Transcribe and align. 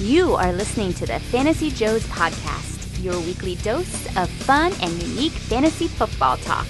You 0.00 0.34
are 0.34 0.52
listening 0.52 0.92
to 0.94 1.06
the 1.06 1.18
Fantasy 1.18 1.70
Joes 1.70 2.04
podcast, 2.08 3.02
your 3.02 3.18
weekly 3.20 3.54
dose 3.56 4.04
of 4.18 4.28
fun 4.28 4.74
and 4.82 5.02
unique 5.02 5.32
fantasy 5.32 5.88
football 5.88 6.36
talk 6.36 6.66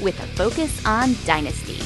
with 0.00 0.16
a 0.22 0.26
focus 0.36 0.86
on 0.86 1.16
dynasty. 1.24 1.80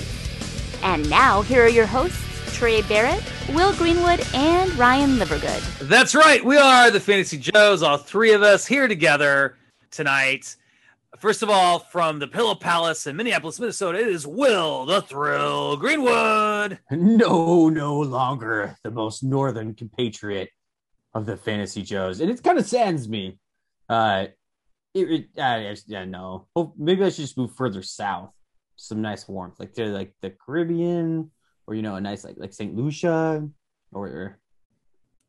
And 0.84 1.08
now, 1.08 1.40
here 1.40 1.64
are 1.64 1.68
your 1.68 1.86
hosts, 1.86 2.22
Trey 2.54 2.82
Barrett, 2.82 3.24
Will 3.54 3.74
Greenwood, 3.76 4.22
and 4.34 4.70
Ryan 4.74 5.12
Livergood. 5.12 5.88
That's 5.88 6.14
right. 6.14 6.44
We 6.44 6.58
are 6.58 6.90
the 6.90 7.00
Fantasy 7.00 7.38
Joes, 7.38 7.82
all 7.82 7.96
three 7.96 8.34
of 8.34 8.42
us 8.42 8.66
here 8.66 8.86
together 8.86 9.56
tonight. 9.90 10.56
First 11.18 11.42
of 11.42 11.48
all, 11.48 11.78
from 11.78 12.18
the 12.18 12.28
Pillow 12.28 12.54
Palace 12.54 13.06
in 13.06 13.16
Minneapolis, 13.16 13.58
Minnesota, 13.58 13.98
it 13.98 14.08
is 14.08 14.26
Will 14.26 14.84
the 14.84 15.00
Thrill 15.00 15.78
Greenwood. 15.78 16.80
No, 16.90 17.70
no 17.70 17.98
longer 17.98 18.76
the 18.84 18.90
most 18.90 19.22
northern 19.22 19.72
compatriot 19.72 20.50
of 21.14 21.26
the 21.26 21.36
Fantasy 21.36 21.82
Joes. 21.82 22.20
And 22.20 22.30
it 22.30 22.42
kind 22.42 22.58
of 22.58 22.66
saddens 22.66 23.08
me. 23.08 23.38
Uh, 23.88 24.26
it, 24.94 25.10
it 25.10 25.40
uh, 25.40 25.74
yeah, 25.86 26.04
no. 26.04 26.48
Oh, 26.56 26.72
maybe 26.76 27.04
I 27.04 27.08
should 27.08 27.24
just 27.24 27.38
move 27.38 27.54
further 27.54 27.82
south. 27.82 28.30
Some 28.76 29.02
nice 29.02 29.28
warmth, 29.28 29.60
like 29.60 29.74
to 29.74 29.86
like 29.86 30.12
the 30.22 30.30
Caribbean, 30.30 31.30
or 31.66 31.74
you 31.74 31.82
know, 31.82 31.94
a 31.94 32.00
nice 32.00 32.24
like 32.24 32.36
like 32.38 32.52
Saint 32.52 32.74
Lucia, 32.74 33.48
or 33.92 34.38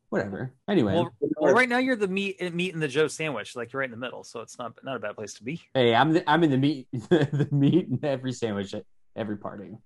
whatever. 0.08 0.54
Anyway, 0.68 0.94
well, 0.94 1.12
well, 1.38 1.54
right 1.54 1.68
now 1.68 1.78
you're 1.78 1.96
the 1.96 2.08
meat 2.08 2.40
meat 2.54 2.74
in 2.74 2.80
the 2.80 2.88
Joe 2.88 3.06
sandwich, 3.06 3.54
like 3.54 3.72
you're 3.72 3.80
right 3.80 3.86
in 3.86 3.90
the 3.90 3.96
middle, 3.96 4.24
so 4.24 4.40
it's 4.40 4.58
not 4.58 4.72
not 4.82 4.96
a 4.96 4.98
bad 4.98 5.14
place 5.14 5.34
to 5.34 5.44
be. 5.44 5.60
Hey, 5.74 5.94
I'm 5.94 6.12
the, 6.12 6.28
I'm 6.28 6.42
in 6.42 6.50
the 6.50 6.58
meat 6.58 6.88
the 6.92 7.48
meat 7.50 7.88
in 7.88 7.98
every 8.02 8.32
sandwich 8.32 8.74
at 8.74 8.84
every 9.14 9.36
party. 9.36 9.76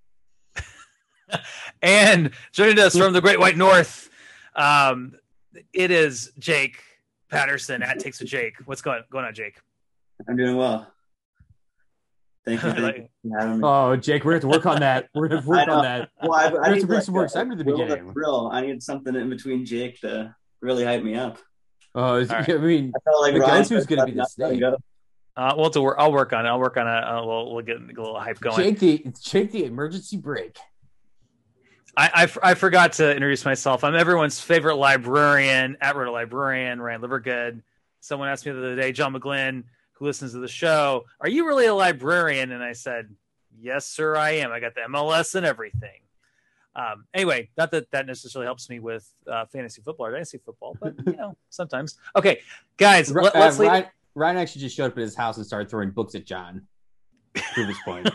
and 1.83 2.31
joining 2.53 2.79
us 2.79 2.97
from 2.97 3.13
the 3.13 3.21
Great 3.21 3.41
White 3.41 3.57
North, 3.57 4.09
um, 4.55 5.15
it 5.73 5.91
is 5.91 6.33
Jake 6.39 6.83
Patterson 7.31 7.83
at 7.83 7.99
Takes 7.99 8.21
with 8.21 8.29
Jake. 8.29 8.55
What's 8.65 8.83
going 8.83 9.03
going 9.11 9.25
on, 9.25 9.35
Jake? 9.35 9.59
I'm 10.29 10.37
doing 10.37 10.57
well. 10.57 10.93
Thank 12.45 12.63
you. 12.63 12.73
Thank 12.73 13.09
you 13.25 13.61
oh, 13.63 13.97
Jake, 13.97 14.25
we're 14.25 14.33
going 14.33 14.41
to 14.41 14.49
work 14.49 14.67
on 14.67 14.81
that. 14.81 15.09
We're 15.15 15.29
going 15.29 15.43
to 15.43 15.49
work 15.49 15.69
on 15.69 15.83
that. 15.83 16.11
Well, 16.23 16.35
I, 16.35 16.69
I 16.69 16.73
need 16.73 16.81
to 16.81 16.87
bring 16.87 17.03
some 17.03 17.15
more 17.15 17.25
excitement 17.25 17.61
at 17.61 17.67
the 17.67 17.73
beginning. 17.73 18.13
Real, 18.15 18.51
I 18.53 18.63
need 18.63 18.83
something 18.83 19.15
in 19.15 19.29
between 19.29 19.67
Jake 19.67 20.01
to 20.01 20.35
really 20.61 20.85
hype 20.85 21.03
me 21.03 21.15
up. 21.15 21.39
Oh, 21.95 22.25
right. 22.25 22.49
I 22.49 22.57
mean, 22.59 22.93
I 22.95 23.01
felt 23.11 23.23
like 23.23 23.35
the 23.35 23.75
who's 23.75 23.87
going 23.87 24.01
to 24.01 24.07
be 24.07 24.13
the 24.13 24.25
snake. 24.25 24.63
Uh, 25.37 25.55
we'll 25.57 25.71
to 25.71 25.81
work. 25.81 25.97
I'll 26.01 26.11
work 26.11 26.33
on 26.33 26.47
it. 26.47 26.49
I'll 26.49 26.59
work 26.59 26.77
on 26.77 26.89
it. 26.89 26.91
Uh, 26.91 27.25
we'll, 27.25 27.55
we'll 27.55 27.65
get 27.65 27.77
a 27.77 27.81
little 27.81 28.19
hype 28.19 28.41
going. 28.41 28.57
Jake 28.57 28.79
the 28.81 29.05
Jake 29.23 29.53
the 29.53 29.65
emergency 29.65 30.17
brake. 30.17 30.59
I, 31.99 32.11
I, 32.15 32.51
I, 32.51 32.55
forgot 32.55 32.93
to 32.95 33.11
introduce 33.11 33.45
myself. 33.45 33.83
I'm 33.83 33.97
everyone's 33.97 34.39
favorite 34.39 34.77
librarian, 34.77 35.77
at 35.81 35.97
Roto 35.97 36.13
Librarian, 36.13 36.81
Ryan 36.81 37.01
Livergood. 37.01 37.63
Someone 37.99 38.29
asked 38.29 38.47
me 38.47 38.53
the 38.53 38.59
other 38.59 38.77
day, 38.77 38.93
John 38.93 39.13
McGlynn, 39.13 39.65
who 39.95 40.05
listens 40.05 40.31
to 40.31 40.39
the 40.39 40.47
show, 40.47 41.07
are 41.21 41.29
you 41.29 41.45
really 41.45 41.67
a 41.67 41.75
librarian? 41.75 42.53
And 42.53 42.63
I 42.63 42.73
said, 42.73 43.13
yes, 43.61 43.85
sir, 43.85 44.15
I 44.15 44.31
am. 44.37 44.53
I 44.53 44.61
got 44.61 44.77
the 44.77 44.83
MLS 44.83 45.35
and 45.35 45.45
everything. 45.45 46.01
Um, 46.77 47.05
anyway, 47.13 47.51
not 47.59 47.73
that 47.73 47.91
that 47.91 48.07
necessarily 48.07 48.47
helps 48.47 48.71
me 48.71 48.79
with 48.79 49.13
uh, 49.27 49.47
fantasy 49.47 49.83
football 49.83 50.07
or 50.07 50.13
dynasty 50.13 50.39
football, 50.39 50.77
but 50.81 50.95
you 51.05 51.17
know, 51.17 51.37
sometimes. 51.51 51.99
Okay, 52.15 52.43
guys, 52.77 53.13
let, 53.13 53.35
us 53.35 53.59
uh, 53.59 53.65
Ryan, 53.65 53.87
Ryan, 54.15 54.37
actually 54.37 54.61
just 54.61 54.77
showed 54.77 54.93
up 54.93 54.99
at 54.99 55.03
his 55.03 55.17
house 55.17 55.37
and 55.37 55.45
started 55.45 55.69
throwing 55.69 55.91
books 55.91 56.15
at 56.15 56.25
John. 56.25 56.69
Prove 57.55 57.67
his 57.67 57.79
point. 57.85 58.09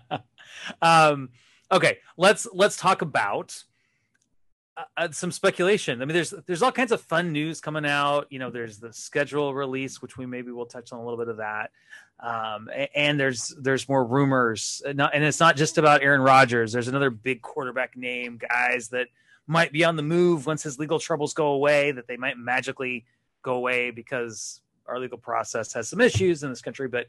um, 0.80 1.28
okay, 1.70 1.98
let's 2.16 2.46
let's 2.52 2.76
talk 2.76 3.02
about 3.02 3.62
uh, 4.76 4.84
uh, 4.96 5.10
some 5.10 5.32
speculation. 5.32 6.02
I 6.02 6.04
mean, 6.04 6.14
there's 6.14 6.34
there's 6.46 6.62
all 6.62 6.72
kinds 6.72 6.92
of 6.92 7.00
fun 7.00 7.32
news 7.32 7.60
coming 7.60 7.86
out. 7.86 8.26
You 8.30 8.38
know, 8.38 8.50
there's 8.50 8.78
the 8.78 8.92
schedule 8.92 9.54
release, 9.54 10.02
which 10.02 10.16
we 10.16 10.26
maybe 10.26 10.50
will 10.50 10.66
touch 10.66 10.92
on 10.92 11.00
a 11.00 11.02
little 11.02 11.18
bit 11.18 11.28
of 11.28 11.38
that. 11.38 11.70
Um, 12.20 12.70
and 12.94 13.18
there's 13.18 13.54
there's 13.60 13.88
more 13.88 14.04
rumors, 14.04 14.82
and 14.86 15.00
it's 15.00 15.40
not 15.40 15.56
just 15.56 15.78
about 15.78 16.02
Aaron 16.02 16.20
Rodgers. 16.20 16.72
There's 16.72 16.88
another 16.88 17.10
big 17.10 17.42
quarterback 17.42 17.96
name, 17.96 18.38
guys 18.38 18.88
that 18.88 19.08
might 19.46 19.72
be 19.72 19.84
on 19.84 19.96
the 19.96 20.02
move 20.02 20.46
once 20.46 20.62
his 20.62 20.78
legal 20.78 20.98
troubles 20.98 21.34
go 21.34 21.48
away. 21.48 21.92
That 21.92 22.06
they 22.06 22.16
might 22.16 22.38
magically 22.38 23.04
go 23.42 23.54
away 23.54 23.90
because 23.90 24.60
our 24.86 24.98
legal 24.98 25.18
process 25.18 25.72
has 25.72 25.88
some 25.88 26.00
issues 26.00 26.42
in 26.42 26.50
this 26.50 26.62
country. 26.62 26.88
But 26.88 27.06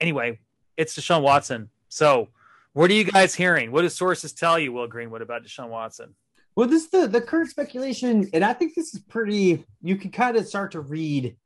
anyway, 0.00 0.38
it's 0.76 0.98
Deshaun 0.98 1.22
Watson. 1.22 1.70
So 1.88 2.28
what 2.74 2.90
are 2.90 2.94
you 2.94 3.04
guys 3.04 3.34
hearing? 3.34 3.72
What 3.72 3.82
do 3.82 3.88
sources 3.88 4.32
tell 4.32 4.58
you, 4.58 4.72
Will 4.72 4.88
Greenwood, 4.88 5.22
about 5.22 5.44
Deshaun 5.44 5.68
Watson? 5.68 6.14
Well, 6.56 6.68
this 6.68 6.84
is 6.84 6.90
the 6.90 7.06
the 7.06 7.20
current 7.20 7.50
speculation, 7.50 8.28
and 8.32 8.44
I 8.44 8.52
think 8.52 8.74
this 8.74 8.94
is 8.94 9.00
pretty. 9.00 9.64
You 9.80 9.96
can 9.96 10.10
kind 10.10 10.36
of 10.36 10.46
start 10.46 10.72
to 10.72 10.80
read 10.80 11.36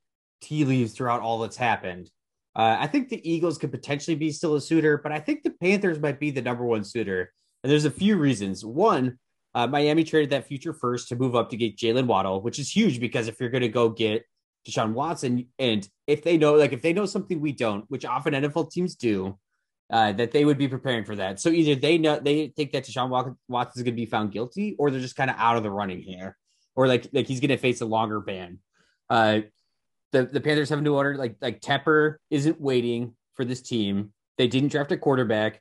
tea 0.40 0.64
leaves 0.64 0.92
throughout 0.92 1.20
all 1.20 1.38
that's 1.38 1.56
happened. 1.56 2.10
Uh, 2.56 2.76
I 2.80 2.86
think 2.86 3.08
the 3.08 3.30
Eagles 3.30 3.58
could 3.58 3.70
potentially 3.70 4.16
be 4.16 4.32
still 4.32 4.56
a 4.56 4.60
suitor, 4.60 4.98
but 4.98 5.12
I 5.12 5.20
think 5.20 5.42
the 5.42 5.50
Panthers 5.50 6.00
might 6.00 6.18
be 6.18 6.30
the 6.30 6.42
number 6.42 6.64
one 6.64 6.82
suitor. 6.82 7.32
And 7.62 7.70
there's 7.70 7.84
a 7.84 7.90
few 7.90 8.16
reasons. 8.16 8.64
One, 8.64 9.18
uh, 9.54 9.66
Miami 9.66 10.04
traded 10.04 10.30
that 10.30 10.46
future 10.46 10.72
first 10.72 11.08
to 11.08 11.16
move 11.16 11.36
up 11.36 11.50
to 11.50 11.56
get 11.56 11.76
Jalen 11.76 12.06
Waddle, 12.06 12.42
which 12.42 12.58
is 12.58 12.70
huge 12.70 13.00
because 13.00 13.28
if 13.28 13.38
you're 13.38 13.50
going 13.50 13.62
to 13.62 13.68
go 13.68 13.88
get 13.88 14.24
Deshaun 14.66 14.92
Watson, 14.92 15.46
and 15.58 15.88
if 16.06 16.22
they 16.22 16.36
know, 16.36 16.54
like 16.54 16.72
if 16.72 16.82
they 16.82 16.92
know 16.92 17.06
something 17.06 17.40
we 17.40 17.52
don't, 17.52 17.84
which 17.88 18.04
often 18.04 18.34
NFL 18.34 18.70
teams 18.70 18.94
do, 18.96 19.38
uh, 19.90 20.12
that 20.12 20.32
they 20.32 20.44
would 20.44 20.58
be 20.58 20.68
preparing 20.68 21.04
for 21.04 21.16
that. 21.16 21.40
So 21.40 21.50
either 21.50 21.74
they 21.74 21.98
know 21.98 22.18
they 22.18 22.48
think 22.48 22.72
that 22.72 22.84
Deshaun 22.84 23.08
Watson 23.48 23.80
is 23.80 23.82
going 23.82 23.94
to 23.94 24.00
be 24.00 24.06
found 24.06 24.32
guilty, 24.32 24.76
or 24.78 24.90
they're 24.90 25.00
just 25.00 25.16
kind 25.16 25.30
of 25.30 25.36
out 25.38 25.56
of 25.56 25.62
the 25.62 25.70
running 25.70 26.02
here, 26.02 26.36
or 26.74 26.86
like 26.86 27.08
like 27.12 27.26
he's 27.26 27.40
going 27.40 27.50
to 27.50 27.56
face 27.56 27.80
a 27.80 27.86
longer 27.86 28.20
ban. 28.20 28.58
Uh, 29.08 29.40
the 30.12 30.24
the 30.24 30.40
Panthers 30.40 30.68
have 30.70 30.78
a 30.78 30.82
new 30.82 30.96
owner. 30.96 31.16
Like 31.16 31.36
like 31.40 31.60
Tepper 31.60 32.16
isn't 32.30 32.60
waiting 32.60 33.14
for 33.34 33.44
this 33.44 33.62
team. 33.62 34.12
They 34.36 34.46
didn't 34.46 34.70
draft 34.70 34.92
a 34.92 34.98
quarterback. 34.98 35.60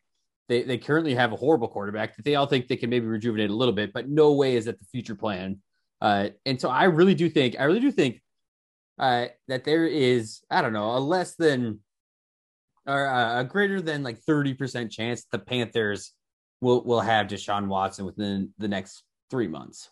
They 0.49 0.63
they 0.63 0.77
currently 0.77 1.15
have 1.15 1.31
a 1.31 1.37
horrible 1.37 1.67
quarterback 1.67 2.15
that 2.15 2.25
they 2.25 2.35
all 2.35 2.45
think 2.45 2.67
they 2.67 2.77
can 2.77 2.89
maybe 2.89 3.05
rejuvenate 3.05 3.49
a 3.49 3.55
little 3.55 3.73
bit, 3.73 3.93
but 3.93 4.09
no 4.09 4.33
way 4.33 4.55
is 4.55 4.65
that 4.65 4.79
the 4.79 4.85
future 4.85 5.15
plan. 5.15 5.61
Uh, 6.01 6.29
and 6.45 6.59
so 6.59 6.69
I 6.69 6.85
really 6.85 7.15
do 7.15 7.29
think 7.29 7.55
I 7.59 7.63
really 7.63 7.79
do 7.79 7.91
think 7.91 8.21
uh, 8.99 9.27
that 9.47 9.63
there 9.63 9.85
is 9.85 10.41
I 10.49 10.61
don't 10.61 10.73
know 10.73 10.97
a 10.97 10.99
less 10.99 11.35
than 11.35 11.79
or 12.87 13.07
uh, 13.07 13.41
a 13.41 13.43
greater 13.43 13.81
than 13.81 14.03
like 14.03 14.21
30% 14.21 14.89
chance 14.89 15.25
the 15.31 15.39
Panthers 15.39 16.13
will 16.61 16.83
will 16.83 17.01
have 17.01 17.27
Deshaun 17.27 17.67
Watson 17.67 18.05
within 18.05 18.53
the 18.57 18.67
next 18.67 19.03
three 19.29 19.47
months. 19.47 19.89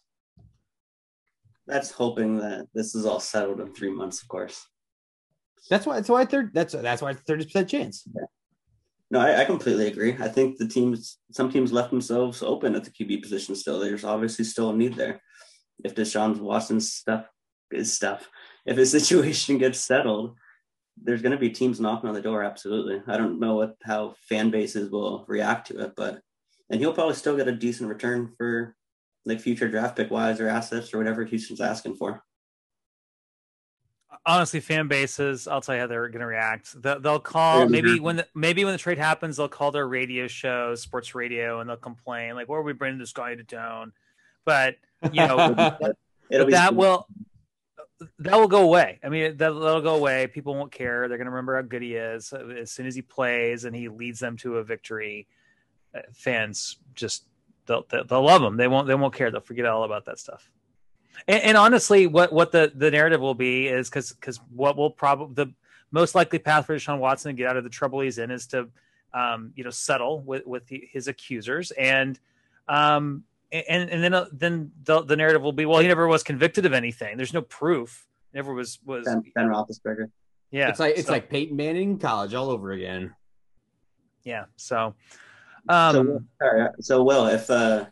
That's 1.68 1.92
hoping 1.92 2.38
that 2.38 2.68
this 2.74 2.96
is 2.96 3.06
all 3.06 3.20
settled 3.20 3.60
in 3.60 3.74
three 3.74 3.92
months, 3.92 4.22
of 4.22 4.28
course. 4.28 4.66
That's 5.70 5.86
why. 5.86 5.96
That's 5.96 6.10
why 6.10 6.26
third. 6.26 6.52
That's 6.54 6.74
that's 6.74 7.02
why 7.02 7.14
thirty 7.14 7.46
percent 7.46 7.70
chance. 7.70 8.04
Yeah. 8.16 8.26
No, 9.12 9.20
I, 9.20 9.42
I, 9.42 9.46
completely 9.46 9.88
agree. 9.88 10.16
I 10.20 10.28
think 10.28 10.58
the 10.58 10.68
teams, 10.68 11.20
some 11.32 11.52
teams 11.52 11.72
left 11.72 11.92
themselves 11.92 12.42
open 12.42 12.74
at 12.74 12.84
the 12.84 12.90
QB 12.90 13.22
position. 13.22 13.56
Still, 13.56 13.80
there's 13.80 14.04
obviously 14.04 14.46
still 14.46 14.72
a 14.72 14.76
need 14.76 14.96
there. 14.96 15.22
If 15.84 15.94
Deshaun 15.94 16.40
Watson's 16.40 16.92
stuff 16.92 17.28
is 17.72 17.94
stuff, 17.94 18.28
if 18.66 18.78
his 18.78 18.92
situation 19.00 19.60
gets 19.60 19.80
settled, 19.80 20.36
there's 21.02 21.22
going 21.22 21.32
to 21.32 21.38
be 21.38 21.50
teams 21.50 21.80
knocking 21.80 22.10
on 22.10 22.16
the 22.16 22.22
door. 22.22 22.44
Absolutely. 22.44 23.02
I 23.08 23.18
don't 23.18 23.40
know 23.40 23.56
what 23.56 23.76
how 23.84 24.16
fan 24.28 24.50
bases 24.50 24.90
will 24.90 25.26
react 25.28 25.68
to 25.68 25.80
it, 25.82 25.94
but 25.96 26.22
and 26.70 26.80
he'll 26.80 26.94
probably 26.94 27.16
still 27.16 27.38
get 27.38 27.48
a 27.48 27.52
decent 27.52 27.90
return 27.90 28.34
for 28.38 28.76
like 29.26 29.40
future 29.40 29.70
draft 29.70 29.96
pick 29.96 30.12
wise 30.12 30.40
or 30.40 30.48
assets 30.48 30.94
or 30.94 30.98
whatever 30.98 31.24
Houston's 31.24 31.62
asking 31.62 31.96
for. 31.96 32.24
Honestly, 34.26 34.60
fan 34.60 34.88
bases, 34.88 35.48
I'll 35.48 35.62
tell 35.62 35.76
you 35.76 35.82
how 35.82 35.88
they're 35.88 36.08
going 36.08 36.22
to 36.22 36.26
react. 36.26 36.82
They'll 36.82 37.20
call 37.20 37.68
maybe 37.68 38.00
when 38.00 38.18
the, 38.18 38.28
maybe 38.34 38.64
when 38.64 38.74
the 38.74 38.80
trade 38.80 38.98
happens, 38.98 39.38
they'll 39.38 39.48
call 39.48 39.72
their 39.72 39.88
radio 39.88 40.28
shows, 40.28 40.82
sports 40.82 41.14
radio, 41.14 41.60
and 41.60 41.70
they'll 41.70 41.78
complain 41.78 42.34
like, 42.34 42.48
"Where 42.50 42.60
are 42.60 42.64
we 42.64 42.74
bringing 42.74 42.98
this 42.98 43.14
guy 43.14 43.36
to 43.36 43.44
town?" 43.44 43.92
But 44.46 44.78
you 45.12 45.28
know, 45.28 45.54
that 46.30 46.76
will 46.76 47.06
that 48.20 48.36
will 48.36 48.48
go 48.48 48.64
away. 48.64 49.00
I 49.04 49.10
mean, 49.10 49.38
that, 49.38 49.54
will 49.54 49.82
go 49.82 49.96
away. 49.96 50.28
People 50.28 50.56
won't 50.56 50.72
care. 50.72 51.08
They're 51.08 51.18
going 51.18 51.26
to 51.26 51.32
remember 51.32 51.56
how 51.56 51.62
good 51.62 51.82
he 51.82 51.96
is 51.96 52.34
as 52.34 52.72
soon 52.72 52.88
as 52.88 52.96
he 52.96 53.02
plays 53.02 53.66
and 53.66 53.76
he 53.76 53.88
leads 53.88 54.20
them 54.20 54.38
to 54.38 54.58
a 54.58 54.64
victory. 54.64 55.28
Uh, 55.96 56.02
fans 56.14 56.78
just 56.94 57.24
they'll, 57.66 57.86
they'll 57.90 58.24
love 58.24 58.42
him. 58.42 58.58
They 58.58 58.68
won't 58.68 58.88
they 58.88 58.96
won't 58.96 59.14
care. 59.14 59.32
They'll 59.32 59.42
forget 59.42 59.66
all 59.66 59.84
about 59.84 60.06
that 60.06 60.20
stuff. 60.20 60.50
And, 61.28 61.42
and 61.44 61.58
honestly, 61.58 62.08
what 62.08 62.34
what 62.34 62.52
the 62.52 62.72
the 62.76 62.92
narrative 62.92 63.22
will 63.22 63.36
be 63.36 63.68
is 63.68 63.90
because 63.90 64.12
because 64.12 64.40
what 64.54 64.76
will 64.76 64.92
probably 64.92 65.46
the 65.46 65.54
most 65.92 66.16
likely 66.16 66.40
path 66.40 66.66
for 66.66 66.76
Deshaun 66.76 67.00
Watson 67.00 67.30
to 67.30 67.38
get 67.38 67.48
out 67.48 67.58
of 67.58 67.64
the 67.64 67.70
trouble 67.70 68.02
he's 68.02 68.18
in 68.18 68.30
is 68.30 68.48
to 68.48 68.68
um, 69.14 69.54
you 69.56 69.64
know 69.64 69.70
settle 69.70 70.22
with 70.22 70.46
with 70.46 70.68
the, 70.68 70.88
his 70.92 71.08
accusers 71.08 71.72
and 71.72 72.20
um, 72.68 73.24
and 73.52 73.90
and 73.90 74.04
then 74.04 74.14
uh, 74.14 74.26
then 74.32 74.72
the, 74.84 75.02
the 75.04 75.16
narrative 75.16 75.42
will 75.42 75.54
be 75.54 75.66
well 75.66 75.80
he 75.80 75.88
never 75.88 76.08
was 76.08 76.24
convicted 76.24 76.66
of 76.66 76.74
anything 76.74 77.18
there's 77.18 77.34
no 77.34 77.42
proof 77.42 78.08
never 78.34 78.54
was 78.54 78.80
was 78.86 79.06
Ben, 79.06 79.24
ben 79.36 79.48
Roethlisberger 79.48 80.10
yeah 80.52 80.70
it's 80.70 80.80
like 80.80 80.96
it's 80.98 81.08
so, 81.08 81.14
like 81.14 81.30
Peyton 81.30 81.56
Manning 81.56 81.98
college 81.98 82.34
all 82.34 82.50
over 82.50 82.72
again 82.72 83.14
yeah 84.24 84.46
so 84.56 84.94
um 85.70 86.28
so, 86.42 86.70
so 86.80 87.04
Will 87.04 87.28
if 87.28 87.50
uh 87.50 87.86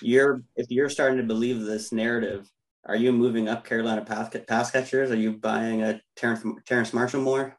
you're 0.00 0.42
if 0.56 0.70
you're 0.70 0.88
starting 0.88 1.18
to 1.18 1.24
believe 1.24 1.60
this 1.60 1.92
narrative 1.92 2.50
are 2.86 2.96
you 2.96 3.12
moving 3.12 3.48
up 3.48 3.64
Carolina 3.64 4.02
pass, 4.02 4.30
pass 4.46 4.70
catchers? 4.70 5.10
Are 5.10 5.16
you 5.16 5.32
buying 5.32 5.82
a 5.82 6.00
Terrace, 6.16 6.44
Terrace 6.66 6.92
Marshall 6.92 7.22
more? 7.22 7.56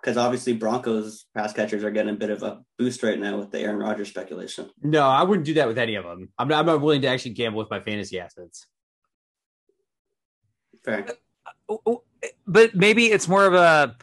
Because 0.00 0.16
obviously 0.16 0.54
Broncos 0.54 1.26
pass 1.34 1.52
catchers 1.52 1.84
are 1.84 1.90
getting 1.90 2.14
a 2.14 2.18
bit 2.18 2.30
of 2.30 2.42
a 2.42 2.62
boost 2.78 3.02
right 3.02 3.18
now 3.18 3.38
with 3.38 3.50
the 3.50 3.60
Aaron 3.60 3.76
Rodgers 3.76 4.08
speculation. 4.08 4.70
No, 4.82 5.02
I 5.06 5.22
wouldn't 5.22 5.44
do 5.44 5.54
that 5.54 5.68
with 5.68 5.78
any 5.78 5.96
of 5.96 6.04
them. 6.04 6.30
I'm 6.38 6.48
not, 6.48 6.60
I'm 6.60 6.66
not 6.66 6.80
willing 6.80 7.02
to 7.02 7.08
actually 7.08 7.32
gamble 7.32 7.58
with 7.58 7.70
my 7.70 7.80
fantasy 7.80 8.18
assets. 8.18 8.66
Fair. 10.84 11.06
Uh, 11.68 11.96
but 12.46 12.74
maybe 12.74 13.06
it's 13.06 13.28
more 13.28 13.44
of 13.44 13.54
a 13.54 13.96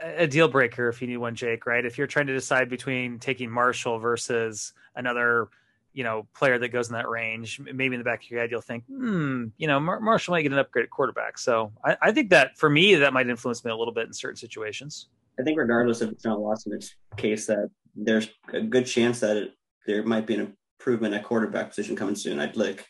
a 0.00 0.28
deal 0.28 0.46
breaker 0.48 0.88
if 0.88 1.02
you 1.02 1.08
need 1.08 1.16
one, 1.16 1.34
Jake. 1.34 1.66
Right? 1.66 1.84
If 1.84 1.98
you're 1.98 2.06
trying 2.06 2.26
to 2.26 2.34
decide 2.34 2.68
between 2.68 3.18
taking 3.18 3.50
Marshall 3.50 3.98
versus 3.98 4.72
another 4.94 5.48
you 5.98 6.04
know 6.04 6.28
player 6.32 6.60
that 6.60 6.68
goes 6.68 6.86
in 6.86 6.94
that 6.94 7.08
range, 7.08 7.58
maybe 7.58 7.96
in 7.96 7.98
the 7.98 8.04
back 8.04 8.22
of 8.22 8.30
your 8.30 8.38
head 8.38 8.52
you'll 8.52 8.60
think, 8.60 8.84
hmm, 8.86 9.46
you 9.56 9.66
know, 9.66 9.80
Mar- 9.80 9.98
Marshall 9.98 10.30
might 10.30 10.42
get 10.42 10.52
an 10.52 10.58
upgrade 10.60 10.84
at 10.84 10.90
quarterback. 10.90 11.36
So 11.38 11.72
I, 11.84 11.96
I, 12.00 12.12
think 12.12 12.30
that 12.30 12.56
for 12.56 12.70
me 12.70 12.94
that 12.94 13.12
might 13.12 13.28
influence 13.28 13.64
me 13.64 13.72
a 13.72 13.76
little 13.76 13.92
bit 13.92 14.06
in 14.06 14.12
certain 14.12 14.36
situations. 14.36 15.08
I 15.40 15.42
think 15.42 15.58
regardless 15.58 16.00
if 16.00 16.12
it's 16.12 16.24
not 16.24 16.38
Watson's 16.38 16.94
case, 17.16 17.46
that 17.46 17.68
there's 17.96 18.28
a 18.52 18.60
good 18.60 18.86
chance 18.86 19.18
that 19.18 19.36
it, 19.36 19.54
there 19.88 20.04
might 20.04 20.24
be 20.24 20.34
an 20.34 20.54
improvement 20.78 21.14
at 21.14 21.24
quarterback 21.24 21.70
position 21.70 21.96
coming 21.96 22.14
soon. 22.14 22.38
I'd 22.38 22.56
like, 22.56 22.86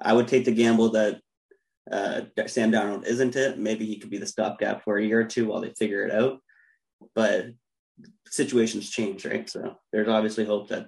I 0.00 0.12
would 0.12 0.28
take 0.28 0.44
the 0.44 0.52
gamble 0.52 0.90
that 0.90 1.20
uh, 1.90 2.20
Sam 2.46 2.70
Darnold 2.70 3.06
isn't 3.06 3.34
it. 3.34 3.58
Maybe 3.58 3.86
he 3.86 3.98
could 3.98 4.10
be 4.10 4.18
the 4.18 4.26
stopgap 4.26 4.84
for 4.84 4.98
a 4.98 5.04
year 5.04 5.18
or 5.18 5.24
two 5.24 5.48
while 5.48 5.60
they 5.60 5.70
figure 5.70 6.06
it 6.06 6.14
out. 6.14 6.38
But 7.16 7.46
situations 8.28 8.88
change, 8.88 9.26
right? 9.26 9.50
So 9.50 9.78
there's 9.92 10.06
obviously 10.06 10.44
hope 10.44 10.68
that 10.68 10.86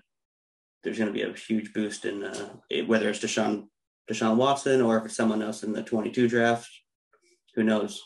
there's 0.84 0.98
going 0.98 1.12
to 1.12 1.12
be 1.12 1.22
a 1.22 1.32
huge 1.32 1.72
boost 1.72 2.04
in 2.04 2.22
uh, 2.22 2.48
whether 2.86 3.08
it's 3.08 3.18
Deshaun 3.18 3.68
Deshaun 4.10 4.36
Watson 4.36 4.82
or 4.82 4.98
if 4.98 5.06
it's 5.06 5.16
someone 5.16 5.42
else 5.42 5.62
in 5.62 5.72
the 5.72 5.82
22 5.82 6.28
draft. 6.28 6.70
Who 7.54 7.62
knows? 7.62 8.02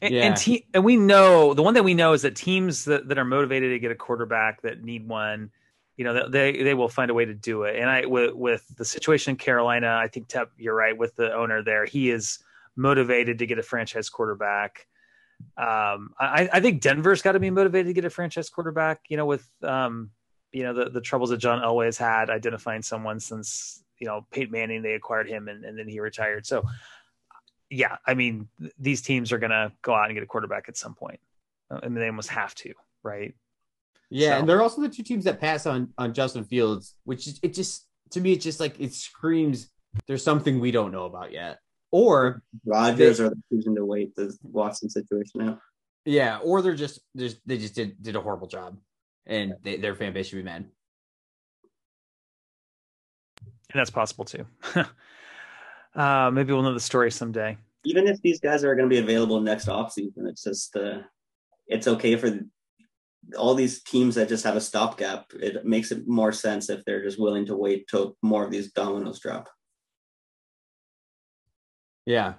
And, 0.00 0.14
yeah. 0.14 0.22
and, 0.22 0.36
te- 0.36 0.66
and 0.74 0.84
we 0.84 0.96
know 0.96 1.54
the 1.54 1.62
one 1.62 1.74
that 1.74 1.84
we 1.84 1.94
know 1.94 2.12
is 2.12 2.22
that 2.22 2.36
teams 2.36 2.84
that, 2.86 3.08
that 3.08 3.18
are 3.18 3.24
motivated 3.24 3.70
to 3.70 3.78
get 3.78 3.90
a 3.90 3.94
quarterback 3.94 4.62
that 4.62 4.82
need 4.82 5.06
one, 5.06 5.50
you 5.96 6.04
know, 6.04 6.28
they 6.28 6.62
they 6.62 6.74
will 6.74 6.88
find 6.88 7.10
a 7.10 7.14
way 7.14 7.24
to 7.24 7.34
do 7.34 7.64
it. 7.64 7.76
And 7.76 7.88
I 7.88 8.06
with 8.06 8.34
with 8.34 8.64
the 8.76 8.84
situation 8.84 9.32
in 9.32 9.36
Carolina, 9.36 9.98
I 10.02 10.08
think 10.08 10.28
Tep, 10.28 10.50
you're 10.56 10.74
right 10.74 10.96
with 10.96 11.14
the 11.16 11.32
owner 11.32 11.62
there. 11.62 11.84
He 11.84 12.10
is 12.10 12.38
motivated 12.74 13.38
to 13.38 13.46
get 13.46 13.58
a 13.58 13.62
franchise 13.62 14.08
quarterback. 14.08 14.86
Um, 15.56 16.14
I, 16.18 16.48
I 16.52 16.60
think 16.60 16.80
Denver's 16.80 17.22
got 17.22 17.32
to 17.32 17.40
be 17.40 17.50
motivated 17.50 17.88
to 17.88 17.92
get 17.92 18.04
a 18.04 18.10
franchise 18.10 18.48
quarterback. 18.48 19.02
You 19.08 19.18
know, 19.18 19.26
with 19.26 19.48
um, 19.62 20.10
you 20.52 20.62
know 20.62 20.74
the, 20.74 20.90
the 20.90 21.00
troubles 21.00 21.30
that 21.30 21.38
John 21.38 21.62
Elway 21.62 21.86
has 21.86 21.98
had 21.98 22.30
identifying 22.30 22.82
someone 22.82 23.18
since 23.18 23.82
you 23.98 24.06
know 24.06 24.26
Peyton 24.30 24.52
Manning 24.52 24.82
they 24.82 24.92
acquired 24.92 25.28
him 25.28 25.48
and, 25.48 25.64
and 25.64 25.78
then 25.78 25.88
he 25.88 26.00
retired. 26.00 26.46
So 26.46 26.64
yeah, 27.70 27.96
I 28.06 28.14
mean 28.14 28.48
th- 28.60 28.72
these 28.78 29.02
teams 29.02 29.32
are 29.32 29.38
gonna 29.38 29.72
go 29.82 29.94
out 29.94 30.06
and 30.06 30.14
get 30.14 30.22
a 30.22 30.26
quarterback 30.26 30.68
at 30.68 30.76
some 30.76 30.94
point. 30.94 31.20
Uh, 31.70 31.80
I 31.82 31.88
mean 31.88 32.00
they 32.00 32.08
almost 32.08 32.28
have 32.28 32.54
to, 32.56 32.74
right? 33.02 33.34
Yeah, 34.10 34.34
so. 34.34 34.38
and 34.40 34.48
they're 34.48 34.62
also 34.62 34.82
the 34.82 34.88
two 34.90 35.02
teams 35.02 35.24
that 35.24 35.40
pass 35.40 35.66
on 35.66 35.92
on 35.96 36.12
Justin 36.12 36.44
Fields, 36.44 36.94
which 37.04 37.26
is 37.26 37.40
it 37.42 37.54
just 37.54 37.86
to 38.10 38.20
me 38.20 38.32
it's 38.32 38.44
just 38.44 38.60
like 38.60 38.78
it 38.78 38.92
screams 38.92 39.70
there's 40.06 40.24
something 40.24 40.60
we 40.60 40.70
don't 40.70 40.92
know 40.92 41.04
about 41.04 41.32
yet. 41.32 41.58
Or 41.90 42.42
Rodgers 42.64 43.18
they, 43.18 43.24
are 43.24 43.32
choosing 43.50 43.74
to 43.76 43.84
wait 43.84 44.14
the 44.16 44.36
Watson 44.42 44.88
situation 44.88 45.42
out. 45.42 45.58
Yeah, 46.04 46.38
or 46.38 46.62
they're 46.62 46.74
just 46.74 47.00
just 47.16 47.38
they 47.46 47.58
just 47.58 47.74
did 47.74 48.02
did 48.02 48.16
a 48.16 48.20
horrible 48.20 48.48
job 48.48 48.76
and 49.26 49.54
they, 49.62 49.76
their 49.76 49.94
fan 49.94 50.12
base 50.12 50.28
should 50.28 50.36
be 50.36 50.42
mad. 50.42 50.66
And 53.72 53.80
that's 53.80 53.90
possible 53.90 54.24
too. 54.24 54.44
uh, 55.94 56.30
maybe 56.32 56.52
we'll 56.52 56.62
know 56.62 56.74
the 56.74 56.80
story 56.80 57.10
someday. 57.10 57.56
Even 57.84 58.06
if 58.06 58.20
these 58.20 58.38
guys 58.38 58.64
are 58.64 58.74
going 58.74 58.88
to 58.88 58.94
be 58.94 59.00
available 59.00 59.40
next 59.40 59.66
offseason, 59.66 60.28
it's 60.28 60.44
just 60.44 60.76
uh, 60.76 60.98
it's 61.66 61.88
okay 61.88 62.16
for 62.16 62.40
all 63.36 63.54
these 63.54 63.82
teams 63.82 64.14
that 64.16 64.28
just 64.28 64.44
have 64.44 64.56
a 64.56 64.60
stopgap. 64.60 65.32
It 65.34 65.64
makes 65.64 65.90
it 65.90 66.06
more 66.06 66.32
sense 66.32 66.68
if 66.70 66.84
they're 66.84 67.02
just 67.02 67.20
willing 67.20 67.46
to 67.46 67.56
wait 67.56 67.88
till 67.88 68.16
more 68.22 68.44
of 68.44 68.50
these 68.50 68.72
dominoes 68.72 69.20
drop. 69.20 69.48
Yeah, 72.04 72.34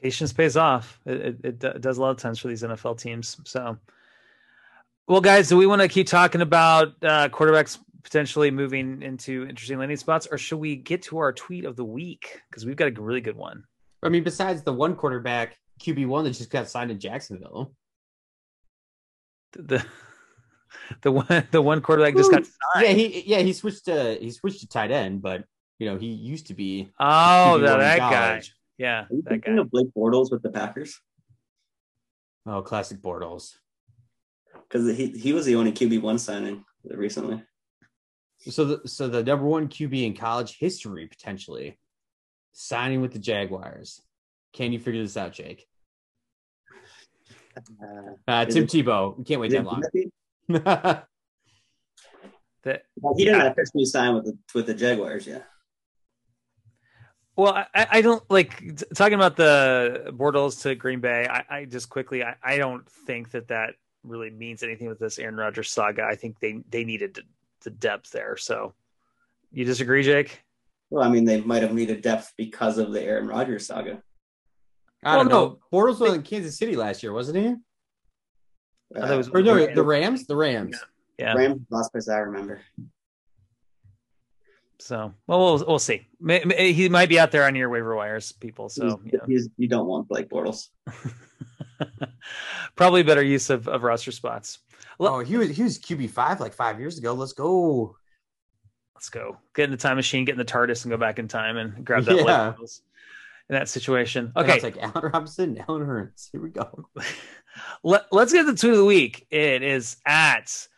patience 0.00 0.32
pays 0.32 0.56
off. 0.56 1.00
It, 1.04 1.38
it, 1.44 1.64
it, 1.64 1.80
does 1.80 1.98
a 1.98 2.00
lot 2.00 2.10
of 2.10 2.18
times 2.18 2.38
for 2.38 2.48
these 2.48 2.62
NFL 2.62 2.98
teams. 2.98 3.36
So 3.44 3.76
well, 5.06 5.20
guys, 5.20 5.48
do 5.48 5.56
we 5.56 5.66
want 5.66 5.82
to 5.82 5.88
keep 5.88 6.06
talking 6.06 6.40
about 6.40 6.88
uh, 7.02 7.28
quarterbacks 7.28 7.78
potentially 8.02 8.50
moving 8.50 9.02
into 9.02 9.46
interesting 9.46 9.78
landing 9.78 9.96
spots, 9.96 10.26
or 10.30 10.38
should 10.38 10.58
we 10.58 10.76
get 10.76 11.02
to 11.02 11.18
our 11.18 11.32
tweet 11.32 11.64
of 11.64 11.76
the 11.76 11.84
week? 11.84 12.40
Because 12.48 12.64
we've 12.64 12.76
got 12.76 12.96
a 12.96 13.00
really 13.00 13.20
good 13.20 13.36
one. 13.36 13.64
I 14.02 14.08
mean, 14.08 14.24
besides 14.24 14.62
the 14.62 14.72
one 14.72 14.96
quarterback 14.96 15.58
QB 15.80 16.06
one 16.06 16.24
that 16.24 16.30
just 16.30 16.50
got 16.50 16.68
signed 16.68 16.90
in 16.90 16.98
Jacksonville, 16.98 17.74
the 19.52 19.84
the 21.02 21.12
one 21.12 21.48
the 21.50 21.60
one 21.60 21.82
quarterback 21.82 22.16
just 22.16 22.30
got 22.30 22.44
signed. 22.44 22.86
Yeah, 22.86 22.92
he 22.92 23.24
yeah 23.26 23.38
he 23.40 23.52
switched 23.52 23.86
to 23.86 24.16
he 24.20 24.30
switched 24.30 24.60
to 24.60 24.68
tight 24.68 24.90
end, 24.90 25.20
but 25.20 25.44
you 25.78 25.90
know 25.90 25.98
he 25.98 26.06
used 26.08 26.46
to 26.48 26.54
be 26.54 26.90
oh 26.98 27.58
that, 27.58 27.78
that 27.78 27.98
guy. 27.98 28.42
Yeah, 28.78 29.02
Are 29.02 29.08
that 29.24 29.42
guy. 29.42 29.52
Of 29.52 29.70
Blake 29.70 29.88
Bortles 29.96 30.30
with 30.30 30.42
the 30.42 30.50
Packers. 30.50 30.98
Oh, 32.46 32.60
classic 32.62 33.00
Bortles 33.00 33.54
because 34.68 34.96
he 34.96 35.08
he 35.08 35.32
was 35.32 35.46
the 35.46 35.56
only 35.56 35.72
QB 35.72 36.02
one 36.02 36.18
signing 36.18 36.64
recently. 36.84 37.42
So 38.50 38.64
the 38.64 38.88
so 38.88 39.08
the 39.08 39.22
number 39.22 39.46
one 39.46 39.68
QB 39.68 40.06
in 40.06 40.14
college 40.14 40.58
history 40.58 41.06
potentially 41.06 41.78
signing 42.52 43.00
with 43.00 43.12
the 43.12 43.18
Jaguars. 43.18 44.02
Can 44.52 44.72
you 44.72 44.78
figure 44.78 45.02
this 45.02 45.16
out, 45.16 45.32
Jake? 45.32 45.66
Uh, 47.56 48.12
uh, 48.26 48.44
Tim 48.46 48.64
it, 48.64 48.70
Tebow. 48.70 49.16
We 49.16 49.24
can't 49.24 49.40
wait 49.40 49.52
that 49.52 49.64
long. 49.64 49.82
that, 50.48 51.06
well, 53.00 53.14
he 53.16 53.24
didn't 53.24 53.46
officially 53.46 53.84
sign 53.84 54.14
with 54.14 54.24
the 54.24 54.38
with 54.54 54.66
the 54.66 54.74
Jaguars, 54.74 55.26
yeah. 55.26 55.40
Well, 57.36 57.52
I, 57.52 57.86
I 57.90 58.00
don't 58.00 58.22
like 58.30 58.78
talking 58.94 59.14
about 59.14 59.36
the 59.36 60.12
Bortles 60.16 60.62
to 60.62 60.74
Green 60.76 61.00
Bay. 61.00 61.26
I, 61.28 61.44
I 61.50 61.64
just 61.64 61.88
quickly, 61.88 62.22
I, 62.22 62.36
I 62.42 62.58
don't 62.58 62.88
think 62.88 63.32
that 63.32 63.48
that 63.48 63.74
really 64.04 64.30
means 64.30 64.62
anything 64.62 64.88
with 64.88 64.98
this 64.98 65.18
Aaron 65.18 65.36
Rodgers 65.36 65.70
saga. 65.70 66.04
I 66.04 66.14
think 66.14 66.38
they 66.40 66.60
they 66.70 66.84
needed 66.84 67.18
the 67.62 67.70
depth 67.70 68.10
there. 68.10 68.36
So, 68.36 68.74
you 69.52 69.64
disagree, 69.64 70.02
Jake? 70.02 70.42
Well, 70.90 71.02
I 71.02 71.08
mean, 71.08 71.24
they 71.24 71.40
might 71.40 71.62
have 71.62 71.72
needed 71.72 72.02
depth 72.02 72.32
because 72.36 72.78
of 72.78 72.92
the 72.92 73.02
Aaron 73.02 73.26
Rodgers 73.26 73.66
saga. 73.66 74.02
I 75.02 75.16
don't 75.16 75.28
well, 75.28 75.46
know. 75.46 75.58
No. 75.72 75.78
Bortles 75.78 76.00
was 76.00 76.14
in 76.14 76.22
Kansas 76.22 76.56
City 76.56 76.76
last 76.76 77.02
year, 77.02 77.12
wasn't 77.12 77.38
he? 77.38 77.46
Uh, 78.98 79.16
was, 79.16 79.28
or 79.28 79.42
no, 79.42 79.74
the 79.74 79.82
Rams. 79.82 80.26
The 80.26 80.36
Rams. 80.36 80.78
Yeah. 81.18 81.34
yeah. 81.34 81.34
Rams 81.34 81.62
last 81.70 81.90
place 81.90 82.08
I 82.08 82.18
remember. 82.18 82.60
So, 84.78 85.14
well, 85.26 85.40
we'll, 85.40 85.64
we'll 85.66 85.78
see. 85.78 86.06
He 86.56 86.88
might 86.88 87.08
be 87.08 87.18
out 87.18 87.30
there 87.30 87.44
on 87.44 87.54
your 87.54 87.70
waiver 87.70 87.96
wires, 87.96 88.32
people. 88.32 88.68
So, 88.68 89.00
he's, 89.02 89.12
you, 89.12 89.20
he's, 89.26 89.48
you 89.56 89.68
don't 89.68 89.86
want 89.86 90.08
Blake 90.08 90.28
Bortles. 90.28 90.68
Probably 92.76 93.02
better 93.02 93.22
use 93.22 93.50
of, 93.50 93.68
of 93.68 93.82
roster 93.82 94.12
spots. 94.12 94.58
oh, 95.00 95.20
he 95.20 95.36
was 95.36 95.50
he 95.50 95.62
was 95.62 95.78
QB 95.78 96.10
five 96.10 96.40
like 96.40 96.52
five 96.52 96.78
years 96.78 96.98
ago. 96.98 97.14
Let's 97.14 97.32
go. 97.32 97.96
Let's 98.94 99.08
go. 99.08 99.38
Get 99.54 99.64
in 99.64 99.70
the 99.70 99.76
time 99.76 99.96
machine, 99.96 100.24
get 100.24 100.32
in 100.32 100.38
the 100.38 100.44
TARDIS, 100.44 100.84
and 100.84 100.90
go 100.90 100.96
back 100.96 101.18
in 101.18 101.28
time 101.28 101.56
and 101.56 101.84
grab 101.84 102.04
that 102.04 102.16
yeah. 102.16 102.52
in 103.48 103.54
that 103.54 103.68
situation. 103.68 104.32
Okay, 104.36 104.54
it's 104.54 104.64
like 104.64 104.78
Allen 104.80 105.10
Robinson, 105.12 105.62
Allen 105.68 105.82
Hurns. 105.82 106.30
Here 106.30 106.40
we 106.40 106.50
go. 106.50 106.88
Let, 107.82 108.06
us 108.12 108.32
get 108.32 108.46
the 108.46 108.54
tweet 108.54 108.72
of 108.72 108.78
the 108.78 108.84
week. 108.84 109.26
It 109.30 109.62
is 109.62 109.96
at 110.06 110.68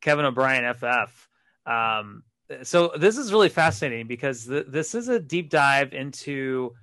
Kevin 0.00 0.24
O'Brien 0.24 0.72
FF. 0.74 1.28
Um, 1.66 2.22
so 2.62 2.92
this 2.96 3.16
is 3.16 3.32
really 3.32 3.48
fascinating 3.48 4.06
because 4.06 4.46
th- 4.46 4.66
this 4.68 4.94
is 4.94 5.08
a 5.08 5.18
deep 5.18 5.50
dive 5.50 5.92
into 5.92 6.74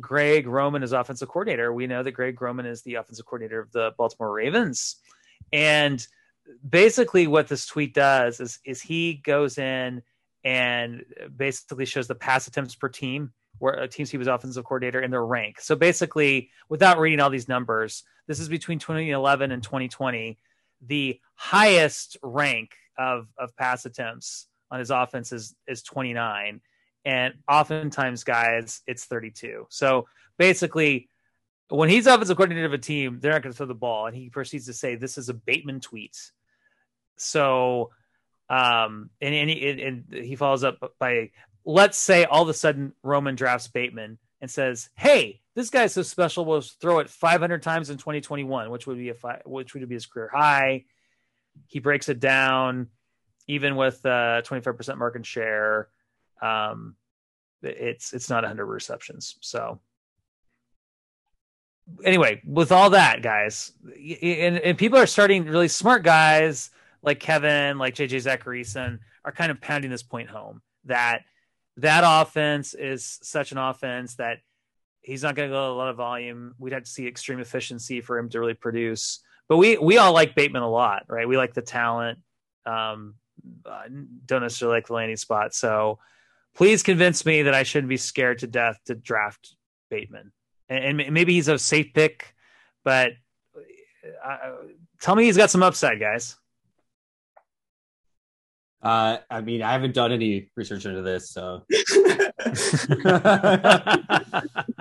Greg 0.00 0.46
Roman 0.46 0.82
is 0.82 0.92
offensive 0.92 1.28
coordinator. 1.28 1.72
We 1.72 1.86
know 1.86 2.02
that 2.02 2.12
Greg 2.12 2.40
Roman 2.40 2.66
is 2.66 2.82
the 2.82 2.96
offensive 2.96 3.26
coordinator 3.26 3.60
of 3.60 3.72
the 3.72 3.92
Baltimore 3.96 4.32
Ravens. 4.32 4.96
And 5.52 6.06
basically 6.68 7.26
what 7.26 7.48
this 7.48 7.66
tweet 7.66 7.94
does 7.94 8.40
is 8.40 8.58
is 8.64 8.80
he 8.80 9.14
goes 9.14 9.58
in 9.58 10.02
and 10.44 11.04
basically 11.36 11.84
shows 11.84 12.06
the 12.06 12.14
pass 12.14 12.46
attempts 12.46 12.74
per 12.74 12.88
team 12.88 13.32
where 13.58 13.80
uh, 13.80 13.86
teams 13.86 14.10
he 14.10 14.18
was 14.18 14.28
offensive 14.28 14.64
coordinator 14.64 15.00
in 15.00 15.10
their 15.10 15.24
rank. 15.24 15.60
So 15.60 15.74
basically, 15.74 16.50
without 16.68 17.00
reading 17.00 17.18
all 17.18 17.28
these 17.28 17.48
numbers, 17.48 18.04
this 18.28 18.38
is 18.38 18.48
between 18.48 18.78
2011 18.78 19.50
and 19.50 19.62
2020. 19.62 20.38
The 20.86 21.20
highest 21.34 22.16
rank 22.22 22.70
of 22.96 23.28
of 23.36 23.56
pass 23.56 23.84
attempts 23.84 24.46
on 24.70 24.78
his 24.78 24.90
offense 24.90 25.32
is, 25.32 25.54
is 25.66 25.82
29 25.82 26.60
and 27.08 27.34
oftentimes 27.48 28.22
guys 28.22 28.82
it's 28.86 29.06
32 29.06 29.66
so 29.70 30.06
basically 30.36 31.08
when 31.70 31.88
he's 31.88 32.06
offensive 32.06 32.36
coordinator 32.36 32.66
of 32.66 32.72
a 32.72 32.78
team 32.78 33.18
they're 33.20 33.32
not 33.32 33.42
going 33.42 33.52
to 33.52 33.56
throw 33.56 33.66
the 33.66 33.74
ball 33.74 34.06
and 34.06 34.14
he 34.14 34.28
proceeds 34.28 34.66
to 34.66 34.72
say 34.72 34.94
this 34.94 35.16
is 35.16 35.28
a 35.28 35.34
bateman 35.34 35.80
tweet 35.80 36.16
so 37.16 37.90
um 38.50 39.10
and, 39.20 39.34
and, 39.34 39.50
he, 39.50 39.82
and 39.82 40.04
he 40.12 40.36
follows 40.36 40.64
up 40.64 40.92
by 40.98 41.30
let's 41.64 41.96
say 41.98 42.24
all 42.24 42.42
of 42.42 42.48
a 42.48 42.54
sudden 42.54 42.92
roman 43.02 43.34
drafts 43.34 43.68
bateman 43.68 44.18
and 44.40 44.50
says, 44.50 44.88
"Hey, 44.94 45.40
this 45.54 45.70
guy's 45.70 45.92
so 45.92 46.02
special. 46.02 46.44
We'll 46.44 46.60
throw 46.60 47.00
it 47.00 47.10
500 47.10 47.62
times 47.62 47.90
in 47.90 47.98
2021, 47.98 48.70
which 48.70 48.86
would 48.86 48.98
be 48.98 49.08
a 49.08 49.14
fi- 49.14 49.42
which 49.44 49.74
would 49.74 49.88
be 49.88 49.94
his 49.94 50.06
career 50.06 50.30
high." 50.32 50.84
He 51.66 51.80
breaks 51.80 52.08
it 52.08 52.20
down, 52.20 52.88
even 53.48 53.74
with 53.74 54.04
uh, 54.06 54.42
25% 54.44 54.96
market 54.96 55.26
share. 55.26 55.88
Um, 56.42 56.96
it's 57.62 58.12
it's 58.12 58.30
not 58.30 58.44
100 58.44 58.64
receptions. 58.66 59.36
So 59.40 59.80
anyway, 62.04 62.40
with 62.44 62.72
all 62.72 62.90
that, 62.90 63.22
guys, 63.22 63.72
and, 64.22 64.58
and 64.58 64.78
people 64.78 64.98
are 64.98 65.06
starting 65.06 65.44
really 65.44 65.68
smart 65.68 66.02
guys 66.02 66.70
like 67.02 67.20
Kevin, 67.20 67.78
like 67.78 67.94
JJ 67.94 68.24
Zachariason 68.24 68.98
are 69.24 69.32
kind 69.32 69.50
of 69.50 69.60
pounding 69.60 69.90
this 69.90 70.02
point 70.02 70.28
home 70.30 70.62
that 70.84 71.22
that 71.76 72.02
offense 72.04 72.74
is 72.74 73.18
such 73.22 73.52
an 73.52 73.58
offense 73.58 74.16
that 74.16 74.38
he's 75.00 75.22
not 75.22 75.34
going 75.34 75.48
to 75.48 75.54
go 75.54 75.72
a 75.72 75.74
lot 75.74 75.88
of 75.88 75.96
volume. 75.96 76.54
We'd 76.58 76.72
have 76.72 76.84
to 76.84 76.90
see 76.90 77.06
extreme 77.06 77.38
efficiency 77.40 78.00
for 78.00 78.18
him 78.18 78.28
to 78.30 78.40
really 78.40 78.54
produce. 78.54 79.20
But 79.48 79.56
we 79.56 79.78
we 79.78 79.96
all 79.96 80.12
like 80.12 80.34
Bateman 80.34 80.62
a 80.62 80.70
lot, 80.70 81.04
right? 81.08 81.26
We 81.26 81.36
like 81.36 81.54
the 81.54 81.62
talent. 81.62 82.18
Um, 82.66 83.14
uh, 83.64 83.84
don't 84.26 84.42
necessarily 84.42 84.76
like 84.76 84.88
the 84.88 84.94
landing 84.94 85.16
spot. 85.16 85.54
So 85.54 85.98
please 86.54 86.82
convince 86.82 87.24
me 87.24 87.42
that 87.42 87.54
I 87.54 87.62
shouldn't 87.62 87.88
be 87.88 87.96
scared 87.96 88.40
to 88.40 88.46
death 88.46 88.78
to 88.86 88.94
draft 88.94 89.56
Bateman. 89.90 90.32
And, 90.68 91.00
and 91.00 91.14
maybe 91.14 91.34
he's 91.34 91.48
a 91.48 91.58
safe 91.58 91.92
pick, 91.94 92.34
but 92.84 93.12
uh, 94.24 94.36
tell 95.00 95.14
me 95.14 95.24
he's 95.24 95.36
got 95.36 95.50
some 95.50 95.62
upside, 95.62 96.00
guys. 96.00 96.36
Uh, 98.80 99.18
I 99.28 99.40
mean, 99.40 99.62
I 99.62 99.72
haven't 99.72 99.94
done 99.94 100.12
any 100.12 100.50
research 100.56 100.86
into 100.86 101.02
this, 101.02 101.30
so. 101.30 101.64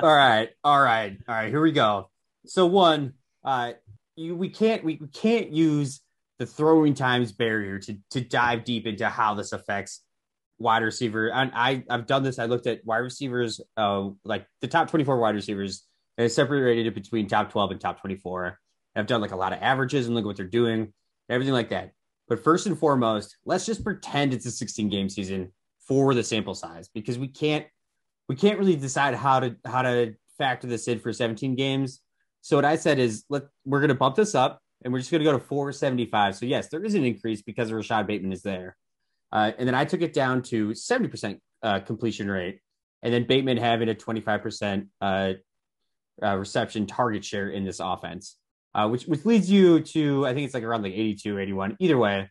all 0.01 0.15
right, 0.15 0.49
all 0.63 0.81
right, 0.81 1.17
all 1.27 1.35
right. 1.35 1.49
Here 1.49 1.61
we 1.61 1.71
go. 1.71 2.09
So 2.45 2.67
one, 2.67 3.13
uh, 3.43 3.73
you, 4.15 4.35
we 4.35 4.49
can't 4.49 4.83
we 4.83 4.99
can't 5.13 5.51
use 5.51 6.01
the 6.37 6.45
throwing 6.45 6.93
times 6.93 7.31
barrier 7.31 7.79
to 7.79 7.97
to 8.11 8.21
dive 8.21 8.63
deep 8.63 8.85
into 8.85 9.09
how 9.09 9.33
this 9.33 9.51
affects 9.51 10.03
wide 10.59 10.83
receiver. 10.83 11.29
And 11.29 11.51
I 11.53 11.83
I've 11.89 12.07
done 12.07 12.23
this. 12.23 12.39
I 12.39 12.45
looked 12.45 12.67
at 12.67 12.85
wide 12.85 12.97
receivers, 12.97 13.61
uh, 13.75 14.09
like 14.23 14.45
the 14.61 14.67
top 14.67 14.89
twenty 14.89 15.05
four 15.05 15.17
wide 15.19 15.35
receivers, 15.35 15.85
and 16.17 16.31
separated 16.31 16.87
it 16.87 16.95
between 16.95 17.27
top 17.27 17.51
twelve 17.51 17.71
and 17.71 17.79
top 17.79 18.01
twenty 18.01 18.17
four. 18.17 18.59
I've 18.95 19.07
done 19.07 19.21
like 19.21 19.31
a 19.31 19.37
lot 19.37 19.53
of 19.53 19.59
averages 19.61 20.07
and 20.07 20.15
look 20.15 20.23
at 20.23 20.27
what 20.27 20.37
they're 20.37 20.45
doing, 20.45 20.91
everything 21.29 21.53
like 21.53 21.69
that. 21.69 21.91
But 22.27 22.43
first 22.43 22.65
and 22.65 22.77
foremost, 22.77 23.37
let's 23.45 23.65
just 23.65 23.83
pretend 23.83 24.33
it's 24.33 24.45
a 24.45 24.51
16 24.51 24.89
game 24.89 25.09
season 25.09 25.53
for 25.87 26.13
the 26.13 26.23
sample 26.23 26.55
size 26.55 26.89
because 26.93 27.17
we 27.17 27.27
can't 27.27 27.65
we 28.27 28.35
can't 28.35 28.59
really 28.59 28.75
decide 28.75 29.15
how 29.15 29.39
to 29.39 29.55
how 29.65 29.83
to 29.83 30.15
factor 30.37 30.67
this 30.67 30.87
in 30.87 30.99
for 30.99 31.13
17 31.13 31.55
games. 31.55 32.01
So 32.41 32.57
what 32.57 32.65
I 32.65 32.75
said 32.75 32.99
is 32.99 33.23
let 33.29 33.43
we're 33.65 33.81
gonna 33.81 33.95
bump 33.95 34.15
this 34.15 34.35
up 34.35 34.61
and 34.83 34.91
we're 34.91 34.99
just 34.99 35.11
gonna 35.11 35.23
go 35.23 35.31
to 35.31 35.39
475. 35.39 36.35
So 36.35 36.45
yes, 36.45 36.67
there 36.67 36.83
is 36.83 36.95
an 36.95 37.05
increase 37.05 37.41
because 37.41 37.71
Rashod 37.71 38.07
Bateman 38.07 38.33
is 38.33 38.41
there. 38.41 38.75
Uh, 39.31 39.51
and 39.57 39.67
then 39.67 39.75
I 39.75 39.85
took 39.85 40.01
it 40.01 40.13
down 40.13 40.41
to 40.43 40.69
70% 40.69 41.39
uh, 41.63 41.79
completion 41.81 42.29
rate, 42.29 42.59
and 43.03 43.13
then 43.13 43.25
Bateman 43.27 43.57
having 43.57 43.89
a 43.89 43.95
25% 43.95 44.87
uh, 45.01 45.33
uh, 46.23 46.35
reception 46.35 46.87
target 46.87 47.25
share 47.25 47.49
in 47.49 47.65
this 47.65 47.79
offense 47.79 48.37
uh, 48.77 48.87
which 48.87 49.05
which 49.05 49.25
leads 49.25 49.49
you 49.49 49.81
to 49.81 50.25
I 50.25 50.33
think 50.33 50.45
it's 50.45 50.53
like 50.53 50.63
around 50.63 50.83
like 50.83 50.93
82, 50.93 51.39
81. 51.39 51.77
Either 51.79 51.97
way, 51.97 52.29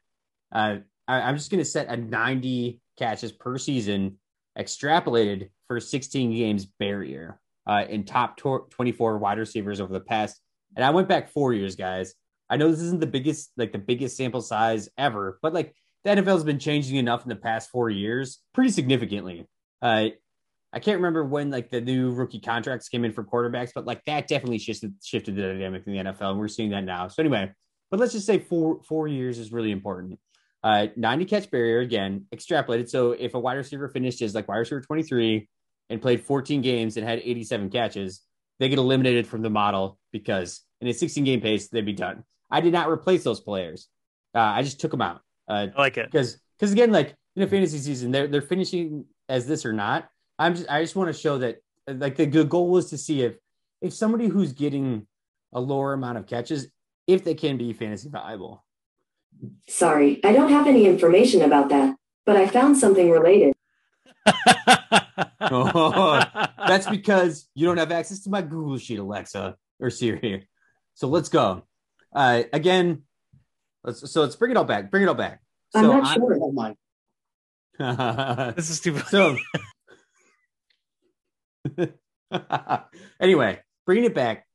uh, 0.52 0.76
I, 1.08 1.28
am 1.28 1.36
just 1.36 1.50
going 1.50 1.62
to 1.62 1.68
set 1.68 1.88
a 1.88 1.96
90 1.96 2.80
catches 2.96 3.32
per 3.32 3.58
season 3.58 4.18
extrapolated 4.56 5.50
for 5.66 5.80
16 5.80 6.30
games 6.30 6.64
barrier 6.64 7.40
in 7.88 8.04
top 8.04 8.36
24 8.36 9.18
wide 9.18 9.38
receivers 9.38 9.80
over 9.80 9.92
the 9.92 10.00
past. 10.00 10.40
And 10.76 10.84
I 10.84 10.90
went 10.90 11.08
back 11.08 11.30
four 11.30 11.52
years, 11.52 11.74
guys. 11.74 12.14
I 12.48 12.56
know 12.56 12.70
this 12.70 12.80
isn't 12.80 13.00
the 13.00 13.08
biggest 13.08 13.50
like 13.56 13.72
the 13.72 13.78
biggest 13.78 14.16
sample 14.16 14.40
size 14.40 14.88
ever, 14.96 15.40
but 15.42 15.52
like 15.52 15.74
the 16.06 16.12
NFL 16.12 16.34
has 16.34 16.44
been 16.44 16.60
changing 16.60 16.96
enough 16.96 17.24
in 17.24 17.28
the 17.28 17.36
past 17.36 17.68
four 17.70 17.90
years, 17.90 18.38
pretty 18.54 18.70
significantly. 18.70 19.44
Uh, 19.82 20.10
I 20.72 20.78
can't 20.78 20.98
remember 20.98 21.24
when 21.24 21.50
like 21.50 21.68
the 21.68 21.80
new 21.80 22.12
rookie 22.12 22.38
contracts 22.38 22.88
came 22.88 23.04
in 23.04 23.12
for 23.12 23.24
quarterbacks, 23.24 23.72
but 23.74 23.86
like 23.86 24.04
that 24.04 24.28
definitely 24.28 24.58
shifted 24.58 24.94
shifted 25.02 25.34
the 25.34 25.42
dynamic 25.42 25.82
in 25.84 25.92
the 25.92 25.98
NFL, 25.98 26.30
and 26.30 26.38
we're 26.38 26.46
seeing 26.46 26.70
that 26.70 26.84
now. 26.84 27.08
So 27.08 27.22
anyway, 27.22 27.50
but 27.90 27.98
let's 27.98 28.12
just 28.12 28.24
say 28.24 28.38
four 28.38 28.82
four 28.84 29.08
years 29.08 29.40
is 29.40 29.50
really 29.50 29.72
important. 29.72 30.20
Uh, 30.62 30.86
90 30.96 31.24
catch 31.24 31.50
barrier 31.50 31.80
again, 31.80 32.26
extrapolated. 32.34 32.88
So 32.88 33.12
if 33.12 33.34
a 33.34 33.40
wide 33.40 33.54
receiver 33.54 33.88
finished 33.88 34.22
as 34.22 34.34
like 34.34 34.46
wide 34.46 34.58
receiver 34.58 34.80
23 34.80 35.48
and 35.90 36.02
played 36.02 36.24
14 36.24 36.60
games 36.60 36.96
and 36.96 37.06
had 37.06 37.20
87 37.20 37.70
catches, 37.70 38.22
they 38.58 38.68
get 38.68 38.78
eliminated 38.78 39.26
from 39.26 39.42
the 39.42 39.50
model 39.50 39.98
because 40.12 40.62
in 40.80 40.86
a 40.86 40.92
16 40.92 41.24
game 41.24 41.40
pace 41.40 41.68
they'd 41.68 41.84
be 41.84 41.92
done. 41.92 42.22
I 42.48 42.60
did 42.60 42.72
not 42.72 42.90
replace 42.90 43.24
those 43.24 43.40
players. 43.40 43.88
Uh, 44.34 44.40
I 44.40 44.62
just 44.62 44.80
took 44.80 44.90
them 44.90 45.02
out. 45.02 45.20
Uh, 45.48 45.68
I 45.76 45.80
like 45.80 45.96
it 45.96 46.10
because 46.10 46.38
because 46.58 46.72
again, 46.72 46.92
like 46.92 47.14
in 47.34 47.42
a 47.42 47.46
fantasy 47.46 47.78
season, 47.78 48.10
they're 48.10 48.26
they're 48.26 48.42
finishing 48.42 49.04
as 49.28 49.46
this 49.46 49.64
or 49.64 49.72
not. 49.72 50.08
I'm 50.38 50.54
just 50.54 50.68
I 50.68 50.82
just 50.82 50.96
want 50.96 51.14
to 51.14 51.18
show 51.18 51.38
that 51.38 51.58
like 51.88 52.16
the 52.16 52.26
good 52.26 52.48
goal 52.48 52.70
was 52.70 52.90
to 52.90 52.98
see 52.98 53.22
if 53.22 53.36
if 53.80 53.92
somebody 53.92 54.28
who's 54.28 54.52
getting 54.52 55.06
a 55.52 55.60
lower 55.60 55.92
amount 55.92 56.18
of 56.18 56.26
catches 56.26 56.68
if 57.06 57.24
they 57.24 57.34
can 57.34 57.56
be 57.56 57.72
fantasy 57.72 58.08
viable. 58.08 58.64
Sorry, 59.68 60.20
I 60.24 60.32
don't 60.32 60.50
have 60.50 60.66
any 60.66 60.86
information 60.86 61.42
about 61.42 61.68
that, 61.68 61.96
but 62.24 62.36
I 62.36 62.46
found 62.46 62.76
something 62.76 63.10
related. 63.10 63.54
oh, 65.40 66.24
that's 66.66 66.88
because 66.88 67.48
you 67.54 67.66
don't 67.66 67.76
have 67.76 67.92
access 67.92 68.20
to 68.20 68.30
my 68.30 68.42
Google 68.42 68.78
Sheet, 68.78 68.98
Alexa 68.98 69.56
or 69.78 69.90
Siri. 69.90 70.48
So 70.94 71.08
let's 71.08 71.28
go. 71.28 71.64
Uh, 72.14 72.44
again, 72.52 73.02
let's 73.86 74.10
so 74.12 74.20
let's 74.20 74.36
bring 74.36 74.50
it 74.50 74.56
all 74.56 74.64
back. 74.64 74.90
Bring 74.90 75.04
it 75.04 75.08
all 75.08 75.14
back. 75.14 75.40
I'm 75.74 75.84
so 75.84 75.98
not 76.00 76.14
sure. 76.14 76.38
Oh 76.40 76.52
my. 76.52 76.74
this 78.56 78.70
is 78.70 78.76
stupid. 78.76 79.06
So 79.06 79.36
anyway, 83.20 83.60
bringing 83.84 84.04
it 84.04 84.14
back 84.14 84.46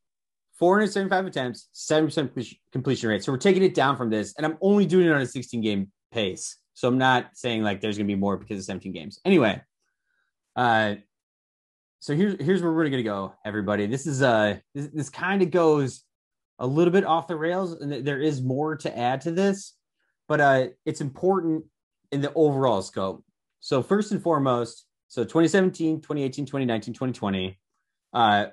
475 0.59 1.25
attempts, 1.25 1.69
7% 1.73 2.57
completion 2.71 3.09
rate. 3.09 3.23
So 3.23 3.31
we're 3.31 3.39
taking 3.39 3.63
it 3.63 3.73
down 3.73 3.97
from 3.97 4.09
this, 4.09 4.35
and 4.38 4.45
I'm 4.45 4.57
only 4.61 4.85
doing 4.85 5.07
it 5.07 5.11
on 5.11 5.21
a 5.21 5.25
16 5.25 5.61
game 5.61 5.91
pace. 6.11 6.57
So 6.73 6.88
I'm 6.88 6.97
not 6.97 7.29
saying 7.33 7.63
like 7.63 7.81
there's 7.81 7.97
going 7.97 8.07
to 8.07 8.13
be 8.13 8.19
more 8.19 8.38
because 8.38 8.59
of 8.59 8.65
17 8.65 8.91
games. 8.91 9.19
Anyway, 9.25 9.61
uh, 10.55 10.95
so 12.00 12.15
here's 12.15 12.41
here's 12.41 12.61
where 12.63 12.71
we're 12.71 12.89
going 12.89 12.93
to 12.93 13.03
go, 13.03 13.35
everybody. 13.45 13.85
This 13.85 14.07
is 14.07 14.23
uh 14.23 14.57
this, 14.73 14.88
this 14.93 15.09
kind 15.09 15.41
of 15.43 15.51
goes 15.51 16.03
a 16.61 16.67
little 16.67 16.93
bit 16.93 17.03
off 17.03 17.27
the 17.27 17.35
rails, 17.35 17.73
and 17.73 17.91
there 18.05 18.21
is 18.21 18.41
more 18.41 18.77
to 18.77 18.97
add 18.97 19.21
to 19.21 19.31
this, 19.31 19.73
but 20.27 20.39
uh, 20.39 20.67
it's 20.85 21.01
important 21.01 21.65
in 22.11 22.21
the 22.21 22.31
overall 22.35 22.83
scope. 22.83 23.25
So 23.59 23.81
first 23.81 24.11
and 24.11 24.21
foremost, 24.21 24.85
so 25.07 25.23
2017, 25.23 26.01
2018, 26.01 26.45
2019, 26.45 26.93
2020, 26.93 27.59
uh, 28.13 28.45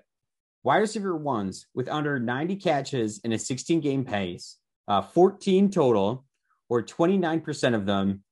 wide 0.64 0.78
receiver 0.78 1.14
ones 1.14 1.66
with 1.74 1.86
under 1.88 2.18
90 2.18 2.56
catches 2.56 3.20
in 3.24 3.32
a 3.32 3.38
16 3.38 3.80
game 3.80 4.06
pace, 4.06 4.56
uh, 4.88 5.02
14 5.02 5.70
total, 5.70 6.24
or 6.70 6.82
29% 6.82 7.74
of 7.74 7.84
them. 7.84 8.22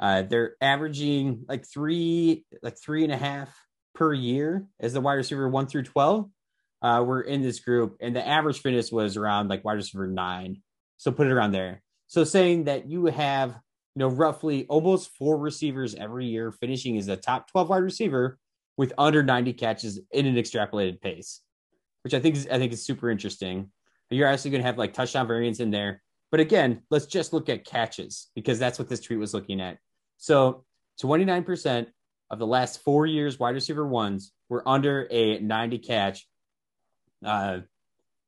Uh, 0.00 0.22
they're 0.22 0.54
averaging 0.62 1.44
like 1.48 1.66
three, 1.66 2.46
like 2.62 2.78
three 2.80 3.04
and 3.04 3.12
a 3.12 3.16
half 3.16 3.54
per 3.94 4.14
year 4.14 4.66
as 4.80 4.94
the 4.94 5.02
wide 5.02 5.14
receiver 5.14 5.48
one 5.50 5.66
through 5.66 5.82
12. 5.82 6.30
Uh, 6.80 7.04
we're 7.06 7.22
in 7.22 7.42
this 7.42 7.60
group, 7.60 7.96
and 8.00 8.14
the 8.14 8.26
average 8.26 8.60
fitness 8.60 8.92
was 8.92 9.16
around 9.16 9.48
like 9.48 9.64
wide 9.64 9.74
receiver 9.74 10.06
nine. 10.06 10.62
So 10.96 11.10
put 11.12 11.26
it 11.26 11.32
around 11.32 11.52
there. 11.52 11.82
So 12.06 12.24
saying 12.24 12.64
that 12.64 12.88
you 12.88 13.06
have 13.06 13.50
you 13.98 14.00
know, 14.00 14.08
roughly 14.08 14.64
almost 14.68 15.10
four 15.16 15.36
receivers 15.36 15.96
every 15.96 16.26
year 16.26 16.52
finishing 16.52 16.96
as 16.98 17.08
a 17.08 17.16
top 17.16 17.50
12 17.50 17.68
wide 17.68 17.78
receiver 17.78 18.38
with 18.76 18.92
under 18.96 19.24
90 19.24 19.54
catches 19.54 20.00
in 20.12 20.24
an 20.24 20.36
extrapolated 20.36 21.00
pace, 21.00 21.40
which 22.04 22.14
I 22.14 22.20
think 22.20 22.36
is 22.36 22.46
I 22.46 22.58
think 22.58 22.72
is 22.72 22.86
super 22.86 23.10
interesting. 23.10 23.72
You're 24.08 24.28
actually 24.28 24.52
going 24.52 24.62
to 24.62 24.66
have 24.66 24.78
like 24.78 24.94
touchdown 24.94 25.26
variance 25.26 25.58
in 25.58 25.72
there. 25.72 26.00
But 26.30 26.38
again, 26.38 26.82
let's 26.90 27.06
just 27.06 27.32
look 27.32 27.48
at 27.48 27.64
catches 27.64 28.28
because 28.36 28.58
that's 28.58 28.78
what 28.78 28.88
this 28.88 29.00
tweet 29.00 29.18
was 29.18 29.34
looking 29.34 29.60
at. 29.60 29.78
So 30.16 30.64
29% 31.02 31.86
of 32.30 32.38
the 32.38 32.46
last 32.46 32.82
four 32.84 33.04
years 33.04 33.38
wide 33.38 33.54
receiver 33.54 33.86
ones 33.86 34.32
were 34.48 34.66
under 34.66 35.08
a 35.10 35.40
90 35.40 35.78
catch, 35.78 36.26
uh, 37.24 37.60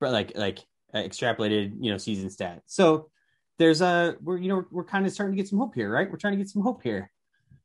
like 0.01 0.33
like 0.37 0.59
extrapolated, 0.95 1.73
you 1.81 1.91
know, 1.91 1.99
season 1.99 2.31
stat. 2.31 2.63
So 2.67 3.11
there's 3.59 3.81
a 3.81 4.17
we're 4.23 4.39
you 4.39 4.49
know 4.49 4.65
we're 4.71 4.85
kind 4.85 5.07
of 5.07 5.13
starting 5.13 5.37
to 5.37 5.43
get 5.43 5.49
some 5.49 5.59
hope 5.59 5.75
here, 5.75 5.91
right? 5.91 6.11
We're 6.11 6.17
trying 6.17 6.33
to 6.33 6.39
get 6.39 6.49
some 6.49 6.63
hope 6.63 6.83
here. 6.83 7.11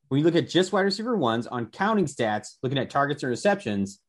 When 0.09 0.19
you 0.19 0.25
look 0.25 0.35
at 0.35 0.49
just 0.49 0.71
wide 0.71 0.81
receiver 0.81 1.15
ones 1.15 1.47
on 1.47 1.67
counting 1.67 2.05
stats, 2.05 2.55
looking 2.61 2.77
at 2.77 2.89
targets 2.89 3.23
and 3.23 3.29
receptions 3.29 4.01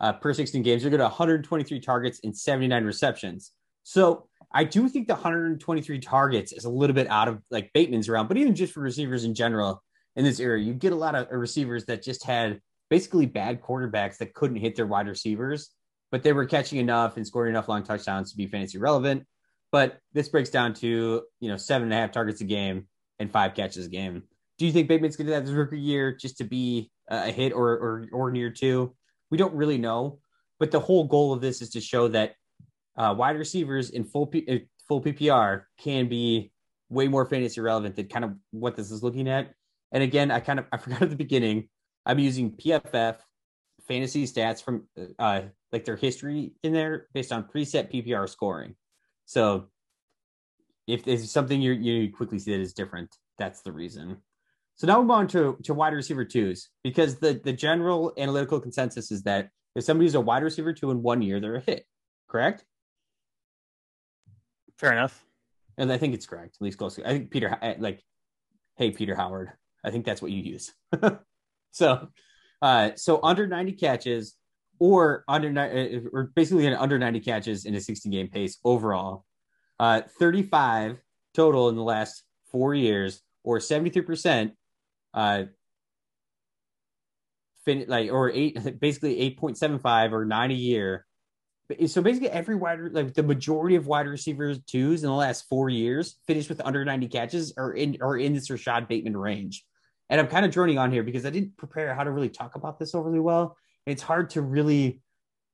uh, 0.00 0.12
per 0.14 0.34
16 0.34 0.62
games, 0.62 0.82
you're 0.82 0.90
going 0.90 0.98
to 0.98 1.04
123 1.04 1.80
targets 1.80 2.20
and 2.24 2.36
79 2.36 2.84
receptions. 2.84 3.52
So 3.84 4.26
I 4.52 4.64
do 4.64 4.88
think 4.88 5.06
the 5.06 5.14
123 5.14 6.00
targets 6.00 6.52
is 6.52 6.64
a 6.64 6.70
little 6.70 6.94
bit 6.94 7.08
out 7.08 7.28
of 7.28 7.42
like 7.50 7.72
Bateman's 7.72 8.08
around, 8.08 8.26
but 8.26 8.36
even 8.36 8.54
just 8.54 8.72
for 8.72 8.80
receivers 8.80 9.24
in 9.24 9.34
general 9.34 9.82
in 10.16 10.24
this 10.24 10.40
area, 10.40 10.64
you 10.64 10.74
get 10.74 10.92
a 10.92 10.96
lot 10.96 11.14
of 11.14 11.28
receivers 11.30 11.84
that 11.84 12.02
just 12.02 12.24
had 12.24 12.60
basically 12.90 13.26
bad 13.26 13.60
quarterbacks 13.60 14.18
that 14.18 14.34
couldn't 14.34 14.56
hit 14.56 14.74
their 14.74 14.86
wide 14.86 15.06
receivers, 15.06 15.70
but 16.10 16.22
they 16.22 16.32
were 16.32 16.46
catching 16.46 16.78
enough 16.78 17.16
and 17.16 17.26
scoring 17.26 17.50
enough 17.50 17.68
long 17.68 17.82
touchdowns 17.82 18.30
to 18.30 18.36
be 18.36 18.46
fantasy 18.46 18.78
relevant. 18.78 19.24
But 19.72 19.98
this 20.12 20.28
breaks 20.28 20.50
down 20.50 20.74
to 20.74 21.22
you 21.40 21.48
know 21.48 21.56
seven 21.56 21.84
and 21.84 21.92
a 21.92 21.96
half 21.96 22.12
targets 22.12 22.40
a 22.40 22.44
game 22.44 22.86
and 23.18 23.30
five 23.30 23.54
catches 23.54 23.86
a 23.86 23.90
game. 23.90 24.22
Do 24.58 24.66
you 24.66 24.72
think 24.72 24.88
Bateman's 24.88 25.16
going 25.16 25.26
to 25.26 25.34
have 25.34 25.44
this 25.44 25.54
rookie 25.54 25.78
year 25.78 26.14
just 26.14 26.38
to 26.38 26.44
be 26.44 26.90
a 27.08 27.30
hit 27.30 27.52
or 27.52 27.68
or 27.68 28.06
or 28.12 28.30
near 28.30 28.50
two? 28.50 28.94
We 29.30 29.38
don't 29.38 29.54
really 29.54 29.78
know, 29.78 30.20
but 30.58 30.70
the 30.70 30.80
whole 30.80 31.04
goal 31.04 31.32
of 31.32 31.40
this 31.40 31.60
is 31.60 31.70
to 31.70 31.80
show 31.80 32.08
that 32.08 32.34
uh, 32.96 33.14
wide 33.16 33.36
receivers 33.36 33.90
in 33.90 34.04
full 34.04 34.28
P- 34.28 34.46
uh, 34.48 34.58
full 34.88 35.02
PPR 35.02 35.64
can 35.78 36.08
be 36.08 36.52
way 36.88 37.08
more 37.08 37.26
fantasy 37.26 37.60
relevant 37.60 37.96
than 37.96 38.06
kind 38.06 38.24
of 38.24 38.34
what 38.52 38.76
this 38.76 38.90
is 38.90 39.02
looking 39.02 39.28
at. 39.28 39.52
And 39.92 40.02
again, 40.02 40.30
I 40.30 40.40
kind 40.40 40.58
of 40.58 40.66
I 40.72 40.76
forgot 40.76 41.02
at 41.02 41.10
the 41.10 41.16
beginning. 41.16 41.68
I'm 42.04 42.18
using 42.18 42.52
PFF 42.52 43.16
fantasy 43.88 44.24
stats 44.24 44.62
from 44.62 44.84
uh, 45.18 45.42
like 45.72 45.84
their 45.84 45.96
history 45.96 46.52
in 46.62 46.72
there 46.72 47.06
based 47.12 47.32
on 47.32 47.44
preset 47.44 47.92
PPR 47.92 48.28
scoring. 48.28 48.74
So 49.24 49.66
if 50.86 51.04
there's 51.04 51.30
something 51.30 51.60
you 51.60 51.72
you 51.72 52.12
quickly 52.12 52.38
see 52.38 52.52
that 52.52 52.60
is 52.60 52.72
different, 52.72 53.14
that's 53.38 53.62
the 53.62 53.72
reason. 53.72 54.18
So 54.76 54.86
now 54.86 55.00
we 55.00 55.06
move 55.06 55.12
on 55.12 55.26
to, 55.28 55.56
to 55.64 55.74
wide 55.74 55.94
receiver 55.94 56.24
twos 56.24 56.68
because 56.84 57.16
the, 57.16 57.40
the 57.42 57.52
general 57.52 58.12
analytical 58.18 58.60
consensus 58.60 59.10
is 59.10 59.22
that 59.22 59.48
if 59.74 59.84
somebody's 59.84 60.14
a 60.14 60.20
wide 60.20 60.42
receiver 60.42 60.74
two 60.74 60.90
in 60.90 61.02
one 61.02 61.22
year, 61.22 61.40
they're 61.40 61.56
a 61.56 61.60
hit. 61.60 61.86
Correct? 62.28 62.62
Fair 64.78 64.92
enough. 64.92 65.24
And 65.78 65.90
I 65.90 65.96
think 65.96 66.14
it's 66.14 66.26
correct, 66.26 66.56
at 66.60 66.64
least 66.64 66.78
close. 66.78 66.98
I 66.98 67.08
think 67.08 67.30
Peter, 67.30 67.56
like, 67.78 68.02
hey, 68.76 68.90
Peter 68.90 69.14
Howard, 69.14 69.52
I 69.82 69.90
think 69.90 70.04
that's 70.04 70.20
what 70.20 70.30
you 70.30 70.42
use. 70.42 70.74
so, 71.70 72.08
uh, 72.60 72.90
so 72.96 73.20
under 73.22 73.46
90 73.46 73.72
catches 73.72 74.34
or 74.78 75.24
under, 75.28 75.48
uh, 75.58 76.08
or 76.12 76.32
basically 76.34 76.66
an 76.66 76.74
under 76.74 76.98
90 76.98 77.20
catches 77.20 77.64
in 77.64 77.74
a 77.74 77.80
16 77.80 78.10
game 78.12 78.28
pace 78.28 78.58
overall, 78.64 79.24
uh, 79.78 80.02
35 80.18 80.98
total 81.34 81.68
in 81.68 81.76
the 81.76 81.82
last 81.82 82.24
four 82.50 82.74
years, 82.74 83.22
or 83.44 83.58
73% 83.58 84.52
uh, 85.14 85.44
fin- 87.66 87.84
like 87.88 88.10
or 88.10 88.30
eight 88.30 88.56
basically 88.80 89.16
8.75 89.38 90.12
or 90.12 90.24
nine 90.24 90.50
a 90.50 90.54
year. 90.54 91.04
So 91.88 92.00
basically, 92.00 92.30
every 92.30 92.54
wide 92.54 92.78
like 92.92 93.12
the 93.12 93.24
majority 93.24 93.74
of 93.74 93.88
wide 93.88 94.06
receivers 94.06 94.60
twos 94.66 95.02
in 95.02 95.10
the 95.10 95.16
last 95.16 95.48
four 95.48 95.68
years 95.68 96.16
finished 96.24 96.48
with 96.48 96.60
under 96.64 96.84
90 96.84 97.08
catches 97.08 97.52
are 97.58 97.72
in 97.72 97.98
are 98.00 98.16
in 98.16 98.34
this 98.34 98.48
Rashod 98.48 98.86
Bateman 98.86 99.16
range. 99.16 99.64
And 100.08 100.20
I'm 100.20 100.28
kind 100.28 100.46
of 100.46 100.52
droning 100.52 100.78
on 100.78 100.92
here 100.92 101.02
because 101.02 101.26
I 101.26 101.30
didn't 101.30 101.56
prepare 101.56 101.92
how 101.92 102.04
to 102.04 102.12
really 102.12 102.28
talk 102.28 102.54
about 102.54 102.78
this 102.78 102.94
overly 102.94 103.18
well. 103.18 103.56
It's 103.86 104.02
hard 104.02 104.30
to 104.30 104.42
really 104.42 105.00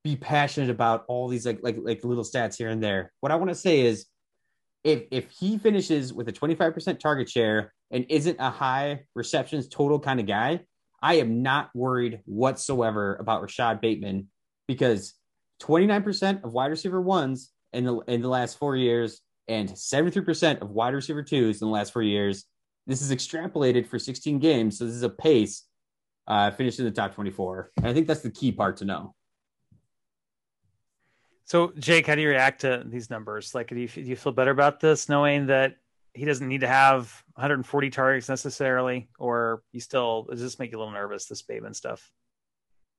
be 0.03 0.15
passionate 0.15 0.69
about 0.69 1.05
all 1.07 1.27
these 1.27 1.45
like 1.45 1.59
like 1.63 1.77
like 1.79 2.03
little 2.03 2.23
stats 2.23 2.57
here 2.57 2.69
and 2.69 2.83
there. 2.83 3.11
What 3.21 3.31
I 3.31 3.35
want 3.35 3.49
to 3.49 3.55
say 3.55 3.81
is 3.81 4.05
if 4.83 5.03
if 5.11 5.31
he 5.31 5.57
finishes 5.57 6.13
with 6.13 6.27
a 6.27 6.33
25% 6.33 6.99
target 6.99 7.29
share 7.29 7.73
and 7.91 8.05
isn't 8.09 8.37
a 8.39 8.49
high 8.49 9.01
receptions 9.15 9.69
total 9.69 9.99
kind 9.99 10.19
of 10.19 10.25
guy, 10.25 10.61
I 11.01 11.15
am 11.15 11.41
not 11.41 11.69
worried 11.73 12.19
whatsoever 12.25 13.15
about 13.15 13.41
Rashod 13.41 13.81
Bateman 13.81 14.27
because 14.67 15.13
29% 15.61 16.43
of 16.43 16.53
wide 16.53 16.71
receiver 16.71 17.01
ones 17.01 17.51
in 17.71 17.85
the 17.85 17.99
in 18.07 18.21
the 18.21 18.27
last 18.27 18.57
four 18.57 18.75
years 18.75 19.21
and 19.47 19.69
73% 19.69 20.61
of 20.61 20.69
wide 20.69 20.93
receiver 20.93 21.23
twos 21.23 21.61
in 21.61 21.67
the 21.67 21.73
last 21.73 21.91
four 21.91 22.03
years. 22.03 22.45
This 22.87 23.01
is 23.01 23.11
extrapolated 23.11 23.87
for 23.87 23.99
16 23.99 24.39
games, 24.39 24.77
so 24.77 24.85
this 24.85 24.93
is 24.93 25.03
a 25.03 25.09
pace 25.09 25.63
uh, 26.27 26.51
finished 26.51 26.79
in 26.79 26.85
the 26.85 26.91
top 26.91 27.15
24. 27.15 27.71
And 27.77 27.87
I 27.87 27.93
think 27.93 28.07
that's 28.07 28.21
the 28.21 28.31
key 28.31 28.51
part 28.51 28.77
to 28.77 28.85
know. 28.85 29.15
So, 31.45 31.73
Jake, 31.77 32.07
how 32.07 32.15
do 32.15 32.21
you 32.21 32.29
react 32.29 32.61
to 32.61 32.83
these 32.85 33.09
numbers? 33.09 33.53
Like, 33.53 33.67
do 33.67 33.75
you, 33.75 33.87
do 33.87 34.01
you 34.01 34.15
feel 34.15 34.31
better 34.31 34.51
about 34.51 34.79
this, 34.79 35.09
knowing 35.09 35.47
that 35.47 35.75
he 36.13 36.25
doesn't 36.25 36.47
need 36.47 36.61
to 36.61 36.67
have 36.67 37.23
140 37.35 37.89
targets 37.89 38.29
necessarily, 38.29 39.09
or 39.19 39.63
you 39.71 39.79
still 39.79 40.23
does 40.29 40.41
this 40.41 40.59
make 40.59 40.71
you 40.71 40.77
a 40.77 40.79
little 40.79 40.93
nervous? 40.93 41.25
This 41.25 41.41
Bateman 41.41 41.73
stuff. 41.73 42.09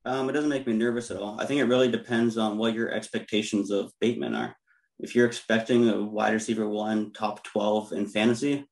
Um, 0.04 0.28
it 0.28 0.32
doesn't 0.32 0.50
make 0.50 0.66
me 0.66 0.74
nervous 0.74 1.10
at 1.10 1.16
all. 1.16 1.40
I 1.40 1.46
think 1.46 1.60
it 1.60 1.64
really 1.64 1.90
depends 1.90 2.37
on 2.37 2.58
what 2.58 2.74
your 2.74 2.90
expectations 2.90 3.70
of 3.70 3.92
Bateman 4.00 4.34
are. 4.34 4.54
If 4.98 5.14
you're 5.14 5.26
expecting 5.26 5.88
a 5.88 6.02
wide 6.02 6.34
receiver 6.34 6.68
one, 6.68 7.12
top 7.12 7.42
12 7.44 7.92
in 7.92 8.06
fantasy, 8.06 8.66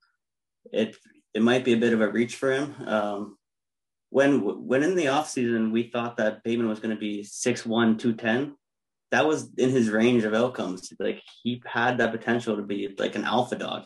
it 0.73 0.97
it 1.35 1.43
might 1.43 1.65
be 1.65 1.73
a 1.73 1.79
bit 1.79 1.95
of 1.95 2.03
a 2.03 2.09
reach 2.09 2.37
for 2.37 2.53
him. 2.53 2.75
Um, 2.87 3.39
when 4.13 4.41
when 4.67 4.83
in 4.83 4.95
the 4.95 5.07
offseason 5.07 5.73
we 5.73 5.85
thought 5.85 6.19
that 6.19 6.43
Bateman 6.45 6.69
was 6.69 6.81
going 6.81 6.95
to 6.95 7.01
be 7.01 7.23
6'1, 7.23 7.99
210, 7.99 8.55
that 9.11 9.27
was 9.27 9.49
in 9.57 9.71
his 9.71 9.89
range 9.89 10.25
of 10.25 10.35
outcomes. 10.35 10.93
Like 11.01 11.23
he 11.43 11.63
had 11.65 11.97
that 11.97 12.13
potential 12.13 12.57
to 12.57 12.63
be 12.63 12.95
like 12.99 13.17
an 13.17 13.25
alpha 13.25 13.57
dog. 13.57 13.85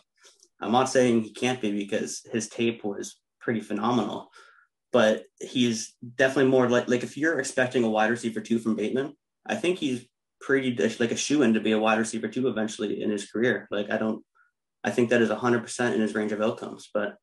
I'm 0.61 0.73
not 0.73 0.89
saying 0.89 1.23
he 1.23 1.33
can't 1.33 1.61
be 1.61 1.71
because 1.71 2.27
his 2.33 2.49
tape 2.49 2.83
was 2.83 3.21
pretty 3.41 3.61
phenomenal, 3.61 4.33
but 4.93 5.23
he's 5.41 5.95
definitely 6.17 6.51
more 6.51 6.69
like 6.69 6.89
like 6.89 7.05
if 7.05 7.17
you're 7.17 7.39
expecting 7.39 7.85
a 7.85 7.91
wide 7.91 8.11
receiver 8.11 8.41
two 8.41 8.59
from 8.59 8.75
Bateman, 8.75 9.15
I 9.47 9.55
think 9.55 9.79
he's 9.79 10.07
pretty 10.41 10.75
like 10.99 11.12
a 11.12 11.17
shoe 11.17 11.43
in 11.43 11.55
to 11.55 11.61
be 11.61 11.71
a 11.71 11.79
wide 11.79 12.01
receiver 12.01 12.27
two 12.27 12.49
eventually 12.49 13.01
in 13.01 13.11
his 13.11 13.31
career. 13.31 13.69
Like 13.71 13.93
I 13.93 13.97
don't, 13.97 14.25
I 14.83 14.91
think 14.91 15.11
that 15.11 15.23
is 15.23 15.31
100% 15.31 15.95
in 15.95 16.01
his 16.01 16.17
range 16.17 16.33
of 16.33 16.43
outcomes. 16.43 16.91
But 16.93 17.15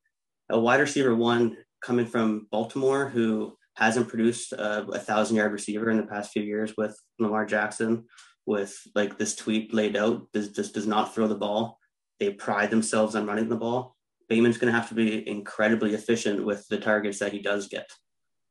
a 0.49 0.57
wide 0.57 0.79
receiver 0.79 1.13
one 1.13 1.57
coming 1.83 2.05
from 2.05 2.47
Baltimore 2.51 3.09
who 3.09 3.57
hasn't 3.75 4.07
produced 4.07 4.53
a, 4.53 4.83
a 4.87 4.99
thousand 4.99 5.37
yard 5.37 5.51
receiver 5.51 5.89
in 5.89 5.97
the 5.97 6.03
past 6.03 6.31
few 6.31 6.43
years 6.43 6.73
with 6.77 6.97
Lamar 7.19 7.45
Jackson, 7.45 8.05
with 8.45 8.75
like 8.95 9.17
this 9.17 9.35
tweet 9.35 9.73
laid 9.73 9.95
out, 9.95 10.27
this 10.33 10.49
just 10.49 10.73
does 10.73 10.87
not 10.87 11.13
throw 11.13 11.27
the 11.27 11.35
ball. 11.35 11.79
They 12.19 12.31
pride 12.31 12.69
themselves 12.69 13.15
on 13.15 13.25
running 13.25 13.49
the 13.49 13.55
ball. 13.55 13.95
Bateman's 14.29 14.57
going 14.57 14.71
to 14.71 14.79
have 14.79 14.89
to 14.89 14.95
be 14.95 15.27
incredibly 15.27 15.93
efficient 15.93 16.45
with 16.45 16.67
the 16.67 16.77
targets 16.77 17.19
that 17.19 17.33
he 17.33 17.41
does 17.41 17.67
get. 17.67 17.89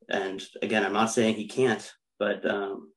And 0.09 0.43
again, 0.61 0.85
I'm 0.85 0.93
not 0.93 1.11
saying 1.11 1.37
he 1.37 1.49
can't, 1.49 1.91
but 2.19 2.49
um, 2.49 2.93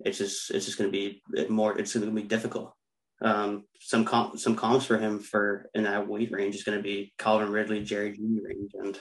it's 0.00 0.18
just 0.18 0.50
it's 0.50 0.66
just 0.66 0.78
going 0.78 0.90
to 0.90 0.92
be 0.92 1.22
more. 1.48 1.78
It's 1.78 1.94
going 1.94 2.06
to 2.06 2.12
be 2.12 2.22
difficult. 2.22 2.74
Um, 3.22 3.64
some 3.80 4.04
comp, 4.04 4.38
some 4.38 4.56
comps 4.56 4.84
for 4.84 4.98
him 4.98 5.20
for 5.20 5.70
in 5.74 5.84
that 5.84 6.08
weight 6.08 6.32
range 6.32 6.56
is 6.56 6.64
going 6.64 6.76
to 6.76 6.82
be 6.82 7.12
Calvin 7.18 7.52
Ridley, 7.52 7.84
Jerry 7.84 8.10
Jeudy 8.10 8.42
range, 8.42 8.72
and 8.74 9.00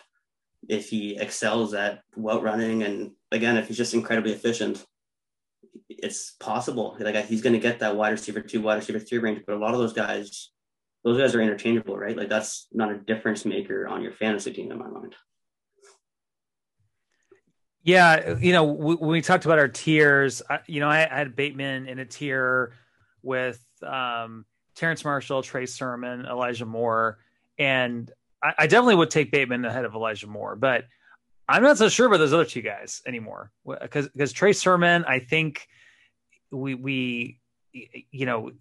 if 0.68 0.90
he 0.90 1.18
excels 1.18 1.74
at 1.74 2.02
route 2.16 2.44
running 2.44 2.84
and 2.84 3.12
again 3.32 3.58
if 3.58 3.68
he's 3.68 3.78
just 3.78 3.94
incredibly 3.94 4.32
efficient 4.32 4.86
it's 5.90 6.32
possible. 6.40 6.98
Like 7.00 7.26
he's 7.26 7.42
going 7.42 7.54
to 7.54 7.60
get 7.60 7.80
that 7.80 7.96
wide 7.96 8.10
receiver 8.10 8.42
two 8.42 8.62
wide 8.62 8.76
receiver 8.76 9.00
three 9.00 9.20
range 9.20 9.44
but 9.46 9.56
a 9.56 9.60
lot 9.60 9.74
of 9.74 9.80
those 9.80 9.94
guys 9.94 10.52
those 11.04 11.18
guys 11.18 11.34
are 11.34 11.42
interchangeable 11.42 11.98
right? 11.98 12.16
Like 12.16 12.30
that's 12.30 12.68
not 12.72 12.92
a 12.92 12.98
difference 12.98 13.46
maker 13.46 13.88
on 13.88 14.02
your 14.02 14.12
fantasy 14.12 14.52
team 14.54 14.72
in 14.72 14.78
my 14.78 14.88
mind. 14.88 15.16
Yeah 17.84 18.38
you 18.40 18.54
know 18.54 18.64
when 18.64 19.00
we 19.00 19.22
talked 19.22 19.46
about 19.46 19.60
our 19.60 19.68
tiers 19.68 20.44
you 20.68 20.80
know 20.80 20.90
i, 20.90 21.00
had 21.00 21.36
bateman 21.36 21.88
in 21.88 21.98
a 21.98 22.06
tier 22.06 22.74
with 23.24 23.60
um 23.82 24.46
terrace 24.76 25.04
marshall 25.04 25.42
trey 25.42 25.66
sermon 25.66 26.28
elijah 26.28 26.68
moore 26.68 27.18
and 27.58 28.12
I, 28.44 28.54
I 28.60 28.68
definitely 28.68 28.96
would 28.96 29.12
take 29.12 29.32
Bateman 29.32 29.66
ahead 29.66 29.86
of 29.86 29.94
Elijah 29.94 30.28
Moore, 30.28 30.56
but 30.56 30.86
I'm 31.48 31.64
not 31.64 31.78
so 31.78 31.90
sure 31.90 32.08
about 32.08 32.18
those 32.18 32.34
other 32.34 32.46
two 32.46 32.62
guys 32.62 33.02
anymore. 33.06 33.52
Because 33.66 34.08
because 34.10 34.32
Trey 34.32 34.54
Sermon, 34.54 35.04
I 35.06 35.20
think 35.20 35.68
we 36.52 36.76
we 36.76 37.40
you 37.74 38.26
know 38.26 38.52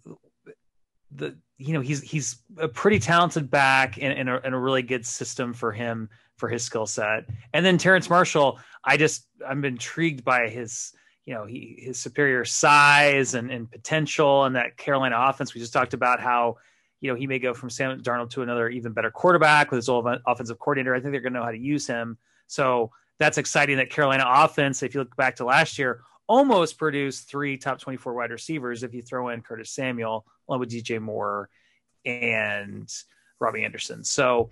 the 1.11 1.37
you 1.57 1.73
know 1.73 1.81
he's 1.81 2.01
he's 2.01 2.37
a 2.57 2.67
pretty 2.67 2.99
talented 2.99 3.49
back 3.49 3.97
in, 3.97 4.11
in, 4.11 4.27
a, 4.27 4.41
a 4.43 4.57
really 4.57 4.81
good 4.81 5.05
system 5.05 5.53
for 5.53 5.71
him 5.71 6.09
for 6.37 6.49
his 6.49 6.63
skill 6.63 6.85
set. 6.85 7.25
And 7.53 7.65
then 7.65 7.77
Terrence 7.77 8.09
Marshall, 8.09 8.59
I 8.83 8.97
just 8.97 9.27
I'm 9.47 9.63
intrigued 9.63 10.23
by 10.23 10.49
his 10.49 10.91
you 11.25 11.33
know 11.33 11.45
he 11.45 11.77
his 11.79 11.99
superior 11.99 12.45
size 12.45 13.35
and, 13.35 13.51
and 13.51 13.69
potential 13.69 14.45
and 14.45 14.55
that 14.55 14.75
Carolina 14.77 15.15
offense. 15.17 15.53
We 15.53 15.61
just 15.61 15.73
talked 15.73 15.93
about 15.93 16.19
how 16.19 16.57
you 17.01 17.11
know, 17.11 17.15
he 17.15 17.27
may 17.27 17.39
go 17.39 17.53
from 17.53 17.69
Sam 17.69 17.99
Darnold 18.01 18.29
to 18.31 18.43
another 18.43 18.69
even 18.69 18.93
better 18.93 19.11
quarterback 19.11 19.71
with 19.71 19.79
his 19.79 19.89
old 19.89 20.07
offensive 20.27 20.59
coordinator. 20.59 20.95
I 20.95 20.99
think 20.99 21.11
they're 21.11 21.21
going 21.21 21.33
to 21.33 21.39
know 21.39 21.45
how 21.45 21.51
to 21.51 21.57
use 21.57 21.87
him. 21.87 22.17
So 22.47 22.91
that's 23.19 23.39
exciting 23.39 23.77
that 23.77 23.89
Carolina 23.89 24.23
offense, 24.27 24.83
if 24.83 24.93
you 24.93 25.01
look 25.01 25.15
back 25.15 25.35
to 25.37 25.45
last 25.45 25.79
year, 25.79 26.01
almost 26.27 26.77
produced 26.77 27.27
three 27.27 27.57
top 27.57 27.79
24 27.79 28.13
wide 28.13 28.31
receivers 28.31 28.83
if 28.83 28.93
you 28.93 29.01
throw 29.01 29.29
in 29.29 29.41
Curtis 29.41 29.71
Samuel 29.71 30.25
along 30.47 30.59
with 30.59 30.69
DJ 30.69 31.01
Moore 31.01 31.49
and 32.05 32.89
Robbie 33.39 33.65
Anderson. 33.65 34.03
So 34.03 34.49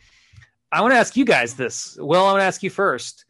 I 0.71 0.81
want 0.81 0.93
to 0.93 0.97
ask 0.97 1.15
you 1.15 1.25
guys 1.25 1.53
this. 1.53 1.97
Well, 1.99 2.25
I 2.25 2.31
want 2.31 2.41
to 2.41 2.45
ask 2.45 2.63
you 2.63 2.69
first. 2.69 3.25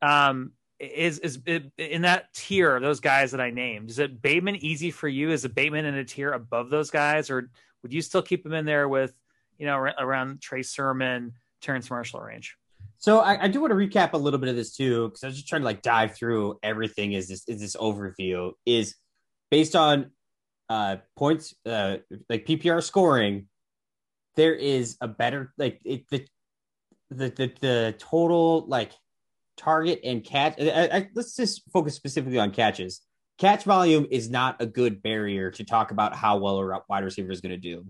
Um, 0.00 0.52
is 0.78 1.18
is 1.18 1.38
in 1.46 2.02
that 2.02 2.32
tier 2.32 2.74
of 2.74 2.82
those 2.82 3.00
guys 3.00 3.32
that 3.32 3.40
I 3.40 3.50
named? 3.50 3.90
Is 3.90 3.98
it 3.98 4.22
Bateman 4.22 4.56
easy 4.56 4.90
for 4.90 5.08
you? 5.08 5.30
Is 5.30 5.44
it 5.44 5.54
Bateman 5.54 5.84
in 5.84 5.94
a 5.94 6.04
tier 6.04 6.32
above 6.32 6.70
those 6.70 6.90
guys, 6.90 7.28
or 7.28 7.50
would 7.82 7.92
you 7.92 8.02
still 8.02 8.22
keep 8.22 8.44
him 8.44 8.52
in 8.52 8.64
there 8.64 8.88
with, 8.88 9.12
you 9.58 9.66
know, 9.66 9.76
around 9.76 10.40
Trey 10.40 10.62
Sermon, 10.62 11.32
Terrence 11.60 11.90
Marshall 11.90 12.20
range? 12.20 12.56
So 12.98 13.20
I, 13.20 13.44
I, 13.44 13.48
do 13.48 13.62
want 13.62 13.70
to 13.70 13.76
recap 13.76 14.12
a 14.12 14.18
little 14.18 14.38
bit 14.38 14.50
of 14.50 14.56
this 14.56 14.76
too, 14.76 15.08
because 15.08 15.24
I 15.24 15.28
was 15.28 15.36
just 15.36 15.48
trying 15.48 15.62
to 15.62 15.66
like 15.66 15.80
dive 15.80 16.14
through 16.14 16.58
everything. 16.62 17.12
Is 17.12 17.28
this 17.28 17.48
is 17.48 17.58
this 17.58 17.76
overview 17.76 18.52
is 18.66 18.94
based 19.50 19.74
on 19.74 20.10
uh 20.68 20.96
points 21.16 21.54
uh 21.64 21.96
like 22.28 22.44
PPR 22.44 22.82
scoring. 22.82 23.46
There 24.36 24.54
is 24.54 24.98
a 25.00 25.08
better 25.08 25.52
like 25.56 25.80
it, 25.84 26.08
the, 26.10 26.26
the 27.10 27.30
the 27.30 27.52
the 27.60 27.94
total 27.98 28.66
like 28.68 28.92
target 29.56 30.00
and 30.04 30.22
catch. 30.22 30.60
I, 30.60 30.88
I, 30.92 31.08
let's 31.14 31.36
just 31.36 31.62
focus 31.72 31.94
specifically 31.94 32.38
on 32.38 32.50
catches. 32.50 33.00
Catch 33.40 33.64
volume 33.64 34.06
is 34.10 34.28
not 34.28 34.60
a 34.60 34.66
good 34.66 35.02
barrier 35.02 35.50
to 35.52 35.64
talk 35.64 35.92
about 35.92 36.14
how 36.14 36.36
well 36.36 36.60
a 36.60 36.82
wide 36.90 37.04
receiver 37.04 37.32
is 37.32 37.40
going 37.40 37.50
to 37.50 37.56
do. 37.56 37.86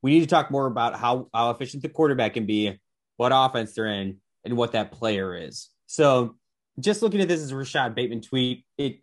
We 0.00 0.12
need 0.12 0.20
to 0.20 0.28
talk 0.28 0.48
more 0.48 0.66
about 0.66 0.94
how 0.94 1.28
how 1.34 1.50
efficient 1.50 1.82
the 1.82 1.88
quarterback 1.88 2.34
can 2.34 2.46
be, 2.46 2.78
what 3.16 3.32
offense 3.34 3.74
they're 3.74 3.88
in, 3.88 4.18
and 4.44 4.56
what 4.56 4.72
that 4.72 4.92
player 4.92 5.36
is. 5.36 5.70
So 5.86 6.36
just 6.78 7.02
looking 7.02 7.20
at 7.20 7.26
this 7.26 7.40
as 7.40 7.50
a 7.50 7.56
Rashod 7.56 7.96
Bateman 7.96 8.20
tweet, 8.20 8.64
it 8.78 9.00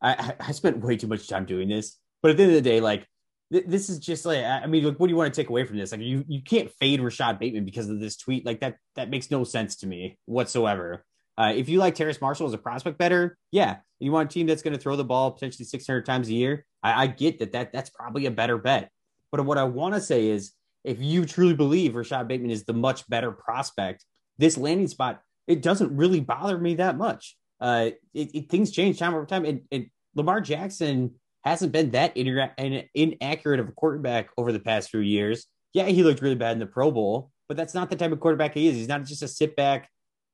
I, 0.00 0.34
I 0.38 0.52
spent 0.52 0.78
way 0.84 0.96
too 0.96 1.08
much 1.08 1.26
time 1.26 1.46
doing 1.46 1.68
this, 1.68 1.98
but 2.22 2.30
at 2.30 2.36
the 2.36 2.44
end 2.44 2.52
of 2.52 2.62
the 2.62 2.70
day, 2.70 2.80
like 2.80 3.08
th- 3.52 3.66
this 3.66 3.90
is 3.90 3.98
just 3.98 4.24
like 4.24 4.44
I 4.44 4.66
mean, 4.66 4.84
like, 4.84 5.00
what 5.00 5.08
do 5.08 5.10
you 5.10 5.16
want 5.16 5.34
to 5.34 5.40
take 5.40 5.50
away 5.50 5.64
from 5.64 5.78
this? 5.78 5.90
Like 5.90 6.00
you 6.00 6.24
you 6.28 6.42
can't 6.44 6.70
fade 6.78 7.00
Rashod 7.00 7.40
Bateman 7.40 7.64
because 7.64 7.88
of 7.90 7.98
this 7.98 8.16
tweet. 8.16 8.46
Like 8.46 8.60
that 8.60 8.76
that 8.94 9.10
makes 9.10 9.32
no 9.32 9.42
sense 9.42 9.74
to 9.78 9.88
me 9.88 10.16
whatsoever. 10.26 11.04
Uh, 11.40 11.54
if 11.56 11.70
you 11.70 11.78
like 11.78 11.94
Terrace 11.94 12.20
Marshall 12.20 12.46
as 12.46 12.52
a 12.52 12.58
prospect 12.58 12.98
better, 12.98 13.38
yeah, 13.50 13.76
you 13.98 14.12
want 14.12 14.30
a 14.30 14.32
team 14.34 14.46
that's 14.46 14.60
going 14.60 14.74
to 14.74 14.78
throw 14.78 14.94
the 14.94 15.04
ball 15.04 15.30
potentially 15.30 15.64
600 15.64 16.04
times 16.04 16.28
a 16.28 16.34
year. 16.34 16.66
I, 16.82 17.04
I 17.04 17.06
get 17.06 17.38
that, 17.38 17.52
that 17.52 17.72
that's 17.72 17.88
probably 17.88 18.26
a 18.26 18.30
better 18.30 18.58
bet. 18.58 18.90
But 19.32 19.46
what 19.46 19.56
I 19.56 19.64
want 19.64 19.94
to 19.94 20.02
say 20.02 20.26
is, 20.26 20.52
if 20.84 21.00
you 21.00 21.24
truly 21.24 21.54
believe 21.54 21.94
Rashod 21.94 22.28
Bateman 22.28 22.50
is 22.50 22.64
the 22.64 22.74
much 22.74 23.08
better 23.08 23.32
prospect, 23.32 24.04
this 24.36 24.58
landing 24.58 24.88
spot, 24.88 25.22
it 25.46 25.62
doesn't 25.62 25.96
really 25.96 26.20
bother 26.20 26.58
me 26.58 26.74
that 26.74 26.98
much. 26.98 27.38
Uh, 27.58 27.92
it, 28.12 28.34
it, 28.34 28.50
things 28.50 28.70
change 28.70 28.98
time 28.98 29.14
over 29.14 29.24
time, 29.24 29.46
and, 29.46 29.62
and 29.72 29.86
Lamar 30.14 30.42
Jackson 30.42 31.14
hasn't 31.42 31.72
been 31.72 31.92
that 31.92 32.18
inaccurate 32.18 33.60
of 33.60 33.68
a 33.68 33.72
quarterback 33.72 34.28
over 34.36 34.52
the 34.52 34.60
past 34.60 34.90
few 34.90 35.00
years. 35.00 35.46
Yeah, 35.72 35.86
he 35.86 36.02
looked 36.02 36.20
really 36.20 36.34
bad 36.34 36.52
in 36.52 36.58
the 36.58 36.66
Pro 36.66 36.90
Bowl, 36.90 37.30
but 37.48 37.56
that's 37.56 37.72
not 37.72 37.88
the 37.88 37.96
type 37.96 38.12
of 38.12 38.20
quarterback 38.20 38.52
he 38.52 38.68
is. 38.68 38.76
He's 38.76 38.88
not 38.88 39.04
just 39.04 39.22
a 39.22 39.28
sit 39.28 39.56
back, 39.56 39.88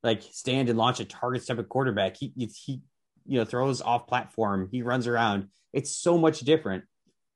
like 0.06 0.22
stand 0.22 0.68
and 0.68 0.78
launch 0.78 1.00
a 1.00 1.04
target 1.04 1.46
type 1.46 1.58
of 1.58 1.68
quarterback. 1.68 2.16
He 2.16 2.32
he 2.36 2.80
you 3.26 3.38
know 3.38 3.44
throws 3.44 3.82
off 3.82 4.06
platform. 4.06 4.68
He 4.70 4.82
runs 4.82 5.06
around. 5.06 5.48
It's 5.72 5.90
so 5.90 6.16
much 6.16 6.40
different. 6.40 6.84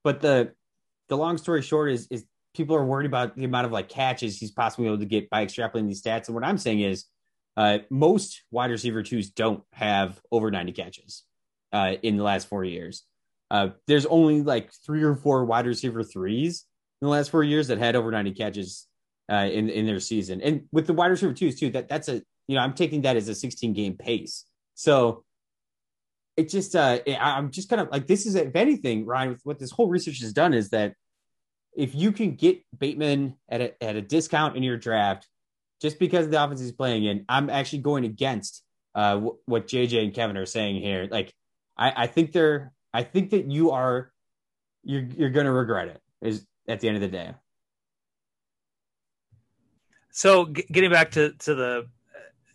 But 0.05 0.21
the 0.21 0.53
the 1.09 1.17
long 1.17 1.37
story 1.37 1.61
short 1.61 1.91
is 1.91 2.07
is 2.11 2.25
people 2.55 2.77
are 2.77 2.85
worried 2.85 3.07
about 3.07 3.37
the 3.37 3.45
amount 3.45 3.67
of 3.67 3.73
like 3.73 3.89
catches 3.89 4.39
he's 4.39 4.53
possibly 4.53 4.87
able 4.87 4.99
to 4.99 5.05
get 5.05 5.29
by 5.29 5.45
extrapolating 5.45 5.89
these 5.89 6.01
stats. 6.01 6.29
And 6.29 6.35
what 6.35 6.45
I'm 6.45 6.59
saying 6.59 6.81
is, 6.81 7.05
uh, 7.57 7.79
most 7.91 8.43
wide 8.51 8.71
receiver 8.71 9.03
twos 9.03 9.31
don't 9.31 9.63
have 9.73 10.21
over 10.31 10.51
90 10.51 10.73
catches 10.73 11.25
uh, 11.73 11.95
in 12.03 12.17
the 12.17 12.23
last 12.23 12.49
four 12.49 12.65
years. 12.65 13.05
Uh, 13.51 13.71
there's 13.89 14.07
only 14.07 14.43
like 14.43 14.71
three 14.87 15.03
or 15.03 15.17
four 15.17 15.45
wide 15.45 15.67
receiver 15.67 16.05
threes 16.05 16.65
in 17.03 17.07
the 17.07 17.11
last 17.11 17.31
four 17.31 17.43
years 17.43 17.69
that 17.69 17.79
had 17.79 17.97
over 17.97 18.13
90 18.13 18.33
catches 18.33 18.87
uh, 19.31 19.49
in 19.51 19.69
in 19.69 19.87
their 19.87 20.01
season. 20.01 20.41
And 20.41 20.63
with 20.71 20.87
the 20.87 20.93
wide 20.93 21.09
receiver 21.09 21.33
twos 21.33 21.59
too, 21.59 21.71
that 21.71 21.89
that's 21.89 22.09
a 22.09 22.23
you 22.51 22.57
know 22.57 22.63
I'm 22.63 22.75
taking 22.75 23.03
that 23.03 23.17
as 23.17 23.29
a 23.29 23.35
16 23.35 23.73
game 23.75 23.95
pace. 23.97 24.45
So 24.75 25.25
it 26.37 26.49
just 26.49 26.75
uh, 26.75 26.99
I'm 27.21 27.51
just 27.51 27.69
kind 27.69 27.81
of 27.81 27.91
like 27.91 28.07
this 28.07 28.27
is 28.27 28.35
if 28.35 28.57
anything, 28.57 29.07
Ryan, 29.07 29.37
what 29.45 29.59
this 29.59 29.71
whole 29.71 29.89
research 29.89 30.21
has 30.21 30.33
done 30.33 30.53
is 30.53 30.71
that 30.71 30.95
if 31.77 31.95
you 31.95 32.11
can 32.11 32.35
get 32.35 32.63
Bateman 32.77 33.37
at 33.49 33.61
a, 33.61 33.85
at 33.85 33.95
a 33.95 34.03
discount 34.03 34.57
in 34.57 34.63
your 34.63 34.77
draft, 34.77 35.29
just 35.81 36.01
because 36.01 36.27
of 36.27 36.33
the 36.33 36.43
offense 36.43 36.61
he's 36.61 36.73
playing 36.73 37.05
in, 37.05 37.25
I'm 37.29 37.49
actually 37.51 37.81
going 37.81 38.05
against 38.05 38.65
uh, 38.95 39.15
w- 39.15 39.37
what 39.47 39.69
JJ 39.69 40.03
and 40.03 40.15
Kevin 40.15 40.37
are 40.37 40.47
saying 40.47 40.83
here. 40.83 41.09
Like, 41.09 41.33
I, 41.77 42.05
I 42.05 42.07
think 42.09 42.33
they're, 42.33 42.73
I 42.93 43.05
think 43.05 43.31
that 43.31 43.51
you 43.51 43.71
are, 43.71 44.11
you're, 44.83 45.03
you're 45.03 45.31
going 45.31 45.47
to 45.47 45.53
regret 45.53 45.89
it. 45.89 46.01
Is 46.21 46.45
at 46.69 46.81
the 46.81 46.89
end 46.89 46.97
of 46.97 47.01
the 47.01 47.09
day. 47.09 47.33
So, 50.11 50.47
g- 50.47 50.67
getting 50.71 50.91
back 50.91 51.13
to 51.13 51.33
to 51.33 51.55
the 51.55 51.87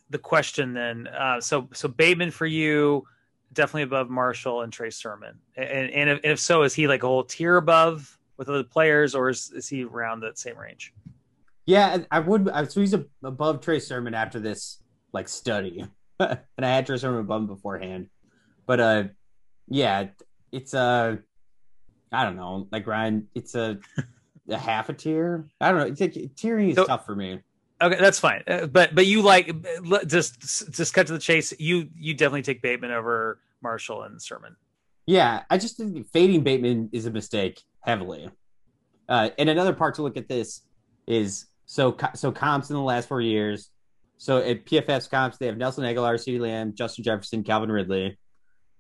the 0.10 0.20
question, 0.20 0.74
then, 0.74 1.08
uh, 1.08 1.42
so 1.42 1.68
so 1.74 1.88
Bateman 1.88 2.32
for 2.32 2.46
you, 2.46 3.06
definitely 3.54 3.84
above 3.84 4.10
Marshall 4.10 4.62
and 4.62 4.72
Trey 4.72 4.90
Sermon, 4.90 5.38
and 5.56 5.90
and 5.90 6.10
if, 6.10 6.20
if 6.24 6.40
so, 6.40 6.64
is 6.64 6.74
he 6.74 6.88
like 6.88 7.04
a 7.04 7.08
whole 7.08 7.24
tier 7.24 7.58
above? 7.58 8.16
with 8.38 8.50
other 8.50 8.64
players, 8.64 9.16
or 9.16 9.30
is, 9.30 9.52
is 9.52 9.68
he 9.68 9.84
around 9.84 10.22
that 10.22 10.38
same 10.38 10.58
range? 10.58 10.94
Yeah, 11.66 12.00
I 12.12 12.20
would. 12.20 12.50
So 12.70 12.82
he's 12.82 12.96
above 13.24 13.62
Trey 13.62 13.80
Sermon 13.80 14.14
after 14.14 14.40
this 14.40 14.82
like 15.14 15.28
study, 15.28 15.86
and 16.20 16.40
I 16.60 16.68
had 16.68 16.86
Trey 16.86 16.98
Sermon 16.98 17.22
above 17.22 17.42
him 17.42 17.48
beforehand. 17.48 18.08
But 18.66 18.80
uh, 18.80 19.04
yeah, 19.68 20.08
it's 20.52 20.74
a, 20.74 20.80
uh, 20.80 21.16
I 22.12 22.24
don't 22.24 22.36
know, 22.36 22.68
like 22.72 22.86
Ryan, 22.86 23.28
it's 23.34 23.56
a, 23.56 23.80
a 24.50 24.58
half 24.58 24.90
a 24.90 24.94
tier. 24.94 25.48
I 25.60 25.72
don't 25.72 25.80
know. 25.80 25.88
It's 25.88 26.02
like, 26.02 26.14
tiering 26.14 26.70
is 26.70 26.76
so, 26.76 26.86
tough 26.86 27.06
for 27.06 27.16
me. 27.16 27.42
Okay, 27.82 27.98
that's 28.00 28.20
fine. 28.20 28.44
Uh, 28.48 28.68
but 28.68 28.96
but 28.96 29.06
you 29.06 29.22
like 29.22 29.52
just 30.08 30.72
just 30.72 30.94
cut 30.94 31.08
to 31.08 31.14
the 31.14 31.20
chase. 31.20 31.54
You 31.60 31.90
you 31.98 32.14
definitely 32.14 32.44
take 32.44 32.62
Bateman 32.62 32.92
over 32.92 33.40
Marshall 33.62 34.04
and 34.04 34.22
Sermon. 34.22 34.56
Yeah, 35.06 35.44
I 35.50 35.58
just 35.58 35.78
think 35.78 36.08
fading 36.12 36.44
Bateman 36.44 36.90
is 36.94 37.06
a 37.06 37.12
mistake 37.12 37.62
heavily. 37.82 38.30
Uh, 39.08 39.30
and 39.38 39.50
another 39.50 39.74
part 39.74 39.96
to 39.96 40.02
look 40.02 40.18
at 40.18 40.28
this 40.28 40.62
is 41.06 41.46
so 41.66 41.96
so 42.16 42.32
comps 42.32 42.70
in 42.70 42.76
the 42.76 42.82
last 42.82 43.08
four 43.08 43.22
years. 43.22 43.70
So 44.18 44.38
at 44.38 44.66
PFF's 44.66 45.08
comps, 45.08 45.38
they 45.38 45.48
have 45.48 45.58
Nelson 45.58 45.84
Agholor, 45.84 46.16
CeeDee 46.16 46.40
Lamb, 46.40 46.74
Justin 46.74 47.04
Jefferson, 47.04 47.44
Calvin 47.44 47.72
Ridley. 47.72 48.18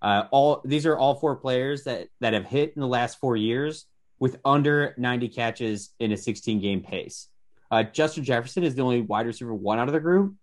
Uh, 0.02 0.24
all 0.32 0.62
these 0.64 0.86
are 0.86 0.98
all 0.98 1.16
four 1.16 1.36
players 1.36 1.84
that 1.84 2.08
that 2.22 2.34
have 2.34 2.46
hit 2.46 2.74
in 2.76 2.82
the 2.82 2.88
last 2.88 3.20
four 3.20 3.36
years 3.36 3.86
with 4.20 4.40
under 4.46 4.96
90 4.98 5.28
catches 5.30 5.90
in 6.00 6.12
a 6.12 6.18
16 6.18 6.62
game 6.62 6.82
pace. 6.82 7.28
Uh, 7.72 7.84
Justin 7.84 8.24
Jefferson 8.24 8.64
is 8.64 8.76
the 8.76 8.82
only 8.82 9.02
wide 9.02 9.26
receiver 9.26 9.54
one 9.54 9.80
out 9.80 9.88
of 9.88 9.94
the 9.94 10.00
group 10.00 10.36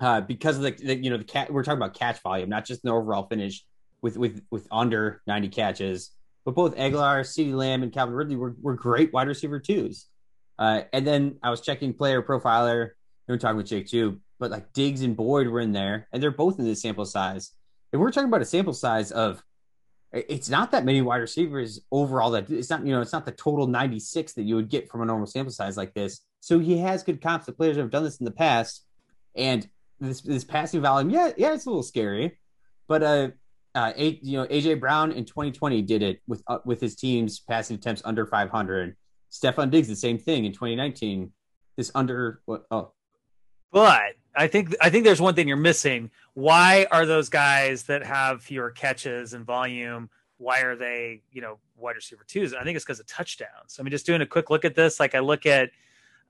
uh, 0.00 0.20
because 0.20 0.56
of 0.56 0.62
the, 0.62 0.70
the, 0.72 0.96
you 0.96 1.10
know 1.10 1.16
the 1.16 1.24
cat. 1.24 1.52
We're 1.52 1.62
talking 1.62 1.78
about 1.78 1.94
catch 1.94 2.20
volume, 2.22 2.48
not 2.48 2.64
just 2.64 2.82
the 2.82 2.90
overall 2.90 3.26
finish 3.26 3.64
with 4.02 4.16
with 4.16 4.42
with 4.50 4.66
under 4.70 5.22
90 5.26 5.48
catches. 5.48 6.10
But 6.44 6.56
both 6.56 6.74
Agholor, 6.76 7.20
CeeDee 7.20 7.54
Lamb, 7.54 7.84
and 7.84 7.92
Calvin 7.92 8.14
Ridley 8.14 8.34
were, 8.34 8.56
were 8.60 8.74
great 8.74 9.12
wide 9.12 9.28
receiver 9.28 9.60
twos. 9.60 10.06
Uh, 10.58 10.82
and 10.92 11.06
then 11.06 11.38
I 11.42 11.50
was 11.50 11.60
checking 11.60 11.94
player 11.94 12.20
profiler. 12.20 12.90
We 13.28 13.32
were 13.32 13.38
talking 13.38 13.56
with 13.56 13.66
Jake 13.66 13.86
too, 13.86 14.20
but 14.40 14.50
like 14.50 14.72
Diggs 14.72 15.02
and 15.02 15.16
Boyd 15.16 15.46
were 15.46 15.60
in 15.60 15.72
there, 15.72 16.08
and 16.12 16.20
they're 16.20 16.32
both 16.32 16.58
in 16.58 16.64
the 16.64 16.74
sample 16.74 17.04
size. 17.04 17.52
And 17.92 18.00
we're 18.00 18.10
talking 18.10 18.28
about 18.28 18.42
a 18.42 18.46
sample 18.46 18.72
size 18.72 19.12
of 19.12 19.42
it's 20.12 20.48
not 20.48 20.70
that 20.72 20.84
many 20.84 21.00
wide 21.00 21.18
receivers 21.18 21.80
overall 21.90 22.30
that 22.30 22.50
it's 22.50 22.70
not 22.70 22.84
you 22.84 22.92
know 22.92 23.00
it's 23.00 23.12
not 23.12 23.24
the 23.24 23.32
total 23.32 23.66
96 23.66 24.34
that 24.34 24.42
you 24.42 24.56
would 24.56 24.68
get 24.68 24.90
from 24.90 25.00
a 25.00 25.06
normal 25.06 25.26
sample 25.26 25.52
size 25.52 25.76
like 25.76 25.94
this 25.94 26.20
so 26.40 26.58
he 26.58 26.78
has 26.78 27.02
good 27.02 27.20
comps 27.20 27.46
the 27.46 27.52
players 27.52 27.76
have 27.76 27.90
done 27.90 28.04
this 28.04 28.18
in 28.18 28.24
the 28.24 28.30
past 28.30 28.84
and 29.34 29.68
this 30.00 30.20
this 30.20 30.44
passing 30.44 30.82
volume 30.82 31.10
yeah 31.10 31.30
yeah 31.36 31.54
it's 31.54 31.66
a 31.66 31.68
little 31.68 31.82
scary 31.82 32.38
but 32.88 33.02
uh 33.02 33.28
uh, 33.74 33.92
a, 33.96 34.18
you 34.22 34.38
know, 34.38 34.46
AJ 34.46 34.80
Brown 34.80 35.12
in 35.12 35.24
2020 35.24 35.82
did 35.82 36.02
it 36.02 36.20
with 36.26 36.42
uh, 36.46 36.58
with 36.64 36.80
his 36.80 36.94
team's 36.94 37.40
passing 37.40 37.76
attempts 37.76 38.02
under 38.04 38.26
500. 38.26 38.96
Stefon 39.30 39.70
Diggs 39.70 39.88
the 39.88 39.96
same 39.96 40.18
thing 40.18 40.44
in 40.44 40.52
2019. 40.52 41.32
This 41.76 41.90
under 41.94 42.42
what? 42.44 42.64
Oh, 42.70 42.92
but 43.70 44.12
I 44.34 44.46
think 44.46 44.74
I 44.80 44.90
think 44.90 45.04
there's 45.04 45.20
one 45.20 45.34
thing 45.34 45.48
you're 45.48 45.56
missing. 45.56 46.10
Why 46.34 46.86
are 46.90 47.06
those 47.06 47.28
guys 47.28 47.84
that 47.84 48.04
have 48.04 48.42
fewer 48.42 48.70
catches 48.70 49.34
and 49.34 49.44
volume? 49.44 50.08
Why 50.38 50.60
are 50.62 50.74
they, 50.74 51.22
you 51.30 51.42
know, 51.42 51.58
wide 51.76 51.96
receiver 51.96 52.24
twos? 52.26 52.54
I 52.54 52.64
think 52.64 52.76
it's 52.76 52.84
because 52.84 53.00
of 53.00 53.06
touchdowns. 53.06 53.76
I 53.78 53.82
mean, 53.82 53.90
just 53.90 54.06
doing 54.06 54.22
a 54.22 54.26
quick 54.26 54.50
look 54.50 54.64
at 54.64 54.74
this, 54.74 54.98
like 54.98 55.14
I 55.14 55.20
look 55.20 55.46
at, 55.46 55.70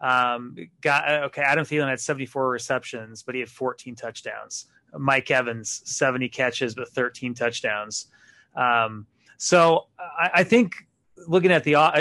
um, 0.00 0.56
got 0.80 1.08
okay, 1.08 1.42
Adam 1.42 1.64
Thielen 1.64 1.88
had 1.88 2.00
74 2.00 2.50
receptions, 2.50 3.22
but 3.22 3.34
he 3.34 3.40
had 3.40 3.48
14 3.48 3.94
touchdowns. 3.94 4.66
Mike 4.98 5.30
Evans, 5.30 5.82
70 5.84 6.28
catches, 6.28 6.74
but 6.74 6.88
13 6.88 7.34
touchdowns. 7.34 8.08
Um, 8.54 9.06
so 9.38 9.86
I, 9.98 10.30
I, 10.34 10.44
think 10.44 10.86
looking 11.26 11.52
at 11.52 11.64
the 11.64 11.76
uh, 11.76 11.92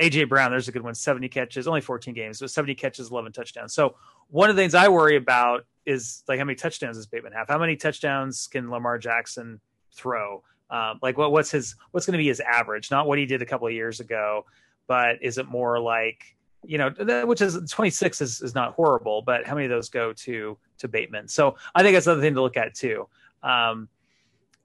AJ 0.00 0.28
Brown, 0.28 0.50
there's 0.50 0.68
a 0.68 0.72
good 0.72 0.82
one, 0.82 0.94
70 0.94 1.28
catches, 1.28 1.66
only 1.68 1.80
14 1.80 2.14
games, 2.14 2.40
but 2.40 2.50
70 2.50 2.74
catches, 2.74 3.10
11 3.10 3.32
touchdowns. 3.32 3.74
So 3.74 3.96
one 4.28 4.50
of 4.50 4.56
the 4.56 4.62
things 4.62 4.74
I 4.74 4.88
worry 4.88 5.16
about 5.16 5.64
is 5.86 6.22
like 6.28 6.38
how 6.38 6.44
many 6.44 6.56
touchdowns 6.56 6.96
does 6.96 7.06
Bateman 7.06 7.32
have? 7.32 7.48
How 7.48 7.58
many 7.58 7.76
touchdowns 7.76 8.46
can 8.46 8.70
Lamar 8.70 8.98
Jackson 8.98 9.60
throw? 9.94 10.42
Um, 10.70 10.98
like 11.02 11.16
what, 11.16 11.32
what's 11.32 11.50
his 11.50 11.76
what's 11.92 12.06
going 12.06 12.12
to 12.12 12.18
be 12.18 12.28
his 12.28 12.40
average? 12.40 12.90
Not 12.90 13.06
what 13.06 13.18
he 13.18 13.26
did 13.26 13.40
a 13.40 13.46
couple 13.46 13.66
of 13.66 13.72
years 13.72 14.00
ago, 14.00 14.44
but 14.86 15.22
is 15.22 15.38
it 15.38 15.48
more 15.48 15.80
like 15.80 16.36
you 16.64 16.76
know, 16.76 16.90
which 17.24 17.40
is 17.40 17.58
26 17.70 18.20
is, 18.20 18.42
is 18.42 18.54
not 18.54 18.74
horrible, 18.74 19.22
but 19.22 19.46
how 19.46 19.54
many 19.54 19.66
of 19.66 19.70
those 19.70 19.88
go 19.88 20.12
to 20.12 20.58
to 20.78 20.88
Bateman? 20.88 21.28
So 21.28 21.56
I 21.74 21.82
think 21.82 21.94
that's 21.94 22.06
another 22.06 22.20
thing 22.20 22.34
to 22.34 22.42
look 22.42 22.56
at 22.56 22.74
too. 22.74 23.08
Um, 23.42 23.88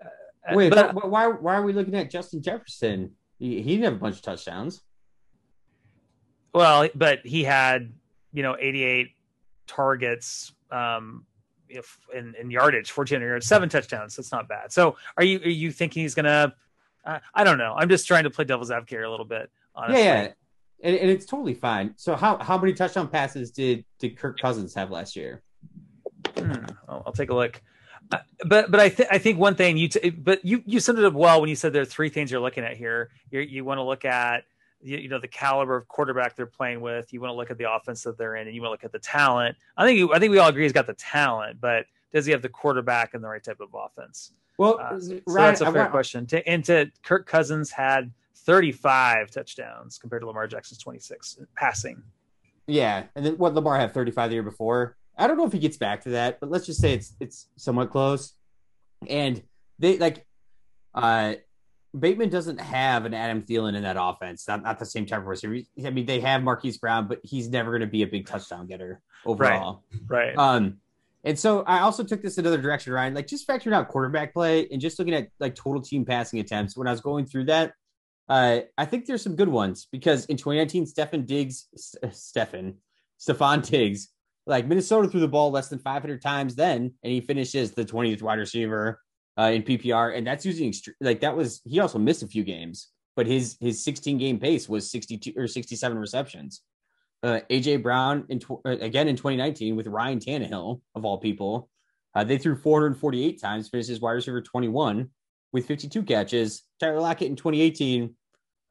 uh, 0.03 0.55
Wait, 0.55 0.69
but, 0.69 0.93
but, 0.95 1.09
why 1.09 1.27
why 1.27 1.55
are 1.55 1.63
we 1.63 1.71
looking 1.71 1.95
at 1.95 2.09
Justin 2.09 2.41
Jefferson? 2.41 3.11
He, 3.43 3.61
he 3.61 3.71
didn't 3.75 3.83
have 3.83 3.93
a 3.95 3.97
bunch 3.97 4.15
of 4.15 4.21
touchdowns. 4.21 4.81
Well, 6.53 6.87
but 6.95 7.19
he 7.25 7.43
had 7.43 7.91
you 8.31 8.41
know 8.41 8.55
88 8.57 9.09
targets, 9.67 10.53
um, 10.71 11.25
if 11.67 11.97
in, 12.15 12.35
in 12.39 12.49
yardage, 12.49 12.89
1400 12.95 13.27
yards, 13.27 13.45
seven 13.45 13.67
touchdowns. 13.67 14.15
That's 14.15 14.31
not 14.31 14.47
bad. 14.47 14.71
So 14.71 14.95
are 15.17 15.25
you 15.25 15.39
are 15.39 15.49
you 15.49 15.73
thinking 15.73 16.03
he's 16.03 16.15
gonna? 16.15 16.55
Uh, 17.03 17.19
I 17.33 17.43
don't 17.43 17.57
know. 17.57 17.75
I'm 17.77 17.89
just 17.89 18.07
trying 18.07 18.23
to 18.23 18.29
play 18.29 18.45
devil's 18.45 18.71
advocate 18.71 19.03
a 19.03 19.11
little 19.11 19.25
bit. 19.25 19.51
Honestly. 19.75 20.05
Yeah, 20.05 20.23
yeah. 20.23 20.31
And, 20.81 20.95
and, 20.95 21.09
it's 21.09 21.25
totally 21.25 21.53
fine. 21.53 21.95
So 21.97 22.15
how 22.15 22.37
how 22.37 22.57
many 22.57 22.71
touchdown 22.71 23.09
passes 23.09 23.51
did 23.51 23.83
did 23.99 24.17
Kirk 24.17 24.39
Cousins 24.39 24.73
have 24.73 24.89
last 24.89 25.17
year? 25.17 25.43
Hmm, 26.37 26.63
I'll, 26.87 27.03
I'll, 27.07 27.13
take 27.13 27.29
a 27.29 27.35
look. 27.35 27.61
Uh, 28.11 28.17
but 28.45 28.69
but 28.69 28.79
I 28.79 28.89
think 28.89 29.09
I 29.11 29.17
think 29.17 29.39
one 29.39 29.55
thing 29.55 29.77
you 29.77 29.87
t- 29.87 30.09
but 30.09 30.43
you 30.45 30.61
you 30.65 30.79
summed 30.79 30.99
it 30.99 31.05
up 31.05 31.13
well 31.13 31.39
when 31.39 31.49
you 31.49 31.55
said 31.55 31.73
there 31.73 31.81
are 31.81 31.85
three 31.85 32.09
things 32.09 32.31
you're 32.31 32.41
looking 32.41 32.63
at 32.63 32.77
here. 32.77 33.09
you 33.31 33.39
you 33.39 33.65
want 33.65 33.79
to 33.79 33.83
look 33.83 34.05
at 34.05 34.43
you, 34.81 34.97
you, 34.97 35.09
know 35.09 35.19
the 35.19 35.27
caliber 35.27 35.75
of 35.77 35.87
quarterback 35.87 36.35
they're 36.35 36.45
playing 36.45 36.81
with. 36.81 37.13
You 37.13 37.21
want 37.21 37.31
to 37.31 37.35
look 37.35 37.49
at 37.49 37.57
the 37.57 37.71
offense 37.71 38.03
that 38.03 38.17
they're 38.17 38.35
in, 38.35 38.47
and 38.47 38.55
you 38.55 38.61
want 38.61 38.69
to 38.69 38.73
look 38.73 38.83
at 38.83 38.91
the 38.91 38.99
talent. 38.99 39.55
I 39.77 39.85
think 39.85 40.11
I 40.13 40.19
think 40.19 40.31
we 40.31 40.37
all 40.37 40.49
agree 40.49 40.63
he's 40.63 40.73
got 40.73 40.87
the 40.87 40.93
talent, 40.93 41.59
but 41.61 41.85
does 42.13 42.25
he 42.25 42.31
have 42.31 42.41
the 42.41 42.49
quarterback 42.49 43.13
and 43.13 43.23
the 43.23 43.27
right 43.27 43.43
type 43.43 43.59
of 43.59 43.69
offense? 43.73 44.33
Well, 44.57 44.79
uh, 44.79 44.99
so 44.99 45.19
that's 45.27 45.61
a 45.61 45.71
fair 45.71 45.87
question. 45.87 46.27
To, 46.27 46.47
and 46.47 46.63
to 46.65 46.91
Kirk 47.03 47.25
Cousins 47.25 47.71
had 47.71 48.11
35 48.35 49.31
touchdowns 49.31 49.97
compared 49.97 50.21
to 50.21 50.27
Lamar 50.27 50.47
Jackson's 50.47 50.79
26 50.79 51.39
passing. 51.55 52.03
Yeah, 52.67 53.05
and 53.15 53.25
then 53.25 53.37
what 53.37 53.55
Lamar 53.55 53.79
had 53.79 53.93
35 53.93 54.29
the 54.29 54.33
year 54.35 54.43
before. 54.43 54.95
I 55.17 55.27
don't 55.27 55.37
know 55.37 55.45
if 55.45 55.53
he 55.53 55.59
gets 55.59 55.77
back 55.77 56.03
to 56.03 56.09
that, 56.11 56.39
but 56.39 56.49
let's 56.49 56.65
just 56.65 56.81
say 56.81 56.93
it's 56.93 57.13
it's 57.19 57.47
somewhat 57.55 57.91
close. 57.91 58.33
And 59.07 59.41
they 59.79 59.97
like 59.97 60.25
uh 60.93 61.35
Bateman 61.97 62.29
doesn't 62.29 62.59
have 62.59 63.05
an 63.05 63.13
Adam 63.13 63.43
Thielen 63.43 63.75
in 63.75 63.83
that 63.83 63.97
offense. 63.99 64.47
Not, 64.47 64.63
not 64.63 64.79
the 64.79 64.85
same 64.85 65.05
type 65.05 65.19
of 65.19 65.27
receiver. 65.27 65.59
I 65.85 65.91
mean, 65.91 66.07
they 66.07 66.19
have 66.21 66.41
Marquise 66.41 66.79
Brown, 66.79 67.07
but 67.07 67.19
he's 67.23 67.49
never 67.49 67.69
going 67.69 67.81
to 67.81 67.87
be 67.87 68.01
a 68.01 68.07
big 68.07 68.25
touchdown 68.25 68.65
getter 68.65 68.99
overall. 69.25 69.83
Right. 70.07 70.35
right. 70.35 70.37
Um, 70.37 70.77
and 71.23 71.37
so 71.37 71.61
I 71.61 71.79
also 71.79 72.03
took 72.03 72.21
this 72.21 72.37
another 72.37 72.59
direction, 72.59 72.93
Ryan. 72.93 73.13
Like 73.13 73.27
just 73.27 73.47
factoring 73.47 73.73
out 73.73 73.87
quarterback 73.89 74.33
play 74.33 74.67
and 74.71 74.81
just 74.81 74.97
looking 74.97 75.13
at 75.13 75.29
like 75.39 75.55
total 75.55 75.81
team 75.81 76.03
passing 76.03 76.39
attempts. 76.39 76.75
When 76.75 76.87
I 76.87 76.91
was 76.91 77.01
going 77.01 77.27
through 77.27 77.45
that, 77.45 77.73
uh, 78.27 78.61
I 78.77 78.85
think 78.85 79.05
there's 79.05 79.21
some 79.21 79.35
good 79.35 79.47
ones 79.47 79.87
because 79.91 80.25
in 80.25 80.37
2019, 80.37 80.85
Stefon 80.85 81.25
Diggs, 81.25 81.67
Stefon, 81.77 82.75
Stefon 83.19 83.69
Diggs, 83.69 84.09
like 84.45 84.67
Minnesota 84.67 85.07
threw 85.07 85.19
the 85.19 85.27
ball 85.27 85.51
less 85.51 85.69
than 85.69 85.79
500 85.79 86.21
times 86.21 86.55
then, 86.55 86.93
and 87.03 87.13
he 87.13 87.21
finishes 87.21 87.71
the 87.71 87.85
20th 87.85 88.21
wide 88.21 88.39
receiver 88.39 88.99
uh, 89.39 89.51
in 89.53 89.63
PPR, 89.63 90.15
and 90.17 90.27
that's 90.27 90.45
using 90.45 90.73
like 91.01 91.21
that 91.21 91.35
was 91.35 91.61
he 91.65 91.79
also 91.79 91.97
missed 91.97 92.23
a 92.23 92.27
few 92.27 92.43
games, 92.43 92.89
but 93.15 93.25
his 93.25 93.57
his 93.59 93.83
16 93.83 94.17
game 94.17 94.39
pace 94.39 94.67
was 94.67 94.91
62 94.91 95.33
or 95.37 95.47
67 95.47 95.97
receptions. 95.97 96.61
Uh, 97.23 97.39
AJ 97.49 97.81
Brown 97.81 98.25
in 98.29 98.39
tw- 98.39 98.59
uh, 98.65 98.77
again 98.81 99.07
in 99.07 99.15
2019 99.15 99.75
with 99.75 99.87
Ryan 99.87 100.19
Tannehill 100.19 100.81
of 100.93 101.05
all 101.05 101.17
people, 101.17 101.69
uh, 102.15 102.23
they 102.23 102.37
threw 102.37 102.55
448 102.55 103.41
times, 103.41 103.69
finished 103.69 103.89
as 103.89 104.01
wide 104.01 104.11
receiver 104.11 104.41
21 104.41 105.09
with 105.53 105.65
52 105.65 106.03
catches. 106.03 106.63
Tyler 106.79 106.99
Lockett 106.99 107.29
in 107.29 107.35
2018 107.35 108.13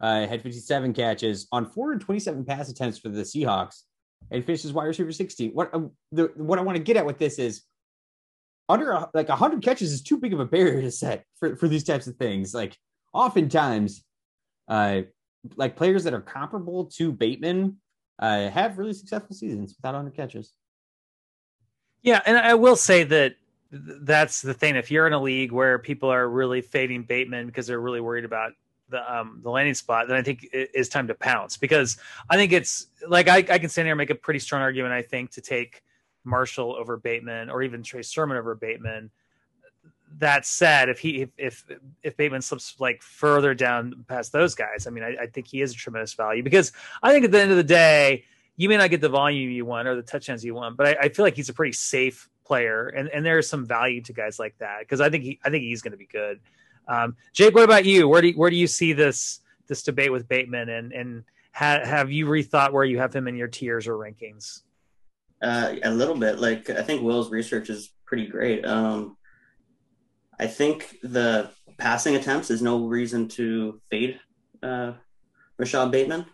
uh, 0.00 0.26
had 0.26 0.42
57 0.42 0.92
catches 0.92 1.48
on 1.50 1.64
427 1.64 2.44
pass 2.44 2.68
attempts 2.68 2.98
for 2.98 3.08
the 3.08 3.22
Seahawks 3.22 3.82
and 4.30 4.44
finished 4.44 4.64
as 4.64 4.72
wide 4.72 4.86
receiver 4.86 5.12
16. 5.12 5.52
What 5.52 5.74
um, 5.74 5.92
the, 6.10 6.32
what 6.36 6.58
I 6.58 6.62
want 6.62 6.76
to 6.76 6.82
get 6.82 6.96
at 6.96 7.06
with 7.06 7.18
this 7.18 7.38
is 7.38 7.62
under 8.68 8.92
a, 8.92 9.10
like 9.14 9.28
100 9.28 9.62
catches 9.62 9.92
is 9.92 10.02
too 10.02 10.18
big 10.18 10.32
of 10.32 10.40
a 10.40 10.46
barrier 10.46 10.80
to 10.82 10.90
set 10.90 11.24
for, 11.38 11.56
for 11.56 11.68
these 11.68 11.84
types 11.84 12.06
of 12.06 12.16
things. 12.16 12.54
Like 12.54 12.76
oftentimes, 13.12 14.04
uh, 14.68 15.02
like 15.56 15.76
players 15.76 16.04
that 16.04 16.14
are 16.14 16.20
comparable 16.20 16.86
to 16.96 17.12
Bateman 17.12 17.78
uh, 18.18 18.48
have 18.50 18.78
really 18.78 18.92
successful 18.92 19.34
seasons 19.34 19.74
without 19.76 19.94
100 19.94 20.14
catches. 20.14 20.52
Yeah, 22.02 22.20
and 22.24 22.36
I 22.36 22.54
will 22.54 22.76
say 22.76 23.04
that 23.04 23.34
that's 23.70 24.42
the 24.42 24.54
thing. 24.54 24.76
If 24.76 24.90
you're 24.90 25.06
in 25.06 25.12
a 25.12 25.22
league 25.22 25.52
where 25.52 25.78
people 25.78 26.10
are 26.10 26.28
really 26.28 26.60
fading 26.60 27.04
Bateman 27.04 27.46
because 27.46 27.66
they're 27.66 27.80
really 27.80 28.00
worried 28.00 28.24
about 28.24 28.52
the 28.88 29.12
um, 29.12 29.40
the 29.42 29.50
landing 29.50 29.74
spot, 29.74 30.08
then 30.08 30.16
I 30.16 30.22
think 30.22 30.48
it 30.52 30.70
is 30.74 30.88
time 30.88 31.08
to 31.08 31.14
pounce 31.14 31.56
because 31.56 31.96
I 32.30 32.36
think 32.36 32.52
it's 32.52 32.86
like 33.08 33.28
I, 33.28 33.38
I 33.38 33.58
can 33.58 33.68
stand 33.68 33.86
here 33.86 33.92
and 33.92 33.98
make 33.98 34.10
a 34.10 34.14
pretty 34.14 34.40
strong 34.40 34.62
argument. 34.62 34.92
I 34.92 35.02
think 35.02 35.30
to 35.32 35.40
take 35.40 35.82
Marshall 36.24 36.76
over 36.78 36.96
Bateman 36.96 37.50
or 37.50 37.62
even 37.62 37.82
Trey 37.82 38.02
Sermon 38.02 38.36
over 38.36 38.54
Bateman. 38.54 39.10
That 40.18 40.44
said, 40.44 40.90
if 40.90 40.98
he 40.98 41.28
if 41.38 41.64
if 42.02 42.16
Bateman 42.18 42.42
slips 42.42 42.76
like 42.78 43.02
further 43.02 43.54
down 43.54 44.04
past 44.08 44.30
those 44.30 44.54
guys, 44.54 44.86
I 44.86 44.90
mean, 44.90 45.02
I, 45.02 45.22
I 45.22 45.26
think 45.26 45.46
he 45.46 45.62
is 45.62 45.72
a 45.72 45.74
tremendous 45.74 46.12
value 46.12 46.42
because 46.42 46.72
I 47.02 47.12
think 47.12 47.24
at 47.24 47.30
the 47.30 47.40
end 47.40 47.50
of 47.50 47.56
the 47.56 47.64
day, 47.64 48.24
you 48.56 48.68
may 48.68 48.76
not 48.76 48.90
get 48.90 49.00
the 49.00 49.08
volume 49.08 49.50
you 49.50 49.64
want 49.64 49.88
or 49.88 49.96
the 49.96 50.02
touchdowns 50.02 50.44
you 50.44 50.54
want, 50.54 50.76
but 50.76 50.86
I, 50.86 51.04
I 51.04 51.08
feel 51.08 51.24
like 51.24 51.34
he's 51.34 51.48
a 51.48 51.54
pretty 51.54 51.72
safe 51.72 52.28
player, 52.44 52.88
and 52.88 53.08
and 53.08 53.24
there's 53.24 53.48
some 53.48 53.66
value 53.66 54.02
to 54.02 54.12
guys 54.12 54.38
like 54.38 54.56
that 54.58 54.80
because 54.80 55.00
I 55.00 55.08
think 55.08 55.24
he 55.24 55.40
I 55.44 55.48
think 55.48 55.64
he's 55.64 55.80
going 55.80 55.92
to 55.92 55.98
be 55.98 56.06
good. 56.06 56.40
Um, 56.88 57.16
Jake, 57.32 57.54
what 57.54 57.64
about 57.64 57.84
you? 57.84 58.08
Where 58.08 58.22
do 58.22 58.28
you, 58.28 58.34
where 58.34 58.50
do 58.50 58.56
you 58.56 58.66
see 58.66 58.92
this 58.92 59.40
this 59.68 59.82
debate 59.82 60.12
with 60.12 60.28
Bateman, 60.28 60.68
and 60.68 60.92
and 60.92 61.24
ha, 61.52 61.80
have 61.84 62.10
you 62.10 62.26
rethought 62.26 62.72
where 62.72 62.84
you 62.84 62.98
have 62.98 63.14
him 63.14 63.28
in 63.28 63.36
your 63.36 63.48
tiers 63.48 63.86
or 63.86 63.94
rankings? 63.94 64.62
Uh, 65.40 65.76
a 65.82 65.90
little 65.90 66.16
bit. 66.16 66.38
Like 66.38 66.70
I 66.70 66.82
think 66.82 67.02
Will's 67.02 67.30
research 67.30 67.70
is 67.70 67.92
pretty 68.04 68.26
great. 68.26 68.64
Um, 68.64 69.16
I 70.38 70.46
think 70.46 70.96
the 71.02 71.50
passing 71.78 72.16
attempts 72.16 72.50
is 72.50 72.62
no 72.62 72.86
reason 72.86 73.28
to 73.28 73.80
fade 73.90 74.20
uh, 74.62 74.92
Rashod 75.56 75.90
Bateman 75.90 76.26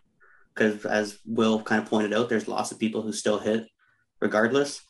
because, 0.55 0.85
as 0.85 1.19
Will 1.25 1.63
kind 1.63 1.83
of 1.83 1.89
pointed 1.89 2.13
out, 2.13 2.29
there's 2.29 2.49
lots 2.49 2.73
of 2.73 2.79
people 2.79 3.03
who 3.03 3.13
still 3.13 3.39
hit 3.39 3.69
regardless. 4.21 4.81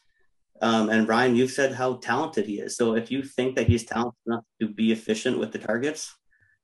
Um, 0.60 0.88
and 0.90 1.08
Ryan, 1.08 1.36
you've 1.36 1.52
said 1.52 1.74
how 1.74 1.96
talented 1.96 2.46
he 2.46 2.60
is. 2.60 2.76
So 2.76 2.94
if 2.94 3.10
you 3.10 3.22
think 3.22 3.56
that 3.56 3.68
he's 3.68 3.84
talented 3.84 4.18
enough 4.26 4.44
to 4.60 4.68
be 4.68 4.92
efficient 4.92 5.38
with 5.38 5.52
the 5.52 5.58
targets, 5.58 6.12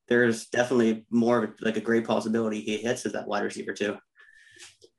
there's 0.08 0.46
definitely 0.46 1.06
more 1.10 1.44
of 1.44 1.50
like 1.60 1.76
a 1.76 1.80
great 1.80 2.06
possibility 2.06 2.60
he 2.60 2.78
hits 2.78 3.06
as 3.06 3.12
that 3.12 3.28
wide 3.28 3.44
receiver 3.44 3.72
too. 3.72 3.96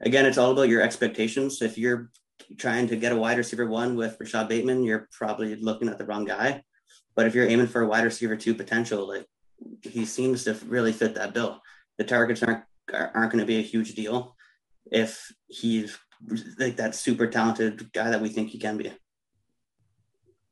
Again, 0.02 0.26
it's 0.26 0.38
all 0.38 0.52
about 0.52 0.70
your 0.70 0.82
expectations. 0.82 1.62
If 1.62 1.78
you're 1.78 2.10
trying 2.58 2.88
to 2.88 2.96
get 2.96 3.12
a 3.12 3.18
wide 3.18 3.38
receiver 3.38 3.68
one 3.68 3.96
with 3.96 4.18
Rashod 4.20 4.50
Bateman, 4.50 4.84
you're 4.84 5.08
probably 5.12 5.56
looking 5.56 5.90
at 5.90 5.98
the 5.98 6.06
wrong 6.06 6.26
guy. 6.26 6.64
But 7.16 7.28
if 7.28 7.36
you're 7.36 7.48
aiming 7.48 7.68
for 7.68 7.82
a 7.82 7.88
wide 7.88 8.04
receiver 8.04 8.36
two 8.36 8.56
potential, 8.56 9.08
like 9.08 9.26
he 9.82 10.06
seems 10.06 10.44
to 10.46 10.54
really 10.66 10.92
fit 10.92 11.16
that 11.16 11.34
bill. 11.34 11.62
The 11.98 12.04
targets 12.04 12.44
aren't 12.44 12.64
aren't 12.94 13.32
going 13.32 13.40
to 13.40 13.46
be 13.46 13.58
a 13.58 13.64
huge 13.64 13.96
deal 13.96 14.36
if 14.92 15.32
he's 15.48 15.98
like 16.60 16.78
that 16.78 16.96
super 16.96 17.28
talented 17.28 17.92
guy 17.94 18.10
that 18.10 18.22
we 18.22 18.30
think 18.30 18.50
he 18.50 18.58
can 18.58 18.78
be. 18.78 18.92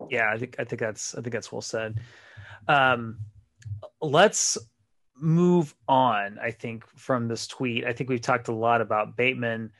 Yeah, 0.09 0.29
I 0.31 0.37
think 0.37 0.55
I 0.59 0.63
think 0.63 0.79
that's 0.79 1.15
I 1.15 1.21
think 1.21 1.33
that's 1.33 1.51
well 1.51 1.61
said. 1.61 1.99
Um, 2.67 3.19
let's 4.01 4.57
move 5.15 5.73
on. 5.87 6.39
I 6.41 6.51
think 6.51 6.85
from 6.95 7.27
this 7.27 7.47
tweet, 7.47 7.85
I 7.85 7.93
think 7.93 8.09
we've 8.09 8.21
talked 8.21 8.47
a 8.47 8.53
lot 8.53 8.81
about 8.81 9.15
Bateman 9.15 9.71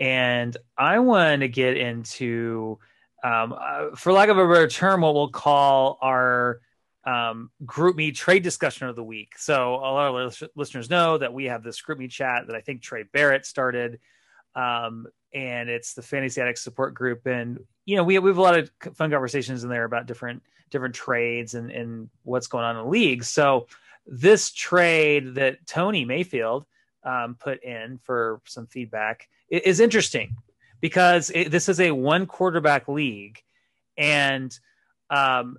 and 0.00 0.56
I 0.78 0.98
want 0.98 1.42
to 1.42 1.48
get 1.48 1.76
into, 1.76 2.78
um, 3.22 3.52
uh, 3.52 3.94
for 3.94 4.12
lack 4.12 4.30
of 4.30 4.38
a 4.38 4.48
better 4.48 4.66
term, 4.66 5.02
what 5.02 5.14
we'll 5.14 5.28
call 5.28 5.98
our 6.00 6.60
um, 7.04 7.50
GroupMe 7.64 8.14
trade 8.14 8.42
discussion 8.42 8.88
of 8.88 8.96
the 8.96 9.04
week. 9.04 9.36
So 9.36 9.74
a 9.74 9.92
lot 9.92 10.14
of 10.14 10.42
listeners 10.56 10.88
know 10.88 11.18
that 11.18 11.34
we 11.34 11.44
have 11.44 11.62
this 11.62 11.82
GroupMe 11.82 12.10
chat 12.10 12.46
that 12.46 12.56
I 12.56 12.62
think 12.62 12.80
Trey 12.80 13.04
Barrett 13.12 13.44
started, 13.44 14.00
um, 14.54 15.06
and 15.32 15.68
it's 15.68 15.94
the 15.94 16.02
Fantasy 16.02 16.40
Addict 16.40 16.58
support 16.58 16.94
group. 16.94 17.26
And 17.26 17.60
you 17.84 17.96
know, 17.96 18.04
we 18.04 18.18
we 18.18 18.30
have 18.30 18.38
a 18.38 18.42
lot 18.42 18.58
of 18.58 18.70
fun 18.94 19.10
conversations 19.10 19.64
in 19.64 19.70
there 19.70 19.84
about 19.84 20.06
different 20.06 20.42
different 20.70 20.94
trades 20.94 21.54
and 21.54 21.70
and 21.70 22.08
what's 22.22 22.46
going 22.46 22.64
on 22.64 22.76
in 22.76 22.84
the 22.84 22.88
league. 22.88 23.24
So 23.24 23.66
this 24.06 24.50
trade 24.50 25.34
that 25.34 25.66
Tony 25.66 26.04
Mayfield 26.04 26.66
um, 27.04 27.36
put 27.38 27.62
in 27.62 27.98
for 28.02 28.40
some 28.44 28.66
feedback 28.66 29.28
is 29.48 29.80
interesting 29.80 30.36
because 30.80 31.30
it, 31.34 31.50
this 31.50 31.68
is 31.68 31.80
a 31.80 31.90
one 31.90 32.26
quarterback 32.26 32.88
league, 32.88 33.42
and 33.96 34.56
um, 35.10 35.58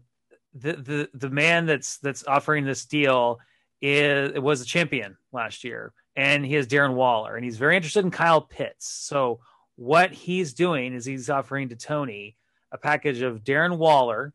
the 0.53 0.73
the 0.73 1.09
the 1.13 1.29
man 1.29 1.65
that's 1.65 1.97
that's 1.97 2.25
offering 2.27 2.65
this 2.65 2.85
deal 2.85 3.39
is 3.81 4.39
was 4.39 4.61
a 4.61 4.65
champion 4.65 5.17
last 5.31 5.63
year, 5.63 5.93
and 6.15 6.45
he 6.45 6.53
has 6.55 6.67
Darren 6.67 6.93
Waller, 6.93 7.35
and 7.35 7.43
he's 7.43 7.57
very 7.57 7.75
interested 7.75 8.03
in 8.05 8.11
Kyle 8.11 8.41
Pitts. 8.41 8.87
So 8.87 9.39
what 9.75 10.11
he's 10.11 10.53
doing 10.53 10.93
is 10.93 11.05
he's 11.05 11.29
offering 11.29 11.69
to 11.69 11.75
Tony 11.75 12.37
a 12.71 12.77
package 12.77 13.21
of 13.21 13.43
Darren 13.43 13.77
Waller, 13.77 14.33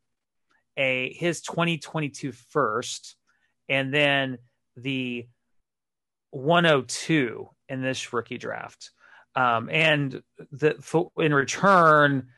a 0.77 1.13
his 1.15 1.41
2022 1.41 2.33
first, 2.33 3.17
and 3.69 3.93
then 3.93 4.39
the 4.77 5.27
102 6.31 7.49
in 7.69 7.83
this 7.83 8.13
rookie 8.13 8.39
draft. 8.39 8.91
Um, 9.35 9.69
and 9.71 10.23
the 10.53 10.77
in 11.19 11.35
return, 11.35 12.29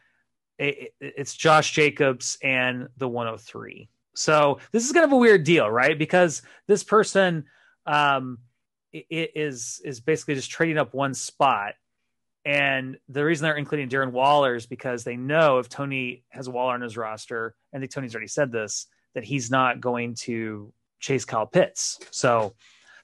it, 0.59 0.95
it's 1.01 1.35
Josh 1.35 1.73
Jacobs 1.73 2.39
and 2.43 2.89
the 2.97 3.09
103. 3.09 3.89
So 4.15 4.59
this 4.73 4.85
is 4.85 4.93
kind 4.93 5.05
of 5.05 5.13
a 5.13 5.17
weird 5.17 5.45
deal, 5.45 5.71
right? 5.71 5.97
Because 5.97 6.43
this 6.67 6.83
person 6.83 7.45
um, 7.87 8.39
is 8.93 9.81
is 9.85 10.01
basically 10.01 10.35
just 10.35 10.51
trading 10.51 10.79
up 10.79 10.93
one 10.93 11.15
spot, 11.15 11.75
And 12.49 12.97
the 13.11 13.23
reason 13.23 13.45
they're 13.45 13.59
including 13.59 13.91
Darren 13.91 14.11
Waller 14.11 14.55
is 14.55 14.65
because 14.65 15.05
they 15.05 15.17
know 15.17 15.59
if 15.59 15.69
Tony 15.69 16.23
has 16.31 16.49
Waller 16.49 16.73
on 16.73 16.81
his 16.81 16.97
roster, 16.97 17.55
I 17.75 17.79
think 17.79 17.91
Tony's 17.91 18.15
already 18.15 18.29
said 18.29 18.51
this, 18.51 18.87
that 19.13 19.23
he's 19.23 19.51
not 19.51 19.83
going 19.83 20.15
to 20.21 20.73
chase 20.99 21.27
Kyle 21.27 21.45
Pitts. 21.45 21.99
So, 22.11 22.55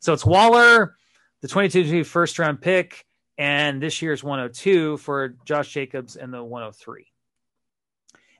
so 0.00 0.14
it's 0.14 0.24
Waller, 0.24 0.96
the 1.42 1.48
22 1.48 2.04
first 2.04 2.38
round 2.38 2.62
pick, 2.62 3.04
and 3.36 3.82
this 3.82 4.00
year's 4.00 4.24
102 4.24 4.96
for 4.96 5.34
Josh 5.44 5.70
Jacobs 5.74 6.16
and 6.16 6.32
the 6.32 6.42
103. 6.42 7.04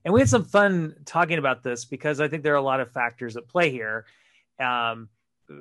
And 0.07 0.15
we 0.15 0.21
had 0.21 0.31
some 0.31 0.47
fun 0.47 0.97
talking 1.05 1.37
about 1.37 1.63
this 1.63 1.85
because 1.85 2.19
I 2.19 2.29
think 2.29 2.43
there 2.43 2.55
are 2.55 2.57
a 2.57 2.63
lot 2.63 2.81
of 2.81 2.91
factors 2.93 3.37
at 3.37 3.47
play 3.47 3.71
here. 3.71 4.07
Um, 4.59 5.11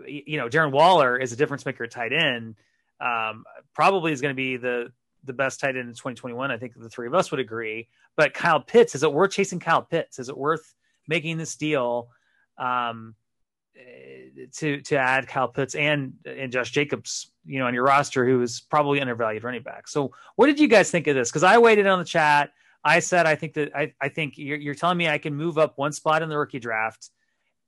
you 0.07 0.37
know, 0.37 0.47
Darren 0.47 0.71
Waller 0.71 1.17
is 1.17 1.33
a 1.33 1.35
difference 1.35 1.65
maker 1.65 1.85
tight 1.85 2.13
end. 2.13 2.55
Um, 3.01 3.43
probably 3.75 4.13
is 4.13 4.21
going 4.21 4.33
to 4.33 4.41
be 4.41 4.55
the 4.55 4.93
the 5.23 5.33
best 5.33 5.59
tight 5.59 5.75
end 5.75 5.87
in 5.89 5.93
2021. 5.93 6.51
I 6.51 6.57
think 6.57 6.73
the 6.75 6.89
three 6.89 7.07
of 7.07 7.13
us 7.13 7.31
would 7.31 7.39
agree. 7.39 7.87
But 8.15 8.33
Kyle 8.33 8.59
Pitts, 8.59 8.95
is 8.95 9.03
it 9.03 9.13
worth 9.13 9.31
chasing 9.31 9.59
Kyle 9.59 9.81
Pitts? 9.81 10.19
Is 10.19 10.29
it 10.29 10.37
worth 10.37 10.73
making 11.07 11.37
this 11.37 11.55
deal 11.55 12.09
um, 12.57 13.15
to 14.53 14.81
to 14.81 14.95
add 14.95 15.27
Kyle 15.27 15.47
Pitts 15.47 15.75
and 15.75 16.13
and 16.25 16.51
Josh 16.51 16.71
Jacobs, 16.71 17.31
you 17.45 17.59
know, 17.59 17.67
on 17.67 17.73
your 17.73 17.83
roster, 17.83 18.25
who 18.25 18.41
is 18.41 18.61
probably 18.61 19.01
undervalued 19.01 19.43
running 19.43 19.63
back? 19.63 19.87
So, 19.87 20.13
what 20.35 20.47
did 20.47 20.59
you 20.59 20.67
guys 20.67 20.91
think 20.91 21.07
of 21.07 21.15
this? 21.15 21.29
Because 21.29 21.43
I 21.43 21.57
waited 21.57 21.87
on 21.87 21.99
the 21.99 22.05
chat. 22.05 22.51
I 22.83 22.99
said 22.99 23.25
I 23.25 23.35
think 23.35 23.53
that 23.53 23.75
I, 23.75 23.93
I 24.01 24.09
think 24.09 24.37
you're, 24.37 24.57
you're 24.57 24.75
telling 24.75 24.97
me 24.97 25.07
I 25.07 25.17
can 25.17 25.33
move 25.33 25.57
up 25.57 25.77
one 25.77 25.93
spot 25.93 26.21
in 26.21 26.29
the 26.29 26.37
rookie 26.37 26.59
draft 26.59 27.09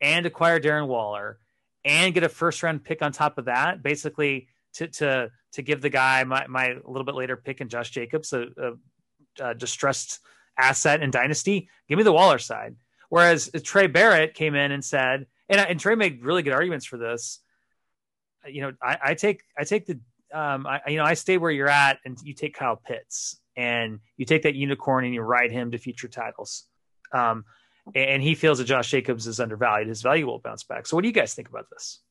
and 0.01 0.25
acquire 0.25 0.59
Darren 0.59 0.87
Waller 0.87 1.39
and 1.85 2.13
get 2.13 2.23
a 2.23 2.29
first 2.29 2.61
round 2.63 2.83
pick 2.83 3.01
on 3.01 3.11
top 3.11 3.37
of 3.37 3.45
that, 3.45 3.81
basically 3.81 4.49
to 4.73 4.87
to 4.87 5.31
to 5.55 5.61
give 5.61 5.81
the 5.81 5.89
guy 5.89 6.23
my, 6.23 6.45
my 6.47 6.67
a 6.67 6.89
little 6.89 7.05
bit 7.05 7.15
later 7.15 7.37
pick 7.37 7.61
and 7.61 7.69
Josh 7.69 7.89
Jacobs 7.89 8.33
a, 8.33 8.47
a, 8.57 9.49
a, 9.49 9.55
distressed 9.55 10.19
asset 10.57 11.01
in 11.01 11.11
dynasty. 11.11 11.69
Give 11.87 11.97
me 11.97 12.03
the 12.03 12.11
Waller 12.11 12.39
side. 12.39 12.75
Whereas 13.09 13.49
Trey 13.63 13.87
Barrett 13.87 14.33
came 14.33 14.55
in 14.55 14.71
and 14.71 14.83
said, 14.83 15.27
and, 15.47 15.59
and 15.59 15.79
Trey 15.79 15.95
made 15.95 16.23
really 16.23 16.43
good 16.43 16.53
arguments 16.53 16.85
for 16.85 16.97
this. 16.97 17.39
You 18.45 18.61
know, 18.61 18.73
I, 18.81 18.97
I 19.03 19.13
take 19.13 19.41
I 19.57 19.63
take 19.63 19.85
the 19.85 19.99
um, 20.33 20.67
I, 20.67 20.81
you 20.87 20.97
know 20.97 21.03
I 21.03 21.13
stay 21.13 21.37
where 21.37 21.51
you're 21.51 21.69
at, 21.69 21.99
and 22.05 22.17
you 22.23 22.33
take 22.33 22.55
Kyle 22.55 22.75
Pitts, 22.75 23.39
and 23.55 23.99
you 24.17 24.25
take 24.25 24.43
that 24.43 24.55
unicorn 24.55 25.05
and 25.05 25.13
you 25.13 25.21
ride 25.21 25.51
him 25.51 25.71
to 25.71 25.77
future 25.77 26.07
titles. 26.07 26.65
Um, 27.11 27.45
and 27.93 28.21
he 28.21 28.35
feels 28.35 28.57
that 28.57 28.65
Josh 28.65 28.89
Jacobs 28.89 29.27
is 29.27 29.39
undervalued. 29.39 29.87
His 29.87 30.01
value 30.01 30.25
will 30.25 30.39
bounce 30.39 30.63
back. 30.63 30.85
So, 30.85 30.97
what 30.97 31.03
do 31.03 31.07
you 31.07 31.13
guys 31.13 31.33
think 31.33 31.49
about 31.49 31.67
this? 31.71 32.01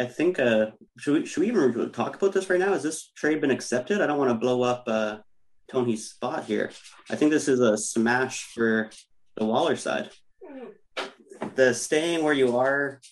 I 0.00 0.06
think 0.06 0.40
uh, 0.40 0.70
should 0.98 1.20
we 1.20 1.26
should 1.26 1.42
we 1.42 1.48
even 1.48 1.92
talk 1.92 2.16
about 2.16 2.32
this 2.32 2.48
right 2.48 2.58
now? 2.58 2.72
Has 2.72 2.82
this 2.82 3.10
trade 3.14 3.42
been 3.42 3.50
accepted? 3.50 4.00
I 4.00 4.06
don't 4.06 4.16
want 4.16 4.30
to 4.30 4.34
blow 4.34 4.62
up 4.62 4.84
uh, 4.86 5.18
Tony's 5.70 6.08
spot 6.08 6.44
here. 6.44 6.70
I 7.10 7.16
think 7.16 7.30
this 7.30 7.48
is 7.48 7.60
a 7.60 7.76
smash 7.76 8.44
for 8.54 8.88
the 9.36 9.44
Waller 9.44 9.76
side. 9.76 10.08
The 11.54 11.74
staying 11.74 12.24
where 12.24 12.32
you 12.32 12.56
are 12.56 13.02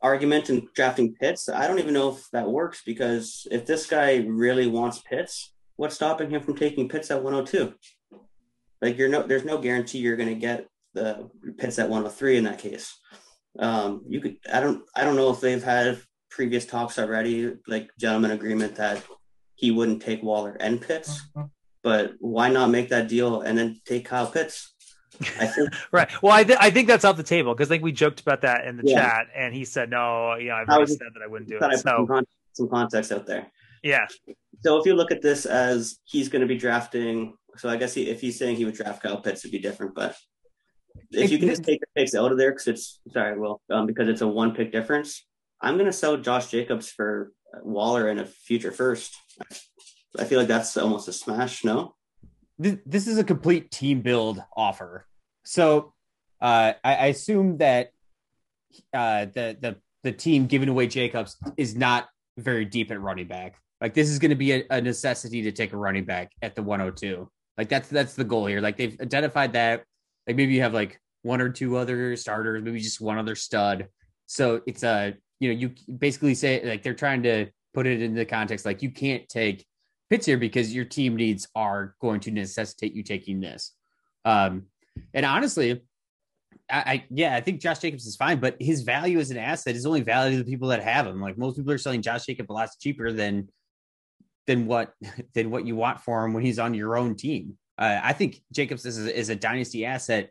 argument 0.00 0.48
and 0.48 0.66
drafting 0.74 1.14
Pitts, 1.14 1.50
I 1.50 1.66
don't 1.66 1.78
even 1.78 1.92
know 1.92 2.12
if 2.12 2.26
that 2.32 2.48
works 2.48 2.82
because 2.86 3.46
if 3.50 3.66
this 3.66 3.84
guy 3.84 4.24
really 4.26 4.66
wants 4.66 5.02
Pitts, 5.02 5.52
what's 5.76 5.96
stopping 5.96 6.30
him 6.30 6.40
from 6.40 6.56
taking 6.56 6.88
Pitts 6.88 7.10
at 7.10 7.22
102? 7.22 7.74
Like 8.80 8.96
you're 8.96 9.10
no, 9.10 9.24
there's 9.24 9.44
no 9.44 9.58
guarantee 9.58 9.98
you're 9.98 10.16
going 10.16 10.30
to 10.30 10.34
get 10.34 10.68
the 10.94 11.28
Pitts 11.58 11.78
at 11.78 11.90
103 11.90 12.38
in 12.38 12.44
that 12.44 12.60
case. 12.60 12.98
Um, 13.58 14.02
you 14.08 14.20
could 14.20 14.36
I 14.52 14.60
don't 14.60 14.82
I 14.94 15.04
don't 15.04 15.16
know 15.16 15.30
if 15.30 15.40
they've 15.40 15.62
had 15.62 16.00
previous 16.30 16.66
talks 16.66 16.98
already, 16.98 17.54
like 17.66 17.90
gentleman 17.98 18.30
agreement 18.32 18.76
that 18.76 19.02
he 19.54 19.70
wouldn't 19.70 20.02
take 20.02 20.22
Waller 20.22 20.56
and 20.60 20.80
Pitts, 20.80 21.20
mm-hmm. 21.36 21.46
but 21.82 22.12
why 22.20 22.48
not 22.48 22.70
make 22.70 22.90
that 22.90 23.08
deal 23.08 23.40
and 23.40 23.58
then 23.58 23.80
take 23.84 24.04
Kyle 24.04 24.30
Pitts? 24.30 24.74
I 25.20 25.46
think 25.46 25.70
right. 25.90 26.08
Well, 26.22 26.32
I, 26.32 26.44
th- 26.44 26.58
I 26.60 26.70
think 26.70 26.86
that's 26.86 27.04
off 27.04 27.16
the 27.16 27.22
table 27.22 27.54
because 27.54 27.68
I 27.68 27.74
think 27.74 27.84
we 27.84 27.92
joked 27.92 28.20
about 28.20 28.42
that 28.42 28.66
in 28.66 28.76
the 28.76 28.84
yeah. 28.86 29.00
chat, 29.00 29.26
and 29.34 29.54
he 29.54 29.64
said 29.64 29.90
no. 29.90 30.36
Yeah, 30.36 30.56
I've 30.56 30.68
already 30.68 30.92
said 30.92 31.08
that 31.14 31.22
I 31.22 31.26
wouldn't 31.26 31.48
do 31.48 31.56
it. 31.56 31.78
So 31.78 32.06
some, 32.06 32.24
some 32.52 32.68
context 32.68 33.12
out 33.12 33.26
there. 33.26 33.50
Yeah. 33.82 34.06
So 34.62 34.78
if 34.78 34.86
you 34.86 34.94
look 34.94 35.10
at 35.10 35.22
this 35.22 35.46
as 35.46 35.98
he's 36.04 36.28
going 36.28 36.42
to 36.42 36.48
be 36.48 36.56
drafting, 36.56 37.34
so 37.56 37.68
I 37.68 37.76
guess 37.76 37.94
he, 37.94 38.08
if 38.08 38.20
he's 38.20 38.38
saying 38.38 38.56
he 38.56 38.64
would 38.64 38.74
draft 38.74 39.02
Kyle 39.02 39.20
Pitts, 39.20 39.44
it'd 39.44 39.52
be 39.52 39.58
different. 39.58 39.94
But 39.94 40.16
if 41.10 41.30
you 41.30 41.38
can 41.38 41.48
just 41.48 41.64
take 41.64 41.80
the 41.80 41.86
picks 41.94 42.14
out 42.14 42.32
of 42.32 42.38
there 42.38 42.50
because 42.52 42.66
it's 42.68 43.00
sorry, 43.12 43.38
well, 43.38 43.60
um, 43.70 43.86
because 43.86 44.08
it's 44.08 44.20
a 44.20 44.28
one 44.28 44.54
pick 44.54 44.72
difference, 44.72 45.26
I'm 45.60 45.74
going 45.74 45.86
to 45.86 45.92
sell 45.92 46.16
Josh 46.16 46.50
Jacobs 46.50 46.90
for 46.90 47.32
Waller 47.62 48.08
in 48.08 48.18
a 48.18 48.26
future 48.26 48.72
first. 48.72 49.16
I 50.18 50.24
feel 50.24 50.38
like 50.38 50.48
that's 50.48 50.76
almost 50.76 51.08
a 51.08 51.12
smash. 51.12 51.64
No, 51.64 51.94
this 52.58 53.06
is 53.06 53.18
a 53.18 53.24
complete 53.24 53.70
team 53.70 54.00
build 54.00 54.42
offer. 54.56 55.06
So 55.44 55.94
uh, 56.40 56.74
I, 56.84 56.94
I, 56.94 57.06
assume 57.06 57.58
that 57.58 57.92
uh, 58.92 59.26
the 59.26 59.56
the 59.60 59.76
the 60.04 60.12
team 60.12 60.46
giving 60.46 60.68
away 60.68 60.86
Jacobs 60.86 61.36
is 61.56 61.74
not 61.74 62.08
very 62.36 62.64
deep 62.64 62.90
at 62.90 63.00
running 63.00 63.26
back. 63.26 63.56
Like 63.80 63.94
this 63.94 64.08
is 64.08 64.18
going 64.18 64.30
to 64.30 64.36
be 64.36 64.52
a, 64.52 64.64
a 64.70 64.80
necessity 64.80 65.42
to 65.42 65.52
take 65.52 65.72
a 65.72 65.76
running 65.76 66.04
back 66.04 66.32
at 66.42 66.54
the 66.54 66.62
102. 66.62 67.28
Like 67.56 67.68
that's 67.68 67.88
that's 67.88 68.14
the 68.14 68.24
goal 68.24 68.46
here. 68.46 68.60
Like 68.60 68.76
they've 68.76 68.98
identified 69.00 69.52
that 69.54 69.84
like 70.28 70.36
maybe 70.36 70.52
you 70.54 70.60
have 70.60 70.74
like 70.74 71.00
one 71.22 71.40
or 71.40 71.48
two 71.48 71.76
other 71.76 72.14
starters, 72.14 72.62
maybe 72.62 72.78
just 72.78 73.00
one 73.00 73.18
other 73.18 73.34
stud. 73.34 73.88
So 74.26 74.60
it's 74.66 74.84
a 74.84 75.14
you 75.40 75.48
know 75.48 75.58
you 75.58 75.70
basically 75.98 76.34
say 76.34 76.62
like 76.64 76.82
they're 76.82 76.94
trying 76.94 77.22
to 77.24 77.46
put 77.74 77.86
it 77.86 78.02
in 78.02 78.14
the 78.14 78.24
context 78.24 78.66
like 78.66 78.82
you 78.82 78.90
can't 78.90 79.28
take 79.28 79.64
Pitts 80.10 80.24
here 80.24 80.38
because 80.38 80.74
your 80.74 80.86
team 80.86 81.16
needs 81.16 81.48
are 81.54 81.94
going 82.00 82.20
to 82.20 82.30
necessitate 82.30 82.94
you 82.94 83.02
taking 83.02 83.40
this. 83.40 83.74
Um, 84.24 84.64
and 85.12 85.26
honestly, 85.26 85.82
I, 86.70 86.78
I, 86.78 87.04
yeah, 87.10 87.36
I 87.36 87.42
think 87.42 87.60
Josh 87.60 87.80
Jacobs 87.80 88.06
is 88.06 88.16
fine, 88.16 88.40
but 88.40 88.56
his 88.58 88.82
value 88.82 89.18
as 89.18 89.30
an 89.30 89.36
asset 89.36 89.76
is 89.76 89.84
only 89.84 90.00
value 90.00 90.38
to 90.38 90.44
the 90.44 90.50
people 90.50 90.68
that 90.68 90.82
have 90.82 91.06
him. 91.06 91.20
Like 91.20 91.36
most 91.36 91.56
people 91.56 91.72
are 91.72 91.78
selling 91.78 92.00
Josh 92.00 92.24
Jacobs 92.24 92.48
a 92.48 92.52
lot 92.52 92.70
cheaper 92.80 93.12
than 93.12 93.48
than 94.46 94.66
what 94.66 94.94
than 95.34 95.50
what 95.50 95.66
you 95.66 95.76
want 95.76 96.00
for 96.00 96.24
him 96.24 96.32
when 96.32 96.42
he's 96.42 96.58
on 96.58 96.72
your 96.72 96.96
own 96.96 97.14
team. 97.14 97.58
Uh, 97.78 98.00
I 98.02 98.12
think 98.12 98.42
Jacobs 98.52 98.84
is 98.84 99.06
a, 99.06 99.16
is 99.16 99.28
a 99.28 99.36
dynasty 99.36 99.84
asset. 99.84 100.30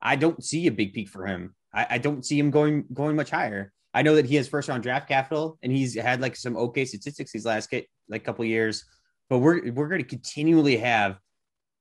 I 0.00 0.16
don't 0.16 0.42
see 0.42 0.66
a 0.66 0.72
big 0.72 0.94
peak 0.94 1.08
for 1.08 1.26
him. 1.26 1.54
I, 1.72 1.86
I, 1.90 1.98
don't 1.98 2.24
see 2.24 2.38
him 2.38 2.50
going 2.50 2.84
going 2.92 3.16
much 3.16 3.30
higher. 3.30 3.72
I 3.92 4.02
know 4.02 4.16
that 4.16 4.26
he 4.26 4.36
has 4.36 4.48
first 4.48 4.68
round 4.68 4.82
draft 4.82 5.08
capital 5.08 5.58
and 5.62 5.72
he's 5.72 5.94
had 5.94 6.20
like 6.20 6.36
some 6.36 6.56
okay 6.56 6.84
statistics 6.84 7.32
these 7.32 7.44
last 7.44 7.72
like 8.08 8.24
couple 8.24 8.44
years, 8.44 8.84
but 9.28 9.38
we're 9.38 9.72
we're 9.72 9.88
going 9.88 10.02
to 10.02 10.08
continually 10.08 10.78
have 10.78 11.18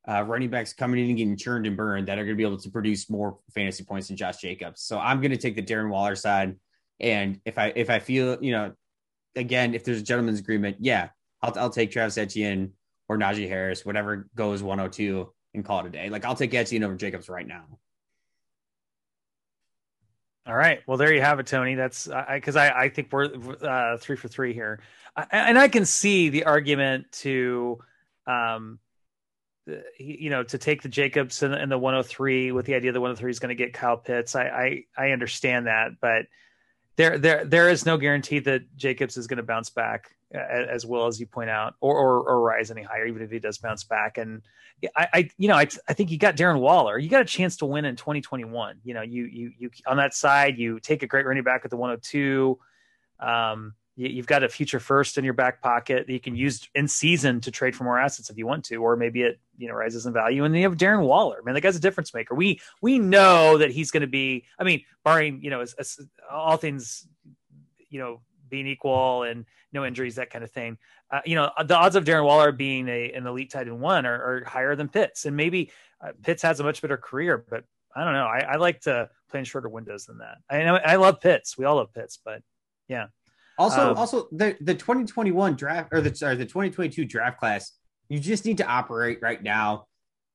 uh, 0.08 0.22
running 0.24 0.50
backs 0.50 0.74
coming 0.74 1.00
in 1.00 1.10
and 1.10 1.18
getting 1.18 1.38
churned 1.38 1.66
and 1.66 1.78
burned 1.78 2.08
that 2.08 2.18
are 2.18 2.24
going 2.24 2.36
to 2.36 2.38
be 2.38 2.44
able 2.44 2.60
to 2.60 2.70
produce 2.70 3.10
more 3.10 3.38
fantasy 3.54 3.84
points 3.84 4.08
than 4.08 4.18
Josh 4.18 4.38
Jacobs. 4.38 4.82
So 4.82 5.00
I'm 5.00 5.20
going 5.22 5.32
to 5.32 5.38
take 5.38 5.56
the 5.56 5.64
Darren 5.64 5.90
Waller 5.90 6.16
side, 6.16 6.56
and 7.00 7.40
if 7.46 7.58
I 7.58 7.74
if 7.76 7.90
I 7.90 8.00
feel 8.00 8.38
you 8.42 8.52
know, 8.52 8.74
again, 9.36 9.74
if 9.74 9.84
there's 9.84 10.00
a 10.00 10.04
gentleman's 10.04 10.40
agreement, 10.40 10.78
yeah, 10.80 11.10
I'll 11.42 11.54
I'll 11.58 11.70
take 11.70 11.92
Travis 11.92 12.18
Etienne 12.18 12.74
or 13.08 13.18
Najee 13.18 13.48
Harris, 13.48 13.86
whatever 13.86 14.28
goes 14.36 14.64
102 14.64 15.32
and 15.54 15.66
call 15.66 15.82
it 15.82 15.88
a 15.88 15.90
day. 15.90 16.10
Like 16.10 16.26
I'll 16.26 16.36
take 16.36 16.54
Etienne 16.54 16.84
over 16.84 16.96
Jacobs 16.96 17.30
right 17.30 17.48
now. 17.48 17.66
All 20.48 20.56
right. 20.56 20.82
Well, 20.86 20.98
there 20.98 21.12
you 21.12 21.22
have 21.22 21.40
it, 21.40 21.48
Tony. 21.48 21.74
That's 21.74 22.08
because 22.32 22.56
I, 22.56 22.68
I, 22.68 22.82
I, 22.84 22.90
think 22.90 23.12
we're 23.12 23.26
uh, 23.64 23.98
three 23.98 24.16
for 24.16 24.28
three 24.28 24.54
here, 24.54 24.80
I, 25.16 25.26
and 25.32 25.58
I 25.58 25.68
can 25.70 25.86
see 25.86 26.30
the 26.30 26.44
argument 26.44 27.12
to, 27.24 27.80
um, 28.28 28.78
you 29.98 30.30
know, 30.30 30.44
to 30.44 30.60
take 30.60 30.84
the 30.84 30.90
Jacobs 30.90 31.42
and, 31.42 31.56
and 31.56 31.72
the 31.72 31.80
103 31.80 32.52
with 32.52 32.68
the 32.68 32.76
idea 32.76 32.92
that 32.92 33.00
103 33.02 33.32
is 33.32 33.40
going 33.40 33.50
to 33.50 33.56
get 33.56 33.74
Kyle 33.74 33.98
Pitts. 33.98 34.36
I, 34.36 34.44
I 34.44 34.84
I 34.96 35.12
understand 35.12 35.66
that, 35.66 35.94
but 36.00 36.28
there 36.98 37.18
there 37.18 37.46
there 37.46 37.70
is 37.70 37.86
no 37.86 37.98
guarantee 37.98 38.40
that 38.40 38.76
Jacobs 38.76 39.18
is 39.18 39.28
going 39.28 39.38
to 39.38 39.44
bounce 39.44 39.70
back 39.70 40.16
as 40.36 40.86
well 40.86 41.08
as 41.08 41.20
you 41.20 41.26
point 41.26 41.50
out, 41.50 41.76
or, 41.82 41.98
or, 41.98 42.30
or 42.30 42.42
rise 42.42 42.72
any 42.72 42.82
higher, 42.82 43.06
even 43.06 43.22
if 43.22 43.32
he 43.32 43.40
does 43.40 43.58
bounce 43.58 43.84
back. 43.84 44.18
And 44.18 44.42
I, 44.96 45.08
I 45.14 45.30
you 45.38 45.48
know, 45.48 45.56
I, 45.56 45.68
I 45.88 45.94
think 45.94 46.12
you 46.12 46.18
got 46.18 46.36
Darren 46.36 46.60
Waller. 46.60 46.98
You 46.98 47.10
got 47.10 47.22
a 47.22 47.26
chance 47.26 47.58
to 47.58 47.66
win 47.66 47.86
in 47.86 47.96
2021. 47.96 48.80
You 48.84 48.94
know, 48.94 49.02
you 49.02 49.26
you 49.26 49.52
you 49.58 49.70
on 49.88 49.98
that 49.98 50.14
side, 50.14 50.58
you 50.58 50.80
take 50.80 51.04
a 51.04 51.08
great 51.08 51.26
running 51.26 51.44
back 51.44 51.62
at 51.64 51.72
the 51.72 51.78
102. 51.78 52.58
Um, 53.20 53.74
you, 53.96 54.18
have 54.18 54.28
got 54.28 54.44
a 54.44 54.50
future 54.50 54.80
first 54.80 55.18
in 55.18 55.24
your 55.24 55.34
back 55.34 55.62
pocket 55.62 56.08
that 56.08 56.14
you 56.14 56.20
can 56.20 56.36
use 56.36 56.68
in 56.76 56.88
season 56.88 57.40
to 57.42 57.52
trade 57.52 57.76
for 57.76 57.86
more 57.86 57.98
assets 57.98 58.30
if 58.30 58.38
you 58.38 58.46
want 58.46 58.66
to, 58.66 58.78
or 58.78 58.96
maybe 58.96 59.22
it 59.22 59.40
you 59.58 59.68
know 59.68 59.74
rises 59.74 60.06
in 60.06 60.14
value. 60.14 60.44
And 60.44 60.54
then 60.54 60.62
you 60.62 60.70
have 60.70 60.78
Darren 60.78 61.06
Waller. 61.06 61.42
Man, 61.44 61.56
that 61.56 61.62
guy's 61.62 61.78
a 61.78 61.82
difference 61.82 62.14
maker. 62.14 62.36
We 62.36 62.60
we 62.82 63.00
know 63.00 63.58
that 63.58 63.72
he's 63.72 63.92
going 63.92 64.02
to 64.02 64.08
be. 64.08 64.46
I 64.60 64.64
mean, 64.64 64.84
barring 65.04 65.42
you 65.42 65.50
know 65.50 65.62
as, 65.62 65.74
as 65.74 66.00
all 66.30 66.58
things 66.58 67.08
you 67.90 68.00
know 68.00 68.22
being 68.50 68.68
equal 68.68 69.24
and 69.24 69.46
no 69.72 69.86
injuries, 69.86 70.16
that 70.16 70.30
kind 70.30 70.44
of 70.44 70.52
thing. 70.52 70.78
Uh, 71.12 71.22
you 71.26 71.36
know, 71.36 71.52
the 71.66 71.76
odds 71.76 71.96
of 71.96 72.04
Darren 72.04 72.26
Waller 72.26 72.52
being 72.52 72.90
a, 72.90 73.12
an 73.12 73.28
elite 73.28 73.52
tight 73.52 73.68
end 73.68 73.80
one 73.80 74.06
are, 74.06 74.14
are, 74.14 74.44
higher 74.46 74.76
than 74.76 74.90
Pitts, 74.90 75.26
and 75.26 75.36
maybe 75.36 75.72
uh, 76.02 76.12
Pitts 76.24 76.42
has 76.42 76.60
a 76.60 76.64
much 76.64 76.82
better 76.82 76.98
career, 76.98 77.46
but 77.50 77.64
I 77.96 78.04
don't 78.04 78.14
know. 78.14 78.26
I, 78.26 78.40
I 78.40 78.56
like 78.56 78.82
to 78.82 79.10
play 79.30 79.40
in 79.40 79.46
shorter 79.46 79.70
windows 79.70 80.06
than 80.06 80.18
that. 80.18 80.38
I 80.50 80.64
know 80.64 80.76
I 80.76 80.96
love 80.96 81.22
Pitts. 81.22 81.58
We 81.58 81.66
all 81.66 81.78
love 81.78 81.94
Pitts, 81.94 82.20
but 82.24 82.42
yeah. 82.88 83.08
Also, 83.58 83.92
Um, 83.92 83.98
also 83.98 84.28
the 84.32 84.56
the 84.62 84.76
2021 84.76 85.56
draft 85.56 85.90
or 85.94 86.02
the 86.02 86.14
sorry 86.16 86.36
the 86.36 86.46
2022 86.46 87.06
draft 87.06 87.40
class, 87.40 87.72
you 88.10 88.20
just 88.20 88.46
need 88.46 88.58
to 88.58 88.66
operate 88.68 89.20
right 89.22 89.42
now 89.42 89.86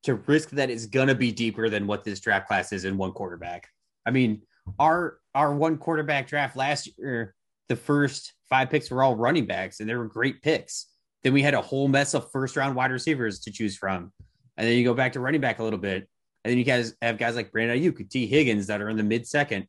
to 0.04 0.14
risk 0.14 0.50
that 0.50 0.70
it's 0.70 0.86
gonna 0.86 1.14
be 1.14 1.30
deeper 1.30 1.68
than 1.68 1.86
what 1.86 2.04
this 2.04 2.20
draft 2.20 2.48
class 2.48 2.72
is 2.72 2.84
in 2.84 2.96
one 2.96 3.12
quarterback. 3.12 3.68
I 4.06 4.10
mean, 4.10 4.42
our 4.78 5.18
our 5.34 5.54
one 5.54 5.76
quarterback 5.76 6.26
draft 6.26 6.56
last 6.56 6.88
year, 6.98 7.34
the 7.68 7.76
first 7.76 8.32
five 8.48 8.70
picks 8.70 8.90
were 8.90 9.02
all 9.02 9.14
running 9.16 9.46
backs, 9.46 9.80
and 9.80 9.88
they 9.88 9.94
were 9.94 10.06
great 10.08 10.42
picks. 10.42 10.86
Then 11.22 11.34
we 11.34 11.42
had 11.42 11.54
a 11.54 11.60
whole 11.60 11.86
mess 11.88 12.14
of 12.14 12.30
first 12.30 12.56
round 12.56 12.74
wide 12.74 12.90
receivers 12.90 13.40
to 13.40 13.52
choose 13.52 13.76
from, 13.76 14.12
and 14.56 14.66
then 14.66 14.76
you 14.78 14.84
go 14.84 14.94
back 14.94 15.12
to 15.12 15.20
running 15.20 15.42
back 15.42 15.58
a 15.58 15.62
little 15.62 15.78
bit, 15.78 16.08
and 16.44 16.50
then 16.50 16.56
you 16.58 16.64
guys 16.64 16.94
have 17.02 17.18
guys 17.18 17.36
like 17.36 17.52
Brandon 17.52 17.78
Aiyuk, 17.78 18.08
Tee 18.08 18.26
Higgins 18.26 18.66
that 18.68 18.80
are 18.80 18.88
in 18.88 18.96
the 18.96 19.02
mid 19.02 19.26
second. 19.26 19.66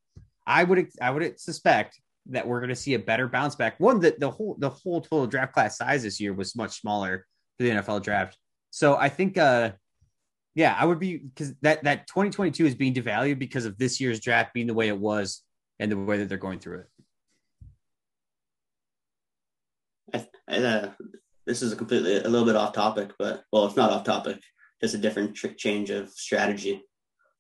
I 0.48 0.64
would 0.64 0.88
I 1.02 1.12
would 1.12 1.40
suspect 1.40 2.00
that 2.28 2.48
we're 2.48 2.60
going 2.60 2.70
to 2.70 2.76
see 2.76 2.94
a 2.94 3.00
better 3.00 3.28
bounce 3.28 3.56
back. 3.56 3.80
One 3.80 4.00
that 4.02 4.20
the 4.20 4.30
whole 4.30 4.56
the 4.60 4.70
whole 4.70 5.02
total 5.02 5.28
draft 5.28 5.54
class 5.54 5.78
size 5.78 6.04
this 6.04 6.20
year 6.20 6.34
was 6.34 6.56
much 6.56 6.80
smaller 6.80 7.26
for 7.58 7.64
the 7.64 7.72
NFL 7.72 8.04
draft. 8.04 8.38
So 8.70 8.96
I 8.96 9.10
think 9.10 9.38
uh 9.38 9.72
yeah, 10.54 10.76
I 10.78 10.86
would 10.86 11.00
be 11.00 11.18
because 11.18 11.54
that 11.62 11.84
that 11.84 12.08
2022 12.08 12.66
is 12.66 12.76
being 12.76 12.94
devalued 12.94 13.40
because 13.40 13.66
of 13.66 13.78
this 13.78 14.00
year's 14.02 14.20
draft 14.20 14.54
being 14.54 14.68
the 14.68 14.74
way 14.74 14.90
it 14.90 14.98
was 14.98 15.42
and 15.80 15.92
the 15.92 15.98
way 15.98 16.18
that 16.18 16.30
they're 16.30 16.38
going 16.38 16.60
through 16.60 16.80
it. 16.80 16.88
I, 20.48 20.58
uh, 20.58 20.92
this 21.46 21.62
is 21.62 21.72
a 21.72 21.76
completely 21.76 22.18
a 22.18 22.28
little 22.28 22.46
bit 22.46 22.58
off 22.58 22.74
topic, 22.74 23.14
but 23.18 23.44
well, 23.52 23.66
it's 23.66 23.78
not 23.78 23.92
off 23.92 24.04
topic. 24.04 24.40
Just 24.82 24.96
a 24.96 24.98
different 24.98 25.36
tr- 25.36 25.48
change 25.48 25.90
of 25.90 26.10
strategy. 26.10 26.84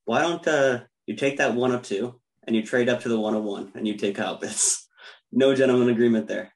Why 0.06 0.22
don't 0.22 0.48
uh, 0.48 0.82
you 1.06 1.16
take 1.16 1.38
that 1.38 1.54
102 1.54 2.20
and 2.46 2.56
you 2.56 2.64
trade 2.64 2.89
up 2.89 3.02
to 3.02 3.10
the 3.10 3.20
101 3.20 3.74
and 3.76 3.88
you 3.88 3.96
take 3.96 4.16
Kyle 4.16 4.38
Pitts? 4.38 4.88
No 5.32 5.56
gentleman 5.56 5.89
agreement 5.89 6.28
there. 6.28 6.54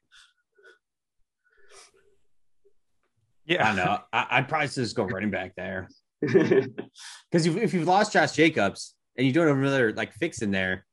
Yeah, 3.46 3.70
I 3.70 3.74
know. 3.74 3.98
I, 4.12 4.26
I'd 4.30 4.48
probably 4.48 4.68
just 4.68 4.96
go 4.96 5.04
running 5.04 5.30
back 5.30 5.54
there 5.56 5.88
because 6.20 7.46
if 7.46 7.72
you've 7.72 7.86
lost 7.86 8.12
Josh 8.12 8.32
Jacobs 8.32 8.94
and 9.16 9.26
you 9.26 9.32
don't 9.32 9.46
have 9.46 9.56
another 9.56 9.92
like 9.92 10.12
fix 10.14 10.42
in 10.42 10.50
there, 10.50 10.84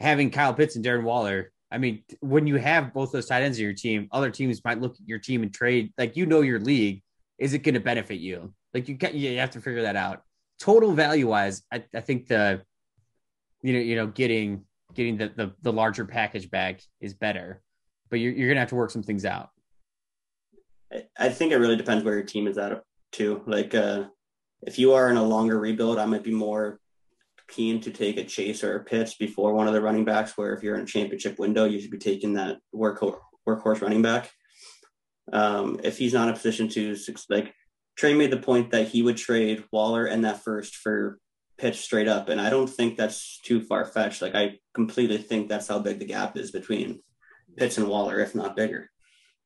having 0.00 0.30
Kyle 0.30 0.52
Pitts 0.52 0.76
and 0.76 0.84
Darren 0.84 1.04
Waller. 1.04 1.52
I 1.70 1.78
mean, 1.78 2.04
when 2.20 2.46
you 2.46 2.56
have 2.56 2.92
both 2.92 3.12
those 3.12 3.26
tight 3.26 3.42
ends 3.42 3.58
in 3.58 3.64
your 3.64 3.72
team, 3.72 4.08
other 4.12 4.30
teams 4.30 4.62
might 4.64 4.80
look 4.80 4.92
at 4.92 5.08
your 5.08 5.18
team 5.18 5.42
and 5.42 5.54
trade. 5.54 5.92
Like 5.96 6.16
you 6.16 6.26
know 6.26 6.42
your 6.42 6.60
league, 6.60 7.02
is 7.38 7.54
it 7.54 7.60
going 7.60 7.74
to 7.74 7.80
benefit 7.80 8.18
you? 8.18 8.52
Like 8.74 8.88
you 8.88 8.94
got, 8.94 9.14
you 9.14 9.38
have 9.38 9.52
to 9.52 9.60
figure 9.60 9.82
that 9.82 9.96
out. 9.96 10.22
Total 10.60 10.92
value 10.92 11.28
wise, 11.28 11.62
I, 11.72 11.84
I 11.94 12.00
think 12.00 12.26
the 12.26 12.62
you 13.62 13.72
know 13.72 13.78
you 13.78 13.96
know 13.96 14.06
getting 14.08 14.64
getting 14.94 15.16
the, 15.16 15.32
the 15.36 15.52
the 15.62 15.72
larger 15.72 16.04
package 16.04 16.50
back 16.50 16.80
is 17.00 17.14
better, 17.14 17.62
but 18.10 18.20
you're 18.20 18.32
you're 18.32 18.48
gonna 18.48 18.60
have 18.60 18.68
to 18.70 18.74
work 18.74 18.90
some 18.90 19.02
things 19.02 19.24
out. 19.24 19.50
I- 21.18 21.30
think 21.30 21.52
it 21.52 21.56
really 21.56 21.76
depends 21.76 22.04
where 22.04 22.14
your 22.14 22.24
team 22.24 22.46
is 22.46 22.58
at 22.58 22.82
too. 23.12 23.42
Like 23.46 23.74
uh, 23.74 24.04
if 24.62 24.78
you 24.78 24.92
are 24.92 25.10
in 25.10 25.16
a 25.16 25.22
longer 25.22 25.58
rebuild, 25.58 25.98
I 25.98 26.04
might 26.04 26.24
be 26.24 26.32
more 26.32 26.78
keen 27.48 27.80
to 27.82 27.90
take 27.90 28.16
a 28.18 28.24
chase 28.24 28.62
or 28.64 28.76
a 28.76 28.84
pitch 28.84 29.18
before 29.18 29.54
one 29.54 29.66
of 29.66 29.74
the 29.74 29.80
running 29.80 30.04
backs. 30.04 30.36
Where 30.36 30.54
if 30.54 30.62
you're 30.62 30.76
in 30.76 30.82
a 30.82 30.86
championship 30.86 31.38
window, 31.38 31.64
you 31.64 31.80
should 31.80 31.90
be 31.90 31.98
taking 31.98 32.34
that 32.34 32.58
workhorse 32.74 33.18
workhorse 33.48 33.80
running 33.80 34.02
back. 34.02 34.30
Um, 35.32 35.80
if 35.82 35.98
he's 35.98 36.12
not 36.12 36.28
in 36.28 36.34
a 36.34 36.36
position 36.36 36.68
to 36.70 36.96
like 37.30 37.54
Trey 37.96 38.14
made 38.14 38.30
the 38.30 38.38
point 38.38 38.70
that 38.70 38.88
he 38.88 39.02
would 39.02 39.16
trade 39.16 39.64
Waller 39.70 40.06
and 40.06 40.24
that 40.24 40.42
first 40.42 40.76
for 40.76 41.18
Pitts 41.62 41.78
straight 41.78 42.08
up, 42.08 42.28
and 42.28 42.40
I 42.40 42.50
don't 42.50 42.66
think 42.66 42.96
that's 42.96 43.38
too 43.38 43.60
far 43.60 43.84
fetched. 43.84 44.20
Like 44.20 44.34
I 44.34 44.58
completely 44.74 45.18
think 45.18 45.48
that's 45.48 45.68
how 45.68 45.78
big 45.78 46.00
the 46.00 46.04
gap 46.04 46.36
is 46.36 46.50
between 46.50 47.00
Pitts 47.56 47.78
and 47.78 47.86
Waller, 47.86 48.18
if 48.18 48.34
not 48.34 48.56
bigger. 48.56 48.90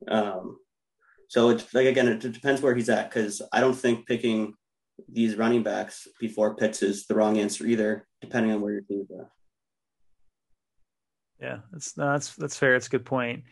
Um, 0.09 0.57
so 1.29 1.51
it's 1.51 1.75
like 1.75 1.87
again, 1.87 2.09
it 2.09 2.21
depends 2.21 2.63
where 2.63 2.75
he's 2.75 2.89
at 2.89 3.11
because 3.11 3.43
I 3.53 3.61
don't 3.61 3.75
think 3.75 4.07
picking 4.07 4.55
these 5.11 5.37
running 5.37 5.63
backs 5.63 6.09
before 6.19 6.57
Pitts 6.57 6.83
is 6.83 7.07
the 7.07 7.15
wrong 7.15 7.37
answer 7.37 7.67
either, 7.67 8.07
depending 8.23 8.51
on 8.53 8.63
where 8.63 8.73
your 8.73 8.81
team 8.81 9.03
is 9.03 9.11
at. 9.11 9.29
Yeah, 11.39 11.59
that's 11.71 11.99
no, 11.99 12.13
that's 12.13 12.35
that's 12.37 12.57
fair. 12.57 12.77
It's 12.77 12.87
a 12.87 12.91
good 12.91 13.05
point. 13.05 13.45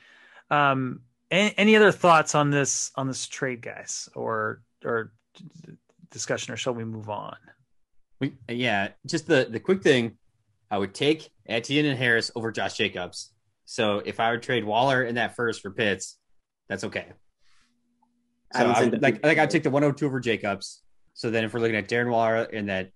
Um, 0.51 1.03
any, 1.31 1.53
any 1.59 1.77
other 1.77 1.93
thoughts 1.93 2.35
on 2.35 2.49
this 2.49 2.93
on 2.95 3.09
this 3.09 3.27
trade, 3.27 3.61
guys, 3.61 4.09
or 4.15 4.63
or 4.83 5.13
discussion, 6.11 6.55
or 6.55 6.57
shall 6.57 6.73
we 6.73 6.85
move 6.85 7.11
on? 7.11 7.37
We, 8.21 8.35
yeah, 8.49 8.89
just 9.07 9.27
the 9.27 9.47
the 9.51 9.61
quick 9.61 9.83
thing, 9.83 10.17
I 10.71 10.79
would 10.79 10.95
take 10.95 11.31
Etienne 11.47 11.87
and 11.87 11.99
Harris 11.99 12.31
over 12.35 12.53
Josh 12.53 12.77
Jacobs. 12.77 13.33
So 13.65 13.99
if 14.05 14.21
I 14.21 14.31
would 14.31 14.43
trade 14.43 14.65
Waller 14.65 15.03
in 15.03 15.17
that 15.17 15.37
first 15.37 15.63
for 15.63 15.71
Pitts, 15.71 16.19
that's 16.69 16.85
okay. 16.85 17.07
I 18.55 18.59
So 18.59 18.65
don't 18.65 18.77
I, 18.77 18.81
think 18.81 18.93
that- 18.93 19.03
like 19.03 19.25
like 19.25 19.39
I'd 19.39 19.51
take 19.51 19.63
the 19.65 19.71
102 19.71 20.07
over 20.07 20.21
Jacobs. 20.21 20.83
So 21.15 21.31
then 21.31 21.45
if 21.45 21.55
we're 21.55 21.61
looking 21.61 21.77
at 21.77 21.89
Darren 21.89 22.11
Waller 22.11 22.45
in 22.45 22.67
that 22.67 22.91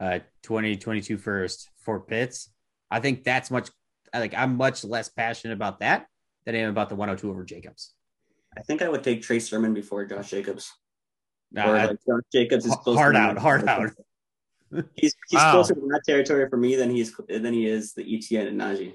uh 0.00 0.18
2022 0.42 1.16
first 1.18 1.70
for 1.78 2.00
Pitts, 2.00 2.50
I 2.90 3.00
think 3.00 3.24
that's 3.24 3.50
much 3.50 3.70
like 4.14 4.34
I'm 4.36 4.56
much 4.56 4.84
less 4.84 5.08
passionate 5.08 5.54
about 5.54 5.80
that 5.80 6.06
than 6.46 6.54
I 6.54 6.58
am 6.58 6.70
about 6.70 6.88
the 6.88 6.94
102 6.94 7.30
over 7.30 7.44
Jacobs. 7.44 7.92
I 8.56 8.62
think 8.62 8.82
I 8.82 8.88
would 8.88 9.02
take 9.02 9.22
Trey 9.22 9.40
Sermon 9.40 9.74
before 9.74 10.04
Josh 10.04 10.30
Jacobs. 10.30 10.72
Uh, 11.56 11.62
or 11.62 11.72
like 11.78 11.90
Josh 12.06 12.22
Jacobs 12.32 12.66
is 12.66 12.74
hard 12.84 13.16
out, 13.16 13.36
hard 13.38 13.66
out. 13.68 13.90
He's 14.96 15.14
he's 15.28 15.38
Wow. 15.38 15.52
closer 15.52 15.74
to 15.74 15.80
that 15.80 16.02
territory 16.04 16.48
for 16.48 16.56
me 16.56 16.74
than 16.76 16.90
he's 16.90 17.14
than 17.28 17.52
he 17.52 17.66
is 17.66 17.92
the 17.92 18.02
Etienne 18.02 18.48
and 18.48 18.60
Najee. 18.60 18.94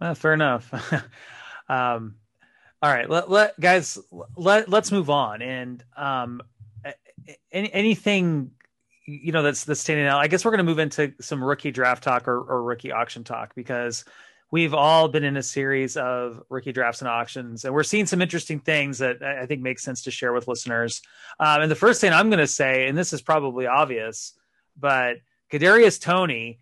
Uh, 0.00 0.14
fair 0.14 0.32
enough. 0.34 0.72
um, 1.68 2.16
all 2.82 2.92
right, 2.92 3.08
let, 3.08 3.30
let 3.30 3.58
guys 3.58 3.98
let 4.36 4.68
let's 4.68 4.90
move 4.92 5.08
on. 5.08 5.40
And 5.40 5.82
um, 5.96 6.42
any, 7.52 7.72
anything 7.72 8.50
you 9.06 9.32
know 9.32 9.42
that's 9.42 9.64
that's 9.64 9.80
standing 9.80 10.06
out. 10.06 10.20
I 10.20 10.28
guess 10.28 10.44
we're 10.44 10.50
going 10.50 10.58
to 10.58 10.64
move 10.64 10.78
into 10.78 11.12
some 11.20 11.42
rookie 11.42 11.70
draft 11.70 12.02
talk 12.02 12.26
or, 12.28 12.38
or 12.38 12.62
rookie 12.62 12.92
auction 12.92 13.24
talk 13.24 13.54
because 13.54 14.04
we've 14.50 14.74
all 14.74 15.08
been 15.08 15.24
in 15.24 15.36
a 15.36 15.42
series 15.42 15.96
of 15.96 16.42
rookie 16.48 16.72
drafts 16.72 17.00
and 17.00 17.08
auctions, 17.08 17.64
and 17.64 17.74
we're 17.74 17.82
seeing 17.82 18.06
some 18.06 18.22
interesting 18.22 18.60
things 18.60 18.98
that 18.98 19.22
I 19.22 19.46
think 19.46 19.62
make 19.62 19.78
sense 19.78 20.02
to 20.02 20.10
share 20.10 20.32
with 20.32 20.48
listeners. 20.48 21.02
Um, 21.40 21.62
and 21.62 21.70
the 21.70 21.76
first 21.76 22.00
thing 22.00 22.12
I'm 22.12 22.30
going 22.30 22.38
to 22.38 22.46
say, 22.46 22.86
and 22.86 22.96
this 22.96 23.12
is 23.12 23.22
probably 23.22 23.66
obvious, 23.66 24.34
but 24.78 25.16
Kadarius 25.52 26.00
Toney, 26.00 26.60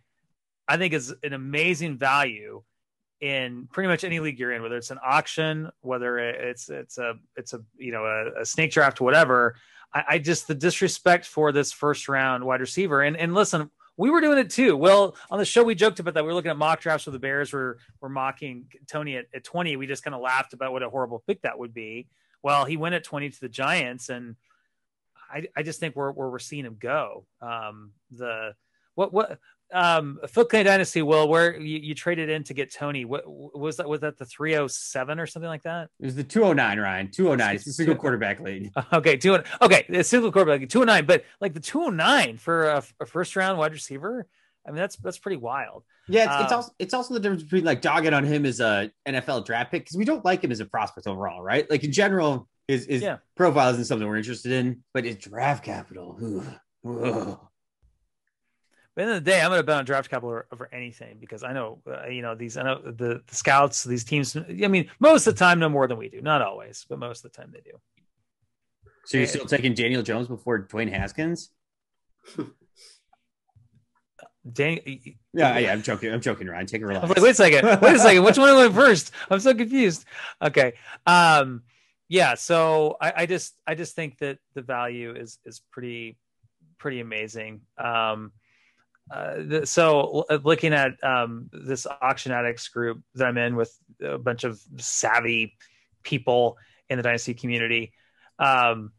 I 0.68 0.76
think 0.76 0.94
is 0.94 1.14
an 1.22 1.32
amazing 1.32 1.98
value 1.98 2.62
in 3.20 3.68
pretty 3.72 3.88
much 3.88 4.04
any 4.04 4.20
league 4.20 4.38
you're 4.38 4.52
in, 4.52 4.62
whether 4.62 4.76
it's 4.76 4.90
an 4.90 4.98
auction, 5.04 5.70
whether 5.80 6.18
it's 6.18 6.68
it's 6.68 6.98
a 6.98 7.14
it's 7.36 7.54
a 7.54 7.60
you 7.76 7.92
know 7.92 8.04
a, 8.04 8.42
a 8.42 8.44
snake 8.44 8.72
draft, 8.72 9.00
whatever. 9.00 9.54
I, 9.94 10.04
I 10.08 10.18
just 10.18 10.48
the 10.48 10.54
disrespect 10.54 11.26
for 11.26 11.52
this 11.52 11.72
first 11.72 12.08
round 12.08 12.44
wide 12.44 12.60
receiver. 12.60 13.02
And 13.02 13.16
and 13.16 13.32
listen, 13.32 13.70
we 14.02 14.10
were 14.10 14.20
doing 14.20 14.38
it 14.38 14.50
too. 14.50 14.76
Well, 14.76 15.14
on 15.30 15.38
the 15.38 15.44
show 15.44 15.62
we 15.62 15.76
joked 15.76 16.00
about 16.00 16.14
that. 16.14 16.24
We 16.24 16.26
were 16.26 16.34
looking 16.34 16.50
at 16.50 16.56
mock 16.56 16.80
drafts 16.80 17.06
where 17.06 17.12
the 17.12 17.20
Bears 17.20 17.52
were 17.52 17.78
were 18.00 18.08
mocking 18.08 18.66
Toney 18.88 19.16
at, 19.16 19.26
at 19.32 19.44
20. 19.44 19.76
We 19.76 19.86
just 19.86 20.02
kind 20.02 20.12
of 20.12 20.20
laughed 20.20 20.54
about 20.54 20.72
what 20.72 20.82
a 20.82 20.90
horrible 20.90 21.22
pick 21.24 21.42
that 21.42 21.56
would 21.56 21.72
be. 21.72 22.08
Well, 22.42 22.64
he 22.64 22.76
went 22.76 22.96
at 22.96 23.04
20 23.04 23.30
to 23.30 23.40
the 23.40 23.48
Giants, 23.48 24.08
and 24.08 24.34
I, 25.32 25.46
I 25.56 25.62
just 25.62 25.78
think 25.78 25.94
we're 25.94 26.10
where 26.10 26.28
we're 26.28 26.40
seeing 26.40 26.64
him 26.64 26.78
go. 26.80 27.26
Um, 27.40 27.92
the 28.10 28.56
what 28.96 29.12
what 29.12 29.38
um 29.72 30.18
Foot 30.28 30.48
Clan 30.50 30.64
Dynasty, 30.66 31.02
Will, 31.02 31.28
where 31.28 31.58
you, 31.58 31.78
you 31.78 31.94
traded 31.94 32.28
in 32.28 32.44
to 32.44 32.54
get 32.54 32.72
Toney. 32.72 33.04
What 33.04 33.24
was 33.26 33.76
that? 33.78 33.88
Was 33.88 34.00
that 34.00 34.18
the 34.18 34.24
307 34.26 35.18
or 35.18 35.26
something 35.26 35.48
like 35.48 35.62
that? 35.62 35.88
It 36.00 36.04
was 36.04 36.14
the 36.14 36.24
209, 36.24 36.78
Ryan. 36.78 37.10
209. 37.10 37.54
It's 37.56 37.66
a 37.66 37.72
single 37.72 37.96
quarterback 37.96 38.40
league. 38.40 38.70
Okay, 38.92 39.16
two 39.16 39.38
okay, 39.60 39.86
the 39.88 40.04
single 40.04 40.30
quarterback, 40.30 40.68
two 40.68 40.78
hundred 40.80 40.92
nine, 40.92 41.06
but 41.06 41.24
like 41.40 41.54
the 41.54 41.60
two 41.60 41.82
hundred 41.82 41.96
nine 41.96 42.36
for 42.36 42.68
a, 42.68 42.82
a 43.00 43.06
first 43.06 43.34
round 43.36 43.58
wide 43.58 43.72
receiver. 43.72 44.26
I 44.66 44.70
mean, 44.70 44.76
that's 44.76 44.96
that's 44.96 45.18
pretty 45.18 45.38
wild. 45.38 45.84
Yeah, 46.08 46.24
it's, 46.34 46.42
it's 46.44 46.52
Um, 46.52 46.56
also 46.56 46.72
it's 46.78 46.94
also 46.94 47.14
the 47.14 47.20
difference 47.20 47.42
between 47.42 47.64
like 47.64 47.80
dogging 47.80 48.12
on 48.14 48.24
him 48.24 48.44
as 48.44 48.60
a 48.60 48.90
NFL 49.08 49.44
draft 49.46 49.70
pick 49.70 49.84
because 49.84 49.96
we 49.96 50.04
don't 50.04 50.24
like 50.24 50.42
him 50.44 50.52
as 50.52 50.60
a 50.60 50.64
prospect 50.66 51.06
overall, 51.06 51.42
right? 51.42 51.68
Like 51.70 51.82
in 51.84 51.92
general, 51.92 52.48
his 52.68 52.86
his 52.86 53.02
Yeah. 53.02 53.18
profile 53.36 53.70
isn't 53.72 53.86
something 53.86 54.06
we're 54.06 54.16
interested 54.18 54.52
in, 54.52 54.82
but 54.94 55.04
his 55.04 55.16
draft 55.16 55.64
capital. 55.64 56.16
ooh, 56.22 56.44
ooh. 56.88 57.40
But 58.94 59.02
at 59.02 59.06
the 59.06 59.10
end 59.10 59.16
of 59.18 59.24
the 59.24 59.30
day, 59.30 59.40
I'm 59.40 59.48
going 59.48 59.58
to 59.60 59.64
bet 59.64 59.78
on 59.78 59.84
draft 59.84 60.10
capital 60.10 60.30
over, 60.30 60.46
over 60.52 60.68
anything 60.72 61.16
because 61.18 61.42
I 61.42 61.52
know, 61.52 61.80
uh, 61.90 62.08
you 62.08 62.20
know, 62.20 62.34
these 62.34 62.58
I 62.58 62.62
know 62.62 62.80
the, 62.84 63.22
the 63.26 63.34
scouts, 63.34 63.84
these 63.84 64.04
teams. 64.04 64.36
I 64.36 64.68
mean, 64.68 64.90
most 65.00 65.26
of 65.26 65.34
the 65.34 65.38
time, 65.38 65.58
no 65.58 65.70
more 65.70 65.86
than 65.88 65.96
we 65.96 66.10
do. 66.10 66.20
Not 66.20 66.42
always, 66.42 66.84
but 66.88 66.98
most 66.98 67.24
of 67.24 67.32
the 67.32 67.36
time 67.36 67.50
they 67.52 67.60
do. 67.60 67.78
So 69.04 69.18
you're 69.18 69.26
still 69.26 69.46
taking 69.46 69.74
Daniel 69.74 70.02
Jones 70.02 70.28
before 70.28 70.66
Dwayne 70.66 70.90
Haskins? 70.90 71.50
Dang, 74.50 74.80
Yeah, 75.32 75.58
yeah, 75.58 75.72
I'm 75.72 75.82
joking. 75.82 76.12
I'm 76.12 76.20
joking, 76.20 76.48
Ryan. 76.48 76.66
Take 76.66 76.82
a 76.82 76.86
relax. 76.86 77.08
like, 77.08 77.18
wait 77.20 77.30
a 77.30 77.34
second, 77.34 77.80
wait 77.80 77.94
a 77.94 77.98
second. 77.98 78.24
Which 78.24 78.38
one 78.38 78.54
went 78.56 78.74
first? 78.74 79.12
I'm 79.30 79.40
so 79.40 79.54
confused. 79.54 80.04
Okay. 80.40 80.74
Um, 81.06 81.62
yeah. 82.08 82.34
So 82.34 82.96
I, 83.00 83.12
I 83.18 83.26
just, 83.26 83.54
I 83.66 83.74
just 83.76 83.94
think 83.94 84.18
that 84.18 84.38
the 84.54 84.62
value 84.62 85.14
is, 85.14 85.38
is 85.44 85.62
pretty, 85.70 86.18
pretty 86.78 87.00
amazing. 87.00 87.60
Um, 87.78 88.32
uh, 89.12 89.64
so 89.64 90.24
looking 90.42 90.72
at 90.72 91.02
um, 91.04 91.50
this 91.52 91.86
auction 92.00 92.32
addicts 92.32 92.68
group 92.68 93.02
that 93.14 93.26
I'm 93.26 93.36
in 93.36 93.56
with 93.56 93.76
a 94.02 94.18
bunch 94.18 94.44
of 94.44 94.60
savvy 94.78 95.54
people 96.02 96.56
in 96.88 96.96
the 96.96 97.02
dynasty 97.02 97.34
community, 97.34 97.92
um, 98.38 98.92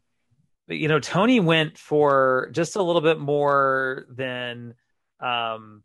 you 0.68 0.88
know, 0.88 1.00
Toney 1.00 1.40
went 1.40 1.76
for 1.76 2.48
just 2.52 2.76
a 2.76 2.82
little 2.82 3.02
bit 3.02 3.18
more 3.18 4.06
than, 4.08 4.74
um, 5.20 5.82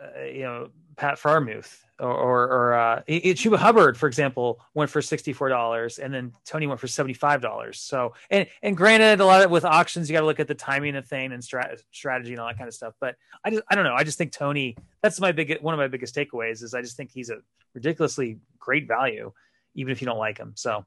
uh, 0.00 0.24
you 0.24 0.42
know, 0.42 0.70
Pat 0.98 1.16
Freiermuth 1.16 1.78
or, 2.00 2.12
or, 2.12 2.42
or 2.44 2.74
uh, 2.74 3.02
Chuba 3.08 3.56
Hubbard, 3.56 3.96
for 3.96 4.06
example, 4.06 4.60
went 4.74 4.90
for 4.90 5.00
$64 5.00 5.98
and 5.98 6.12
then 6.12 6.32
Toney 6.44 6.66
went 6.66 6.80
for 6.80 6.88
$75. 6.88 7.74
So, 7.76 8.14
and, 8.30 8.46
and 8.62 8.76
granted, 8.76 9.20
a 9.20 9.24
lot 9.24 9.44
of 9.44 9.50
with 9.50 9.64
auctions, 9.64 10.10
you 10.10 10.14
got 10.14 10.20
to 10.20 10.26
look 10.26 10.40
at 10.40 10.48
the 10.48 10.54
timing 10.54 10.96
of 10.96 11.06
thing 11.06 11.32
and 11.32 11.42
strat- 11.42 11.80
strategy 11.92 12.32
and 12.32 12.40
all 12.40 12.48
that 12.48 12.58
kind 12.58 12.68
of 12.68 12.74
stuff. 12.74 12.94
But 13.00 13.16
I 13.44 13.50
just, 13.50 13.62
I 13.70 13.76
don't 13.76 13.84
know. 13.84 13.94
I 13.94 14.04
just 14.04 14.18
think 14.18 14.32
Toney, 14.32 14.76
that's 15.02 15.20
my 15.20 15.32
big, 15.32 15.60
one 15.60 15.72
of 15.72 15.78
my 15.78 15.88
biggest 15.88 16.14
takeaways 16.14 16.62
is 16.62 16.74
I 16.74 16.82
just 16.82 16.96
think 16.96 17.10
he's 17.12 17.30
a 17.30 17.38
ridiculously 17.74 18.38
great 18.58 18.88
value, 18.88 19.32
even 19.76 19.92
if 19.92 20.02
you 20.02 20.06
don't 20.06 20.18
like 20.18 20.36
him. 20.36 20.52
So, 20.56 20.84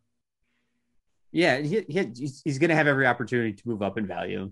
yeah, 1.31 1.59
he, 1.59 1.85
he 1.87 2.11
he's 2.43 2.59
going 2.59 2.69
to 2.69 2.75
have 2.75 2.87
every 2.87 3.07
opportunity 3.07 3.53
to 3.53 3.67
move 3.67 3.81
up 3.81 3.97
in 3.97 4.05
value. 4.05 4.51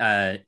Uh, 0.00 0.38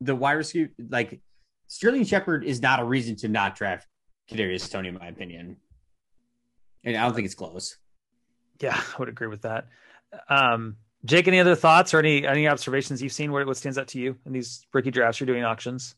the 0.00 0.14
wide 0.14 0.34
receiver, 0.34 0.70
like 0.88 1.20
Sterling 1.68 2.04
Shepard, 2.04 2.44
is 2.44 2.60
not 2.62 2.80
a 2.80 2.84
reason 2.84 3.16
to 3.16 3.28
not 3.28 3.56
draft 3.56 3.86
Kadarius 4.30 4.70
Toney, 4.70 4.88
in 4.88 4.94
my 4.94 5.08
opinion, 5.08 5.56
and 6.84 6.96
I 6.96 7.02
don't 7.02 7.14
think 7.14 7.26
it's 7.26 7.34
close. 7.34 7.76
Yeah, 8.60 8.76
I 8.76 8.98
would 8.98 9.08
agree 9.08 9.26
with 9.26 9.42
that. 9.42 9.66
Um, 10.28 10.76
Jake, 11.04 11.28
any 11.28 11.40
other 11.40 11.54
thoughts 11.54 11.94
or 11.94 11.98
any 11.98 12.26
any 12.26 12.48
observations 12.48 13.02
you've 13.02 13.12
seen? 13.12 13.32
What 13.32 13.46
what 13.46 13.56
stands 13.56 13.78
out 13.78 13.88
to 13.88 14.00
you 14.00 14.16
in 14.26 14.32
these 14.32 14.66
rookie 14.72 14.90
drafts 14.90 15.20
you're 15.20 15.26
doing 15.26 15.44
auctions? 15.44 15.94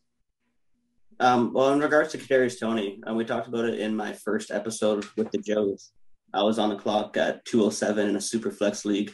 Um, 1.20 1.52
well, 1.52 1.72
in 1.72 1.80
regards 1.80 2.12
to 2.12 2.18
Kadarius 2.18 2.60
Toney, 2.60 3.00
um, 3.06 3.16
we 3.16 3.24
talked 3.24 3.48
about 3.48 3.64
it 3.64 3.80
in 3.80 3.96
my 3.96 4.12
first 4.12 4.50
episode 4.50 5.04
with 5.16 5.30
the 5.32 5.38
Joes. 5.38 5.90
I 6.32 6.42
was 6.42 6.58
on 6.58 6.68
the 6.68 6.76
clock 6.76 7.16
at 7.16 7.44
207 7.46 8.08
in 8.08 8.16
a 8.16 8.20
super 8.20 8.50
flex 8.50 8.84
league. 8.84 9.12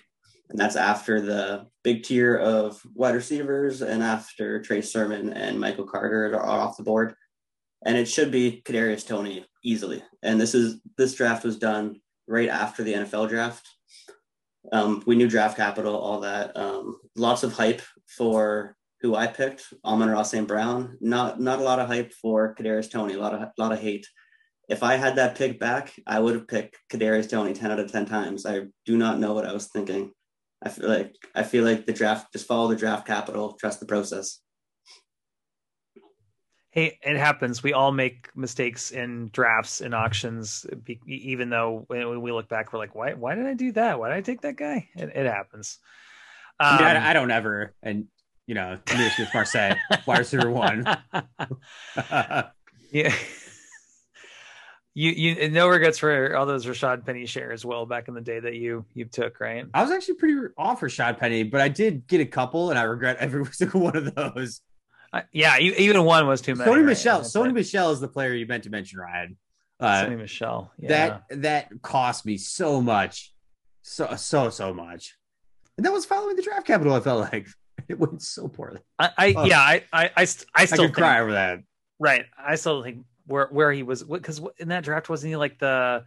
And 0.50 0.58
that's 0.58 0.76
after 0.76 1.20
the 1.20 1.66
big 1.82 2.02
tier 2.02 2.36
of 2.36 2.80
wide 2.94 3.14
receivers 3.14 3.82
and 3.82 4.02
after 4.02 4.60
Trey 4.60 4.82
Sermon 4.82 5.32
and 5.32 5.58
Michael 5.58 5.86
Carter 5.86 6.34
are 6.34 6.60
off 6.60 6.76
the 6.76 6.82
board. 6.82 7.14
And 7.84 7.96
it 7.96 8.08
should 8.08 8.30
be 8.30 8.62
Kadarius 8.64 9.06
Toney 9.06 9.46
easily. 9.62 10.02
And 10.22 10.40
this 10.40 10.54
is 10.54 10.80
this 10.96 11.14
draft 11.14 11.44
was 11.44 11.58
done 11.58 12.00
right 12.26 12.48
after 12.48 12.82
the 12.82 12.94
NFL 12.94 13.28
draft. 13.28 13.68
Um, 14.72 15.02
we 15.06 15.16
knew 15.16 15.28
draft 15.28 15.56
capital, 15.56 15.96
all 15.96 16.20
that. 16.20 16.56
Um, 16.56 16.98
lots 17.16 17.42
of 17.42 17.52
hype 17.52 17.82
for 18.06 18.76
who 19.00 19.14
I 19.14 19.26
picked, 19.26 19.64
Amon-Ra 19.84 20.22
St. 20.22 20.48
Brown. 20.48 20.96
Not 21.00 21.40
not 21.40 21.58
a 21.58 21.62
lot 21.62 21.78
of 21.78 21.88
hype 21.88 22.12
for 22.14 22.54
Kadarius 22.54 22.90
Toney. 22.90 23.14
A 23.14 23.18
lot 23.18 23.34
of 23.34 23.42
a 23.42 23.52
lot 23.58 23.72
of 23.72 23.80
hate 23.80 24.06
if 24.68 24.82
I 24.82 24.96
had 24.96 25.16
that 25.16 25.36
pick 25.36 25.58
back, 25.58 25.92
I 26.06 26.18
would 26.18 26.34
have 26.34 26.48
picked 26.48 26.78
Kadarius 26.90 27.28
Toney 27.28 27.52
10 27.52 27.70
out 27.70 27.80
of 27.80 27.90
10 27.90 28.06
times. 28.06 28.46
I 28.46 28.62
do 28.86 28.96
not 28.96 29.18
know 29.18 29.34
what 29.34 29.46
I 29.46 29.52
was 29.52 29.68
thinking. 29.68 30.12
I 30.64 30.70
feel 30.70 30.88
like 30.88 31.14
I 31.34 31.42
feel 31.42 31.64
like 31.64 31.86
the 31.86 31.92
draft 31.92 32.32
just 32.32 32.46
follow 32.46 32.68
the 32.68 32.76
draft 32.76 33.06
capital, 33.06 33.52
trust 33.52 33.80
the 33.80 33.86
process. 33.86 34.40
Hey, 36.70 36.98
it 37.02 37.16
happens. 37.16 37.62
We 37.62 37.72
all 37.72 37.92
make 37.92 38.30
mistakes 38.34 38.90
in 38.90 39.28
drafts 39.32 39.80
and 39.80 39.94
auctions, 39.94 40.66
even 41.06 41.48
though 41.48 41.84
when 41.86 42.20
we 42.20 42.32
look 42.32 42.48
back, 42.48 42.72
we're 42.72 42.80
like, 42.80 42.96
why, 42.96 43.12
why 43.12 43.36
did 43.36 43.46
I 43.46 43.54
do 43.54 43.70
that? 43.72 44.00
Why 44.00 44.08
did 44.08 44.16
I 44.16 44.22
take 44.22 44.40
that 44.40 44.56
guy? 44.56 44.88
It, 44.96 45.10
it 45.14 45.26
happens. 45.26 45.78
Um, 46.58 46.78
I, 46.80 47.10
I, 47.10 47.12
don't 47.12 47.30
ever. 47.30 47.72
And, 47.80 48.06
you 48.48 48.56
know, 48.56 48.76
Smith-Marsette, 48.88 49.78
wide 50.04 50.18
receiver 50.18 50.50
one. 50.50 50.84
yeah 52.90 53.14
you 54.94 55.10
you 55.10 55.50
no 55.50 55.66
regrets 55.66 55.98
for 55.98 56.36
all 56.36 56.46
those 56.46 56.64
Rashaad 56.66 57.04
Penny 57.04 57.26
shares 57.26 57.64
well 57.64 57.84
back 57.84 58.06
in 58.06 58.14
the 58.14 58.20
day 58.20 58.38
that 58.38 58.54
you 58.54 58.84
you 58.94 59.04
took 59.06 59.40
right. 59.40 59.66
I 59.74 59.82
was 59.82 59.90
actually 59.90 60.14
pretty 60.14 60.40
off 60.56 60.80
Rashaad 60.80 61.18
Penny, 61.18 61.42
but 61.42 61.60
I 61.60 61.68
did 61.68 62.06
get 62.06 62.20
a 62.20 62.26
couple, 62.26 62.70
and 62.70 62.78
I 62.78 62.84
regret 62.84 63.16
every 63.18 63.44
single 63.52 63.80
one 63.80 63.96
of 63.96 64.14
those. 64.14 64.60
Uh, 65.12 65.22
yeah, 65.32 65.58
even 65.58 66.02
one 66.04 66.26
was 66.26 66.40
too 66.40 66.54
many. 66.54 66.70
Sony 66.70 66.76
right? 66.76 66.86
Michel. 66.86 67.20
Sony 67.20 67.52
Michel 67.52 67.90
is 67.90 68.00
the 68.00 68.08
player 68.08 68.32
you 68.34 68.46
meant 68.46 68.64
to 68.64 68.70
mention, 68.70 69.00
Ryan. 69.00 69.36
Uh, 69.80 70.04
Sony 70.04 70.18
Michel. 70.18 70.72
Yeah. 70.78 70.88
That 70.88 71.42
that 71.42 71.82
cost 71.82 72.24
me 72.24 72.36
so 72.36 72.80
much, 72.80 73.32
so 73.82 74.14
so 74.14 74.48
so 74.50 74.72
much, 74.72 75.16
and 75.76 75.84
that 75.84 75.92
was 75.92 76.04
following 76.04 76.36
the 76.36 76.42
draft 76.42 76.68
capital. 76.68 76.94
I 76.94 77.00
felt 77.00 77.32
like 77.32 77.48
it 77.88 77.98
went 77.98 78.22
so 78.22 78.46
poorly. 78.46 78.78
I, 78.98 79.10
I 79.18 79.34
oh. 79.36 79.44
yeah, 79.44 79.58
I 79.58 79.82
I 79.92 80.04
I, 80.04 80.10
I 80.16 80.24
still 80.26 80.82
I 80.82 80.86
could 80.86 80.94
cry 80.94 81.20
over 81.20 81.32
that. 81.32 81.60
Right, 81.98 82.26
I 82.38 82.54
still 82.56 82.82
think 82.82 83.04
where 83.26 83.48
where 83.50 83.72
he 83.72 83.82
was 83.82 84.02
because 84.02 84.40
in 84.58 84.68
that 84.68 84.84
draft 84.84 85.08
wasn't 85.08 85.30
he 85.30 85.36
like 85.36 85.58
the 85.58 86.04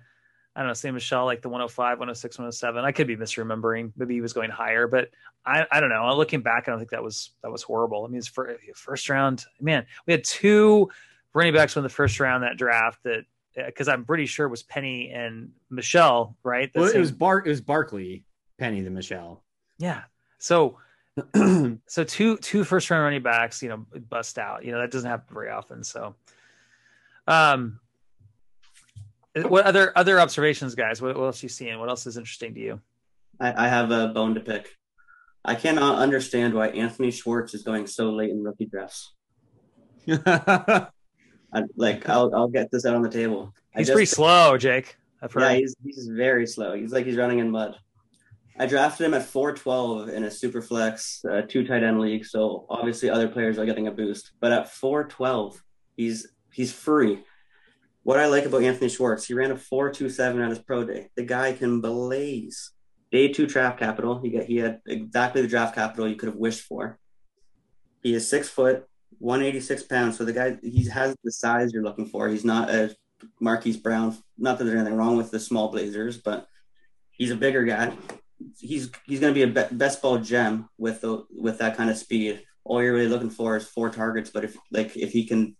I 0.57 0.61
don't 0.61 0.69
know, 0.69 0.73
Sam 0.73 0.95
Michel 0.95 1.25
like 1.25 1.43
the 1.43 1.49
105, 1.49 1.99
106, 1.99 2.39
107. 2.39 2.83
I 2.83 2.91
could 2.91 3.05
be 3.05 3.15
misremembering. 3.15 3.91
Maybe 3.95 4.15
he 4.15 4.21
was 4.21 4.33
going 4.33 4.49
higher, 4.49 4.87
but 4.87 5.09
I, 5.45 5.67
I 5.71 5.79
don't 5.79 5.89
know. 5.89 6.07
Uh, 6.07 6.15
looking 6.15 6.41
back, 6.41 6.67
I 6.67 6.71
don't 6.71 6.79
think 6.79 6.89
that 6.89 7.03
was 7.03 7.29
that 7.43 7.51
was 7.51 7.61
horrible. 7.61 8.03
I 8.03 8.07
mean, 8.07 8.15
his 8.15 8.27
first, 8.27 8.59
first 8.73 9.07
round, 9.07 9.45
man, 9.61 9.85
we 10.07 10.13
had 10.13 10.23
two 10.23 10.89
running 11.35 11.53
backs 11.53 11.77
in 11.77 11.83
the 11.83 11.89
first 11.89 12.19
round 12.19 12.41
that 12.41 12.57
draft 12.57 13.03
that 13.03 13.25
uh, 13.55 13.67
because 13.67 13.87
I'm 13.87 14.03
pretty 14.03 14.25
sure 14.25 14.47
it 14.47 14.49
was 14.49 14.63
Penny 14.63 15.11
and 15.11 15.51
Michel, 15.69 16.35
right? 16.43 16.71
well, 16.73 16.87
same... 16.87 16.97
it 16.97 16.99
was 17.01 17.11
Bar 17.11 17.43
it 17.45 17.49
was 17.49 17.61
Barkley, 17.61 18.25
Penny, 18.57 18.81
the 18.81 18.89
Michel. 18.89 19.43
Yeah. 19.77 20.03
So 20.39 20.79
so 21.35 22.03
two 22.03 22.37
two 22.37 22.63
first 22.63 22.89
round 22.89 23.03
running 23.03 23.21
backs, 23.21 23.61
you 23.61 23.69
know, 23.69 23.85
bust 24.09 24.39
out. 24.39 24.65
You 24.65 24.71
know, 24.71 24.81
that 24.81 24.89
doesn't 24.89 25.09
happen 25.09 25.31
very 25.31 25.51
often. 25.51 25.83
So 25.83 26.15
um, 27.27 27.79
what 29.35 29.65
other 29.65 29.91
other 29.95 30.19
observations, 30.19 30.75
guys? 30.75 31.01
What, 31.01 31.17
what 31.17 31.25
else 31.25 31.43
you 31.43 31.49
seeing? 31.49 31.79
What 31.79 31.89
else 31.89 32.07
is 32.07 32.17
interesting 32.17 32.53
to 32.55 32.59
you? 32.59 32.81
I, 33.39 33.65
I 33.65 33.67
have 33.67 33.91
a 33.91 34.07
bone 34.09 34.35
to 34.35 34.41
pick. 34.41 34.75
I 35.45 35.55
cannot 35.55 35.99
understand 35.99 36.53
why 36.53 36.69
Anthony 36.69 37.11
Schwartz 37.11 37.53
is 37.53 37.63
going 37.63 37.87
so 37.87 38.11
late 38.11 38.31
in 38.31 38.43
rookie 38.43 38.65
drafts. 38.65 39.13
I, 40.07 40.87
like 41.75 42.07
I'll 42.09 42.33
I'll 42.33 42.47
get 42.47 42.71
this 42.71 42.85
out 42.85 42.95
on 42.95 43.01
the 43.01 43.09
table. 43.09 43.53
He's 43.75 43.87
just, 43.87 43.95
pretty 43.95 44.05
slow, 44.07 44.57
Jake. 44.57 44.97
Yeah, 45.37 45.53
he's 45.53 45.75
he's 45.83 46.07
very 46.07 46.47
slow. 46.47 46.75
He's 46.75 46.91
like 46.91 47.05
he's 47.05 47.17
running 47.17 47.39
in 47.39 47.51
mud. 47.51 47.77
I 48.59 48.65
drafted 48.65 49.05
him 49.05 49.13
at 49.13 49.23
412 49.23 50.09
in 50.09 50.23
a 50.23 50.31
super 50.31 50.61
flex, 50.61 51.23
uh, 51.29 51.41
two 51.41 51.65
tight 51.65 51.83
end 51.83 51.99
league. 51.99 52.25
So 52.25 52.65
obviously 52.69 53.09
other 53.09 53.27
players 53.27 53.59
are 53.59 53.65
getting 53.65 53.87
a 53.87 53.91
boost. 53.91 54.31
But 54.39 54.51
at 54.51 54.71
412, 54.71 55.63
he's 55.95 56.27
He's 56.51 56.73
free. 56.73 57.23
What 58.03 58.19
I 58.19 58.27
like 58.27 58.45
about 58.45 58.63
Anthony 58.63 58.89
Schwartz, 58.89 59.25
he 59.25 59.33
ran 59.33 59.51
a 59.51 59.55
4.27 59.55 60.41
at 60.41 60.49
his 60.49 60.59
pro 60.59 60.85
day. 60.85 61.09
The 61.15 61.23
guy 61.23 61.53
can 61.53 61.81
blaze. 61.81 62.71
Day 63.11 63.27
two 63.31 63.47
draft 63.47 63.79
capital. 63.79 64.19
He 64.19 64.29
got 64.29 64.43
he 64.43 64.57
had 64.57 64.79
exactly 64.85 65.41
the 65.41 65.47
draft 65.47 65.75
capital 65.75 66.07
you 66.07 66.15
could 66.15 66.27
have 66.27 66.37
wished 66.37 66.61
for. 66.61 66.99
He 68.03 68.13
is 68.13 68.29
six 68.29 68.49
foot, 68.49 68.85
186 69.19 69.83
pounds. 69.83 70.17
So 70.17 70.25
the 70.25 70.33
guy 70.33 70.57
he 70.61 70.85
has 70.89 71.15
the 71.23 71.31
size 71.31 71.73
you're 71.73 71.83
looking 71.83 72.07
for. 72.07 72.27
He's 72.27 72.45
not 72.45 72.69
a 72.69 72.95
Marquise 73.39 73.77
Brown. 73.77 74.17
Not 74.37 74.57
that 74.57 74.65
there's 74.65 74.79
anything 74.79 74.97
wrong 74.97 75.17
with 75.17 75.31
the 75.31 75.39
small 75.39 75.69
Blazers, 75.69 76.17
but 76.17 76.47
he's 77.11 77.31
a 77.31 77.35
bigger 77.35 77.63
guy. 77.63 77.93
He's 78.59 78.91
he's 79.05 79.19
going 79.19 79.33
to 79.33 79.45
be 79.45 79.51
a 79.51 79.69
best 79.71 80.01
ball 80.01 80.19
gem 80.19 80.69
with 80.77 81.01
the 81.01 81.25
with 81.29 81.57
that 81.59 81.75
kind 81.75 81.89
of 81.89 81.97
speed. 81.97 82.43
All 82.63 82.81
you're 82.81 82.93
really 82.93 83.07
looking 83.07 83.29
for 83.29 83.57
is 83.57 83.67
four 83.67 83.89
targets. 83.89 84.29
But 84.29 84.43
if 84.43 84.57
like 84.71 84.95
if 84.95 85.11
he 85.11 85.25
can 85.25 85.55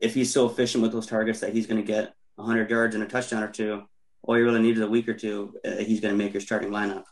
if 0.00 0.14
he's 0.14 0.32
so 0.32 0.46
efficient 0.46 0.82
with 0.82 0.92
those 0.92 1.06
targets 1.06 1.40
that 1.40 1.52
he's 1.52 1.66
going 1.66 1.80
to 1.80 1.86
get 1.86 2.14
100 2.36 2.70
yards 2.70 2.94
and 2.94 3.04
a 3.04 3.06
touchdown 3.06 3.42
or 3.42 3.50
two, 3.50 3.82
all 4.22 4.38
you 4.38 4.44
really 4.44 4.62
need 4.62 4.76
is 4.76 4.82
a 4.82 4.88
week 4.88 5.08
or 5.08 5.14
two. 5.14 5.54
Uh, 5.64 5.76
he's 5.76 6.00
going 6.00 6.16
to 6.16 6.22
make 6.22 6.32
your 6.32 6.40
starting 6.40 6.70
lineup. 6.70 7.04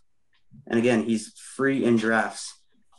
And 0.66 0.78
again, 0.78 1.03
he's 1.05 1.33
free 1.57 1.85
in 1.85 1.97
drafts. 1.97 2.53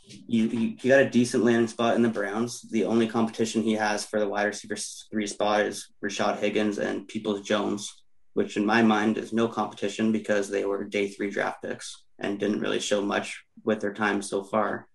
You, 0.05 0.47
you, 0.47 0.89
got 0.89 1.01
a 1.01 1.09
decent 1.09 1.43
landing 1.43 1.67
spot 1.67 1.95
in 1.95 2.01
the 2.01 2.09
Browns. 2.09 2.61
The 2.69 2.85
only 2.85 3.07
competition 3.07 3.63
he 3.63 3.73
has 3.73 4.05
for 4.05 4.19
the 4.19 4.27
wide 4.27 4.45
receiver 4.45 4.75
three 4.75 5.27
spot 5.27 5.61
is 5.61 5.87
Rashard 6.03 6.39
Higgins 6.39 6.77
and 6.77 7.07
Peoples-Jones, 7.07 8.03
which 8.33 8.57
in 8.57 8.65
my 8.65 8.81
mind 8.81 9.17
is 9.17 9.31
no 9.31 9.47
competition 9.47 10.11
because 10.11 10.49
they 10.49 10.65
were 10.65 10.83
day 10.83 11.07
three 11.07 11.29
draft 11.29 11.63
picks 11.63 12.03
and 12.19 12.39
didn't 12.39 12.59
really 12.59 12.79
show 12.79 13.01
much 13.01 13.43
with 13.63 13.79
their 13.79 13.93
time 13.93 14.21
so 14.21 14.43
far. 14.43 14.87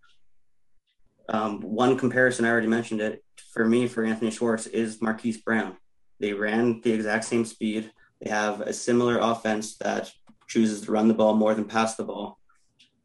Um, 1.31 1.61
one 1.61 1.99
comparison, 1.99 2.45
I 2.45 2.51
already 2.51 2.69
mentioned 2.69 3.01
it, 3.01 3.23
for 3.53 3.65
me, 3.65 3.87
for 3.87 4.05
Anthony 4.05 4.31
Schwartz, 4.31 4.67
is 4.67 5.03
Marquise 5.03 5.39
Brown. 5.39 5.77
They 6.21 6.33
ran 6.33 6.81
the 6.81 6.93
exact 6.93 7.25
same 7.25 7.45
speed. 7.45 7.91
They 8.21 8.31
have 8.31 8.61
a 8.61 8.73
similar 8.73 9.19
offense 9.19 9.77
that 9.79 10.11
chooses 10.49 10.83
to 10.83 10.93
run 10.93 11.09
the 11.09 11.15
ball 11.15 11.35
more 11.35 11.55
than 11.55 11.65
pass 11.65 11.95
the 11.95 12.05
ball. 12.05 12.39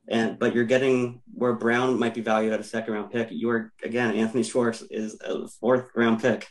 And 0.07 0.37
but 0.37 0.53
you're 0.53 0.65
getting 0.65 1.21
where 1.33 1.53
Brown 1.53 1.97
might 1.97 2.13
be 2.13 2.21
valued 2.21 2.53
at 2.53 2.59
a 2.59 2.63
second 2.63 2.93
round 2.93 3.11
pick. 3.11 3.29
You 3.31 3.49
are 3.51 3.71
again, 3.83 4.15
Anthony 4.15 4.43
Schwartz 4.43 4.81
is 4.81 5.17
a 5.21 5.47
fourth 5.47 5.89
round 5.95 6.21
pick. 6.21 6.47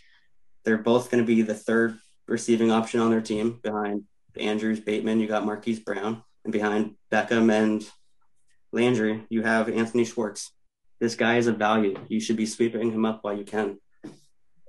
They're 0.64 0.78
both 0.78 1.10
going 1.10 1.22
to 1.22 1.26
be 1.26 1.42
the 1.42 1.54
third 1.54 1.98
receiving 2.26 2.70
option 2.70 3.00
on 3.00 3.10
their 3.10 3.20
team 3.20 3.60
behind 3.62 4.04
Andrews, 4.36 4.80
Bateman. 4.80 5.20
You 5.20 5.26
got 5.26 5.44
Marquise 5.44 5.80
Brown, 5.80 6.22
and 6.44 6.52
behind 6.52 6.94
Beckham 7.10 7.52
and 7.52 7.84
Landry, 8.72 9.26
you 9.28 9.42
have 9.42 9.68
Anthony 9.68 10.04
Schwartz 10.04 10.50
this 11.02 11.16
guy 11.16 11.36
is 11.36 11.48
a 11.48 11.52
value. 11.52 11.96
You 12.06 12.20
should 12.20 12.36
be 12.36 12.46
sweeping 12.46 12.92
him 12.92 13.04
up 13.04 13.24
while 13.24 13.36
you 13.36 13.44
can. 13.44 13.76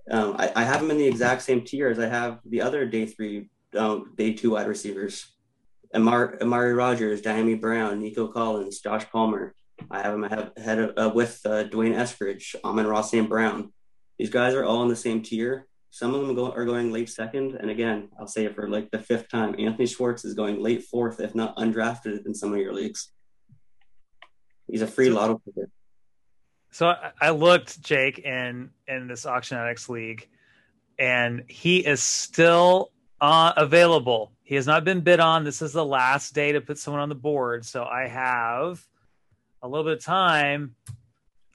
Um, 0.10 0.36
I, 0.40 0.52
I 0.56 0.64
have 0.64 0.82
him 0.82 0.90
in 0.90 0.98
the 0.98 1.06
exact 1.06 1.44
same 1.44 1.62
tier 1.64 1.90
as 1.90 2.00
I 2.00 2.08
have 2.08 2.40
the 2.44 2.62
other 2.62 2.88
day 2.88 3.06
three, 3.06 3.52
um, 3.78 4.14
day 4.18 4.34
two 4.34 4.50
wide 4.50 4.68
receivers. 4.68 5.28
Amar, 5.94 6.40
Amari 6.42 6.74
Rogers, 6.74 7.22
Dyami 7.22 7.62
Brown, 7.62 8.00
Nico 8.00 8.28
Collins, 8.28 8.80
Josh 8.80 9.08
Palmer. 9.12 9.54
I 9.92 10.02
have 10.02 10.16
him 10.16 10.24
ahead 10.24 10.80
of, 10.80 10.98
uh, 10.98 11.14
with 11.14 11.40
uh, 11.46 11.64
D'Wayne 11.66 11.94
Eskridge, 11.94 12.56
Amon 12.64 12.88
Ross 12.88 13.12
St. 13.12 13.30
Brown. 13.30 13.72
These 14.18 14.32
guys 14.32 14.56
are 14.56 14.66
all 14.66 14.82
in 14.82 14.90
the 14.90 14.96
same 14.96 15.22
tier. 15.22 15.68
Some 15.92 16.16
of 16.16 16.26
them 16.26 16.34
go, 16.34 16.52
are 16.52 16.66
going 16.66 16.92
late 16.92 17.10
second. 17.12 17.58
And 17.62 17.70
again, 17.70 18.10
I'll 18.20 18.26
say 18.26 18.46
it 18.46 18.56
for 18.56 18.68
like 18.68 18.90
the 18.90 18.98
fifth 18.98 19.30
time 19.30 19.54
Anthony 19.60 19.86
Schwartz 19.86 20.26
is 20.26 20.34
going 20.34 20.64
late 20.64 20.84
fourth, 20.86 21.20
if 21.20 21.36
not 21.36 21.56
undrafted 21.58 22.26
in 22.26 22.34
some 22.34 22.54
of 22.54 22.60
your 22.60 22.74
leagues. 22.74 23.12
He's 24.68 24.82
a 24.82 24.88
free 24.88 25.12
lotto 25.12 25.40
picker. 25.46 25.70
So 26.74 26.88
I, 26.88 27.12
I 27.22 27.30
looked, 27.30 27.82
Jake, 27.84 28.18
in 28.18 28.72
in 28.88 29.08
this 29.08 29.26
Auctionetics 29.26 29.90
league, 29.90 30.28
and 30.98 31.44
he 31.48 31.86
is 31.86 32.02
still 32.02 32.92
uh, 33.22 33.54
available. 33.56 34.32
He 34.42 34.56
has 34.56 34.66
not 34.66 34.84
been 34.84 35.02
bid 35.02 35.20
on. 35.20 35.44
This 35.44 35.62
is 35.62 35.72
the 35.72 35.86
last 35.86 36.34
day 36.34 36.54
to 36.54 36.62
put 36.62 36.80
someone 36.80 37.02
on 37.02 37.10
the 37.10 37.16
board. 37.16 37.64
So 37.64 37.84
I 37.84 38.08
have 38.08 38.84
a 39.62 39.68
little 39.68 39.84
bit 39.84 39.94
of 39.94 40.04
time. 40.04 40.76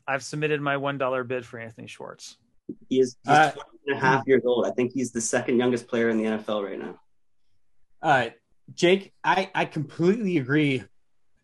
I've 0.07 0.23
submitted 0.23 0.61
my 0.61 0.77
one 0.77 0.99
dollar 0.99 1.25
bid 1.25 1.45
for 1.45 1.59
Anthony 1.59 1.89
Schwartz. 1.89 2.37
He 2.89 3.01
is 3.01 3.17
he's 3.25 3.33
uh, 3.35 3.51
20 3.51 3.69
and 3.89 3.97
a 3.97 4.01
half 4.01 4.25
years 4.25 4.43
old. 4.47 4.67
I 4.67 4.71
think 4.71 4.93
he's 4.93 5.11
the 5.11 5.21
second 5.21 5.59
youngest 5.59 5.89
player 5.89 6.09
in 6.11 6.17
the 6.17 6.25
NFL 6.25 6.65
right 6.65 6.79
now. 6.79 7.01
Uh, 8.01 8.31
Jake, 8.73 9.13
I, 9.25 9.51
I 9.53 9.65
completely 9.65 10.39
agree 10.39 10.85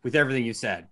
with 0.04 0.14
everything 0.14 0.44
you 0.44 0.54
said, 0.54 0.86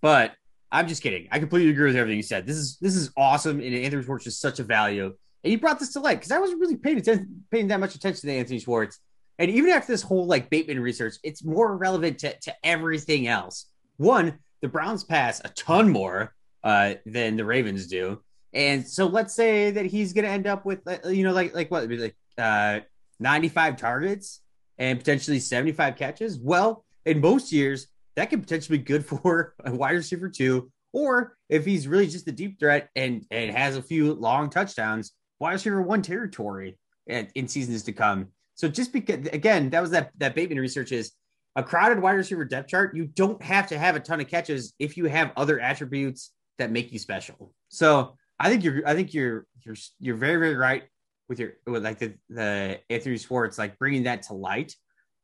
but 0.00 0.32
I'm 0.72 0.88
just 0.88 1.02
kidding. 1.02 1.28
I 1.30 1.38
completely 1.38 1.70
agree 1.70 1.86
with 1.86 1.96
everything 1.96 2.16
you 2.16 2.22
said. 2.22 2.46
This 2.46 2.56
is 2.56 2.78
this 2.78 2.96
is 2.96 3.10
awesome, 3.16 3.60
and 3.60 3.74
Anthony 3.74 4.02
Schwartz 4.02 4.26
is 4.26 4.38
such 4.38 4.58
a 4.58 4.64
value. 4.64 5.14
And 5.44 5.52
you 5.52 5.58
brought 5.58 5.78
this 5.78 5.92
to 5.92 6.00
light 6.00 6.16
because 6.16 6.32
I 6.32 6.38
wasn't 6.38 6.60
really 6.60 6.76
paying 6.76 7.02
paying 7.50 7.68
that 7.68 7.80
much 7.80 7.94
attention 7.94 8.28
to 8.28 8.34
Anthony 8.34 8.58
Schwartz. 8.58 8.98
And 9.38 9.50
even 9.50 9.70
after 9.70 9.92
this 9.92 10.02
whole 10.02 10.26
like 10.26 10.50
Bateman 10.50 10.80
research, 10.80 11.16
it's 11.22 11.44
more 11.44 11.76
relevant 11.76 12.18
to, 12.20 12.36
to 12.40 12.54
everything 12.64 13.26
else. 13.26 13.66
One, 13.98 14.38
the 14.62 14.68
Browns 14.68 15.04
pass 15.04 15.40
a 15.44 15.50
ton 15.50 15.90
more 15.90 16.34
uh, 16.64 16.94
than 17.04 17.36
the 17.36 17.44
Ravens 17.44 17.86
do, 17.86 18.22
and 18.52 18.86
so 18.86 19.06
let's 19.06 19.34
say 19.34 19.70
that 19.70 19.86
he's 19.86 20.12
going 20.12 20.24
to 20.24 20.30
end 20.30 20.46
up 20.46 20.64
with 20.64 20.80
uh, 20.86 21.08
you 21.08 21.22
know 21.22 21.32
like 21.32 21.54
like 21.54 21.70
what 21.70 21.88
like 21.88 22.16
uh, 22.38 22.80
95 23.20 23.76
targets 23.76 24.40
and 24.78 24.98
potentially 24.98 25.38
75 25.38 25.96
catches. 25.96 26.38
Well, 26.38 26.84
in 27.04 27.20
most 27.20 27.52
years, 27.52 27.86
that 28.16 28.30
could 28.30 28.42
potentially 28.42 28.78
be 28.78 28.84
good 28.84 29.04
for 29.06 29.54
a 29.64 29.72
wide 29.72 29.92
receiver 29.92 30.28
too. 30.28 30.70
Or 30.92 31.36
if 31.48 31.64
he's 31.64 31.86
really 31.86 32.06
just 32.06 32.28
a 32.28 32.32
deep 32.32 32.58
threat 32.58 32.88
and 32.96 33.24
and 33.30 33.54
has 33.54 33.76
a 33.76 33.82
few 33.82 34.14
long 34.14 34.50
touchdowns, 34.50 35.12
wide 35.38 35.52
receiver 35.52 35.82
one 35.82 36.02
territory 36.02 36.78
in, 37.06 37.28
in 37.34 37.48
seasons 37.48 37.82
to 37.84 37.92
come. 37.92 38.28
So 38.54 38.68
just 38.68 38.92
because 38.92 39.26
again, 39.28 39.70
that 39.70 39.80
was 39.80 39.90
that 39.90 40.10
that 40.18 40.34
Bateman 40.34 40.58
research 40.58 40.92
is 40.92 41.12
a 41.54 41.62
crowded 41.62 42.00
wide 42.00 42.12
receiver 42.12 42.44
depth 42.44 42.68
chart. 42.68 42.96
You 42.96 43.06
don't 43.06 43.42
have 43.42 43.66
to 43.68 43.78
have 43.78 43.96
a 43.96 44.00
ton 44.00 44.20
of 44.20 44.28
catches 44.28 44.74
if 44.78 44.96
you 44.96 45.06
have 45.06 45.32
other 45.36 45.60
attributes 45.60 46.32
that 46.58 46.70
make 46.70 46.92
you 46.92 46.98
special. 46.98 47.52
So 47.68 48.16
I 48.38 48.48
think 48.48 48.64
you're 48.64 48.86
I 48.86 48.94
think 48.94 49.12
you're 49.12 49.46
you're 49.62 49.76
you're 50.00 50.16
very 50.16 50.38
very 50.38 50.56
right 50.56 50.84
with 51.28 51.38
your 51.38 51.54
with 51.66 51.84
like 51.84 51.98
the 51.98 52.14
the 52.30 52.80
Anthony 52.88 53.18
Schwartz 53.18 53.58
like 53.58 53.78
bringing 53.78 54.04
that 54.04 54.22
to 54.24 54.34
light 54.34 54.74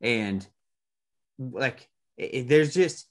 and 0.01 0.45
like 1.39 1.87
it, 2.17 2.47
there's 2.47 2.73
just 2.73 3.07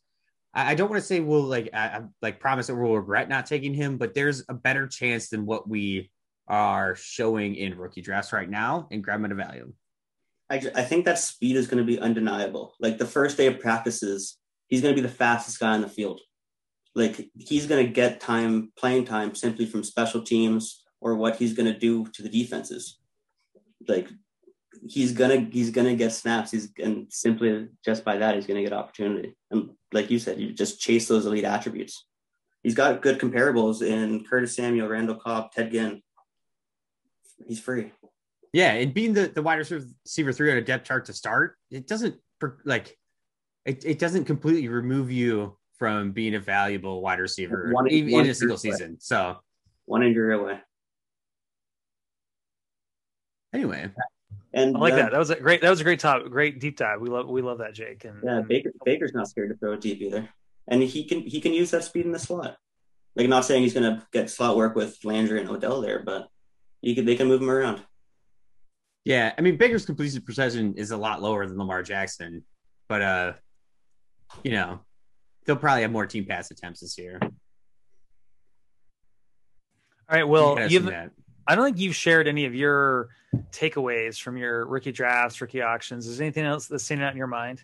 I, 0.55 0.75
don't 0.75 0.91
want 0.91 1.01
to 1.01 1.07
say 1.07 1.21
we'll 1.21 1.43
like 1.43 1.71
I, 1.73 2.03
like 2.21 2.41
promise 2.41 2.67
that 2.67 2.75
we'll 2.75 2.95
regret 2.95 3.29
not 3.29 3.47
taking 3.47 3.75
him, 3.75 3.97
but 3.97 4.15
there's 4.15 4.45
a 4.49 4.55
better 4.55 4.87
chance 4.87 5.29
than 5.29 5.47
what 5.47 5.69
we 5.69 6.11
are 6.47 6.95
showing 6.95 7.55
in 7.55 7.79
rookie 7.79 8.03
drafts 8.03 8.33
right 8.33 8.49
now 8.49 8.89
and 8.91 9.03
grab 9.03 9.21
him 9.21 9.25
at 9.27 9.33
a 9.33 9.35
value. 9.35 9.73
I, 10.51 10.57
I 10.75 10.83
think 10.83 11.07
that 11.07 11.19
speed 11.19 11.57
is 11.57 11.67
going 11.67 11.79
to 11.79 11.91
be 11.91 11.99
undeniable. 11.99 12.75
Like 12.79 12.99
the 12.99 13.07
first 13.07 13.39
day 13.39 13.47
of 13.47 13.61
practices, 13.61 14.37
he's 14.69 14.83
going 14.83 14.95
to 14.95 15.01
be 15.01 15.07
the 15.07 15.15
fastest 15.15 15.59
guy 15.59 15.73
on 15.73 15.81
the 15.81 15.89
field. 15.89 16.21
Like 16.95 17.31
he's 17.39 17.67
going 17.67 17.87
to 17.87 17.91
get 17.91 18.21
time, 18.21 18.73
playing 18.77 19.07
time 19.07 19.35
simply 19.35 19.65
from 19.65 19.83
special 19.83 20.23
teams 20.23 20.85
or 21.01 21.15
what 21.15 21.37
he's 21.37 21.55
going 21.55 21.73
to 21.73 21.79
do 21.79 22.05
to 22.13 22.23
the 22.23 22.29
defenses. 22.29 22.99
Like 23.89 24.11
he's 24.89 25.13
gonna 25.13 25.49
he's 25.51 25.71
gonna 25.71 25.95
get 25.95 26.13
snaps. 26.13 26.51
He's 26.51 26.71
and 26.83 27.07
simply 27.11 27.69
just 27.85 28.05
by 28.05 28.17
that 28.19 28.35
he's 28.35 28.47
gonna 28.47 28.63
get 28.63 28.73
opportunity. 28.73 29.37
And 29.51 29.71
like 29.93 30.11
you 30.11 30.19
said, 30.19 30.41
you 30.41 30.53
just 30.53 30.81
chase 30.81 31.09
those 31.09 31.27
elite 31.27 31.45
attributes. 31.45 32.07
He's 32.63 32.75
got 32.75 33.03
good 33.03 33.19
comparables 33.19 33.83
in 33.83 34.25
Curtis 34.25 34.55
Samuel, 34.55 34.89
Randall 34.89 35.17
Cobb, 35.17 35.53
Ted 35.53 35.73
Ginn. 35.73 36.03
He's 37.47 37.61
free. 37.61 37.93
Yeah, 38.53 38.73
and 38.73 38.93
being 38.93 39.15
the, 39.15 39.29
the 39.29 39.43
wide 39.43 39.59
receiver 39.59 40.33
three 40.33 40.51
on 40.51 40.59
a 40.59 40.63
depth 40.63 40.87
chart 40.87 41.07
to 41.07 41.13
start, 41.13 41.57
it 41.71 41.87
doesn't 41.87 42.17
like 42.65 42.97
it, 43.65 43.85
it 43.85 43.99
doesn't 43.99 44.27
completely 44.27 44.69
remove 44.69 45.11
you 45.11 45.57
from 45.79 46.13
being 46.13 46.35
a 46.35 46.41
valuable 46.41 47.01
wide 47.01 47.19
receiver 47.19 47.71
one, 47.73 47.91
even 47.91 48.13
one 48.13 48.25
in 48.25 48.31
a 48.31 48.35
single 48.35 48.59
season. 48.59 48.91
Away. 48.91 48.97
So 49.01 49.37
one 49.87 50.03
injury 50.03 50.35
away. 50.35 50.61
Anyway, 53.55 53.91
and 54.55 54.77
I 54.77 54.81
like 54.81 54.93
uh, 54.95 54.97
that. 54.97 55.13
That 55.13 55.19
was 55.19 55.31
a 55.31 55.37
great. 55.37 55.61
That 55.63 55.71
was 55.71 55.81
a 55.81 55.85
great 55.85 56.01
top, 56.01 56.29
great 56.29 56.61
deep 56.61 56.77
dive. 56.77 57.01
We 57.01 57.09
love 57.09 57.29
we 57.29 57.43
love 57.43 57.59
that, 57.59 57.75
Jake. 57.75 58.05
And 58.05 58.23
yeah, 58.23 58.41
Baker 58.41 58.71
Baker's 58.85 59.15
not 59.15 59.29
scared 59.29 59.51
to 59.51 59.57
throw 59.57 59.73
it 59.73 59.81
deep 59.81 60.01
either, 60.01 60.29
and 60.69 60.83
he 60.83 61.05
can 61.05 61.23
he 61.23 61.41
can 61.41 61.53
use 61.53 61.71
that 61.71 61.85
speed 61.85 62.05
in 62.05 62.13
the 62.13 62.19
slot. 62.19 62.57
Like, 63.15 63.29
not 63.29 63.45
saying 63.45 63.63
he's 63.63 63.75
going 63.75 63.97
to 63.97 64.07
get 64.11 64.31
slot 64.31 64.57
work 64.57 64.75
with 64.75 64.99
Landry 65.05 65.41
and 65.41 65.51
Odell 65.51 65.83
there, 65.83 66.03
but 66.03 66.29
you 66.81 66.95
could 66.95 67.07
they 67.07 67.17
can 67.17 67.29
move 67.29 67.43
him 67.43 67.51
around. 67.51 67.83
Yeah, 69.05 69.33
I 69.37 69.41
mean 69.41 69.57
Baker's 69.57 69.87
completion 69.87 70.23
percentage 70.23 70.77
is 70.77 70.91
a 70.91 70.97
lot 70.97 71.23
lower 71.23 71.47
than 71.47 71.59
Lamar 71.59 71.83
Jackson, 71.83 72.45
but 72.89 73.03
uh, 73.03 73.33
you 74.43 74.53
know, 74.53 74.81
they'll 75.45 75.57
probably 75.57 75.83
have 75.83 75.93
more 75.93 76.07
team 76.07 76.25
pass 76.25 76.51
attempts 76.51 76.81
this 76.81 76.99
year. 76.99 77.19
All 77.23 77.31
right. 80.19 80.29
Well, 80.29 80.69
you 80.69 80.81
I 81.47 81.55
don't 81.55 81.65
think 81.65 81.79
you've 81.79 81.97
shared 81.97 82.29
any 82.29 82.45
of 82.45 82.55
your 82.55 83.09
takeaways 83.51 84.21
from 84.21 84.37
your 84.37 84.67
rookie 84.67 84.93
drafts, 84.93 85.41
rookie 85.41 85.63
auctions. 85.63 86.07
Is 86.07 86.19
there 86.19 86.27
anything 86.27 86.45
else 86.45 86.67
that's 86.69 86.85
standing 86.85 87.05
out 87.07 87.13
in 87.13 87.19
your 87.19 87.27
mind? 87.27 87.63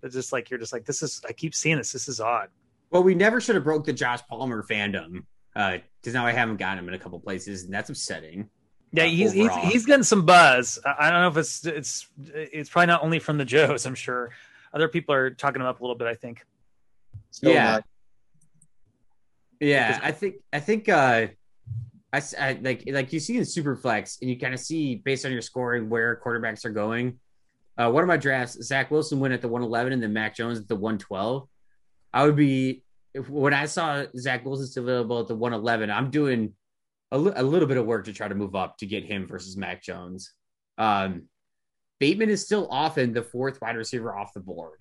That's 0.00 0.14
just 0.14 0.32
like 0.32 0.50
you're 0.50 0.58
just 0.58 0.72
like 0.72 0.84
this 0.84 1.02
is. 1.02 1.20
I 1.28 1.32
keep 1.32 1.54
seeing 1.54 1.76
this. 1.76 1.92
This 1.92 2.08
is 2.08 2.20
odd. 2.20 2.48
Well, 2.90 3.02
we 3.02 3.14
never 3.14 3.40
should 3.40 3.54
have 3.54 3.64
broke 3.64 3.84
the 3.84 3.92
Josh 3.92 4.20
Palmer 4.28 4.62
fandom 4.62 5.24
Uh, 5.54 5.78
because 6.00 6.14
uh, 6.14 6.18
now 6.18 6.26
I 6.26 6.32
haven't 6.32 6.56
gotten 6.56 6.78
him 6.78 6.88
in 6.88 6.94
a 6.94 6.98
couple 6.98 7.18
places, 7.20 7.64
and 7.64 7.74
that's 7.74 7.90
upsetting. 7.90 8.48
Yeah, 8.92 9.04
uh, 9.04 9.06
he's, 9.06 9.32
he's 9.32 9.54
he's 9.56 9.86
getting 9.86 10.02
some 10.04 10.24
buzz. 10.24 10.78
I 10.84 11.10
don't 11.10 11.20
know 11.20 11.28
if 11.28 11.36
it's 11.36 11.66
it's 11.66 12.08
it's 12.32 12.70
probably 12.70 12.86
not 12.86 13.02
only 13.02 13.18
from 13.18 13.38
the 13.38 13.44
Joes. 13.44 13.86
I'm 13.86 13.94
sure 13.94 14.30
other 14.72 14.88
people 14.88 15.14
are 15.14 15.30
talking 15.30 15.60
him 15.60 15.66
up 15.66 15.80
a 15.80 15.82
little 15.82 15.96
bit. 15.96 16.08
I 16.08 16.14
think. 16.14 16.44
Still 17.30 17.52
yeah. 17.52 17.72
Not. 17.72 17.84
Yeah, 19.60 20.00
I 20.02 20.12
think 20.12 20.36
I 20.52 20.60
think 20.60 20.88
uh 20.88 21.28
I, 22.12 22.22
I, 22.38 22.58
like 22.60 22.84
like 22.86 23.12
you 23.12 23.20
see 23.20 23.36
in 23.36 23.42
Superflex, 23.42 24.20
and 24.20 24.30
you 24.30 24.38
kind 24.38 24.54
of 24.54 24.60
see 24.60 24.96
based 24.96 25.24
on 25.24 25.32
your 25.32 25.42
scoring 25.42 25.88
where 25.88 26.20
quarterbacks 26.24 26.64
are 26.64 26.70
going. 26.70 27.18
Uh, 27.78 27.90
one 27.90 28.02
of 28.02 28.08
my 28.08 28.16
drafts, 28.16 28.62
Zach 28.62 28.90
Wilson 28.90 29.20
went 29.20 29.32
at 29.32 29.40
the 29.40 29.48
111, 29.48 29.92
and 29.92 30.02
then 30.02 30.12
Mac 30.12 30.34
Jones 30.34 30.58
at 30.58 30.68
the 30.68 30.76
112. 30.76 31.48
I 32.12 32.26
would 32.26 32.36
be 32.36 32.82
if, 33.14 33.28
when 33.30 33.54
I 33.54 33.66
saw 33.66 34.04
Zach 34.18 34.44
Wilson 34.44 34.66
still 34.66 34.82
available 34.82 35.20
at 35.20 35.28
the 35.28 35.36
111. 35.36 35.90
I'm 35.90 36.10
doing 36.10 36.52
a, 37.12 37.18
li- 37.18 37.32
a 37.34 37.42
little 37.42 37.68
bit 37.68 37.76
of 37.76 37.86
work 37.86 38.04
to 38.06 38.12
try 38.12 38.28
to 38.28 38.34
move 38.34 38.54
up 38.54 38.76
to 38.78 38.86
get 38.86 39.04
him 39.04 39.26
versus 39.26 39.56
Mac 39.56 39.82
Jones. 39.82 40.32
Um, 40.78 41.28
Bateman 42.00 42.30
is 42.30 42.44
still 42.44 42.66
often 42.70 43.12
the 43.12 43.22
fourth 43.22 43.60
wide 43.60 43.76
receiver 43.76 44.16
off 44.16 44.32
the 44.32 44.40
board. 44.40 44.78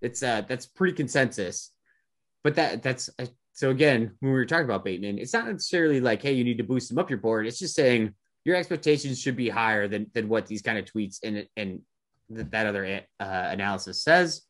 It's 0.00 0.22
uh 0.22 0.42
that's 0.42 0.66
pretty 0.66 0.94
consensus, 0.94 1.72
but 2.44 2.56
that 2.56 2.82
that's 2.82 3.10
so 3.52 3.70
again, 3.70 4.12
when 4.20 4.32
we 4.32 4.38
were 4.38 4.46
talking 4.46 4.64
about 4.64 4.84
Bateman, 4.84 5.18
it's 5.18 5.32
not 5.32 5.46
necessarily 5.46 6.00
like, 6.00 6.22
hey, 6.22 6.32
you 6.32 6.44
need 6.44 6.58
to 6.58 6.64
boost 6.64 6.90
him 6.90 6.98
up 6.98 7.10
your 7.10 7.18
board. 7.18 7.46
It's 7.46 7.58
just 7.58 7.74
saying 7.74 8.14
your 8.44 8.56
expectations 8.56 9.20
should 9.20 9.36
be 9.36 9.48
higher 9.48 9.88
than 9.88 10.06
than 10.14 10.28
what 10.28 10.46
these 10.46 10.62
kind 10.62 10.78
of 10.78 10.84
tweets 10.84 11.18
and 11.22 11.46
and 11.56 11.80
that 12.30 12.66
other 12.66 13.02
uh, 13.20 13.24
analysis 13.50 14.02
says. 14.02 14.42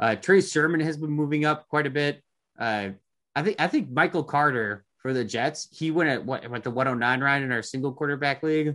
Uh, 0.00 0.16
Trey 0.16 0.40
Sermon 0.40 0.80
has 0.80 0.96
been 0.96 1.10
moving 1.10 1.44
up 1.44 1.68
quite 1.68 1.86
a 1.86 1.90
bit. 1.90 2.22
Uh, 2.58 2.90
I 3.34 3.42
think 3.42 3.60
I 3.60 3.66
think 3.66 3.90
Michael 3.90 4.24
Carter 4.24 4.84
for 4.98 5.12
the 5.12 5.24
Jets, 5.24 5.68
he 5.72 5.90
went 5.90 6.10
at 6.10 6.24
what 6.24 6.48
went 6.48 6.64
the 6.64 6.70
109 6.70 7.20
round 7.20 7.44
in 7.44 7.52
our 7.52 7.62
single 7.62 7.92
quarterback 7.92 8.42
league. 8.42 8.74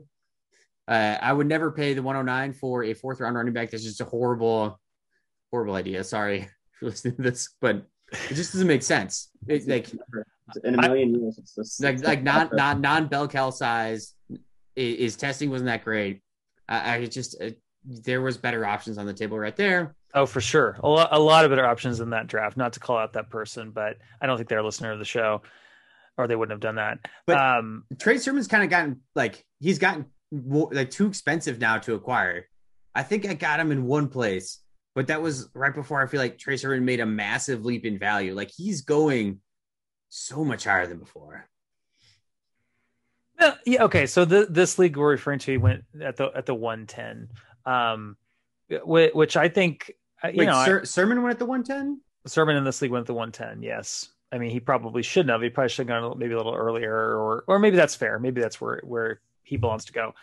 Uh, 0.88 1.18
I 1.22 1.34
would 1.34 1.48
never 1.48 1.72
pay 1.72 1.94
the 1.94 2.02
109 2.02 2.54
for 2.54 2.84
a 2.84 2.94
fourth 2.94 3.20
round 3.20 3.36
running 3.36 3.54
back. 3.54 3.72
That's 3.72 3.84
just 3.84 4.02
a 4.02 4.06
horrible, 4.06 4.80
horrible 5.52 5.76
idea. 5.76 6.04
Sorry 6.04 6.50
for 6.80 6.88
listening 6.88 7.16
to 7.18 7.22
this, 7.22 7.50
but 7.62 7.86
it 8.12 8.36
just 8.36 8.54
doesn't 8.54 8.68
make 8.68 8.84
sense. 8.84 9.30
It's 9.48 9.68
like 9.68 9.92
in 10.64 10.76
a 10.76 10.82
million 10.82 11.16
I, 11.16 11.20
years, 11.20 11.38
it's 11.38 11.56
just, 11.56 11.84
like 11.84 12.00
like 12.04 12.24
not 12.24 12.54
non 12.54 12.82
non 12.82 13.08
bell 13.08 13.28
cow 13.28 13.50
size. 13.50 14.14
His 14.76 15.16
testing 15.16 15.50
wasn't 15.50 15.68
that 15.68 15.84
great. 15.84 16.22
I, 16.70 16.96
I 16.96 17.06
just 17.06 17.42
uh, 17.42 17.50
there 17.86 18.22
was 18.22 18.38
better 18.38 18.66
options 18.66 18.98
on 18.98 19.06
the 19.06 19.14
table 19.14 19.38
right 19.40 19.56
there. 19.56 19.96
Oh, 20.14 20.26
for 20.26 20.42
sure, 20.42 20.78
a 20.82 20.88
lot, 20.88 21.10
a 21.12 21.20
lot 21.20 21.46
of 21.46 21.52
better 21.52 21.66
options 21.66 22.00
in 22.00 22.12
that 22.12 22.28
draft. 22.28 22.58
Not 22.58 22.74
to 22.74 22.80
call 22.80 22.98
out 22.98 23.14
that 23.14 23.30
person, 23.30 23.72
but 23.72 23.98
I 24.22 24.26
don't 24.26 24.38
think 24.38 24.50
they're 24.50 24.60
a 24.60 24.66
listener 24.66 24.92
of 24.92 25.00
the 25.00 25.06
show. 25.06 25.42
or 26.18 26.28
they 26.28 26.36
wouldn't 26.36 26.54
have 26.54 26.62
done 26.62 26.76
that. 26.76 27.00
But 27.26 27.38
um, 27.38 27.84
Trey 28.00 28.18
Sermon's 28.18 28.48
kind 28.48 28.64
of 28.64 28.70
gotten 28.70 29.02
like 29.16 29.44
he's 29.60 29.80
gotten 29.80 30.06
more, 30.32 30.70
like 30.72 30.90
too 30.90 31.08
expensive 31.08 31.60
now 31.60 31.78
to 31.80 31.94
acquire. 31.94 32.48
I 32.96 33.04
think 33.04 33.28
I 33.28 33.34
got 33.34 33.60
him 33.60 33.72
in 33.72 33.86
one 33.86 34.08
place, 34.08 34.60
but 34.98 35.06
that 35.06 35.22
was 35.22 35.48
right 35.54 35.76
before 35.76 36.02
I 36.02 36.08
feel 36.08 36.20
like 36.20 36.42
Sermon 36.42 36.84
made 36.84 37.02
a 37.02 37.06
massive 37.06 37.64
leap 37.64 37.86
in 37.86 38.00
value. 38.00 38.34
Like 38.34 38.50
he's 38.50 38.82
going 38.82 39.42
so 40.10 40.44
much 40.44 40.64
higher 40.64 40.88
than 40.88 40.98
before. 40.98 41.48
Yeah, 43.40 43.54
yeah. 43.64 43.84
Okay. 43.84 44.08
So 44.08 44.26
the, 44.26 44.48
this 44.50 44.80
league 44.80 44.98
we're 44.98 45.12
referring 45.12 45.38
to 45.38 45.56
went 45.58 45.84
at 46.02 46.18
the 46.18 46.32
at 46.36 46.48
the 46.48 46.56
one 46.56 46.88
ten, 46.88 47.30
um, 47.64 48.18
which 48.84 49.38
I 49.38 49.50
think 49.50 49.92
uh, 50.24 50.30
you 50.30 50.40
Wait, 50.40 50.46
know 50.48 50.66
Ser- 50.66 50.86
Sermon 50.86 51.22
went 51.22 51.34
at 51.34 51.40
the 51.40 51.46
one 51.46 51.64
ten. 51.64 52.02
Sermon 52.26 52.56
in 52.56 52.64
this 52.64 52.82
league 52.82 52.90
went 52.90 53.04
at 53.04 53.08
the 53.08 53.14
one 53.14 53.32
ten. 53.32 53.62
Yes. 53.62 54.10
I 54.32 54.40
mean, 54.40 54.50
he 54.50 54.60
probably 54.60 55.04
shouldn't 55.04 55.30
have. 55.30 55.44
He 55.44 55.50
probably 55.50 55.70
should 55.70 55.88
have 55.88 56.02
gone 56.02 56.18
maybe 56.18 56.34
a 56.34 56.38
little 56.38 56.56
earlier, 56.56 56.92
or 56.92 57.44
or 57.46 57.60
maybe 57.60 57.76
that's 57.76 57.94
fair. 57.94 58.18
Maybe 58.18 58.42
that's 58.42 58.60
where 58.60 58.82
where 58.84 59.22
he 59.44 59.58
belongs 59.58 59.86
to 59.86 59.94
go. 59.94 60.16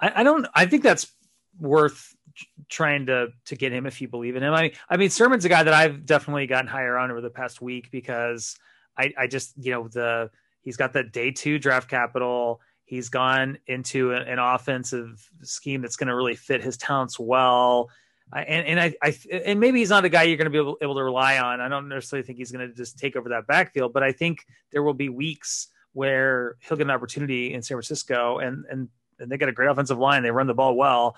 I, 0.00 0.12
I 0.16 0.22
don't. 0.24 0.44
I 0.56 0.66
think 0.66 0.82
that's 0.82 1.14
worth 1.58 2.14
trying 2.68 3.06
to 3.06 3.28
to 3.46 3.56
get 3.56 3.72
him 3.72 3.86
if 3.86 4.00
you 4.00 4.08
believe 4.08 4.36
in 4.36 4.42
him. 4.42 4.54
I 4.54 4.62
mean, 4.62 4.72
I 4.88 4.96
mean, 4.96 5.10
Sermon's 5.10 5.44
a 5.44 5.48
guy 5.48 5.62
that 5.62 5.74
I've 5.74 6.06
definitely 6.06 6.46
gotten 6.46 6.68
higher 6.68 6.96
on 6.96 7.10
over 7.10 7.20
the 7.20 7.30
past 7.30 7.60
week 7.60 7.90
because 7.90 8.56
I 8.96 9.12
I 9.16 9.26
just 9.26 9.54
you 9.56 9.72
know 9.72 9.88
the 9.88 10.30
he's 10.62 10.76
got 10.76 10.92
that 10.94 11.12
day 11.12 11.30
two 11.30 11.58
draft 11.58 11.88
capital. 11.88 12.60
He's 12.84 13.10
gone 13.10 13.58
into 13.66 14.12
an, 14.12 14.22
an 14.22 14.38
offensive 14.38 15.28
scheme 15.42 15.82
that's 15.82 15.96
going 15.96 16.08
to 16.08 16.14
really 16.14 16.36
fit 16.36 16.62
his 16.62 16.76
talents 16.76 17.18
well. 17.18 17.90
I, 18.32 18.42
and 18.42 18.66
and 18.66 18.80
I, 18.80 18.94
I 19.02 19.16
and 19.44 19.60
maybe 19.60 19.78
he's 19.78 19.90
not 19.90 20.04
a 20.04 20.08
guy 20.08 20.24
you're 20.24 20.36
going 20.36 20.46
to 20.46 20.50
be 20.50 20.58
able, 20.58 20.76
able 20.82 20.94
to 20.96 21.02
rely 21.02 21.38
on. 21.38 21.60
I 21.60 21.68
don't 21.68 21.88
necessarily 21.88 22.26
think 22.26 22.38
he's 22.38 22.52
going 22.52 22.66
to 22.68 22.74
just 22.74 22.98
take 22.98 23.16
over 23.16 23.30
that 23.30 23.46
backfield, 23.46 23.92
but 23.92 24.02
I 24.02 24.12
think 24.12 24.44
there 24.70 24.82
will 24.82 24.94
be 24.94 25.08
weeks 25.08 25.68
where 25.92 26.56
he'll 26.60 26.76
get 26.76 26.86
an 26.86 26.90
opportunity 26.90 27.52
in 27.54 27.62
San 27.62 27.76
Francisco, 27.76 28.38
and 28.38 28.64
and 28.70 28.88
and 29.18 29.30
they 29.30 29.36
got 29.38 29.48
a 29.48 29.52
great 29.52 29.70
offensive 29.70 29.98
line. 29.98 30.22
They 30.22 30.30
run 30.30 30.46
the 30.46 30.54
ball 30.54 30.76
well, 30.76 31.16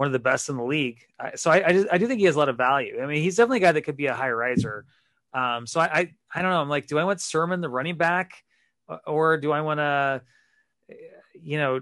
one 0.00 0.06
of 0.06 0.14
the 0.14 0.18
best 0.18 0.48
in 0.48 0.56
the 0.56 0.64
league. 0.64 1.04
So 1.34 1.50
I 1.50 1.68
I, 1.68 1.72
just, 1.74 1.86
I 1.92 1.98
do 1.98 2.06
think 2.06 2.20
he 2.20 2.24
has 2.24 2.34
a 2.34 2.38
lot 2.38 2.48
of 2.48 2.56
value. 2.56 3.02
I 3.02 3.06
mean, 3.06 3.22
he's 3.22 3.36
definitely 3.36 3.58
a 3.58 3.60
guy 3.60 3.72
that 3.72 3.82
could 3.82 3.98
be 3.98 4.06
a 4.06 4.14
high 4.14 4.30
riser. 4.30 4.86
Um, 5.34 5.66
so 5.66 5.78
I, 5.78 5.84
I 5.84 6.12
I 6.34 6.40
don't 6.40 6.50
know. 6.50 6.62
I'm 6.62 6.70
like, 6.70 6.86
do 6.86 6.96
I 6.96 7.04
want 7.04 7.20
Sermon 7.20 7.60
the 7.60 7.68
running 7.68 7.98
back, 7.98 8.32
or 9.06 9.36
do 9.36 9.52
I 9.52 9.60
want 9.60 9.76
to, 9.76 10.22
you 11.34 11.58
know, 11.58 11.80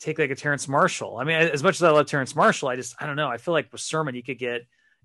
take 0.00 0.18
like 0.18 0.30
a 0.30 0.34
Terrace 0.34 0.66
Marshall. 0.66 1.18
I 1.18 1.24
mean, 1.24 1.36
as 1.36 1.62
much 1.62 1.76
as 1.76 1.84
I 1.84 1.90
love 1.90 2.06
Terrace 2.06 2.34
Marshall, 2.34 2.68
I 2.68 2.74
just 2.74 2.96
I 2.98 3.06
don't 3.06 3.14
know. 3.14 3.28
I 3.28 3.36
feel 3.36 3.54
like 3.54 3.70
with 3.70 3.80
Sermon 3.80 4.16
you 4.16 4.24
could 4.24 4.40
get, 4.40 4.62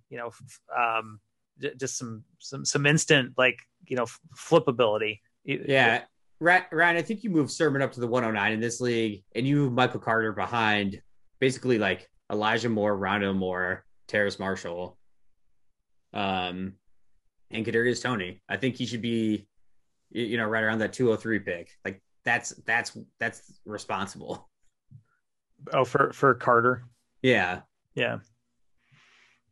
you 0.09 0.17
know, 0.17 0.31
um, 0.75 1.19
just 1.79 1.95
some 1.95 2.23
some 2.39 2.65
some 2.65 2.87
instant 2.87 3.33
like 3.37 3.59
you 3.85 3.97
know 3.97 4.07
flip 4.35 4.67
ability. 4.67 5.21
Yeah, 5.43 6.05
Ryan, 6.39 6.97
I 6.97 7.03
think 7.03 7.23
you 7.23 7.29
move 7.29 7.51
Sermon 7.51 7.83
up 7.83 7.91
to 7.91 7.99
the 7.99 8.07
109 8.07 8.51
in 8.51 8.59
this 8.59 8.81
league, 8.81 9.23
and 9.35 9.45
you 9.45 9.57
move 9.57 9.73
Michael 9.73 9.99
Carter 9.99 10.33
behind 10.33 11.03
basically 11.39 11.77
like 11.77 12.09
Elijah 12.31 12.69
Moore, 12.69 12.97
Rondale 12.97 13.35
Moore, 13.35 13.85
Terrace 14.07 14.39
Marshall, 14.39 14.97
um, 16.13 16.73
and 17.51 17.65
Kadarius 17.65 18.01
Toney. 18.01 18.41
I 18.49 18.57
think 18.57 18.75
he 18.75 18.85
should 18.85 19.01
be, 19.01 19.47
you 20.11 20.37
know, 20.37 20.45
right 20.45 20.63
around 20.63 20.79
that 20.79 20.93
203 20.93 21.39
pick. 21.39 21.69
Like 21.85 22.01
that's 22.23 22.49
that's 22.65 22.97
that's 23.19 23.59
responsible. 23.65 24.49
Oh, 25.73 25.85
for 25.85 26.11
for 26.13 26.33
Carter. 26.35 26.83
Yeah. 27.21 27.61
Yeah. 27.95 28.19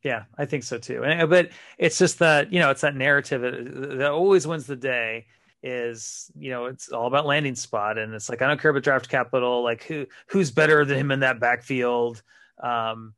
Yeah, 0.03 0.25
I 0.37 0.45
think 0.45 0.63
so 0.63 0.77
too. 0.77 1.03
And, 1.03 1.27
but 1.31 1.49
it's 1.79 1.97
just 1.97 2.19
that 2.19 2.53
you 2.53 2.59
know 2.59 2.69
it's 2.69 2.81
that 2.81 2.95
narrative 2.95 3.41
that, 3.41 3.97
that 3.97 4.11
always 4.11 4.45
wins 4.45 4.67
the 4.67 4.75
day. 4.75 5.25
Is 5.63 6.29
you 6.37 6.51
know 6.51 6.65
it's 6.65 6.89
all 6.89 7.07
about 7.07 7.25
landing 7.25 7.55
spot, 7.55 7.97
and 7.97 8.13
it's 8.13 8.29
like 8.29 8.43
I 8.43 8.47
don't 8.47 8.61
care 8.61 8.69
about 8.69 8.83
draft 8.83 9.09
capital. 9.09 9.63
Like 9.63 9.83
who 9.83 10.05
who's 10.27 10.51
better 10.51 10.85
than 10.85 10.99
him 10.99 11.09
in 11.09 11.21
that 11.21 11.39
backfield? 11.39 12.21
Um, 12.61 13.13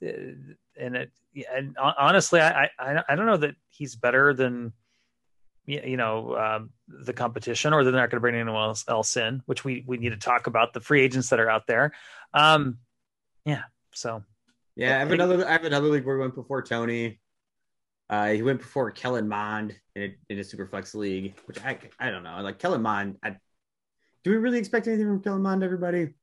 and 0.00 0.56
it 0.96 1.10
and 1.54 1.76
honestly, 1.78 2.40
I 2.40 2.70
I 2.78 3.02
I 3.08 3.14
don't 3.14 3.26
know 3.26 3.36
that 3.36 3.54
he's 3.68 3.94
better 3.94 4.34
than 4.34 4.72
you 5.66 5.96
know 5.96 6.36
um, 6.36 6.70
the 6.88 7.12
competition 7.12 7.72
or 7.72 7.84
they're 7.84 7.92
not 7.92 8.10
going 8.10 8.16
to 8.16 8.20
bring 8.20 8.34
anyone 8.34 8.62
else, 8.62 8.84
else 8.88 9.16
in 9.16 9.42
which 9.46 9.64
we 9.64 9.84
we 9.86 9.98
need 9.98 10.10
to 10.10 10.16
talk 10.16 10.46
about 10.46 10.72
the 10.72 10.80
free 10.80 11.00
agents 11.00 11.28
that 11.30 11.40
are 11.40 11.50
out 11.50 11.66
there. 11.66 11.92
Um 12.34 12.78
yeah 13.44 13.62
so. 13.92 14.22
Yeah 14.76 14.96
i 14.96 14.98
have 15.00 15.10
another 15.12 15.46
i 15.46 15.52
have 15.52 15.64
another 15.64 15.88
league 15.88 16.04
where 16.04 16.16
we 16.16 16.22
went 16.22 16.34
before 16.34 16.62
Toney. 16.62 17.20
uh 18.08 18.28
he 18.28 18.42
went 18.42 18.60
before 18.60 18.90
kellen 18.90 19.28
mond 19.28 19.76
in 19.94 20.02
a, 20.02 20.32
in 20.32 20.38
a 20.38 20.44
super 20.44 20.66
flex 20.66 20.94
league 20.94 21.34
which 21.46 21.62
i 21.64 21.78
i 21.98 22.10
don't 22.10 22.22
know. 22.22 22.40
Like 22.40 22.58
kellen 22.58 22.82
mond 22.82 23.18
I, 23.22 23.36
do 24.24 24.30
we 24.30 24.36
really 24.36 24.58
expect 24.58 24.86
anything 24.86 25.06
from 25.06 25.22
kellen 25.22 25.42
mond 25.42 25.62
everybody? 25.62 26.14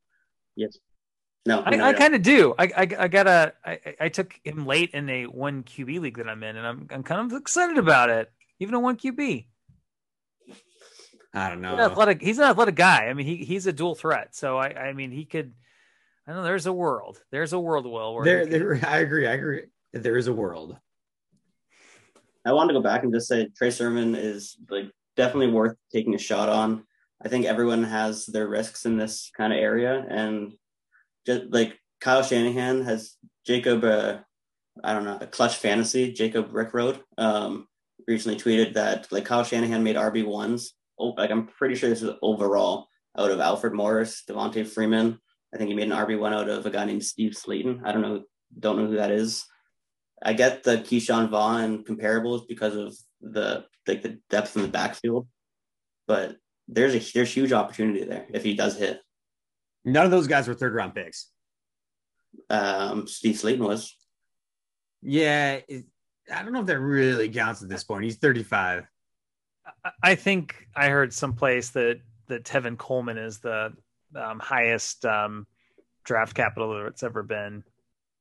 Yes 0.56 0.78
no, 1.48 1.62
I, 1.62 1.90
I 1.90 1.94
kind 1.94 2.14
of 2.14 2.22
do. 2.22 2.54
I, 2.60 2.66
I, 2.66 2.88
I 3.00 3.08
got 3.08 3.28
a. 3.28 3.54
I, 3.66 3.80
I 4.02 4.10
took 4.10 4.40
him 4.44 4.66
late 4.66 4.92
in 4.92 5.10
a 5.10 5.26
one 5.26 5.64
QB 5.64 6.02
league 6.02 6.18
that 6.18 6.28
I'm 6.28 6.44
in, 6.44 6.56
and 6.56 6.68
I'm 6.68 6.88
I'm 6.92 7.04
kind 7.04 7.32
of 7.32 7.38
excited 7.38 7.78
about 7.78 8.10
it 8.10 8.32
even 8.60 8.76
a 8.76 8.80
one 8.80 8.98
QB. 8.98 9.46
I 11.34 11.50
don't 11.50 11.62
know. 11.62 11.72
He's 11.72 11.80
an 11.80 11.92
athletic. 11.92 12.22
He's 12.22 12.38
an 12.40 12.46
athletic 12.46 12.76
guy. 12.76 13.08
I 13.08 13.14
mean, 13.14 13.26
he 13.26 13.38
he's 13.38 13.68
a 13.68 13.74
dual 13.74 13.96
threat. 13.96 14.36
So 14.36 14.58
I 14.58 14.70
I 14.70 14.94
mean, 14.94 15.12
he 15.12 15.26
could. 15.26 15.54
I 16.26 16.34
know 16.34 16.44
there's 16.44 16.66
a 16.66 16.74
world. 16.74 17.22
There's 17.32 17.54
a 17.54 17.60
world, 17.60 17.86
Will. 17.86 18.16
Where 18.16 18.24
there, 18.24 18.46
there, 18.46 18.80
I 18.86 19.00
agree. 19.00 19.28
I 19.28 19.34
agree. 19.34 19.64
There 19.94 20.18
is 20.18 20.28
a 20.28 20.34
world. 20.34 20.78
I 22.46 22.54
wanted 22.54 22.74
to 22.74 22.80
go 22.80 22.84
back 22.84 23.04
and 23.04 23.14
just 23.14 23.28
say 23.28 23.50
Trey 23.56 23.72
Sermon 23.72 24.16
is 24.16 24.58
like 24.70 24.90
definitely 25.16 25.52
worth 25.52 25.76
taking 25.92 26.16
a 26.16 26.20
shot 26.20 26.50
on. 26.50 26.84
I 27.24 27.30
think 27.30 27.46
everyone 27.46 27.84
has 27.84 28.26
their 28.26 28.48
risks 28.48 28.86
in 28.86 28.98
this 28.98 29.32
kind 29.36 29.54
of 29.54 29.60
area, 29.60 30.06
and 30.08 30.54
just 31.28 31.44
like 31.52 31.78
Kyle 32.02 32.24
Shanahan 32.24 32.84
has 32.84 33.16
Jacob. 33.46 33.84
Uh, 33.84 34.20
I 34.84 34.94
don't 34.94 35.06
know, 35.06 35.18
a 35.20 35.28
clutch 35.28 35.58
fantasy. 35.58 36.14
Jacob 36.14 36.52
Rickroad 36.52 37.02
um, 37.18 37.68
recently 38.08 38.40
tweeted 38.40 38.74
that 38.76 39.12
like 39.12 39.26
Kyle 39.26 39.44
Shanahan 39.44 39.84
made 39.84 39.96
RB 39.96 40.26
ones. 40.26 40.74
Oh, 41.00 41.10
like 41.10 41.30
I'm 41.30 41.48
pretty 41.48 41.76
sure 41.76 41.90
this 41.90 42.02
is 42.02 42.16
overall 42.22 42.88
out 43.18 43.32
of 43.32 43.40
Alfred 43.40 43.74
Morris, 43.74 44.24
Devonta 44.28 44.66
Freeman. 44.66 45.20
I 45.54 45.58
think 45.58 45.70
he 45.70 45.76
made 45.76 45.92
an 45.92 45.98
RB 45.98 46.20
one 46.20 46.34
out 46.34 46.50
of 46.50 46.66
a 46.66 46.70
guy 46.70 46.86
named 46.86 47.04
Steve 47.04 47.32
Slaton. 47.32 47.82
I 47.84 47.92
don't 47.92 48.02
know, 48.02 48.24
don't 48.58 48.78
know 48.78 48.88
who 48.88 48.98
that 48.98 49.12
is. 49.12 49.46
I 50.24 50.34
get 50.34 50.64
the 50.64 50.78
Ke'Shawn 50.78 51.30
Vaughn 51.30 51.84
comparables 51.84 52.48
because 52.48 52.76
of 52.76 52.96
the 53.22 53.66
like 53.88 54.02
the 54.02 54.20
depth 54.30 54.56
in 54.56 54.64
the 54.64 54.68
backfield, 54.68 55.28
but 56.08 56.38
there's 56.68 56.96
a 56.96 57.14
there's 57.14 57.34
huge 57.34 57.54
opportunity 57.54 58.04
there 58.04 58.28
if 58.34 58.44
he 58.44 58.54
does 58.54 58.78
hit. 58.78 59.02
None 59.88 60.04
of 60.04 60.12
those 60.12 60.28
guys 60.28 60.48
were 60.50 60.54
third 60.54 60.76
round 60.76 60.94
picks. 60.94 61.30
Um, 62.50 63.08
Steve 63.08 63.36
Slaton 63.36 63.60
was. 63.60 63.96
Yeah, 65.02 65.60
it, 65.68 65.86
I 66.32 66.44
don't 66.44 66.52
know 66.52 66.60
if 66.60 66.66
that 66.66 66.80
really 66.80 67.30
counts 67.30 67.64
at 67.64 67.70
this 67.70 67.86
point. 67.86 68.04
He's 68.04 68.18
35. 68.18 68.86
I 70.04 70.16
think 70.16 70.68
I 70.76 70.90
heard 70.90 71.14
someplace 71.14 71.70
that 71.70 72.02
that 72.28 72.44
Tevin 72.44 72.78
Coleman 72.78 73.18
is 73.18 73.40
the 73.40 73.72
um, 74.14 74.40
highest 74.40 75.06
um, 75.06 75.48
draft 76.04 76.36
capital 76.36 76.84
that's 76.84 77.04
ever 77.04 77.24
been 77.24 77.64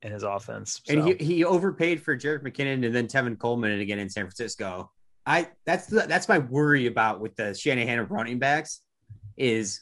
in 0.01 0.13
his 0.13 0.23
offense. 0.23 0.79
So. 0.85 0.93
And 0.93 1.07
he, 1.07 1.25
he 1.25 1.43
overpaid 1.43 2.01
for 2.01 2.15
Jerick 2.15 2.43
McKinnon 2.43 2.85
and 2.85 2.95
then 2.95 3.07
Tevin 3.07 3.37
Coleman 3.37 3.71
and 3.71 3.81
again 3.81 3.99
in 3.99 4.09
San 4.09 4.23
Francisco. 4.23 4.89
I 5.25 5.49
that's 5.65 5.87
the, 5.87 6.05
that's 6.07 6.29
my 6.29 6.39
worry 6.39 6.87
about 6.87 7.19
with 7.19 7.35
the 7.35 7.53
Shanahan 7.53 7.99
of 7.99 8.11
running 8.11 8.39
backs 8.39 8.79
is 9.35 9.81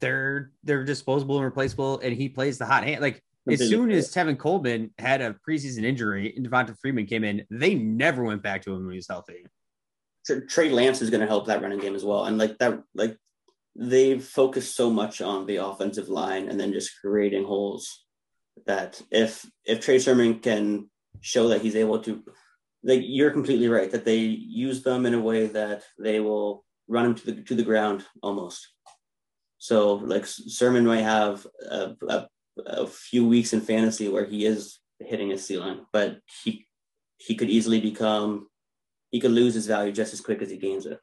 they're 0.00 0.52
they're 0.64 0.84
disposable 0.84 1.36
and 1.36 1.44
replaceable, 1.44 1.98
and 2.00 2.14
he 2.14 2.28
plays 2.28 2.58
the 2.58 2.66
hot 2.66 2.84
hand. 2.84 3.00
Like 3.00 3.22
as 3.48 3.68
soon 3.68 3.90
as 3.90 4.12
Tevin 4.12 4.38
Coleman 4.38 4.90
had 4.98 5.20
a 5.20 5.34
preseason 5.48 5.84
injury 5.84 6.34
and 6.36 6.46
Devonta 6.46 6.76
Freeman 6.80 7.06
came 7.06 7.24
in, 7.24 7.44
they 7.50 7.74
never 7.74 8.24
went 8.24 8.42
back 8.42 8.62
to 8.62 8.72
him 8.72 8.82
when 8.82 8.92
he 8.92 8.98
was 8.98 9.08
healthy. 9.08 9.46
Trey 10.48 10.70
Lance 10.70 11.02
is 11.02 11.10
going 11.10 11.20
to 11.20 11.26
help 11.26 11.46
that 11.46 11.62
running 11.62 11.78
game 11.78 11.94
as 11.94 12.04
well, 12.04 12.24
and 12.24 12.36
like 12.36 12.58
that, 12.58 12.82
like 12.94 13.16
they've 13.76 14.24
focused 14.24 14.74
so 14.74 14.90
much 14.90 15.20
on 15.20 15.46
the 15.46 15.56
offensive 15.56 16.08
line 16.08 16.48
and 16.48 16.58
then 16.58 16.72
just 16.72 17.00
creating 17.00 17.44
holes 17.44 18.04
that 18.66 19.00
if 19.10 19.48
if 19.64 19.80
Trey 19.80 19.98
Sermon 19.98 20.40
can 20.40 20.90
show 21.20 21.48
that 21.48 21.60
he's 21.60 21.76
able 21.76 22.00
to, 22.00 22.22
like 22.82 23.02
you're 23.04 23.30
completely 23.30 23.68
right 23.68 23.90
that 23.90 24.04
they 24.04 24.18
use 24.18 24.82
them 24.82 25.06
in 25.06 25.14
a 25.14 25.20
way 25.20 25.46
that 25.46 25.84
they 25.98 26.20
will 26.20 26.64
run 26.88 27.06
him 27.06 27.14
to 27.14 27.26
the 27.26 27.42
to 27.42 27.54
the 27.54 27.62
ground 27.62 28.04
almost. 28.22 28.68
So 29.58 29.94
like 29.94 30.26
Sermon 30.26 30.86
might 30.86 31.02
have 31.02 31.46
a, 31.70 31.94
a 32.08 32.28
a 32.64 32.86
few 32.86 33.26
weeks 33.26 33.52
in 33.52 33.60
fantasy 33.60 34.08
where 34.08 34.24
he 34.24 34.46
is 34.46 34.80
hitting 35.00 35.30
his 35.30 35.44
ceiling, 35.44 35.84
but 35.92 36.18
he 36.42 36.66
he 37.18 37.34
could 37.34 37.50
easily 37.50 37.80
become 37.80 38.48
he 39.10 39.20
could 39.20 39.30
lose 39.30 39.54
his 39.54 39.66
value 39.66 39.92
just 39.92 40.12
as 40.12 40.20
quick 40.20 40.42
as 40.42 40.50
he 40.50 40.56
gains 40.56 40.86
it. 40.86 40.98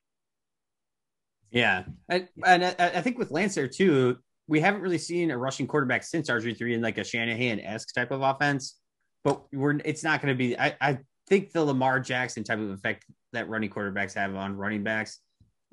Yeah, 1.51 1.83
and, 2.09 2.27
and 2.43 2.65
I, 2.65 2.75
I, 2.79 3.01
think 3.01 3.19
with 3.19 3.29
Lancer 3.29 3.67
too, 3.67 4.17
we 4.47 4.59
haven't 4.59 4.81
really 4.81 4.97
seen 4.97 5.29
a 5.29 5.37
rushing 5.37 5.67
quarterback 5.67 6.03
since 6.03 6.29
RG 6.29 6.57
three 6.57 6.73
in 6.73 6.81
like 6.81 6.97
a 6.97 7.03
Shanahan 7.03 7.59
esque 7.59 7.93
type 7.93 8.09
of 8.09 8.21
offense. 8.21 8.79
But 9.23 9.43
we're 9.53 9.79
it's 9.85 10.03
not 10.03 10.21
going 10.21 10.33
to 10.33 10.37
be. 10.37 10.57
I, 10.57 10.75
I 10.81 10.97
think 11.27 11.51
the 11.51 11.63
Lamar 11.63 11.99
Jackson 11.99 12.43
type 12.43 12.59
of 12.59 12.71
effect 12.71 13.05
that 13.33 13.49
running 13.49 13.69
quarterbacks 13.69 14.15
have 14.15 14.35
on 14.35 14.57
running 14.57 14.83
backs 14.83 15.19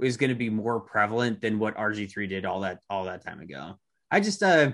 is 0.02 0.16
going 0.16 0.30
to 0.30 0.36
be 0.36 0.50
more 0.50 0.80
prevalent 0.80 1.40
than 1.40 1.58
what 1.58 1.76
RG3 1.76 2.28
did 2.28 2.44
all 2.44 2.60
that 2.60 2.80
all 2.88 3.04
that 3.04 3.24
time 3.24 3.40
ago. 3.40 3.78
I 4.10 4.20
just 4.20 4.42
uh 4.42 4.72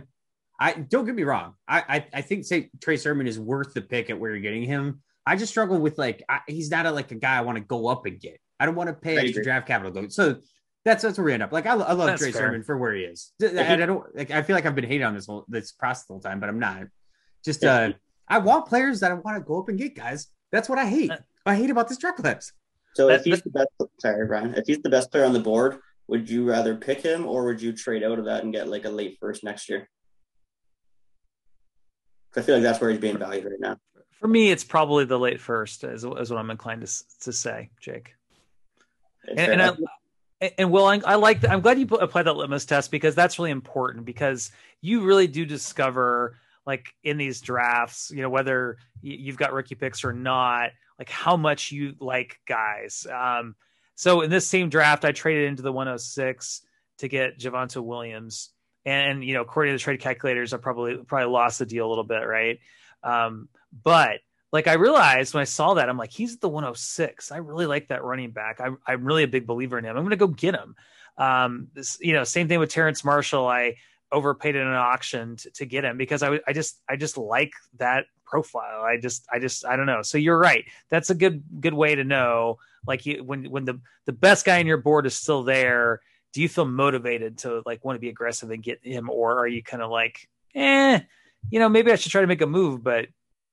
I 0.59 0.73
don't 0.73 1.05
get 1.05 1.15
me 1.15 1.25
wrong. 1.25 1.55
I 1.69 1.83
I, 1.89 2.07
I 2.15 2.21
think 2.23 2.45
say 2.45 2.71
Trey 2.81 2.97
Sermon 2.97 3.27
is 3.27 3.39
worth 3.39 3.75
the 3.75 3.83
pick 3.83 4.11
at 4.11 4.19
where 4.19 4.31
you're 4.31 4.41
getting 4.41 4.63
him. 4.63 5.03
I 5.27 5.37
just 5.37 5.51
struggle 5.51 5.79
with 5.79 5.99
like 5.99 6.23
I, 6.29 6.41
he's 6.47 6.71
not 6.71 6.87
a, 6.87 6.91
like 6.91 7.11
a 7.11 7.17
guy 7.17 7.37
I 7.37 7.41
want 7.41 7.59
to 7.59 7.65
go 7.65 7.89
up 7.89 8.07
and 8.07 8.19
get. 8.19 8.41
I 8.59 8.67
don't 8.67 8.75
want 8.75 8.89
to 8.89 8.95
pay 8.95 9.19
extra 9.19 9.43
draft 9.43 9.67
capital. 9.67 10.09
So 10.09 10.37
that's 10.85 11.03
that's 11.03 11.19
where 11.19 11.25
we 11.25 11.33
end 11.33 11.43
up. 11.43 11.53
Like 11.53 11.67
I, 11.67 11.73
I 11.73 11.93
love 11.93 12.07
that's 12.07 12.23
Trey 12.23 12.33
fair. 12.33 12.43
Sermon 12.43 12.63
for 12.63 12.79
where 12.79 12.95
he 12.95 13.03
is. 13.03 13.33
And 13.43 13.59
I 13.59 13.87
don't 13.87 14.05
like 14.15 14.31
I 14.31 14.43
feel 14.43 14.55
like 14.55 14.67
I've 14.67 14.75
been 14.75 14.85
hating 14.85 15.05
on 15.05 15.15
this 15.15 15.27
whole 15.27 15.45
this 15.49 15.73
process 15.73 16.07
the 16.07 16.15
whole 16.15 16.21
time, 16.21 16.41
but 16.41 16.49
I'm 16.49 16.61
not. 16.61 16.85
Just 17.45 17.65
uh 17.65 17.93
I 18.29 18.39
want 18.39 18.67
players 18.67 19.01
that 19.01 19.11
I 19.11 19.15
want 19.15 19.37
to 19.37 19.45
go 19.45 19.61
up 19.61 19.69
and 19.69 19.79
get 19.79 19.95
guys. 19.95 20.29
That's 20.53 20.69
what 20.69 20.79
I 20.79 20.87
hate. 20.87 21.11
I 21.45 21.57
hate 21.57 21.71
about 21.71 21.89
this 21.89 21.99
draft 21.99 22.19
class. 22.19 22.53
So 22.97 23.11
if 23.11 23.25
he's 23.25 23.43
the 23.43 23.51
best, 23.51 23.69
sorry, 24.01 24.27
Brian, 24.27 24.55
if 24.55 24.67
he's 24.67 24.81
the 24.81 24.89
best 24.89 25.13
player 25.13 25.27
on 25.27 25.35
the 25.35 25.41
board, 25.41 25.81
would 26.09 26.31
you 26.31 26.49
rather 26.49 26.75
pick 26.75 27.03
him 27.03 27.27
or 27.27 27.45
would 27.45 27.61
you 27.61 27.75
trade 27.75 28.03
out 28.03 28.19
of 28.19 28.25
that 28.25 28.43
and 28.43 28.55
get 28.55 28.69
like 28.69 28.87
a 28.87 28.89
late 28.89 29.19
first 29.21 29.45
next 29.45 29.69
year? 29.69 29.87
I 32.35 32.41
feel 32.41 32.55
like 32.55 32.63
that's 32.63 32.81
where 32.81 32.89
he's 32.89 32.99
being 32.99 33.19
valued 33.19 33.45
right 33.45 33.61
now. 33.61 33.77
For 34.19 34.29
me, 34.29 34.51
it's 34.51 34.65
probably 34.65 35.05
the 35.05 35.19
late 35.19 35.43
first, 35.43 35.85
is, 35.85 36.05
is 36.05 36.31
what 36.31 36.39
I'm 36.39 36.51
inclined 36.51 36.87
to 36.87 37.05
to 37.21 37.33
say, 37.35 37.69
Jake. 37.81 38.15
And, 39.29 39.39
and, 39.39 39.63
I, 40.41 40.53
and 40.57 40.71
Will, 40.71 40.87
I, 40.87 41.03
I 41.05 41.17
like. 41.17 41.47
I'm 41.47 41.61
glad 41.61 41.79
you 41.79 41.87
applied 41.87 42.23
that 42.23 42.37
litmus 42.37 42.65
test 42.65 42.91
because 42.91 43.15
that's 43.15 43.39
really 43.39 43.51
important 43.51 44.07
because 44.07 44.53
you 44.81 45.03
really 45.03 45.27
do 45.27 45.45
discover, 45.45 46.39
like 46.65 46.95
in 47.05 47.19
these 47.19 47.43
drafts, 47.43 48.11
you 48.11 48.23
know, 48.23 48.31
whether 48.31 48.79
you've 49.03 49.37
got 49.37 49.53
rookie 49.53 49.75
picks 49.75 50.03
or 50.03 50.15
not, 50.15 50.71
like 50.99 51.11
how 51.11 51.37
much 51.37 51.73
you 51.73 51.95
like 52.01 52.41
guys. 52.47 53.07
Um, 53.13 53.55
so 53.95 54.21
in 54.21 54.31
this 54.31 54.47
same 54.47 54.69
draft, 54.69 55.05
I 55.05 55.13
traded 55.13 55.49
into 55.49 55.63
the 55.63 55.73
106 55.73 56.63
to 56.99 57.09
get 57.09 57.39
Javonte 57.39 57.83
Williams, 57.83 58.51
and 58.85 59.25
you 59.25 59.35
know, 59.35 59.43
according 59.43 59.73
to 59.73 59.79
the 59.79 59.83
trade 59.83 60.01
calculators, 60.01 60.53
I 60.53 60.59
probably 60.59 60.97
probably 60.99 61.33
lost 61.33 61.59
the 61.59 61.67
deal 61.67 61.87
a 61.87 61.91
little 61.91 62.05
bit, 62.05 62.27
right? 62.27 62.59
Um, 63.03 63.49
but 63.85 64.21
like 64.53 64.69
I 64.69 64.75
realized 64.75 65.35
when 65.35 65.43
I 65.43 65.45
saw 65.45 65.75
that, 65.75 65.89
I'm 65.89 65.99
like, 65.99 66.13
he's 66.13 66.39
the 66.39 66.49
106. 66.49 67.33
I 67.33 67.39
really 67.39 67.67
like 67.67 67.89
that 67.89 68.05
running 68.05 68.31
back. 68.31 68.61
I, 68.61 68.71
I'm 68.87 69.05
really 69.05 69.23
a 69.23 69.29
big 69.29 69.47
believer 69.47 69.79
in 69.79 69.85
him. 69.85 69.97
I'm 69.97 70.05
going 70.05 70.11
to 70.11 70.17
go 70.17 70.29
get 70.29 70.55
him. 70.55 70.77
Um, 71.19 71.69
this, 71.75 71.99
you 72.01 72.13
know, 72.13 72.25
same 72.25 72.49
thing 72.49 72.59
with 72.59 72.71
Terrace 72.71 73.05
Marshall. 73.05 73.47
I 73.47 73.77
overpaid 74.13 74.55
in 74.55 74.67
an 74.67 74.75
auction 74.75 75.37
to, 75.37 75.51
to 75.51 75.67
get 75.67 75.85
him 75.85 75.99
because 75.99 76.23
I, 76.23 76.41
I 76.47 76.53
just, 76.53 76.81
I 76.89 76.97
just 76.97 77.19
like 77.19 77.53
that 77.79 78.07
profile. 78.27 78.83
I 78.83 78.99
just, 78.99 79.27
I 79.33 79.39
just, 79.39 79.65
I 79.65 79.77
don't 79.77 79.87
know. 79.87 80.03
So 80.03 80.19
you're 80.19 80.39
right. 80.39 80.65
That's 80.91 81.11
a 81.11 81.15
good, 81.15 81.43
good 81.61 81.75
way 81.75 81.95
to 81.95 82.05
know. 82.05 82.59
Like 82.87 83.07
you, 83.07 83.25
when, 83.25 83.51
when 83.51 83.65
the, 83.65 83.81
the 84.05 84.13
best 84.13 84.45
guy 84.45 84.59
in 84.59 84.67
your 84.67 84.77
board 84.77 85.07
is 85.07 85.15
still 85.15 85.43
there, 85.43 86.01
do 86.33 86.43
you 86.43 86.49
feel 86.49 86.67
motivated 86.67 87.39
to 87.39 87.63
like 87.65 87.85
want 87.85 87.97
to 87.97 88.01
be 88.01 88.11
aggressive 88.11 88.51
and 88.51 88.63
get 88.63 88.85
him? 88.85 89.09
Or 89.09 89.39
are 89.39 89.49
you 89.49 89.63
kind 89.63 89.83
of 89.83 89.91
like, 89.91 90.29
eh, 90.55 91.01
you 91.51 91.59
know, 91.59 91.69
maybe 91.69 91.91
I 91.91 91.97
should 91.97 92.13
try 92.13 92.21
to 92.21 92.27
make 92.27 92.43
a 92.43 92.47
move, 92.47 92.83
but 92.83 93.07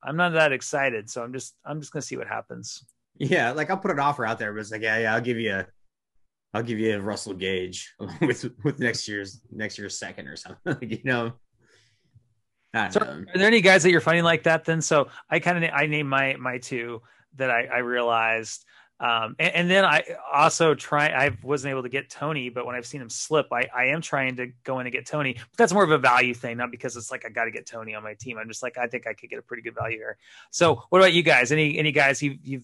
I'm 0.03 0.17
not 0.17 0.33
that 0.33 0.51
excited. 0.51 1.09
So 1.09 1.23
I'm 1.23 1.33
just 1.33 1.55
I'm 1.65 1.79
just 1.79 1.93
gonna 1.93 2.01
see 2.01 2.17
what 2.17 2.27
happens. 2.27 2.85
Yeah, 3.17 3.51
like 3.51 3.69
I'll 3.69 3.77
put 3.77 3.91
an 3.91 3.99
offer 3.99 4.25
out 4.25 4.39
there, 4.39 4.51
but 4.53 4.59
it's 4.59 4.71
like, 4.71 4.81
yeah, 4.81 4.97
yeah, 4.97 5.13
I'll 5.13 5.21
give 5.21 5.37
you 5.37 5.53
a 5.53 5.67
I'll 6.53 6.63
give 6.63 6.79
you 6.79 6.95
a 6.95 7.01
Russell 7.01 7.33
Gage 7.33 7.93
with 8.21 8.45
with 8.63 8.79
next 8.79 9.07
year's 9.07 9.41
next 9.51 9.77
year's 9.77 9.97
second 9.97 10.27
or 10.27 10.35
something. 10.35 10.77
you 10.89 10.99
know. 11.03 11.33
So 12.91 13.01
are 13.01 13.25
there 13.35 13.47
any 13.47 13.61
guys 13.61 13.83
that 13.83 13.91
you're 13.91 14.01
finding 14.01 14.23
like 14.23 14.43
that 14.43 14.65
then? 14.65 14.81
So 14.81 15.09
I 15.29 15.39
kind 15.39 15.63
of 15.63 15.69
I 15.73 15.85
named 15.85 16.09
my 16.09 16.35
my 16.35 16.57
two 16.57 17.01
that 17.35 17.49
I, 17.49 17.65
I 17.65 17.77
realized 17.79 18.65
um, 19.03 19.35
and, 19.37 19.53
and, 19.53 19.69
then 19.69 19.83
I 19.83 20.01
also 20.31 20.75
try, 20.75 21.07
I 21.07 21.35
wasn't 21.43 21.71
able 21.71 21.83
to 21.83 21.89
get 21.89 22.09
Toney, 22.09 22.47
but 22.47 22.65
when 22.65 22.73
I've 22.75 22.85
seen 22.85 23.01
him 23.01 23.09
slip, 23.09 23.47
I, 23.51 23.67
I 23.75 23.85
am 23.87 23.99
trying 23.99 24.37
to 24.37 24.47
go 24.63 24.79
in 24.79 24.85
and 24.85 24.93
get 24.93 25.05
Toney. 25.05 25.33
But 25.33 25.57
that's 25.57 25.73
more 25.73 25.83
of 25.83 25.91
a 25.91 25.97
value 25.97 26.33
thing, 26.33 26.55
not 26.55 26.71
because 26.71 26.95
it's 26.95 27.11
like 27.11 27.25
I 27.25 27.29
got 27.29 27.45
to 27.45 27.51
get 27.51 27.65
Toney 27.65 27.95
on 27.95 28.03
my 28.03 28.13
team. 28.13 28.37
I'm 28.37 28.47
just 28.47 28.63
like, 28.63 28.77
I 28.77 28.87
think 28.87 29.05
I 29.05 29.13
could 29.13 29.29
get 29.29 29.39
a 29.39 29.41
pretty 29.41 29.61
good 29.61 29.75
value 29.75 29.97
here. 29.97 30.17
So 30.51 30.83
what 30.87 30.99
about 30.99 31.11
you 31.11 31.21
guys? 31.21 31.51
Any, 31.51 31.77
any 31.77 31.91
guys 31.91 32.21
you, 32.21 32.37
you've 32.43 32.63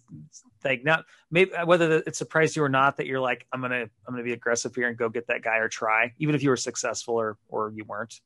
like 0.64 0.86
not 0.86 1.04
maybe 1.30 1.52
whether 1.66 2.04
it 2.06 2.16
surprised 2.16 2.56
you 2.56 2.64
or 2.64 2.70
not 2.70 2.96
that 2.98 3.06
you're 3.06 3.20
like, 3.20 3.46
I'm 3.52 3.60
going 3.60 3.72
to, 3.72 3.90
I'm 4.08 4.16
to 4.16 4.24
be 4.24 4.34
aggressive 4.34 4.74
here 4.74 4.88
and 4.88 4.96
go 4.96 5.10
get 5.10 5.28
that 5.28 5.42
guy 5.42 5.58
or 5.58 5.68
try, 5.68 6.14
even 6.20 6.36
if 6.36 6.44
you 6.44 6.52
were 6.52 6.58
successful 6.58 7.16
or, 7.16 7.38
or 7.50 7.74
you 7.76 7.84
weren't. 7.84 8.22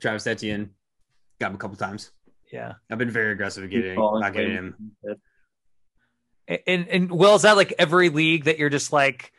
Travis 0.00 0.26
Etienne 0.26 0.70
got 1.40 1.50
him 1.50 1.56
a 1.56 1.58
couple 1.58 1.76
times. 1.76 2.12
Yeah. 2.52 2.74
I've 2.90 2.98
been 2.98 3.10
very 3.10 3.32
aggressive 3.32 3.64
at 3.64 3.70
getting, 3.70 3.96
not 3.96 4.32
getting 4.32 4.52
him. 4.52 4.92
And 6.66 6.88
and 6.88 7.10
well, 7.10 7.36
is 7.36 7.42
that 7.42 7.56
like 7.56 7.72
every 7.78 8.08
league 8.08 8.44
that 8.44 8.58
you're 8.58 8.70
just 8.70 8.92
like, 8.92 9.32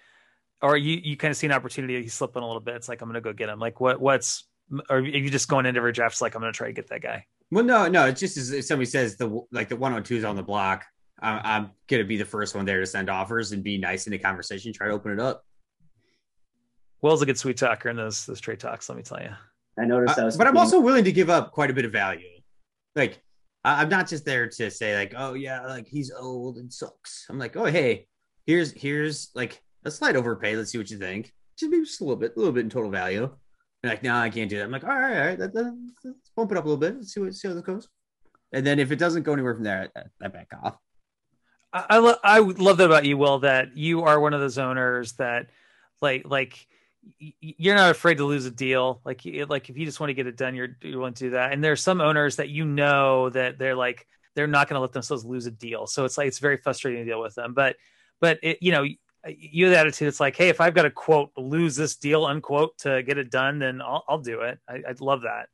or 0.61 0.77
you 0.77 0.99
you 1.03 1.17
kind 1.17 1.31
of 1.31 1.37
see 1.37 1.45
an 1.45 1.51
opportunity, 1.51 2.01
he's 2.01 2.13
slipping 2.13 2.41
a 2.41 2.45
little 2.45 2.61
bit. 2.61 2.75
It's 2.75 2.87
like 2.87 3.01
I'm 3.01 3.09
gonna 3.09 3.19
go 3.19 3.33
get 3.33 3.49
him. 3.49 3.59
Like 3.59 3.81
what 3.81 3.99
what's 3.99 4.45
or 4.89 4.97
are 4.97 5.01
you 5.01 5.29
just 5.29 5.49
going 5.49 5.65
into 5.65 5.77
every 5.77 5.91
draft 5.91 6.21
like 6.21 6.35
I'm 6.35 6.41
gonna 6.41 6.53
try 6.53 6.67
to 6.67 6.73
get 6.73 6.87
that 6.87 7.01
guy? 7.01 7.25
Well, 7.51 7.65
no, 7.65 7.89
no. 7.89 8.05
It's 8.05 8.21
just 8.21 8.37
as 8.37 8.51
if 8.51 8.63
somebody 8.63 8.85
says 8.85 9.17
the 9.17 9.41
like 9.51 9.67
the 9.67 9.75
102 9.75 10.15
is 10.15 10.23
on 10.23 10.37
the 10.37 10.43
block. 10.43 10.85
I'm, 11.21 11.41
I'm 11.43 11.71
gonna 11.89 12.05
be 12.05 12.15
the 12.15 12.23
first 12.23 12.55
one 12.55 12.63
there 12.63 12.79
to 12.79 12.85
send 12.85 13.09
offers 13.09 13.51
and 13.51 13.61
be 13.61 13.77
nice 13.77 14.07
in 14.07 14.11
the 14.11 14.17
conversation. 14.17 14.71
Try 14.71 14.87
to 14.87 14.93
open 14.93 15.11
it 15.11 15.19
up. 15.19 15.43
Will's 17.01 17.21
a 17.21 17.25
good 17.25 17.37
sweet 17.37 17.57
talker 17.57 17.89
in 17.89 17.97
those 17.97 18.25
those 18.25 18.39
trade 18.39 18.61
talks. 18.61 18.87
Let 18.87 18.97
me 18.97 19.03
tell 19.03 19.21
you. 19.21 19.31
I 19.81 19.85
noticed 19.85 20.15
that. 20.15 20.27
Uh, 20.27 20.31
but 20.37 20.47
I'm 20.47 20.57
also 20.57 20.79
willing 20.79 21.03
to 21.05 21.11
give 21.11 21.29
up 21.29 21.51
quite 21.51 21.71
a 21.71 21.73
bit 21.73 21.85
of 21.85 21.91
value. 21.91 22.27
Like 22.95 23.21
I'm 23.63 23.89
not 23.89 24.07
just 24.07 24.25
there 24.25 24.47
to 24.47 24.71
say 24.71 24.95
like, 24.95 25.13
oh 25.17 25.33
yeah, 25.33 25.65
like 25.65 25.87
he's 25.87 26.11
old 26.11 26.57
and 26.57 26.71
sucks. 26.71 27.25
I'm 27.29 27.39
like, 27.39 27.55
oh 27.55 27.65
hey, 27.65 28.07
here's 28.45 28.71
here's 28.71 29.31
like 29.33 29.61
a 29.85 29.91
slight 29.91 30.15
overpay. 30.15 30.55
Let's 30.55 30.71
see 30.71 30.77
what 30.77 30.91
you 30.91 30.97
think. 30.97 31.33
Just 31.57 31.71
maybe 31.71 31.85
just 31.85 32.01
a 32.01 32.03
little 32.03 32.17
bit, 32.17 32.33
a 32.35 32.39
little 32.39 32.53
bit 32.53 32.63
in 32.63 32.69
total 32.69 32.89
value. 32.91 33.29
You're 33.83 33.91
like, 33.91 34.03
no, 34.03 34.15
I 34.15 34.29
can't 34.29 34.49
do 34.49 34.57
that. 34.57 34.65
I'm 34.65 34.71
like, 34.71 34.83
all 34.83 34.89
right, 34.89 35.17
all 35.17 35.25
right, 35.25 35.39
let, 35.39 35.55
let, 35.55 35.73
let's 36.03 36.31
bump 36.35 36.51
it 36.51 36.57
up 36.57 36.65
a 36.65 36.67
little 36.67 36.79
bit. 36.79 36.95
Let's 36.95 37.13
see 37.13 37.19
what 37.19 37.33
see 37.33 37.47
how 37.47 37.53
this 37.55 37.63
goes. 37.63 37.87
And 38.53 38.65
then 38.65 38.79
if 38.79 38.91
it 38.91 38.97
doesn't 38.99 39.23
go 39.23 39.33
anywhere 39.33 39.55
from 39.55 39.63
there, 39.63 39.89
I, 39.95 40.01
I 40.23 40.27
back 40.27 40.49
off. 40.61 40.77
I 41.73 41.85
I, 41.89 41.97
lo- 41.97 42.19
I 42.23 42.39
love 42.39 42.77
that 42.77 42.85
about 42.85 43.05
you, 43.05 43.17
Will. 43.17 43.39
That 43.39 43.77
you 43.77 44.03
are 44.03 44.19
one 44.19 44.33
of 44.33 44.39
those 44.39 44.57
owners 44.57 45.13
that 45.13 45.47
like 46.01 46.23
like 46.25 46.67
you're 47.19 47.75
not 47.75 47.91
afraid 47.91 48.17
to 48.17 48.25
lose 48.25 48.45
a 48.45 48.51
deal. 48.51 49.01
Like, 49.05 49.21
like 49.47 49.69
if 49.69 49.77
you 49.77 49.85
just 49.85 49.99
want 49.99 50.09
to 50.09 50.13
get 50.13 50.27
it 50.27 50.37
done, 50.37 50.55
you're, 50.55 50.77
you're 50.81 50.99
willing 50.99 51.13
to 51.15 51.23
do 51.25 51.29
that. 51.31 51.51
And 51.51 51.63
there's 51.63 51.81
some 51.81 52.01
owners 52.01 52.35
that 52.37 52.49
you 52.49 52.65
know 52.65 53.29
that 53.29 53.57
they're 53.57 53.75
like, 53.75 54.07
they're 54.35 54.47
not 54.47 54.69
going 54.69 54.75
to 54.75 54.81
let 54.81 54.93
themselves 54.93 55.25
lose 55.25 55.45
a 55.45 55.51
deal. 55.51 55.87
So 55.87 56.05
it's 56.05 56.17
like, 56.17 56.27
it's 56.27 56.39
very 56.39 56.57
frustrating 56.57 57.03
to 57.03 57.11
deal 57.11 57.21
with 57.21 57.35
them. 57.35 57.53
But, 57.53 57.75
but 58.19 58.39
it, 58.43 58.59
you 58.61 58.71
know, 58.71 58.83
you 59.27 59.65
have 59.65 59.73
the 59.73 59.79
attitude. 59.79 60.07
It's 60.07 60.19
like, 60.19 60.35
Hey, 60.35 60.49
if 60.49 60.61
I've 60.61 60.73
got 60.73 60.83
to 60.83 60.91
quote, 60.91 61.31
lose 61.37 61.75
this 61.75 61.95
deal, 61.95 62.25
unquote, 62.25 62.77
to 62.79 63.03
get 63.03 63.17
it 63.17 63.31
done, 63.31 63.59
then 63.59 63.81
I'll, 63.81 64.03
I'll 64.07 64.19
do 64.19 64.41
it. 64.41 64.59
I, 64.69 64.75
I 64.75 64.93
love 64.99 65.23
that. 65.23 65.47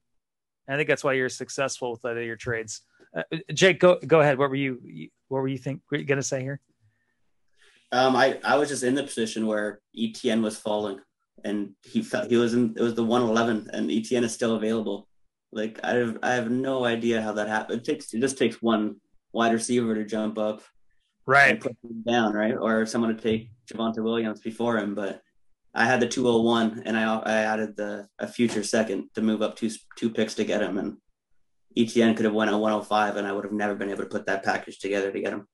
And 0.68 0.76
I 0.76 0.78
think 0.78 0.90
that's 0.90 1.04
why 1.04 1.14
you're 1.14 1.30
successful 1.30 1.92
with 2.04 2.18
your 2.18 2.36
trades. 2.36 2.82
Uh, 3.16 3.24
Jake, 3.54 3.80
go, 3.80 4.00
go 4.06 4.20
ahead. 4.20 4.38
What 4.38 4.50
were 4.50 4.56
you, 4.56 5.10
what 5.30 5.42
were 5.42 5.48
you 5.48 5.58
think, 5.58 5.82
were 5.90 5.98
you 5.98 6.04
going 6.04 6.20
to 6.20 6.24
say 6.24 6.42
here? 6.42 6.60
Um, 7.92 8.18
I, 8.18 8.38
I 8.44 8.58
was 8.58 8.68
just 8.68 8.84
in 8.84 8.96
the 8.96 9.04
position 9.04 9.48
where 9.48 9.80
Etienne 9.98 10.42
was 10.42 10.58
falling 10.58 11.00
and 11.44 11.74
he 11.84 12.02
felt 12.02 12.30
he 12.30 12.38
was 12.38 12.54
in 12.54 12.74
it 12.78 12.82
was 12.82 12.96
the 12.96 13.04
111 13.04 13.70
and 13.74 13.92
Etienne 13.92 14.24
is 14.24 14.34
still 14.34 14.56
available. 14.56 15.08
Like 15.52 15.80
I 15.84 15.96
have 15.96 16.18
I 16.24 16.34
have 16.34 16.52
no 16.52 16.86
idea 16.86 17.22
how 17.22 17.34
that 17.34 17.48
happened. 17.48 17.82
It 17.82 17.86
takes 17.86 18.14
it 18.14 18.22
just 18.22 18.38
takes 18.38 18.62
one 18.62 18.98
wide 19.32 19.54
receiver 19.54 19.96
to 19.96 20.04
jump 20.04 20.38
up, 20.38 20.62
right, 21.26 21.60
put 21.60 21.76
him 21.84 22.04
down, 22.06 22.34
right, 22.34 22.56
or 22.56 22.86
someone 22.86 23.16
to 23.16 23.22
take 23.22 23.52
Javonte 23.68 24.04
Williams 24.04 24.42
before 24.42 24.78
him. 24.78 24.96
But 24.96 25.22
I 25.74 25.86
had 25.86 26.00
the 26.00 26.08
201 26.08 26.84
and 26.86 26.98
I 26.98 27.16
I 27.20 27.34
added 27.44 27.78
the 27.78 28.08
a 28.20 28.28
future 28.28 28.64
second 28.64 29.10
to 29.16 29.22
move 29.22 29.42
up 29.42 29.56
two 29.56 29.72
two 29.98 30.10
picks 30.10 30.36
to 30.36 30.44
get 30.44 30.62
him, 30.62 30.78
and 30.78 30.98
Etienne 31.78 32.16
could 32.16 32.26
have 32.26 32.34
went 32.34 32.52
at 32.52 32.60
105, 32.60 33.16
and 33.16 33.28
I 33.28 33.32
would 33.32 33.44
have 33.44 33.54
never 33.54 33.76
been 33.76 33.90
able 33.90 34.04
to 34.04 34.10
put 34.10 34.26
that 34.26 34.44
package 34.44 34.80
together 34.80 35.12
to 35.12 35.22
get 35.22 35.34
him. 35.34 35.48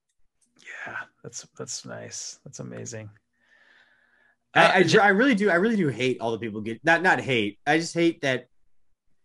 Yeah, 0.87 0.97
that's 1.23 1.47
that's 1.57 1.85
nice. 1.85 2.39
That's 2.43 2.59
amazing. 2.59 3.09
I, 4.55 4.81
I, 4.81 4.85
I, 5.01 5.07
really 5.09 5.35
do. 5.35 5.49
I 5.49 5.55
really 5.55 5.75
do 5.75 5.87
hate 5.87 6.19
all 6.21 6.31
the 6.31 6.37
people 6.37 6.61
get 6.61 6.83
not 6.83 7.01
not 7.01 7.19
hate. 7.19 7.59
I 7.65 7.79
just 7.79 7.93
hate 7.93 8.21
that 8.21 8.45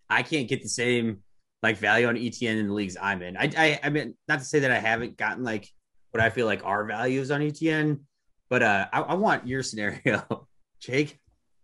I 0.08 0.22
can't 0.22 0.48
get 0.48 0.62
the 0.62 0.68
same 0.68 1.18
like 1.62 1.76
value 1.76 2.06
on 2.06 2.16
Etienne 2.16 2.58
in 2.58 2.68
the 2.68 2.72
leagues 2.72 2.96
I'm 3.00 3.22
in. 3.22 3.36
I, 3.36 3.50
I 3.56 3.80
I 3.84 3.90
mean 3.90 4.14
not 4.26 4.38
to 4.38 4.44
say 4.44 4.60
that 4.60 4.70
I 4.70 4.78
haven't 4.78 5.16
gotten 5.16 5.44
like 5.44 5.68
what 6.10 6.22
I 6.22 6.30
feel 6.30 6.46
like 6.46 6.64
our 6.64 6.84
values 6.84 7.30
on 7.30 7.42
Etienne, 7.42 8.00
but 8.48 8.62
uh 8.62 8.86
I, 8.92 9.00
I 9.00 9.14
want 9.14 9.46
your 9.46 9.62
scenario, 9.68 10.48
Jake. 10.80 11.18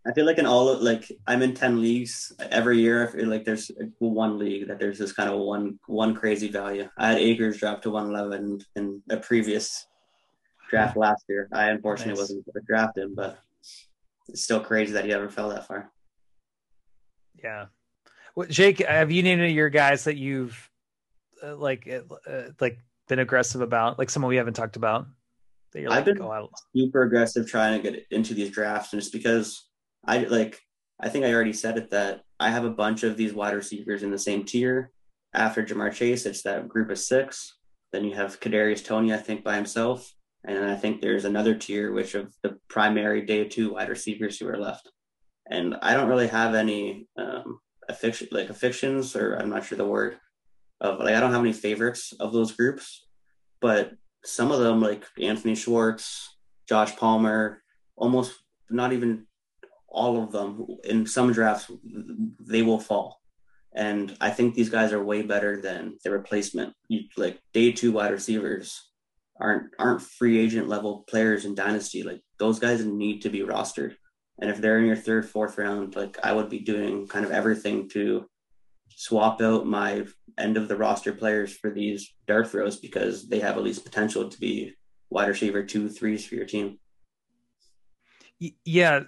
I 0.07 0.13
feel 0.13 0.27
like 0.27 0.37
in 0.37 0.45
all 0.45 0.69
of 0.69 0.81
like 0.81 1.11
I'm 1.25 1.41
in 1.41 1.55
ten 1.55 1.81
leagues 1.81 2.31
every 2.51 2.77
year. 2.79 3.07
I 3.07 3.11
feel 3.11 3.27
like 3.27 3.45
there's 3.45 3.71
one 3.97 4.37
league 4.37 4.67
that 4.67 4.79
there's 4.79 4.99
this 4.99 5.13
kind 5.13 5.29
of 5.29 5.39
one 5.39 5.79
one 5.87 6.13
crazy 6.13 6.49
value. 6.49 6.87
I 6.99 7.09
had 7.09 7.17
Akers 7.17 7.57
drop 7.57 7.81
to 7.83 7.89
111 7.89 8.61
in 8.75 9.01
a 9.09 9.17
previous 9.17 9.87
draft 10.69 10.95
last 10.95 11.25
year. 11.27 11.49
I 11.51 11.69
unfortunately 11.69 12.13
nice. 12.13 12.19
wasn't 12.19 12.43
able 12.43 12.53
to 12.53 12.65
draft 12.67 12.97
him, 12.97 13.15
but 13.15 13.39
it's 14.27 14.43
still 14.43 14.59
crazy 14.59 14.93
that 14.93 15.05
he 15.05 15.13
ever 15.13 15.29
fell 15.29 15.49
that 15.49 15.67
far. 15.67 15.91
Yeah. 17.41 17.65
Well, 18.35 18.47
Jake, 18.47 18.79
have 18.79 19.11
you 19.11 19.23
named 19.23 19.41
any 19.41 19.51
of 19.51 19.55
your 19.55 19.69
guys 19.69 20.05
that 20.05 20.17
you've 20.17 20.69
uh, 21.43 21.55
like 21.55 21.87
uh, 21.87 22.29
uh, 22.29 22.49
like 22.59 22.79
been 23.07 23.19
aggressive 23.19 23.61
about, 23.61 23.99
like 23.99 24.09
someone 24.09 24.29
we 24.29 24.37
haven't 24.37 24.55
talked 24.55 24.75
about 24.75 25.07
that 25.71 25.81
you're 25.81 25.91
I've 25.91 26.07
like, 26.07 26.17
been 26.17 26.21
oh, 26.23 26.49
super 26.75 27.03
aggressive 27.03 27.47
trying 27.47 27.81
to 27.81 27.91
get 27.91 28.05
into 28.11 28.33
these 28.33 28.49
drafts, 28.49 28.93
and 28.93 29.01
it's 29.01 29.11
because 29.11 29.67
I 30.05 30.19
like. 30.19 30.59
I 30.97 31.09
think 31.09 31.25
I 31.25 31.33
already 31.33 31.51
said 31.51 31.77
it 31.77 31.91
that 31.91 32.21
I 32.39 32.49
have 32.51 32.63
a 32.63 32.69
bunch 32.69 33.03
of 33.03 33.17
these 33.17 33.33
wide 33.33 33.53
receivers 33.53 34.01
in 34.01 34.11
the 34.11 34.17
same 34.17 34.45
tier. 34.45 34.91
After 35.33 35.61
Ja'Marr 35.61 35.93
Chase, 35.93 36.25
it's 36.25 36.43
that 36.43 36.69
group 36.69 36.89
of 36.89 36.97
six. 36.97 37.57
Then 37.91 38.05
you 38.05 38.15
have 38.15 38.39
Kadarius 38.39 38.83
Toney, 38.83 39.13
I 39.13 39.17
think, 39.17 39.43
by 39.43 39.55
himself, 39.55 40.13
and 40.47 40.65
I 40.65 40.75
think 40.75 41.01
there's 41.01 41.25
another 41.25 41.55
tier, 41.55 41.91
which 41.91 42.15
of 42.15 42.33
the 42.43 42.57
primary 42.67 43.25
day 43.25 43.45
two 43.45 43.73
wide 43.73 43.89
receivers 43.89 44.37
who 44.37 44.47
are 44.47 44.57
left. 44.57 44.89
And 45.49 45.75
I 45.81 45.93
don't 45.93 46.09
really 46.09 46.27
have 46.27 46.55
any 46.55 47.07
um, 47.17 47.59
affiction, 47.89 48.27
like 48.31 48.49
affections, 48.49 49.15
or 49.15 49.35
I'm 49.35 49.49
not 49.49 49.65
sure 49.65 49.77
the 49.77 49.85
word 49.85 50.17
of 50.81 50.99
like 50.99 51.15
I 51.15 51.19
don't 51.19 51.31
have 51.31 51.41
any 51.41 51.53
favorites 51.53 52.13
of 52.19 52.33
those 52.33 52.51
groups, 52.51 53.05
but 53.61 53.93
some 54.23 54.51
of 54.51 54.59
them 54.59 54.81
like 54.81 55.05
Anthony 55.19 55.55
Schwartz, 55.55 56.35
Josh 56.67 56.95
Palmer, 56.95 57.61
almost 57.95 58.33
not 58.69 58.93
even 58.93 59.27
all 59.87 60.21
of 60.21 60.31
them 60.31 60.65
in 60.83 61.05
some 61.05 61.31
drafts 61.31 61.71
they 62.39 62.61
will 62.61 62.79
fall. 62.79 63.21
And 63.73 64.15
I 64.21 64.29
think 64.29 64.55
these 64.55 64.69
guys 64.69 64.93
are 64.93 65.03
way 65.03 65.21
better 65.21 65.61
than 65.61 65.97
the 66.03 66.11
replacement. 66.11 66.73
Like 67.17 67.39
day 67.53 67.71
two 67.71 67.91
wide 67.91 68.11
receivers 68.11 68.81
aren't 69.39 69.71
aren't 69.79 70.01
free 70.01 70.39
agent 70.39 70.67
level 70.67 71.03
players 71.07 71.45
in 71.45 71.55
dynasty. 71.55 72.03
Like 72.03 72.21
those 72.39 72.59
guys 72.59 72.85
need 72.85 73.21
to 73.21 73.29
be 73.29 73.41
rostered. 73.41 73.95
And 74.39 74.49
if 74.49 74.59
they're 74.59 74.79
in 74.79 74.85
your 74.85 74.95
third, 74.95 75.27
fourth 75.29 75.57
round, 75.57 75.95
like 75.95 76.17
I 76.23 76.33
would 76.33 76.49
be 76.49 76.59
doing 76.59 77.07
kind 77.07 77.25
of 77.25 77.31
everything 77.31 77.89
to 77.89 78.25
swap 78.89 79.41
out 79.41 79.65
my 79.65 80.05
end 80.37 80.57
of 80.57 80.67
the 80.67 80.75
roster 80.75 81.13
players 81.13 81.55
for 81.55 81.69
these 81.69 82.13
dart 82.27 82.49
throws 82.49 82.77
because 82.77 83.27
they 83.27 83.39
have 83.39 83.57
at 83.57 83.63
least 83.63 83.85
potential 83.85 84.29
to 84.29 84.39
be 84.39 84.73
wide 85.09 85.27
receiver 85.27 85.63
two, 85.63 85.89
threes 85.89 86.25
for 86.25 86.35
your 86.35 86.45
team. 86.45 86.77
Yeah, 88.65 89.01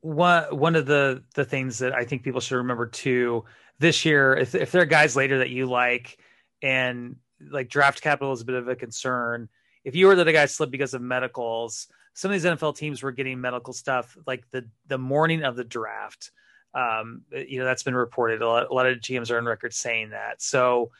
one 0.00 0.44
one 0.56 0.76
of 0.76 0.86
the 0.86 1.22
the 1.34 1.44
things 1.44 1.78
that 1.78 1.94
I 1.94 2.04
think 2.04 2.22
people 2.22 2.40
should 2.40 2.56
remember 2.56 2.86
too 2.86 3.44
this 3.78 4.04
year, 4.04 4.34
if 4.34 4.54
if 4.54 4.72
there 4.72 4.82
are 4.82 4.86
guys 4.86 5.16
later 5.16 5.38
that 5.38 5.50
you 5.50 5.66
like, 5.66 6.18
and 6.62 7.16
like 7.50 7.68
draft 7.68 8.00
capital 8.02 8.32
is 8.32 8.40
a 8.40 8.44
bit 8.44 8.56
of 8.56 8.68
a 8.68 8.76
concern. 8.76 9.48
If 9.84 9.94
you 9.94 10.06
were 10.06 10.14
that 10.14 10.32
guy 10.32 10.46
slipped 10.46 10.72
because 10.72 10.94
of 10.94 11.02
medicals, 11.02 11.88
some 12.14 12.30
of 12.30 12.32
these 12.32 12.50
NFL 12.50 12.76
teams 12.76 13.02
were 13.02 13.12
getting 13.12 13.40
medical 13.40 13.72
stuff 13.72 14.16
like 14.26 14.44
the 14.50 14.68
the 14.86 14.98
morning 14.98 15.44
of 15.44 15.56
the 15.56 15.64
draft. 15.64 16.30
Um, 16.74 17.22
you 17.30 17.58
know, 17.58 17.64
that's 17.64 17.82
been 17.82 17.94
reported. 17.94 18.42
A 18.42 18.48
lot, 18.48 18.70
a 18.70 18.74
lot 18.74 18.86
of 18.86 18.98
GMs 18.98 19.30
are 19.30 19.38
on 19.38 19.44
record 19.44 19.72
saying 19.72 20.10
that. 20.10 20.42
So 20.42 20.90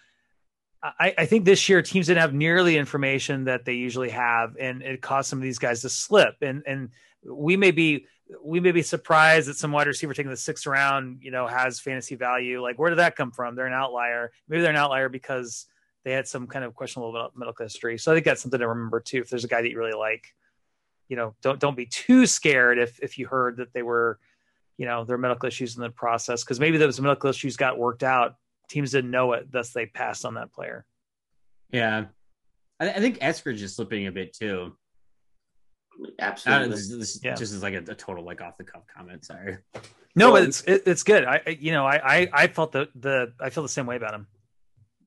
I, 0.84 1.14
I, 1.18 1.26
think 1.26 1.45
this 1.45 1.68
year 1.68 1.82
teams 1.82 2.07
didn't 2.07 2.20
have 2.20 2.32
nearly 2.32 2.76
information 2.76 3.45
that 3.45 3.64
they 3.64 3.72
usually 3.72 4.11
have, 4.11 4.55
and 4.61 4.82
it 4.82 5.01
caused 5.01 5.30
some 5.30 5.38
of 5.38 5.42
these 5.42 5.59
guys 5.59 5.80
to 5.80 5.88
slip. 5.88 6.36
And 6.42 6.62
and 6.66 6.90
we 7.24 7.57
may 7.57 7.70
be 7.70 8.07
we 8.42 8.61
may 8.61 8.70
be 8.72 8.82
surprised 8.82 9.49
that 9.49 9.57
some 9.57 9.72
wide 9.72 9.86
receiver 9.86 10.14
taking 10.14 10.30
the 10.30 10.36
sixth 10.36 10.66
round, 10.66 11.18
you 11.22 11.30
know, 11.30 11.47
has 11.47 11.80
fantasy 11.80 12.16
value. 12.16 12.62
Like, 12.62 12.78
where 12.78 12.90
did 12.90 12.99
that 12.99 13.16
come 13.16 13.30
from? 13.30 13.55
They're 13.55 13.66
an 13.66 13.72
outlier. 13.72 14.30
Maybe 14.49 14.62
they're 14.62 14.70
an 14.70 14.76
outlier 14.76 15.09
because 15.09 15.66
they 16.05 16.12
had 16.12 16.28
some 16.28 16.46
kind 16.46 16.64
of 16.64 16.74
questionable 16.74 17.30
medical 17.34 17.64
history. 17.64 17.98
So 17.98 18.12
I 18.12 18.14
think 18.14 18.26
that's 18.26 18.42
something 18.42 18.61
to 18.61 18.68
remember 18.68 19.00
too. 19.00 19.18
If 19.18 19.30
there's 19.30 19.44
a 19.44 19.48
guy 19.48 19.62
that 19.62 19.70
you 19.70 19.78
really 19.78 19.98
like, 19.98 20.34
you 21.09 21.16
know, 21.16 21.34
don't 21.42 21.59
don't 21.59 21.76
be 21.76 21.86
too 21.86 22.26
scared 22.26 22.78
if 22.78 23.00
if 23.00 23.18
you 23.18 23.26
heard 23.26 23.57
that 23.57 23.72
they 23.72 23.82
were 23.82 24.18
you 24.76 24.86
know 24.86 25.05
their 25.05 25.18
medical 25.18 25.46
issues 25.46 25.76
in 25.76 25.82
the 25.82 25.90
process 25.90 26.44
because 26.44 26.61
maybe 26.61 26.76
those 26.76 27.00
medical 27.00 27.30
issues 27.30 27.57
got 27.57 27.78
worked 27.78 28.02
out. 28.02 28.36
Teams 28.68 28.92
didn't 28.92 29.11
know 29.11 29.32
it 29.32 29.50
thus 29.50 29.70
they 29.70 29.86
passed 29.86 30.24
on 30.24 30.34
that 30.34 30.52
player. 30.52 30.84
Yeah. 31.70 32.07
I, 32.80 32.90
I 32.90 33.00
think 33.00 33.18
eskridge 33.18 33.62
is 33.62 33.76
slipping 33.76 34.07
a 34.07 34.12
bit 34.12 34.34
too. 34.34 34.76
Absolutely. 36.18 36.66
Uh, 36.66 36.68
this, 36.68 36.88
this 36.88 37.20
yeah. 37.22 37.34
just 37.34 37.52
is 37.52 37.62
like 37.62 37.74
a, 37.74 37.78
a, 37.78 37.94
total 37.94 38.24
like 38.24 38.40
off 38.40 38.57
the 38.59 38.64
cuff 38.64 38.82
comment 38.94 39.24
sorry. 39.24 39.59
No 40.16 40.32
well, 40.32 40.42
but 40.42 40.48
it's 40.48 40.62
it, 40.62 40.82
it's 40.86 41.02
good. 41.02 41.24
I 41.24 41.57
you 41.61 41.72
know 41.72 41.86
I, 41.86 42.20
I 42.20 42.28
i 42.32 42.46
felt 42.48 42.72
the 42.72 42.88
the 42.94 43.32
i 43.40 43.50
feel 43.50 43.62
the 43.62 43.68
same 43.68 43.86
way 43.86 43.96
about 43.96 44.14
him 44.14 44.26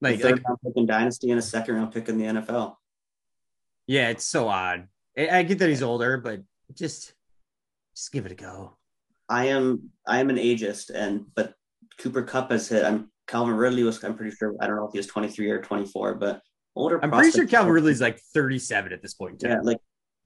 like 0.01 0.19
third 0.19 0.43
round 0.47 0.59
pick 0.63 0.73
in 0.75 0.85
dynasty 0.85 1.29
and 1.29 1.39
a 1.39 1.41
second 1.41 1.75
round 1.75 1.93
pick 1.93 2.09
in 2.09 2.17
the 2.17 2.25
nfl 2.25 2.75
yeah 3.87 4.09
it's 4.09 4.25
so 4.25 4.47
odd 4.47 4.87
I, 5.17 5.29
I 5.29 5.43
get 5.43 5.59
that 5.59 5.69
he's 5.69 5.83
older 5.83 6.17
but 6.17 6.41
just 6.73 7.13
just 7.95 8.11
give 8.11 8.25
it 8.25 8.31
a 8.31 8.35
go 8.35 8.77
I 9.29 9.45
am 9.45 9.89
I 10.05 10.19
am 10.19 10.29
an 10.29 10.37
ageist, 10.37 10.89
and 10.93 11.25
but 11.35 11.53
Cooper 11.99 12.23
Kupp 12.23 12.51
has 12.51 12.67
hit. 12.69 12.85
I'm 12.85 13.11
Calvin 13.27 13.55
Ridley 13.55 13.83
was. 13.83 14.03
I'm 14.03 14.15
pretty 14.15 14.35
sure. 14.35 14.55
I 14.61 14.67
don't 14.67 14.77
know 14.77 14.85
if 14.85 14.93
he 14.93 14.99
was 14.99 15.07
23 15.07 15.49
or 15.49 15.61
24, 15.61 16.15
but 16.15 16.41
older. 16.75 17.03
I'm 17.03 17.11
pretty 17.11 17.31
sure 17.31 17.45
Calvin 17.45 17.73
Ridley's 17.73 18.01
like 18.01 18.19
37 18.33 18.93
at 18.93 19.01
this 19.01 19.13
point. 19.13 19.41
Yeah, 19.41 19.59
like 19.61 19.79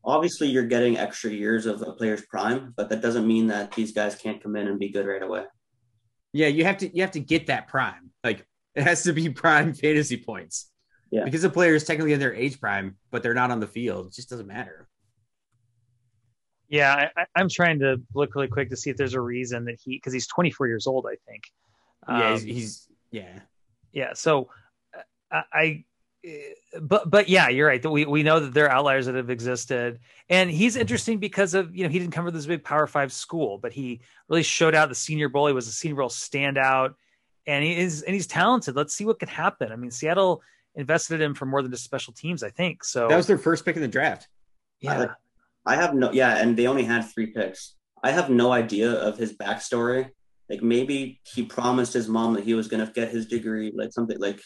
obviously 0.03 0.47
you're 0.47 0.65
getting 0.65 0.97
extra 0.97 1.31
years 1.31 1.65
of 1.65 1.81
a 1.81 1.93
player's 1.93 2.23
prime, 2.27 2.73
but 2.77 2.89
that 2.89 3.01
doesn't 3.01 3.25
mean 3.25 3.47
that 3.47 3.71
these 3.71 3.91
guys 3.91 4.15
can't 4.15 4.41
come 4.41 4.55
in 4.55 4.67
and 4.67 4.79
be 4.79 4.89
good 4.89 5.07
right 5.07 5.21
away. 5.21 5.45
Yeah, 6.33 6.47
you 6.47 6.63
have 6.63 6.77
to 6.77 6.95
you 6.95 7.01
have 7.01 7.11
to 7.11 7.19
get 7.19 7.47
that 7.47 7.67
prime. 7.67 8.10
Like 8.75 8.85
it 8.85 8.89
has 8.89 9.03
to 9.03 9.13
be 9.13 9.29
prime 9.29 9.73
fantasy 9.73 10.17
points. 10.17 10.69
Yeah. 11.11 11.25
Because 11.25 11.41
the 11.41 11.49
player 11.49 11.75
is 11.75 11.83
technically 11.83 12.13
in 12.13 12.19
their 12.19 12.33
age 12.33 12.59
prime, 12.59 12.95
but 13.11 13.21
they're 13.21 13.33
not 13.33 13.51
on 13.51 13.59
the 13.59 13.67
field. 13.67 14.07
It 14.07 14.13
just 14.13 14.29
doesn't 14.29 14.47
matter. 14.47 14.87
Yeah, 16.69 17.09
I, 17.17 17.25
am 17.35 17.49
trying 17.49 17.79
to 17.79 18.01
look 18.15 18.33
really 18.33 18.47
quick 18.47 18.69
to 18.69 18.77
see 18.77 18.89
if 18.89 18.95
there's 18.95 19.13
a 19.13 19.19
reason 19.19 19.65
that 19.65 19.77
he 19.83 19.97
because 19.97 20.13
he's 20.13 20.25
24 20.27 20.67
years 20.67 20.87
old, 20.87 21.05
I 21.05 21.17
think. 21.29 21.43
Yeah, 22.07 22.27
um, 22.29 22.33
he's, 22.33 22.43
he's, 22.43 22.87
yeah, 23.11 23.39
yeah. 23.91 24.13
So 24.13 24.47
I, 25.29 25.43
I, 25.51 25.85
but 26.81 27.09
but 27.09 27.27
yeah, 27.27 27.49
you're 27.49 27.67
right. 27.67 27.85
We 27.85 28.05
we 28.05 28.23
know 28.23 28.39
that 28.39 28.53
there 28.53 28.67
are 28.67 28.71
outliers 28.71 29.07
that 29.07 29.15
have 29.15 29.29
existed, 29.29 29.99
and 30.29 30.49
he's 30.49 30.77
interesting 30.77 31.17
because 31.17 31.55
of 31.55 31.75
you 31.75 31.83
know 31.83 31.89
he 31.89 31.99
didn't 31.99 32.13
come 32.13 32.23
from 32.23 32.33
this 32.33 32.45
big 32.45 32.63
Power 32.63 32.87
Five 32.87 33.11
school, 33.11 33.57
but 33.57 33.73
he 33.73 33.99
really 34.29 34.43
showed 34.43 34.73
out 34.73 34.87
the 34.87 34.95
Senior 34.95 35.27
Bowl. 35.27 35.47
He 35.47 35.53
was 35.53 35.67
a 35.67 35.73
Senior 35.73 35.97
Bowl 35.97 36.09
standout, 36.09 36.93
and 37.47 37.63
he 37.63 37.77
is 37.77 38.01
and 38.03 38.13
he's 38.13 38.27
talented. 38.27 38.75
Let's 38.75 38.93
see 38.93 39.05
what 39.05 39.19
can 39.19 39.29
happen. 39.29 39.71
I 39.71 39.75
mean, 39.75 39.91
Seattle 39.91 40.41
invested 40.75 41.15
in 41.15 41.21
him 41.21 41.33
for 41.33 41.45
more 41.45 41.61
than 41.61 41.71
just 41.71 41.83
special 41.83 42.13
teams. 42.13 42.43
I 42.43 42.49
think 42.49 42.83
so. 42.83 43.07
That 43.07 43.17
was 43.17 43.27
their 43.27 43.37
first 43.37 43.65
pick 43.65 43.75
in 43.75 43.81
the 43.81 43.87
draft. 43.87 44.27
Yeah. 44.79 45.13
I 45.65 45.75
have 45.75 45.93
no, 45.93 46.11
yeah, 46.11 46.37
and 46.37 46.57
they 46.57 46.67
only 46.67 46.83
had 46.83 47.01
three 47.01 47.27
picks. 47.27 47.75
I 48.03 48.11
have 48.11 48.29
no 48.29 48.51
idea 48.51 48.91
of 48.91 49.17
his 49.17 49.33
backstory. 49.33 50.09
Like 50.49 50.63
maybe 50.63 51.21
he 51.23 51.43
promised 51.43 51.93
his 51.93 52.07
mom 52.07 52.33
that 52.33 52.43
he 52.43 52.55
was 52.55 52.67
going 52.67 52.85
to 52.85 52.91
get 52.91 53.09
his 53.09 53.27
degree, 53.27 53.71
like 53.75 53.93
something 53.93 54.19
like 54.19 54.41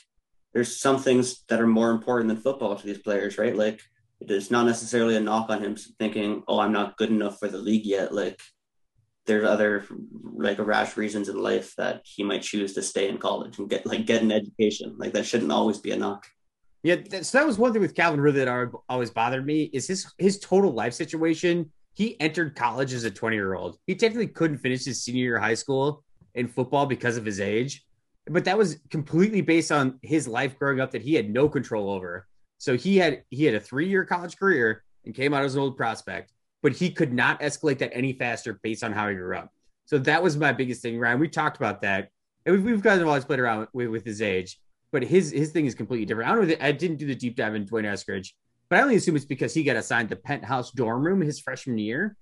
there's 0.54 0.80
some 0.80 1.00
things 1.00 1.44
that 1.50 1.62
are 1.62 1.68
more 1.68 1.92
important 1.92 2.28
than 2.28 2.38
football 2.38 2.76
to 2.76 2.86
these 2.86 3.00
players, 3.00 3.38
right? 3.38 3.56
Like 3.56 3.82
it's 4.20 4.52
not 4.52 4.66
necessarily 4.66 5.16
a 5.16 5.20
knock 5.20 5.50
on 5.50 5.62
him 5.62 5.76
thinking, 6.00 6.44
oh, 6.48 6.60
I'm 6.60 6.74
not 6.74 6.98
good 6.98 7.10
enough 7.10 7.40
for 7.40 7.48
the 7.48 7.58
league 7.58 7.86
yet. 7.86 8.14
Like 8.14 8.40
there's 9.26 9.46
other 9.46 9.86
like 10.36 10.60
rash 10.60 10.98
reasons 10.98 11.30
in 11.30 11.42
life 11.42 11.76
that 11.78 12.02
he 12.06 12.24
might 12.24 12.42
choose 12.42 12.74
to 12.74 12.82
stay 12.82 13.10
in 13.10 13.18
college 13.18 13.58
and 13.58 13.70
get 13.70 13.86
like 13.86 14.06
get 14.06 14.22
an 14.22 14.32
education. 14.32 14.96
Like 14.98 15.14
that 15.14 15.26
shouldn't 15.26 15.52
always 15.52 15.78
be 15.78 15.92
a 15.92 15.98
knock. 15.98 16.26
Yeah, 16.84 16.98
so 17.24 17.40
that 17.40 17.48
was 17.48 17.58
one 17.58 17.74
thing 17.74 17.82
with 17.82 17.96
Calvin 17.96 18.22
Ridley 18.22 18.46
that 18.46 18.72
always 18.88 19.10
bothered 19.10 19.46
me 19.46 19.64
is 19.74 19.88
his 19.88 20.06
his 20.18 20.40
total 20.40 20.72
life 20.72 20.94
situation. 20.94 21.72
He 21.94 22.20
entered 22.20 22.56
college 22.56 22.94
as 22.94 23.06
a 23.06 23.12
20 23.12 23.36
year 23.36 23.56
old. 23.56 23.78
He 23.88 23.96
technically 23.96 24.28
couldn't 24.28 24.60
finish 24.60 24.86
his 24.86 25.04
senior 25.04 25.24
year 25.24 25.36
of 25.38 25.44
high 25.44 25.56
school 25.56 26.04
in 26.36 26.48
football 26.48 26.86
because 26.86 27.18
of 27.18 27.26
his 27.26 27.40
age, 27.40 27.86
but 28.28 28.46
that 28.46 28.58
was 28.58 28.78
completely 28.90 29.42
based 29.42 29.72
on 29.72 29.98
his 30.02 30.28
life 30.28 30.60
growing 30.60 30.80
up 30.80 30.92
that 30.92 31.02
he 31.02 31.16
had 31.16 31.30
no 31.30 31.50
control 31.50 31.90
over. 31.90 32.28
So 32.60 32.78
he 32.78 32.98
had 32.98 33.24
he 33.30 33.46
had 33.46 33.56
a 33.56 33.60
three 33.60 33.90
year 33.90 34.06
college 34.06 34.38
career 34.38 34.84
and 35.06 35.16
came 35.16 35.34
out 35.34 35.44
as 35.44 35.56
an 35.56 35.62
old 35.62 35.78
prospect, 35.78 36.32
but 36.66 36.74
he 36.74 36.90
could 36.90 37.14
not 37.14 37.40
escalate 37.40 37.78
that 37.78 37.96
any 37.96 38.14
faster 38.14 38.60
based 38.64 38.84
on 38.84 38.92
how 38.92 39.08
he 39.08 39.14
grew 39.16 39.38
up. 39.38 39.52
So 39.86 40.00
that 40.00 40.24
was 40.24 40.36
my 40.36 40.52
biggest 40.52 40.82
thing, 40.82 40.98
Ryan. 40.98 41.20
We 41.20 41.30
talked 41.30 41.58
about 41.58 41.82
that, 41.84 42.10
and 42.46 42.56
we've, 42.56 42.66
we've 42.66 42.82
guys 42.82 42.98
have 42.98 43.08
always 43.08 43.26
played 43.26 43.40
around 43.40 43.68
with, 43.74 43.90
with 43.90 44.04
his 44.04 44.22
age 44.22 44.58
but 44.96 45.04
his 45.04 45.30
his 45.30 45.52
thing 45.52 45.66
is 45.66 45.76
completely 45.76 46.06
different. 46.06 46.30
I 46.30 46.36
don't 46.36 46.48
know. 46.48 46.56
I 46.62 46.72
didn't 46.72 46.96
do 46.96 47.06
the 47.06 47.16
deep 47.16 47.36
dive 47.36 47.54
in 47.54 47.66
D'Wayne 47.66 47.84
Eskridge, 47.84 48.30
but 48.70 48.80
I 48.80 48.82
only 48.82 48.96
assume 48.96 49.18
it's 49.18 49.26
because 49.26 49.54
he 49.54 49.66
got 49.66 49.76
assigned 49.76 50.08
the 50.08 50.16
penthouse 50.16 50.72
dorm 50.72 51.06
room 51.06 51.20
his 51.20 51.38
freshman 51.38 51.78
year, 51.78 52.16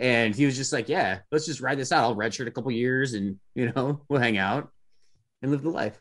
and 0.00 0.34
he 0.34 0.44
was 0.44 0.56
just 0.56 0.72
like, 0.72 0.88
"Yeah, 0.88 1.20
let's 1.30 1.46
just 1.46 1.60
ride 1.60 1.78
this 1.78 1.92
out. 1.92 2.02
I'll 2.02 2.16
redshirt 2.16 2.48
a 2.48 2.50
couple 2.50 2.72
years, 2.72 3.14
and 3.14 3.36
you 3.54 3.70
know, 3.70 4.00
we'll 4.08 4.20
hang 4.20 4.36
out 4.36 4.68
and 5.42 5.52
live 5.52 5.62
the 5.62 5.70
life." 5.70 6.00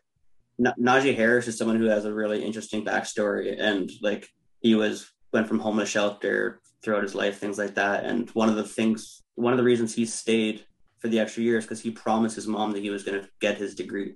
Najee 0.59 1.15
Harris 1.15 1.47
is 1.47 1.55
someone 1.55 1.77
who 1.77 1.85
has 1.85 2.05
a 2.05 2.11
really 2.11 2.43
interesting 2.43 2.83
backstory, 2.83 3.55
and 3.55 3.87
like 4.01 4.27
he 4.59 4.73
was 4.73 5.11
went 5.31 5.47
from 5.47 5.59
homeless 5.59 5.89
shelter 5.89 6.61
throughout 6.83 7.03
his 7.03 7.15
life, 7.15 7.37
things 7.37 7.57
like 7.57 7.75
that. 7.75 8.03
And 8.05 8.29
one 8.31 8.49
of 8.49 8.55
the 8.55 8.63
things, 8.63 9.21
one 9.35 9.53
of 9.53 9.57
the 9.57 9.63
reasons 9.63 9.93
he 9.93 10.05
stayed 10.05 10.65
for 10.99 11.07
the 11.07 11.19
extra 11.19 11.43
years 11.43 11.65
because 11.65 11.81
he 11.81 11.91
promised 11.91 12.35
his 12.35 12.47
mom 12.47 12.71
that 12.71 12.81
he 12.81 12.89
was 12.89 13.03
going 13.03 13.21
to 13.21 13.29
get 13.39 13.57
his 13.57 13.75
degree. 13.75 14.15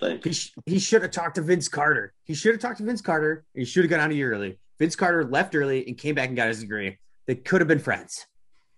Like 0.00 0.24
he, 0.24 0.32
sh- 0.32 0.54
he 0.66 0.78
should 0.78 1.02
have 1.02 1.10
talked 1.10 1.34
to 1.34 1.42
Vince 1.42 1.68
Carter. 1.68 2.14
He 2.24 2.34
should 2.34 2.52
have 2.52 2.60
talked 2.60 2.78
to 2.78 2.84
Vince 2.84 3.02
Carter. 3.02 3.44
He 3.54 3.64
should 3.64 3.84
have 3.84 3.90
gone 3.90 4.00
out 4.00 4.10
a 4.10 4.14
year 4.14 4.32
early. 4.32 4.58
Vince 4.78 4.96
Carter 4.96 5.24
left 5.24 5.54
early 5.54 5.86
and 5.86 5.98
came 5.98 6.14
back 6.14 6.28
and 6.28 6.36
got 6.36 6.48
his 6.48 6.60
degree. 6.60 6.98
They 7.26 7.34
could 7.34 7.60
have 7.60 7.68
been 7.68 7.78
friends. 7.78 8.26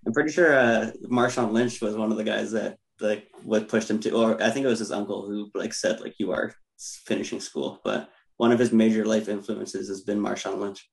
I'm 0.07 0.13
pretty 0.13 0.33
sure 0.33 0.55
uh, 0.55 0.91
Marshawn 1.05 1.53
Lynch 1.53 1.81
was 1.81 1.97
one 1.97 2.11
of 2.11 2.19
the 2.19 2.25
guys 2.25 2.53
that 2.53 2.77
like 3.01 3.29
what 3.43 3.69
pushed 3.69 3.91
him 3.91 4.01
to, 4.01 4.11
or 4.11 4.43
I 4.43 4.51
think 4.51 4.67
it 4.67 4.69
was 4.69 4.81
his 4.81 4.93
uncle 4.93 5.27
who 5.27 5.51
like 5.55 5.73
said 5.73 6.01
like 6.01 6.15
you 6.19 6.33
are 6.33 6.53
finishing 7.07 7.41
school. 7.41 7.81
But 7.85 8.11
one 8.37 8.53
of 8.53 8.59
his 8.59 8.73
major 8.73 9.07
life 9.07 9.29
influences 9.29 9.89
has 9.89 10.03
been 10.03 10.21
Marshawn 10.21 10.59
Lynch. 10.59 10.89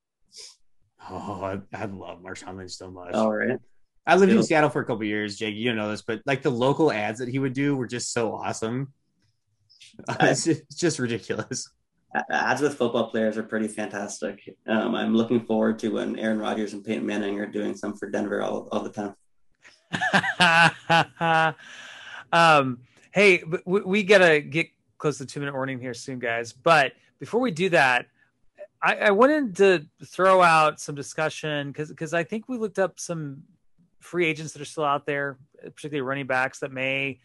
Oh, 1.10 1.42
I, 1.42 1.58
I 1.76 1.84
love 1.86 2.22
Marshawn 2.22 2.56
Lynch 2.56 2.72
so 2.72 2.90
much. 2.90 3.14
All 3.14 3.32
right. 3.32 3.58
I 4.06 4.16
lived 4.16 4.32
in 4.32 4.42
Seattle 4.42 4.70
for 4.70 4.80
a 4.80 4.84
couple 4.84 5.04
years, 5.04 5.36
Jake. 5.36 5.54
You 5.54 5.66
don't 5.66 5.76
know 5.76 5.90
this, 5.90 6.02
but 6.02 6.22
like 6.26 6.42
the 6.42 6.50
local 6.50 6.90
ads 6.90 7.20
that 7.20 7.28
he 7.28 7.38
would 7.38 7.52
do 7.52 7.76
were 7.76 7.86
just 7.86 8.12
so 8.12 8.34
awesome. 8.34 8.92
it's, 10.20 10.44
just, 10.44 10.60
it's 10.62 10.76
just 10.76 10.98
ridiculous. 10.98 11.70
Ads 12.30 12.60
with 12.60 12.76
football 12.76 13.10
players 13.10 13.38
are 13.38 13.42
pretty 13.42 13.68
fantastic. 13.68 14.56
Um, 14.66 14.94
I'm 14.94 15.14
looking 15.14 15.40
forward 15.40 15.78
to 15.80 15.88
when 15.90 16.18
Aaron 16.18 16.38
Rodgers 16.38 16.72
and 16.72 16.84
Peyton 16.84 17.06
Manning 17.06 17.38
are 17.38 17.46
doing 17.46 17.76
some 17.76 17.96
for 17.96 18.10
Denver 18.10 18.42
all, 18.42 18.68
all 18.72 18.80
the 18.80 18.90
time. 18.90 19.14
um, 22.32 22.78
hey, 23.12 23.42
we, 23.64 23.80
we 23.82 24.02
gotta 24.02 24.40
get 24.40 24.68
close 24.98 25.18
to 25.18 25.24
the 25.24 25.30
two 25.30 25.40
minute 25.40 25.54
warning 25.54 25.78
here 25.78 25.94
soon, 25.94 26.18
guys. 26.18 26.52
But 26.52 26.92
before 27.18 27.40
we 27.40 27.50
do 27.50 27.68
that, 27.70 28.06
I, 28.82 28.96
I 28.96 29.10
wanted 29.12 29.56
to 29.56 29.86
throw 30.04 30.42
out 30.42 30.80
some 30.80 30.94
discussion 30.94 31.68
because 31.68 31.88
because 31.88 32.12
I 32.14 32.24
think 32.24 32.48
we 32.48 32.58
looked 32.58 32.78
up 32.78 32.98
some 32.98 33.42
free 34.00 34.26
agents 34.26 34.52
that 34.52 34.62
are 34.62 34.66
still 34.66 34.84
out 34.84 35.06
there, 35.06 35.38
particularly 35.62 36.00
running 36.00 36.26
backs 36.26 36.58
that 36.60 36.72
may, 36.72 37.20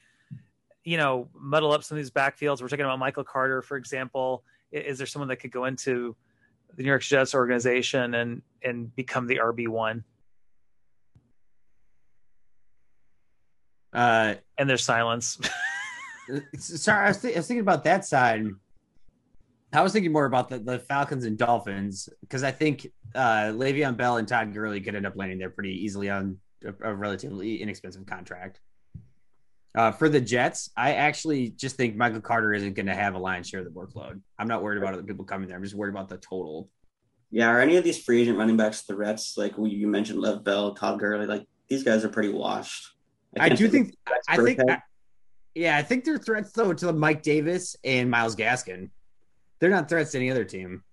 you 0.83 0.97
know, 0.97 1.27
muddle 1.33 1.71
up 1.71 1.83
some 1.83 1.97
of 1.97 2.03
these 2.03 2.11
backfields. 2.11 2.61
We're 2.61 2.67
talking 2.67 2.85
about 2.85 2.99
Michael 2.99 3.23
Carter, 3.23 3.61
for 3.63 3.75
example. 3.77 4.43
Is 4.71 4.99
there 4.99 5.07
someone 5.07 5.29
that 5.29 5.37
could 5.37 5.51
go 5.51 5.65
into 5.65 6.15
the 6.75 6.83
New 6.83 6.89
York 6.89 7.01
Jets 7.01 7.33
organization 7.33 8.13
and 8.13 8.41
and 8.61 8.95
become 8.95 9.25
the 9.25 9.37
RB 9.37 9.67
one? 9.67 10.03
Uh, 13.93 14.35
And 14.59 14.69
there's 14.69 14.83
silence. 14.83 15.39
sorry, 16.57 17.05
I 17.05 17.07
was, 17.07 17.17
thi- 17.17 17.33
I 17.33 17.37
was 17.37 17.47
thinking 17.47 17.61
about 17.61 17.83
that 17.85 18.05
side. 18.05 18.45
I 19.73 19.81
was 19.81 19.91
thinking 19.91 20.11
more 20.13 20.25
about 20.25 20.49
the, 20.49 20.59
the 20.59 20.79
Falcons 20.79 21.25
and 21.25 21.37
Dolphins 21.37 22.07
because 22.21 22.43
I 22.43 22.51
think 22.51 22.87
uh, 23.13 23.51
Le'Veon 23.51 23.97
Bell 23.97 24.17
and 24.17 24.27
Todd 24.27 24.53
Gurley 24.53 24.79
could 24.79 24.95
end 24.95 25.05
up 25.05 25.15
landing 25.15 25.37
there 25.39 25.49
pretty 25.49 25.83
easily 25.83 26.09
on 26.09 26.37
a, 26.63 26.91
a 26.91 26.95
relatively 26.95 27.61
inexpensive 27.61 28.05
contract. 28.05 28.61
Uh, 29.75 29.91
for 29.91 30.09
the 30.09 30.21
Jets, 30.21 30.71
I 30.75 30.93
actually 30.93 31.49
just 31.49 31.75
think 31.75 31.95
Michael 31.95 32.21
Carter 32.21 32.53
isn't 32.53 32.73
going 32.73 32.87
to 32.87 32.95
have 32.95 33.13
a 33.13 33.19
lion's 33.19 33.47
share 33.49 33.59
of 33.59 33.65
the 33.65 33.71
workload. 33.71 34.21
I'm 34.39 34.47
not 34.47 34.63
worried 34.63 34.81
about 34.81 34.93
other 34.93 35.03
people 35.03 35.25
coming 35.25 35.47
there. 35.47 35.57
I'm 35.57 35.63
just 35.63 35.75
worried 35.75 35.91
about 35.93 36.09
the 36.09 36.17
total. 36.17 36.69
Yeah, 37.29 37.49
are 37.49 37.59
any 37.59 37.75
of 37.75 37.83
these 37.83 38.01
free 38.01 38.21
agent 38.21 38.37
running 38.37 38.57
backs 38.57 38.81
threats? 38.81 39.37
Like 39.37 39.53
you 39.57 39.87
mentioned, 39.87 40.19
Lev 40.19 40.43
Bell, 40.43 40.73
Todd 40.73 40.99
Gurley. 40.99 41.27
Like 41.27 41.45
these 41.67 41.83
guys 41.83 42.05
are 42.05 42.09
pretty 42.09 42.29
washed. 42.29 42.87
I 43.37 43.49
can't 43.49 43.59
do 43.59 43.67
think, 43.67 43.93
I 44.29 44.37
think, 44.37 44.59
I- 44.67 44.81
yeah, 45.53 45.77
I 45.77 45.83
think 45.83 46.05
they're 46.05 46.17
threats 46.17 46.53
though 46.53 46.73
to 46.73 46.93
Mike 46.93 47.21
Davis 47.21 47.75
and 47.83 48.09
Myles 48.09 48.35
Gaskin. 48.35 48.89
They're 49.59 49.69
not 49.69 49.89
threats 49.89 50.11
to 50.11 50.17
any 50.17 50.31
other 50.31 50.45
team. 50.45 50.83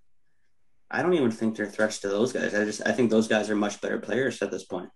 I 0.91 1.03
don't 1.03 1.15
even 1.15 1.31
think 1.31 1.57
they're 1.57 1.67
threats 1.67 1.99
to 2.01 2.09
those 2.09 2.33
guys. 2.33 2.55
I 2.55 2.65
just 2.65 2.87
I 2.87 2.93
think 2.93 3.11
those 3.11 3.29
guys 3.29 3.51
are 3.51 3.57
much 3.57 3.81
better 3.81 3.99
players 3.99 4.41
at 4.43 4.51
this 4.51 4.65
point. 4.65 4.91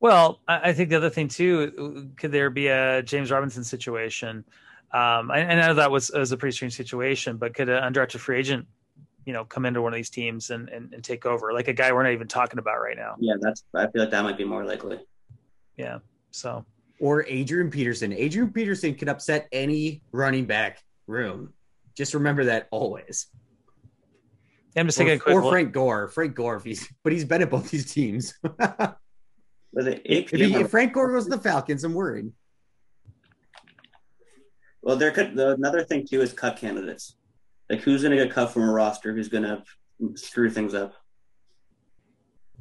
Well, 0.00 0.40
I 0.46 0.70
I 0.70 0.72
think 0.72 0.90
the 0.90 0.96
other 0.96 1.10
thing 1.10 1.28
too, 1.28 2.10
could 2.16 2.32
there 2.32 2.50
be 2.50 2.68
a 2.68 3.02
James 3.02 3.30
Robinson 3.30 3.64
situation? 3.64 4.44
Um, 4.92 5.30
I, 5.30 5.44
I 5.44 5.66
know 5.66 5.74
that 5.74 5.90
was, 5.90 6.10
was 6.14 6.30
a 6.30 6.36
pretty 6.36 6.54
strange 6.54 6.74
situation, 6.74 7.38
but 7.38 7.54
could 7.54 7.68
an 7.68 7.82
undrafted 7.82 8.20
free 8.20 8.38
agent, 8.38 8.66
you 9.24 9.32
know, 9.32 9.44
come 9.44 9.66
into 9.66 9.82
one 9.82 9.92
of 9.92 9.96
these 9.96 10.10
teams 10.10 10.50
and, 10.50 10.68
and, 10.68 10.94
and 10.94 11.02
take 11.02 11.26
over, 11.26 11.52
like 11.52 11.66
a 11.66 11.72
guy 11.72 11.92
we're 11.92 12.04
not 12.04 12.12
even 12.12 12.28
talking 12.28 12.60
about 12.60 12.80
right 12.80 12.96
now? 12.96 13.16
Yeah, 13.18 13.34
that's 13.40 13.64
I 13.74 13.88
feel 13.88 14.02
like 14.02 14.10
that 14.12 14.22
might 14.22 14.38
be 14.38 14.44
more 14.44 14.64
likely. 14.64 15.00
Yeah. 15.76 15.98
So 16.30 16.64
or 17.00 17.26
Adrian 17.26 17.70
Peterson. 17.70 18.12
Adrian 18.12 18.52
Peterson 18.52 18.94
can 18.94 19.08
upset 19.08 19.48
any 19.52 20.02
running 20.12 20.46
back 20.46 20.82
room. 21.06 21.52
Just 21.96 22.14
remember 22.14 22.44
that 22.46 22.68
always. 22.70 23.26
I'm 24.76 24.86
just 24.86 24.98
Or, 24.98 25.04
taking 25.04 25.16
a 25.16 25.20
quick 25.20 25.34
or 25.36 25.42
look. 25.42 25.52
Frank 25.52 25.72
Gore. 25.72 26.08
Frank 26.08 26.34
Gore, 26.34 26.56
if 26.56 26.64
he's 26.64 26.86
but 27.02 27.12
he's 27.12 27.24
been 27.24 27.40
at 27.42 27.50
both 27.50 27.70
these 27.70 27.92
teams. 27.92 28.34
But 29.72 29.88
it, 29.88 30.02
if, 30.06 30.30
he, 30.30 30.54
if 30.54 30.70
Frank 30.70 30.94
Gore 30.94 31.12
goes 31.12 31.24
to 31.24 31.30
the 31.30 31.38
Falcons, 31.38 31.84
I'm 31.84 31.92
worried. 31.92 32.32
well, 34.80 34.96
there 34.96 35.10
could 35.10 35.34
the, 35.36 35.52
another 35.52 35.84
thing 35.84 36.06
too 36.06 36.22
is 36.22 36.32
cut 36.32 36.56
candidates. 36.56 37.16
Like 37.68 37.80
who's 37.82 38.00
going 38.02 38.16
to 38.16 38.24
get 38.24 38.32
cut 38.32 38.50
from 38.52 38.62
a 38.62 38.72
roster? 38.72 39.12
Who's 39.12 39.28
going 39.28 39.42
to 39.42 39.62
screw 40.14 40.48
things 40.48 40.72
up? 40.72 40.94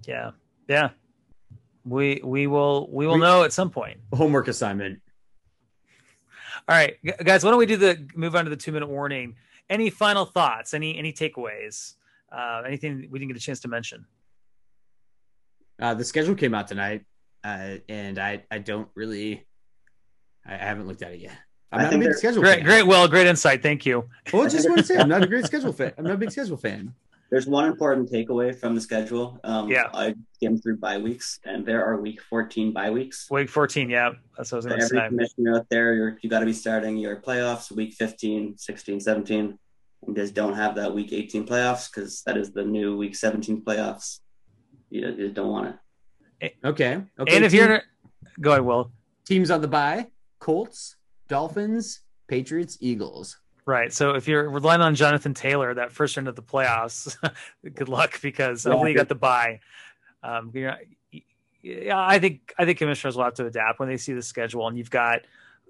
Yeah. 0.06 0.32
Yeah. 0.68 0.90
We 1.86 2.20
we 2.22 2.48
will 2.48 2.90
we 2.92 3.08
will 3.08 3.14
We- 3.14 3.22
know 3.22 3.44
at 3.44 3.54
some 3.54 3.70
point. 3.70 4.00
Homework 4.14 4.50
assignment. 4.50 5.00
All 6.68 6.76
right, 6.76 6.96
guys, 7.24 7.44
why 7.44 7.52
don't 7.52 7.60
we 7.60 7.68
do 7.68 7.78
the 7.78 8.08
move 8.16 8.36
on 8.36 8.44
to 8.46 8.50
the 8.50 8.56
two 8.58 8.72
minute 8.72 8.90
warning? 8.90 9.36
Any 9.70 9.90
final 9.90 10.26
thoughts? 10.26 10.74
Any 10.74 10.98
any 10.98 11.14
takeaways? 11.14 11.96
Uh, 12.32 12.64
anything 12.66 13.08
we 13.12 13.20
didn't 13.20 13.30
get 13.34 13.38
a 13.38 13.44
chance 13.44 13.60
to 13.62 13.68
mention? 13.68 14.06
Uh, 15.80 15.94
the 15.94 16.04
schedule 16.04 16.34
came 16.34 16.56
out 16.56 16.68
tonight, 16.68 17.06
uh, 17.44 17.76
and 17.88 18.18
I 18.18 18.44
I 18.50 18.58
don't 18.58 18.90
really, 18.96 19.46
I, 20.46 20.56
I 20.56 20.58
haven't 20.58 20.88
looked 20.88 21.04
at 21.04 21.14
it 21.14 21.20
yet. 21.20 21.38
I'm 21.72 21.82
I 21.82 21.84
not 21.84 21.94
a 21.94 21.98
big 22.00 22.14
schedule 22.14 22.42
Great, 22.42 22.58
fan. 22.58 22.66
great, 22.66 22.84
well, 22.84 23.08
great 23.08 23.28
insight. 23.28 23.62
Thank 23.62 23.86
you. 23.86 24.08
Well, 24.34 24.48
just 24.50 24.68
want 24.68 24.80
to 24.80 24.86
say 24.86 24.98
I'm 24.98 25.10
not 25.10 25.24
a 25.24 25.28
great 25.28 25.46
schedule 25.46 25.74
fan. 25.74 25.94
I'm 25.98 26.06
not 26.06 26.14
a 26.14 26.18
big 26.18 26.32
schedule 26.32 26.58
fan. 26.58 26.94
There's 27.32 27.48
one 27.48 27.66
important 27.66 28.10
takeaway 28.12 28.56
from 28.56 28.76
the 28.76 28.82
schedule. 28.82 29.40
Um, 29.44 29.70
Yeah. 29.70 29.90
I 29.94 30.14
skimmed 30.34 30.62
through 30.62 30.78
bye 30.78 30.98
weeks, 30.98 31.40
and 31.44 31.66
there 31.66 31.84
are 31.84 32.00
week 32.00 32.22
14 32.22 32.72
bye 32.72 32.92
weeks. 32.92 33.28
Week 33.32 33.50
14, 33.50 33.90
yeah, 33.90 34.12
that's 34.38 34.52
what 34.52 34.58
I 34.58 34.60
was 34.60 34.66
going 34.68 34.80
to 34.80 34.88
say. 34.88 34.98
every 34.98 35.06
say. 35.06 35.10
commissioner 35.10 35.56
out 35.58 35.68
there, 35.70 35.94
you're, 35.96 36.18
you 36.22 36.30
got 36.30 36.42
to 36.42 36.46
be 36.46 36.54
starting 36.54 36.98
your 36.98 37.16
playoffs 37.18 37.72
week 37.72 37.94
15, 37.94 38.58
16, 38.58 39.00
17, 39.00 39.58
and 40.06 40.16
just 40.16 40.34
don't 40.36 40.54
have 40.54 40.76
that 40.76 40.94
week 40.94 41.12
18 41.14 41.48
playoffs 41.48 41.90
because 41.92 42.22
that 42.24 42.38
is 42.38 42.52
the 42.52 42.64
new 42.64 42.96
week 42.96 43.16
17 43.16 43.64
playoffs. 43.64 44.20
You, 44.92 45.02
you 45.08 45.16
just 45.18 45.34
don't 45.34 45.50
want 45.50 45.76
it. 46.42 46.56
Okay. 46.64 47.02
Okay. 47.20 47.36
And 47.36 47.44
if 47.44 47.52
team- 47.52 47.62
you're, 47.66 47.82
go 48.40 48.52
ahead, 48.52 48.62
Will. 48.62 48.92
teams 49.26 49.50
on 49.50 49.62
the 49.62 49.68
bye, 49.68 50.08
Colts, 50.40 50.96
Dolphins, 51.28 52.02
Patriots, 52.28 52.78
Eagles. 52.82 53.40
Right. 53.68 53.92
So 53.92 54.12
if 54.12 54.28
you're 54.28 54.48
relying 54.48 54.82
on 54.82 54.94
Jonathan 54.94 55.34
Taylor 55.34 55.74
that 55.74 55.92
first 55.92 56.16
round 56.18 56.28
of 56.28 56.36
the 56.36 56.44
playoffs, 56.44 57.18
good 57.76 57.90
luck 57.90 58.22
because 58.22 58.64
hopefully 58.64 58.92
you 58.92 58.98
got 58.98 59.10
the 59.10 59.16
bye. 59.16 59.60
Um, 60.22 60.52
not- 60.54 60.80
yeah, 61.64 62.00
I 62.00 62.20
think 62.20 62.54
I 62.60 62.66
think 62.66 62.78
commissioners 62.78 63.18
will 63.18 63.24
have 63.24 63.34
to 63.36 63.48
adapt 63.48 63.80
when 63.80 63.90
they 63.90 63.98
see 63.98 64.14
the 64.14 64.22
schedule, 64.22 64.68
and 64.68 64.78
you've 64.78 64.92
got 64.92 65.22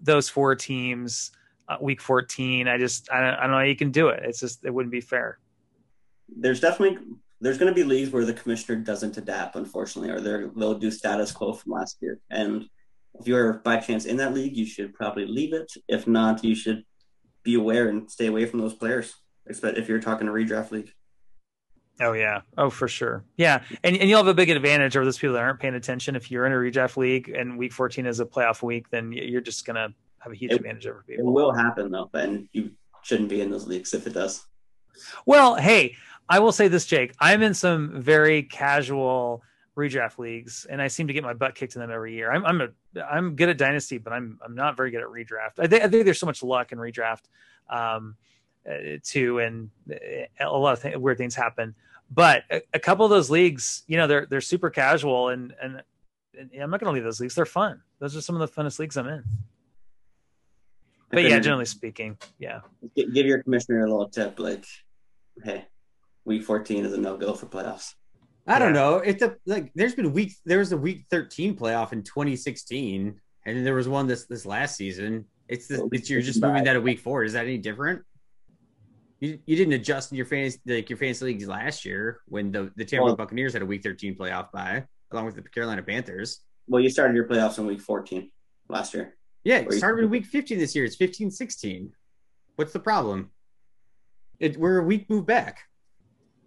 those 0.01 0.27
four 0.27 0.53
teams, 0.55 1.31
uh, 1.69 1.77
week 1.79 2.01
14. 2.01 2.67
I 2.67 2.77
just 2.77 3.09
I 3.11 3.21
don't, 3.21 3.33
I 3.35 3.41
don't 3.43 3.51
know 3.51 3.57
how 3.57 3.63
you 3.63 3.77
can 3.77 3.91
do 3.91 4.09
it. 4.09 4.23
It's 4.23 4.41
just 4.41 4.65
it 4.65 4.73
wouldn't 4.73 4.91
be 4.91 4.99
fair. 4.99 5.39
There's 6.27 6.59
definitely 6.59 6.99
there's 7.39 7.57
going 7.57 7.71
to 7.71 7.75
be 7.75 7.85
leagues 7.85 8.09
where 8.09 8.25
the 8.25 8.33
commissioner 8.33 8.77
doesn't 8.79 9.15
adapt, 9.15 9.55
unfortunately, 9.55 10.09
or 10.09 10.49
they'll 10.49 10.77
do 10.77 10.91
status 10.91 11.31
quo 11.31 11.53
from 11.53 11.71
last 11.71 11.97
year. 12.01 12.19
And 12.29 12.67
if 13.19 13.25
you're 13.25 13.53
by 13.53 13.77
chance 13.77 14.03
in 14.03 14.17
that 14.17 14.33
league, 14.33 14.57
you 14.57 14.65
should 14.65 14.93
probably 14.93 15.25
leave 15.25 15.53
it. 15.53 15.71
If 15.87 16.07
not, 16.07 16.43
you 16.43 16.55
should 16.55 16.83
be 17.45 17.55
aware 17.55 17.87
and 17.87 18.11
stay 18.11 18.25
away 18.25 18.45
from 18.45 18.59
those 18.59 18.73
players. 18.73 19.15
Except 19.47 19.77
if 19.77 19.87
you're 19.87 20.01
talking 20.01 20.27
a 20.27 20.31
redraft 20.31 20.71
league. 20.71 20.91
Oh 22.01 22.11
yeah. 22.11 22.41
Oh 22.57 22.69
for 22.69 22.89
sure. 22.89 23.23
Yeah. 23.37 23.61
And 23.83 23.95
and 23.95 24.09
you'll 24.09 24.17
have 24.17 24.27
a 24.27 24.33
big 24.33 24.49
advantage 24.49 24.97
over 24.97 25.05
those 25.05 25.17
people 25.19 25.35
that 25.35 25.43
aren't 25.43 25.59
paying 25.61 25.75
attention. 25.75 26.15
If 26.17 26.29
you're 26.29 26.45
in 26.45 26.51
a 26.51 26.55
redraft 26.55 26.97
league 26.97 27.29
and 27.29 27.57
week 27.57 27.71
14 27.71 28.05
is 28.05 28.19
a 28.19 28.25
playoff 28.25 28.61
week, 28.61 28.89
then 28.89 29.13
you're 29.13 29.39
just 29.39 29.65
gonna 29.65 29.89
have 30.19 30.33
a 30.33 30.35
huge 30.35 30.51
It- 30.51 30.55
advantage 30.57 30.87
over 30.87 31.03
people. 31.07 31.25
It 31.27 31.31
will 31.31 31.53
happen 31.53 31.91
though, 31.91 32.09
and 32.13 32.49
you 32.51 32.71
shouldn't 33.03 33.29
be 33.29 33.39
in 33.39 33.49
those 33.51 33.67
leagues 33.67 33.93
if 33.93 34.07
it 34.07 34.13
does. 34.13 34.45
Well, 35.25 35.55
hey, 35.55 35.95
I 36.27 36.39
will 36.39 36.51
say 36.51 36.67
this, 36.67 36.85
Jake. 36.87 37.13
I'm 37.21 37.43
in 37.43 37.53
some 37.53 38.01
very 38.01 38.43
casual 38.43 39.43
redraft 39.77 40.17
leagues, 40.17 40.65
and 40.69 40.81
I 40.81 40.87
seem 40.87 41.07
to 41.07 41.13
get 41.13 41.23
my 41.23 41.33
butt 41.33 41.55
kicked 41.55 41.75
in 41.75 41.81
them 41.81 41.91
every 41.91 42.13
year. 42.13 42.31
I'm 42.31 42.45
I'm 42.45 42.61
a 42.61 42.69
I'm 43.03 43.35
good 43.35 43.49
at 43.49 43.57
dynasty, 43.57 43.97
but 43.97 44.13
I'm 44.13 44.39
I'm 44.43 44.55
not 44.55 44.77
very 44.77 44.91
good 44.91 45.01
at 45.01 45.07
redraft. 45.07 45.59
I 45.59 45.67
think 45.67 45.83
I 45.83 45.87
think 45.87 46.05
there's 46.05 46.19
so 46.19 46.25
much 46.25 46.43
luck 46.43 46.71
in 46.71 46.77
redraft, 46.77 47.23
um, 47.69 48.15
uh, 48.69 48.97
too, 49.03 49.39
and 49.39 49.69
uh, 49.91 49.95
a 50.39 50.57
lot 50.57 50.73
of 50.73 50.81
th- 50.81 50.97
weird 50.97 51.17
things 51.17 51.35
happen. 51.35 51.75
But 52.09 52.43
a, 52.49 52.61
a 52.73 52.79
couple 52.79 53.05
of 53.05 53.09
those 53.09 53.29
leagues, 53.29 53.83
you 53.87 53.97
know, 53.97 54.07
they're 54.07 54.25
they're 54.25 54.41
super 54.41 54.69
casual, 54.69 55.29
and 55.29 55.53
and, 55.61 55.81
and 56.37 56.51
I'm 56.61 56.69
not 56.69 56.79
going 56.79 56.91
to 56.91 56.93
leave 56.93 57.03
those 57.03 57.19
leagues. 57.19 57.35
They're 57.35 57.45
fun. 57.45 57.81
Those 57.99 58.15
are 58.15 58.21
some 58.21 58.39
of 58.39 58.47
the 58.47 58.61
funnest 58.61 58.79
leagues 58.79 58.97
I'm 58.97 59.07
in. 59.07 59.23
But 61.09 61.23
yeah, 61.23 61.39
generally 61.39 61.65
speaking, 61.65 62.17
yeah. 62.39 62.61
Give 62.95 63.25
your 63.25 63.43
commissioner 63.43 63.85
a 63.85 63.89
little 63.89 64.09
tip, 64.09 64.39
like, 64.39 64.65
hey, 65.43 65.65
week 66.25 66.43
14 66.43 66.85
is 66.85 66.93
a 66.93 66.97
no 66.97 67.15
go 67.15 67.33
for 67.33 67.45
playoffs. 67.45 67.93
I 68.47 68.59
don't 68.59 68.73
know. 68.73 68.97
If 68.97 69.19
the 69.19 69.37
like, 69.45 69.71
there's 69.73 69.95
been 69.95 70.13
week. 70.13 70.33
There 70.45 70.59
was 70.59 70.71
a 70.71 70.77
week 70.77 71.05
13 71.09 71.55
playoff 71.55 71.93
in 71.93 72.03
2016, 72.03 73.19
and 73.45 73.57
then 73.57 73.63
there 73.63 73.73
was 73.73 73.87
one 73.87 74.07
this 74.07 74.25
this 74.25 74.45
last 74.45 74.75
season. 74.75 75.25
It's 75.47 75.67
the 75.67 75.87
it's, 75.91 76.09
you're 76.09 76.21
just 76.21 76.41
moving 76.41 76.63
that 76.65 76.75
a 76.75 76.81
week 76.81 76.99
four. 76.99 77.23
Is 77.23 77.33
that 77.33 77.45
any 77.45 77.57
different? 77.57 78.03
You, 79.19 79.39
you 79.45 79.55
didn't 79.55 79.73
adjust 79.73 80.11
your 80.11 80.25
fantasy 80.25 80.59
like 80.67 80.89
your 80.89 80.97
fantasy 80.97 81.25
leagues 81.25 81.47
last 81.47 81.85
year 81.85 82.19
when 82.27 82.51
the 82.51 82.71
the 82.75 82.85
Tampa 82.85 83.05
Well- 83.05 83.15
Buccaneers 83.15 83.53
had 83.53 83.61
a 83.61 83.65
week 83.65 83.81
13 83.81 84.15
playoff 84.15 84.51
bye 84.51 84.85
along 85.11 85.25
with 85.25 85.35
the 85.35 85.41
Carolina 85.41 85.81
Panthers. 85.81 86.41
Well, 86.67 86.81
you 86.81 86.89
started 86.89 87.15
your 87.15 87.27
playoffs 87.27 87.57
in 87.57 87.65
week 87.65 87.81
14 87.81 88.29
last 88.69 88.93
year. 88.93 89.15
Yeah, 89.43 89.57
it 89.59 89.67
you- 89.71 89.77
started 89.77 90.03
in 90.03 90.09
week 90.11 90.25
15 90.25 90.59
this 90.59 90.75
year. 90.75 90.85
It's 90.85 90.95
15 90.95 91.31
16. 91.31 91.91
What's 92.57 92.73
the 92.73 92.79
problem? 92.79 93.31
It, 94.39 94.57
we're 94.57 94.79
a 94.79 94.83
week 94.83 95.09
move 95.09 95.25
back. 95.25 95.59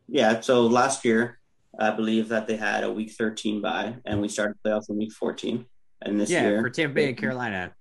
Yeah, 0.06 0.40
so 0.40 0.66
last 0.66 1.04
year 1.04 1.38
I 1.78 1.90
believe 1.92 2.28
that 2.28 2.46
they 2.46 2.56
had 2.56 2.82
a 2.84 2.90
week 2.92 3.12
13 3.12 3.60
bye, 3.62 3.96
and 4.05 4.20
we 4.20 4.28
started 4.28 4.56
playoffs 4.64 4.90
in 4.90 4.98
week 4.98 5.12
14. 5.12 5.64
And 6.02 6.20
this 6.20 6.30
yeah, 6.30 6.42
year, 6.48 6.60
for 6.62 6.70
Tampa 6.70 6.94
Bay 6.94 7.09
and 7.09 7.16
Carolina. 7.16 7.72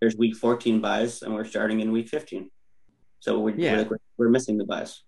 there's 0.00 0.16
week 0.16 0.36
14 0.36 0.80
byes, 0.80 1.22
and 1.22 1.34
we're 1.34 1.44
starting 1.44 1.80
in 1.80 1.92
week 1.92 2.08
15. 2.08 2.50
So 3.20 3.38
we're, 3.40 3.54
Yeah. 3.56 3.82
we're, 3.84 3.98
we're 4.18 4.28
missing 4.30 4.56
the 4.58 4.64
byes. 4.64 5.02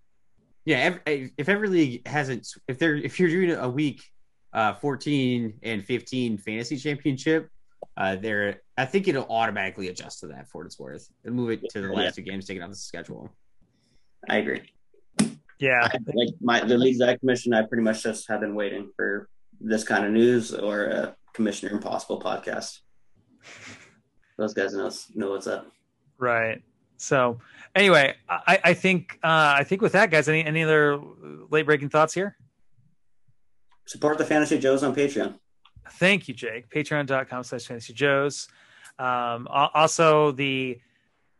Yeah, 0.65 0.99
ev- 1.05 1.31
if 1.37 1.49
every 1.49 1.67
league 1.69 2.07
hasn't, 2.07 2.47
if 2.67 2.79
they're 2.79 2.95
if 2.95 3.19
you're 3.19 3.29
doing 3.29 3.51
a 3.51 3.69
week, 3.69 4.01
uh, 4.53 4.73
14 4.73 5.59
and 5.61 5.83
15 5.85 6.37
fantasy 6.39 6.77
championship, 6.77 7.49
uh, 7.97 8.15
they're 8.15 8.61
I 8.77 8.85
think 8.85 9.07
it'll 9.07 9.27
automatically 9.29 9.89
adjust 9.89 10.21
to 10.21 10.27
that 10.27 10.49
for 10.49 10.59
what 10.59 10.65
it's 10.65 10.79
worth 10.79 11.07
and 11.23 11.35
move 11.35 11.51
it 11.51 11.69
to 11.69 11.81
the 11.81 11.87
Yeah. 11.89 11.93
last 11.93 12.15
two 12.15 12.23
games 12.23 12.45
taken 12.47 12.63
off 12.63 12.71
the 12.71 12.75
schedule. 12.75 13.29
I 14.27 14.37
agree. 14.37 14.63
Yeah, 15.59 15.87
Like 16.13 16.29
my 16.41 16.59
the 16.63 16.77
leagues 16.77 17.01
I 17.01 17.15
commission, 17.17 17.53
I 17.53 17.63
pretty 17.63 17.83
much 17.83 18.03
just 18.03 18.27
have 18.27 18.41
been 18.41 18.55
waiting 18.55 18.91
for 18.95 19.29
this 19.61 19.83
kind 19.83 20.05
of 20.05 20.11
news 20.11 20.53
or 20.53 20.85
a 20.85 21.15
Commissioner 21.33 21.71
Impossible 21.71 22.21
podcast. 22.21 22.79
Those 24.37 24.53
guys 24.53 24.73
know 24.73 24.91
know 25.13 25.31
what's 25.31 25.47
up. 25.47 25.67
right. 26.17 26.61
So 26.97 27.39
anyway, 27.75 28.15
I, 28.29 28.59
I 28.63 28.73
think 28.73 29.19
uh, 29.23 29.55
I 29.57 29.63
think 29.63 29.81
with 29.81 29.93
that, 29.93 30.11
guys, 30.11 30.27
any 30.29 30.43
any 30.43 30.63
other 30.63 30.99
late 31.49 31.65
breaking 31.65 31.89
thoughts 31.89 32.13
here? 32.13 32.37
Support 33.85 34.17
the 34.17 34.25
Fantasy 34.25 34.57
Joes 34.57 34.83
on 34.83 34.95
Patreon. 34.95 35.35
Thank 35.91 36.27
you, 36.27 36.33
Jake. 36.33 36.69
Patreon.com 36.69 37.43
slash 37.43 37.65
fantasy 37.65 37.93
joes. 37.93 38.47
Um, 38.97 39.47
also, 39.49 40.31
the 40.31 40.79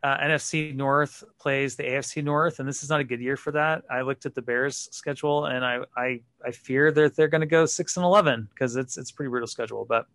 uh, 0.02 0.18
NFC 0.18 0.74
North 0.74 1.24
plays 1.40 1.76
the 1.76 1.82
AFC 1.82 2.22
North, 2.22 2.58
and 2.58 2.68
this 2.68 2.82
is 2.82 2.90
not 2.90 3.00
a 3.00 3.04
good 3.04 3.20
year 3.20 3.36
for 3.36 3.50
that. 3.52 3.82
I 3.90 4.02
looked 4.02 4.26
at 4.26 4.34
the 4.34 4.42
Bears 4.42 4.88
schedule, 4.92 5.46
and 5.46 5.64
I 5.64 5.80
I, 5.96 6.20
I 6.44 6.50
fear 6.50 6.92
that 6.92 7.16
they're 7.16 7.28
going 7.28 7.40
to 7.40 7.46
go 7.46 7.66
six 7.66 7.96
and 7.96 8.04
eleven 8.04 8.48
because 8.50 8.76
it's 8.76 8.98
it's 8.98 9.10
a 9.10 9.14
pretty 9.14 9.30
brutal 9.30 9.48
schedule. 9.48 9.84
But 9.84 10.06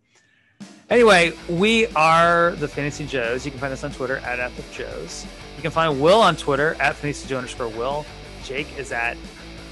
anyway, 0.88 1.32
we 1.48 1.88
are 1.88 2.52
the 2.52 2.68
Fantasy 2.68 3.06
Joes. 3.06 3.44
You 3.44 3.50
can 3.50 3.60
find 3.60 3.72
us 3.72 3.84
on 3.84 3.92
Twitter 3.92 4.18
at 4.18 4.50
FF 4.52 4.76
Joes. 4.76 5.26
You 5.56 5.62
can 5.62 5.70
find 5.72 6.00
Will 6.00 6.20
on 6.20 6.36
Twitter 6.36 6.76
at 6.80 6.96
Fantasy 6.96 7.28
Joe 7.28 7.38
underscore 7.38 7.68
Will. 7.68 8.06
Jake 8.44 8.78
is 8.78 8.92
at 8.92 9.16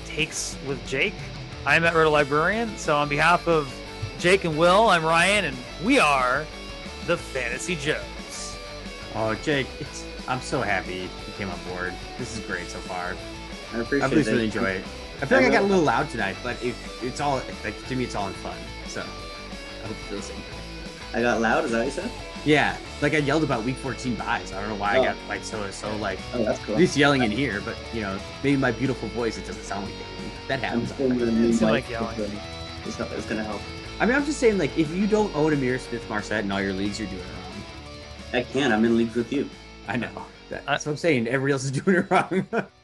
Takes 0.05 0.57
with 0.67 0.85
Jake. 0.87 1.15
I'm 1.65 1.85
at 1.85 1.95
Roto 1.95 2.11
Librarian. 2.11 2.77
So 2.77 2.97
on 2.97 3.09
behalf 3.09 3.47
of 3.47 3.73
Jake 4.19 4.45
and 4.45 4.59
Will, 4.59 4.89
I'm 4.89 5.05
Ryan, 5.05 5.47
and 5.47 5.57
we 5.85 5.99
are 5.99 6.45
the 7.07 7.17
Fantasy 7.17 7.77
Joes. 7.77 8.03
Oh, 9.15 9.35
Jake, 9.43 9.67
it's, 9.81 10.05
I'm 10.29 10.41
so 10.41 10.61
happy 10.63 10.95
you 10.95 11.09
came 11.37 11.51
on 11.51 11.59
board. 11.69 11.93
This 12.19 12.37
is 12.39 12.45
great 12.47 12.69
so 12.69 12.79
far. 12.79 13.17
I 13.73 13.79
I 13.79 13.81
appreciate 13.81 14.11
really 14.11 14.21
it. 14.23 14.27
really 14.27 14.45
enjoy 14.45 14.71
it. 14.71 14.85
I 15.23 15.27
feel 15.27 15.39
I 15.39 15.43
like 15.43 15.51
I 15.51 15.55
got 15.55 15.63
a 15.65 15.67
little 15.67 15.85
loud 15.85 16.09
tonight, 16.11 16.37
but 16.43 16.63
it, 16.65 16.75
it's 17.03 17.21
all 17.21 17.43
like 17.65 17.87
to 17.89 17.97
me, 17.97 18.05
it's 18.05 18.15
all 18.15 18.29
in 18.29 18.35
fun. 18.35 18.57
So 18.87 19.01
I 19.03 19.87
hope 19.87 19.89
you 19.89 19.95
feel 20.09 20.17
the 20.19 20.23
same. 20.23 20.37
I 21.13 21.21
got 21.23 21.41
loud. 21.41 21.65
Is 21.65 21.73
that 21.73 21.79
what 21.79 21.85
you 21.87 21.91
said? 21.93 22.11
Yeah, 22.45 22.77
like 23.03 23.13
I 23.15 23.19
yelled 23.19 23.43
about 23.45 23.65
week 23.65 23.77
14 23.77 24.15
byes. 24.15 24.53
I 24.53 24.61
don't 24.61 24.71
know 24.71 24.77
why 24.77 24.97
Oh. 24.97 25.03
I 25.03 25.05
got 25.07 25.17
like 25.29 25.45
so 25.45 25.69
so 25.71 25.95
like 25.97 26.19
Oh, 26.33 26.45
that's 26.45 26.59
cool. 26.61 26.75
at 26.77 26.79
least 26.81 26.97
yelling 26.97 27.23
in 27.23 27.31
here, 27.31 27.61
but 27.65 27.77
you 27.93 28.01
know 28.01 28.19
maybe 28.43 28.57
my 28.57 28.71
beautiful 28.71 29.09
voice 29.09 29.37
it 29.37 29.47
doesn't 29.47 29.63
sound 29.65 29.85
like 29.87 29.95
it. 29.95 30.07
That 30.49 30.55
I'm 30.55 30.61
happens. 30.65 30.93
still 30.95 31.09
gonna 31.11 31.33
need 31.33 31.61
like 31.61 31.89
yelling. 31.91 32.17
to- 32.17 32.31
It's, 32.87 32.99
not- 32.99 33.11
it's 33.13 33.27
gonna 33.27 33.45
help. 33.45 33.61
I 34.01 34.07
mean, 34.07 34.15
I'm 34.17 34.25
just 34.25 34.39
saying 34.39 34.57
like 34.57 34.77
if 34.79 34.91
you 34.95 35.07
don't 35.07 35.35
own 35.37 35.53
Ihmir 35.53 35.79
Smith-Marsette 35.79 36.45
in 36.45 36.51
all 36.53 36.63
your 36.63 36.73
leagues, 36.73 36.99
you're 36.99 37.09
doing 37.09 37.21
it 37.21 37.25
wrong. 37.25 37.40
I 38.33 38.43
can. 38.43 38.73
I'm 38.73 38.85
in 38.85 38.97
league 38.97 39.15
with 39.15 39.33
you. 39.33 39.49
I 39.89 39.97
know. 39.97 40.11
Uh, 40.17 40.59
that's 40.67 40.87
what 40.87 40.93
I'm 40.93 40.97
saying. 40.97 41.27
Everybody 41.29 41.53
else 41.53 41.65
is 41.65 41.71
doing 41.71 41.97
it 41.99 42.11
wrong. 42.11 42.47